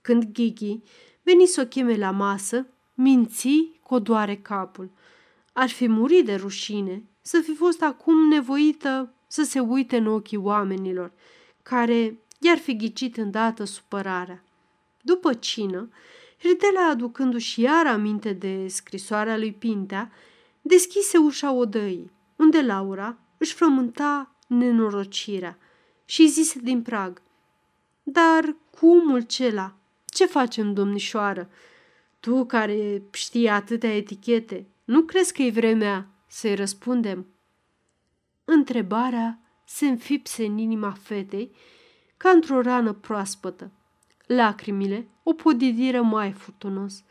Când 0.00 0.24
Ghighi 0.32 0.82
veni 1.22 1.46
să 1.46 1.60
o 1.60 1.66
cheme 1.66 1.96
la 1.96 2.10
masă, 2.10 2.66
minți 2.94 3.48
că 3.88 3.98
doare 3.98 4.36
capul. 4.36 4.90
Ar 5.60 5.68
fi 5.68 5.88
murit 5.88 6.24
de 6.24 6.34
rușine 6.34 7.02
să 7.22 7.40
fi 7.40 7.54
fost 7.54 7.82
acum 7.82 8.28
nevoită 8.28 9.12
să 9.26 9.42
se 9.42 9.60
uite 9.60 9.96
în 9.96 10.06
ochii 10.06 10.36
oamenilor, 10.36 11.12
care 11.62 12.18
i-ar 12.40 12.58
fi 12.58 12.76
ghicit 12.76 13.16
îndată 13.16 13.64
supărarea. 13.64 14.44
După 15.02 15.34
cină, 15.34 15.88
Ridela, 16.40 16.88
aducându-și 16.90 17.60
iar 17.60 17.86
aminte 17.86 18.32
de 18.32 18.68
scrisoarea 18.68 19.38
lui 19.38 19.52
Pintea, 19.52 20.12
deschise 20.62 21.18
ușa 21.18 21.52
odăii, 21.52 22.10
unde 22.36 22.62
Laura 22.62 23.18
își 23.38 23.54
frământa 23.54 24.34
nenorocirea 24.46 25.58
și 26.04 26.28
zise 26.28 26.58
din 26.62 26.82
prag, 26.82 27.22
Dar 28.02 28.56
cumul 28.80 29.20
cela, 29.20 29.74
ce 30.04 30.26
facem, 30.26 30.72
domnișoară? 30.74 31.50
Tu 32.20 32.44
care 32.44 33.02
știi 33.12 33.48
atâtea 33.48 33.96
etichete, 33.96 34.66
nu 34.88 35.02
crezi 35.02 35.32
că 35.32 35.42
e 35.42 35.50
vremea 35.50 36.08
să-i 36.26 36.54
răspundem? 36.54 37.26
Întrebarea 38.44 39.40
se 39.64 39.86
înfipse 39.86 40.44
în 40.44 40.58
inima 40.58 40.90
fetei 40.90 41.50
ca 42.16 42.30
într-o 42.30 42.60
rană 42.60 42.92
proaspătă. 42.92 43.70
Lacrimile 44.26 45.08
o 45.22 45.32
podidiră 45.32 46.02
mai 46.02 46.32
furtunos, 46.32 47.02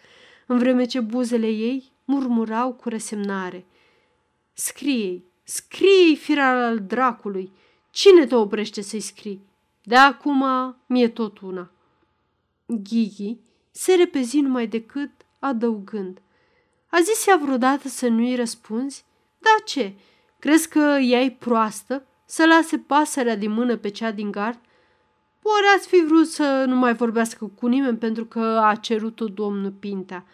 în 0.46 0.58
vreme 0.58 0.86
ce 0.86 1.00
buzele 1.00 1.48
ei 1.48 1.92
murmurau 2.06 2.74
cu 2.74 2.90
resemnare. 2.90 3.66
Scrie-i, 4.54 5.24
scrie-i, 5.44 6.16
firar 6.16 6.58
al 6.58 6.80
dracului! 6.80 7.52
Cine 7.90 8.26
te 8.26 8.36
oprește 8.36 8.82
să-i 8.82 9.00
scrii? 9.00 9.42
De 9.84 9.96
acum 9.96 10.44
mi-e 10.86 11.08
tot 11.10 11.40
una. 11.40 11.72
Ghighi 12.66 13.38
se 13.72 13.96
repezi 13.96 14.40
numai 14.40 14.68
decât 14.68 15.12
adăugând. 15.40 16.22
A 16.90 16.98
zis 17.00 17.28
ea 17.28 17.40
vreodată 17.42 17.88
să 17.88 18.08
nu-i 18.08 18.36
răspunzi? 18.36 19.06
Da 19.38 19.64
ce? 19.66 19.94
Crezi 20.40 20.70
că 20.70 20.80
ea 21.02 21.22
e 21.22 21.32
proastă? 21.40 22.06
Să 22.26 22.46
lase 22.46 22.78
pasărea 22.78 23.36
din 23.36 23.52
mână 23.52 23.78
pe 23.78 23.90
cea 23.90 24.12
din 24.12 24.32
gard? 24.32 24.60
Ori 25.42 25.76
ați 25.76 25.88
fi 25.88 26.04
vrut 26.06 26.28
să 26.28 26.64
nu 26.68 26.76
mai 26.76 26.94
vorbească 26.94 27.52
cu 27.56 27.68
nimeni 27.68 27.98
pentru 27.98 28.26
că 28.26 28.62
a 28.64 28.76
cerut-o 28.76 29.26
domnul 29.26 29.72
Pintea. 29.72 30.26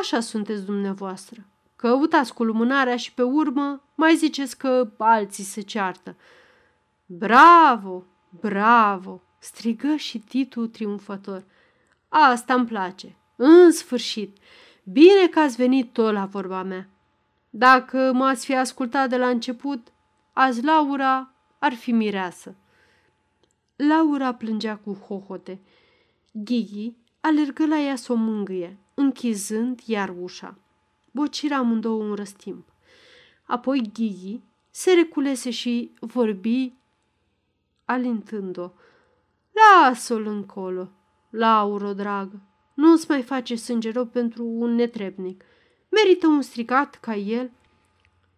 Așa 0.00 0.20
sunteți 0.20 0.64
dumneavoastră. 0.64 1.46
Căutați 1.76 2.34
cu 2.34 2.44
lumânarea 2.44 2.96
și 2.96 3.12
pe 3.12 3.22
urmă 3.22 3.82
mai 3.94 4.16
ziceți 4.16 4.58
că 4.58 4.90
alții 4.98 5.44
se 5.44 5.60
ceartă. 5.60 6.16
Bravo, 7.06 8.04
bravo, 8.40 9.22
strigă 9.38 9.96
și 9.96 10.18
Titu 10.18 10.66
triumfător. 10.66 11.44
Asta 12.08 12.54
îmi 12.54 12.66
place. 12.66 13.16
În 13.36 13.72
sfârșit, 13.72 14.36
bine 14.84 15.28
că 15.30 15.40
ați 15.40 15.56
venit 15.56 15.92
tot 15.92 16.12
la 16.12 16.26
vorba 16.26 16.62
mea. 16.62 16.88
Dacă 17.50 18.12
m-ați 18.14 18.44
fi 18.44 18.54
ascultat 18.54 19.08
de 19.08 19.16
la 19.16 19.28
început, 19.28 19.92
azi 20.32 20.64
Laura 20.64 21.32
ar 21.58 21.72
fi 21.72 21.92
mireasă. 21.92 22.54
Laura 23.76 24.34
plângea 24.34 24.76
cu 24.76 24.92
hohote. 24.92 25.60
Ghighi 26.32 26.96
alergă 27.20 27.66
la 27.66 27.78
ea 27.80 27.96
să 27.96 28.12
o 28.12 28.14
mângâie, 28.14 28.78
închizând 28.94 29.80
iar 29.84 30.14
ușa. 30.20 30.58
Bocira 31.10 31.56
amândouă 31.56 32.02
un 32.02 32.14
răstimp. 32.14 32.68
Apoi 33.44 33.90
Ghighi 33.92 34.40
se 34.70 34.92
reculese 34.92 35.50
și 35.50 35.90
vorbi 36.00 36.72
alintând-o. 37.84 38.70
Lasă-l 39.52 40.26
încolo, 40.26 40.90
Lauro, 41.30 41.92
dragă, 41.92 42.40
nu-ți 42.74 43.06
mai 43.08 43.22
face 43.22 43.54
sânge 43.54 43.90
rău 43.90 44.04
pentru 44.04 44.44
un 44.44 44.74
netrebnic. 44.74 45.44
Merită 45.90 46.26
un 46.26 46.42
stricat 46.42 46.94
ca 46.94 47.14
el 47.14 47.50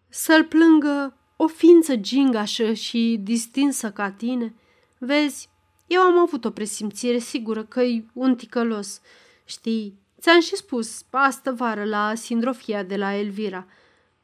să-l 0.09 0.43
plângă 0.43 1.17
o 1.35 1.47
ființă 1.47 1.95
gingașă 1.95 2.73
și 2.73 3.19
distinsă 3.23 3.91
ca 3.91 4.11
tine– 4.11 4.53
Vezi, 4.99 5.49
eu 5.87 6.01
am 6.01 6.17
avut 6.17 6.45
o 6.45 6.51
presimțire 6.51 7.17
sigură 7.17 7.63
că 7.63 7.81
e 7.81 8.05
un 8.13 8.35
ticălos. 8.35 9.01
Știi, 9.45 9.99
ți-am 10.19 10.39
și 10.39 10.55
spus 10.55 11.05
astă 11.11 11.51
vară 11.51 11.83
la 11.83 12.15
sindrofia 12.15 12.83
de 12.83 12.95
la 12.95 13.13
Elvira. 13.13 13.67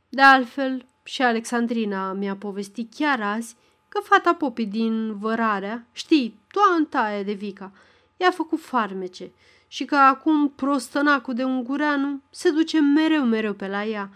De 0.09 0.21
altfel, 0.21 0.85
și 1.03 1.21
Alexandrina 1.21 2.13
mi-a 2.13 2.35
povestit 2.35 2.93
chiar 2.95 3.21
azi 3.21 3.55
că 3.89 3.99
fata 4.03 4.33
popii 4.33 4.65
din 4.65 5.17
Vărarea, 5.17 5.87
știi, 5.91 6.39
toanta 6.51 7.21
de 7.23 7.33
Vica, 7.33 7.71
i-a 8.17 8.31
făcut 8.31 8.59
farmece 8.59 9.31
și 9.73 9.85
că 9.85 9.95
acum 9.95 10.49
prostănacul 10.49 11.33
de 11.33 11.43
ungureanu 11.43 12.21
se 12.29 12.49
duce 12.49 12.79
mereu, 12.79 13.23
mereu 13.23 13.53
pe 13.53 13.67
la 13.67 13.85
ea. 13.85 14.09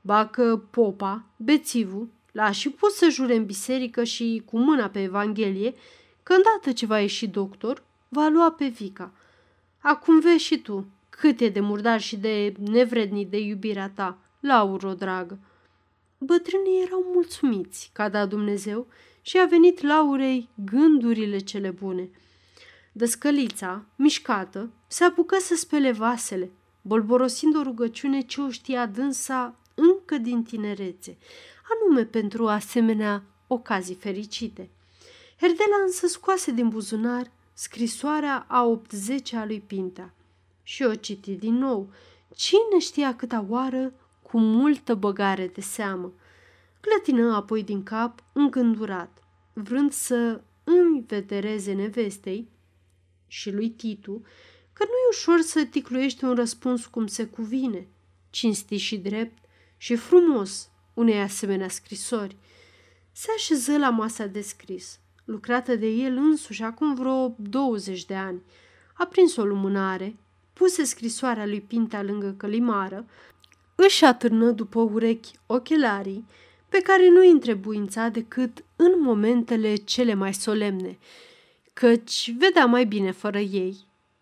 Ba 0.00 0.26
că 0.26 0.60
popa, 0.70 1.24
bețivul, 1.36 2.08
l-a 2.32 2.50
și 2.50 2.70
pus 2.70 2.94
să 2.94 3.08
jure 3.08 3.36
în 3.36 3.44
biserică 3.44 4.04
și 4.04 4.42
cu 4.44 4.58
mâna 4.58 4.88
pe 4.88 5.02
Evanghelie 5.02 5.74
că 6.22 6.32
îndată 6.32 6.72
ce 6.72 6.86
va 6.86 6.98
ieși 6.98 7.26
doctor, 7.26 7.82
va 8.08 8.28
lua 8.28 8.50
pe 8.50 8.66
Vica. 8.66 9.12
Acum 9.80 10.20
vezi 10.20 10.44
și 10.44 10.58
tu 10.58 10.86
cât 11.10 11.40
e 11.40 11.48
de 11.48 11.60
murdar 11.60 12.00
și 12.00 12.16
de 12.16 12.54
nevrednic 12.58 13.30
de 13.30 13.38
iubirea 13.38 13.92
ta, 13.94 14.18
Lauro, 14.40 14.94
dragă. 14.94 15.38
Bătrânii 16.18 16.82
erau 16.82 17.10
mulțumiți 17.12 17.90
că 17.92 18.02
a 18.02 18.08
dat 18.08 18.28
Dumnezeu 18.28 18.86
și 19.22 19.38
a 19.38 19.44
venit 19.44 19.82
Laurei 19.82 20.48
gândurile 20.64 21.38
cele 21.38 21.70
bune. 21.70 22.08
Dăscălița, 22.98 23.84
mișcată, 23.96 24.70
se 24.86 25.04
apucă 25.04 25.36
să 25.40 25.54
spele 25.54 25.92
vasele, 25.92 26.50
bolborosind 26.82 27.56
o 27.56 27.62
rugăciune 27.62 28.20
ce 28.20 28.40
o 28.40 28.50
știa 28.50 28.86
dânsa 28.86 29.54
încă 29.74 30.18
din 30.18 30.42
tinerețe, 30.42 31.16
anume 31.74 32.04
pentru 32.04 32.48
asemenea 32.48 33.22
ocazii 33.46 33.94
fericite. 33.94 34.70
Herdela 35.40 35.76
însă 35.84 36.06
scoase 36.06 36.50
din 36.50 36.68
buzunar 36.68 37.30
scrisoarea 37.52 38.44
a 38.48 38.64
80 38.64 39.32
a 39.32 39.44
lui 39.44 39.60
Pintea 39.60 40.14
și 40.62 40.82
o 40.82 40.94
citi 40.94 41.32
din 41.34 41.54
nou. 41.54 41.90
Cine 42.34 42.78
știa 42.78 43.16
câta 43.16 43.46
oară 43.48 43.92
cu 44.22 44.38
multă 44.38 44.94
băgare 44.94 45.46
de 45.46 45.60
seamă. 45.60 46.12
Clătină 46.80 47.34
apoi 47.34 47.62
din 47.62 47.82
cap, 47.82 48.24
îngândurat. 48.32 49.22
vrând 49.52 49.92
să 49.92 50.40
învetereze 50.64 51.72
nevestei 51.72 52.54
și 53.26 53.50
lui 53.50 53.70
Titu 53.70 54.22
că 54.72 54.84
nu 54.84 54.90
e 54.90 55.08
ușor 55.10 55.40
să 55.40 55.64
ticluiești 55.64 56.24
un 56.24 56.34
răspuns 56.34 56.86
cum 56.86 57.06
se 57.06 57.24
cuvine, 57.24 57.88
cinstit 58.30 58.78
și 58.78 58.96
drept 58.96 59.38
și 59.76 59.96
frumos 59.96 60.68
unei 60.94 61.20
asemenea 61.20 61.68
scrisori. 61.68 62.36
Se 63.12 63.26
așeză 63.36 63.78
la 63.78 63.90
masa 63.90 64.26
de 64.26 64.40
scris, 64.40 64.98
lucrată 65.24 65.76
de 65.76 65.86
el 65.86 66.16
însuși 66.16 66.62
acum 66.62 66.94
vreo 66.94 67.34
20 67.38 68.04
de 68.04 68.14
ani. 68.14 68.42
A 68.94 69.06
prins 69.06 69.36
o 69.36 69.44
lumânare, 69.44 70.16
puse 70.52 70.84
scrisoarea 70.84 71.46
lui 71.46 71.60
Pinta 71.60 72.02
lângă 72.02 72.34
călimară, 72.36 73.06
își 73.74 74.04
atârnă 74.04 74.50
după 74.50 74.80
urechi 74.80 75.30
ochelarii, 75.46 76.26
pe 76.68 76.78
care 76.78 77.08
nu 77.08 77.20
îi 77.20 77.30
întrebuința 77.30 78.08
decât 78.08 78.64
în 78.76 79.00
momentele 79.00 79.74
cele 79.74 80.14
mai 80.14 80.34
solemne, 80.34 80.98
căci 81.78 82.32
vedea 82.38 82.66
mai 82.66 82.84
bine 82.84 83.10
fără 83.10 83.38
ei. 83.38 83.76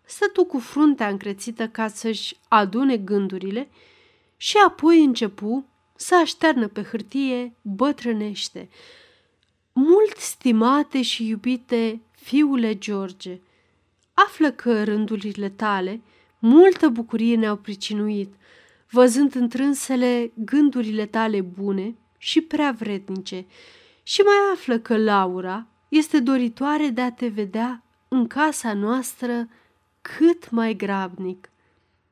Stătu 0.05 0.43
cu 0.43 0.59
fruntea 0.59 1.07
încrețită 1.07 1.67
ca 1.67 1.87
să-și 1.87 2.35
adune 2.47 2.97
gândurile 2.97 3.69
și 4.37 4.57
apoi 4.67 5.03
începu 5.03 5.65
să 5.95 6.15
așternă 6.15 6.67
pe 6.67 6.81
hârtie 6.81 7.53
bătrânește. 7.61 8.69
Mult 9.73 10.17
stimate 10.17 11.01
și 11.01 11.27
iubite 11.27 12.01
fiule 12.11 12.77
George, 12.77 13.39
află 14.13 14.51
că 14.51 14.83
rândurile 14.83 15.49
tale 15.49 16.01
multă 16.39 16.89
bucurie 16.89 17.35
ne-au 17.35 17.55
pricinuit, 17.55 18.33
văzând 18.89 19.35
întrânsele 19.35 20.31
gândurile 20.33 21.05
tale 21.05 21.41
bune 21.41 21.95
și 22.17 22.41
prea 22.41 22.71
vrednice, 22.71 23.45
și 24.03 24.21
mai 24.21 24.53
află 24.53 24.79
că 24.79 24.97
Laura 24.97 25.67
este 25.89 26.19
doritoare 26.19 26.87
de 26.87 27.01
a 27.01 27.11
te 27.11 27.27
vedea 27.27 27.83
în 28.07 28.27
casa 28.27 28.73
noastră 28.73 29.47
cât 30.01 30.49
mai 30.49 30.73
grabnic. 30.73 31.49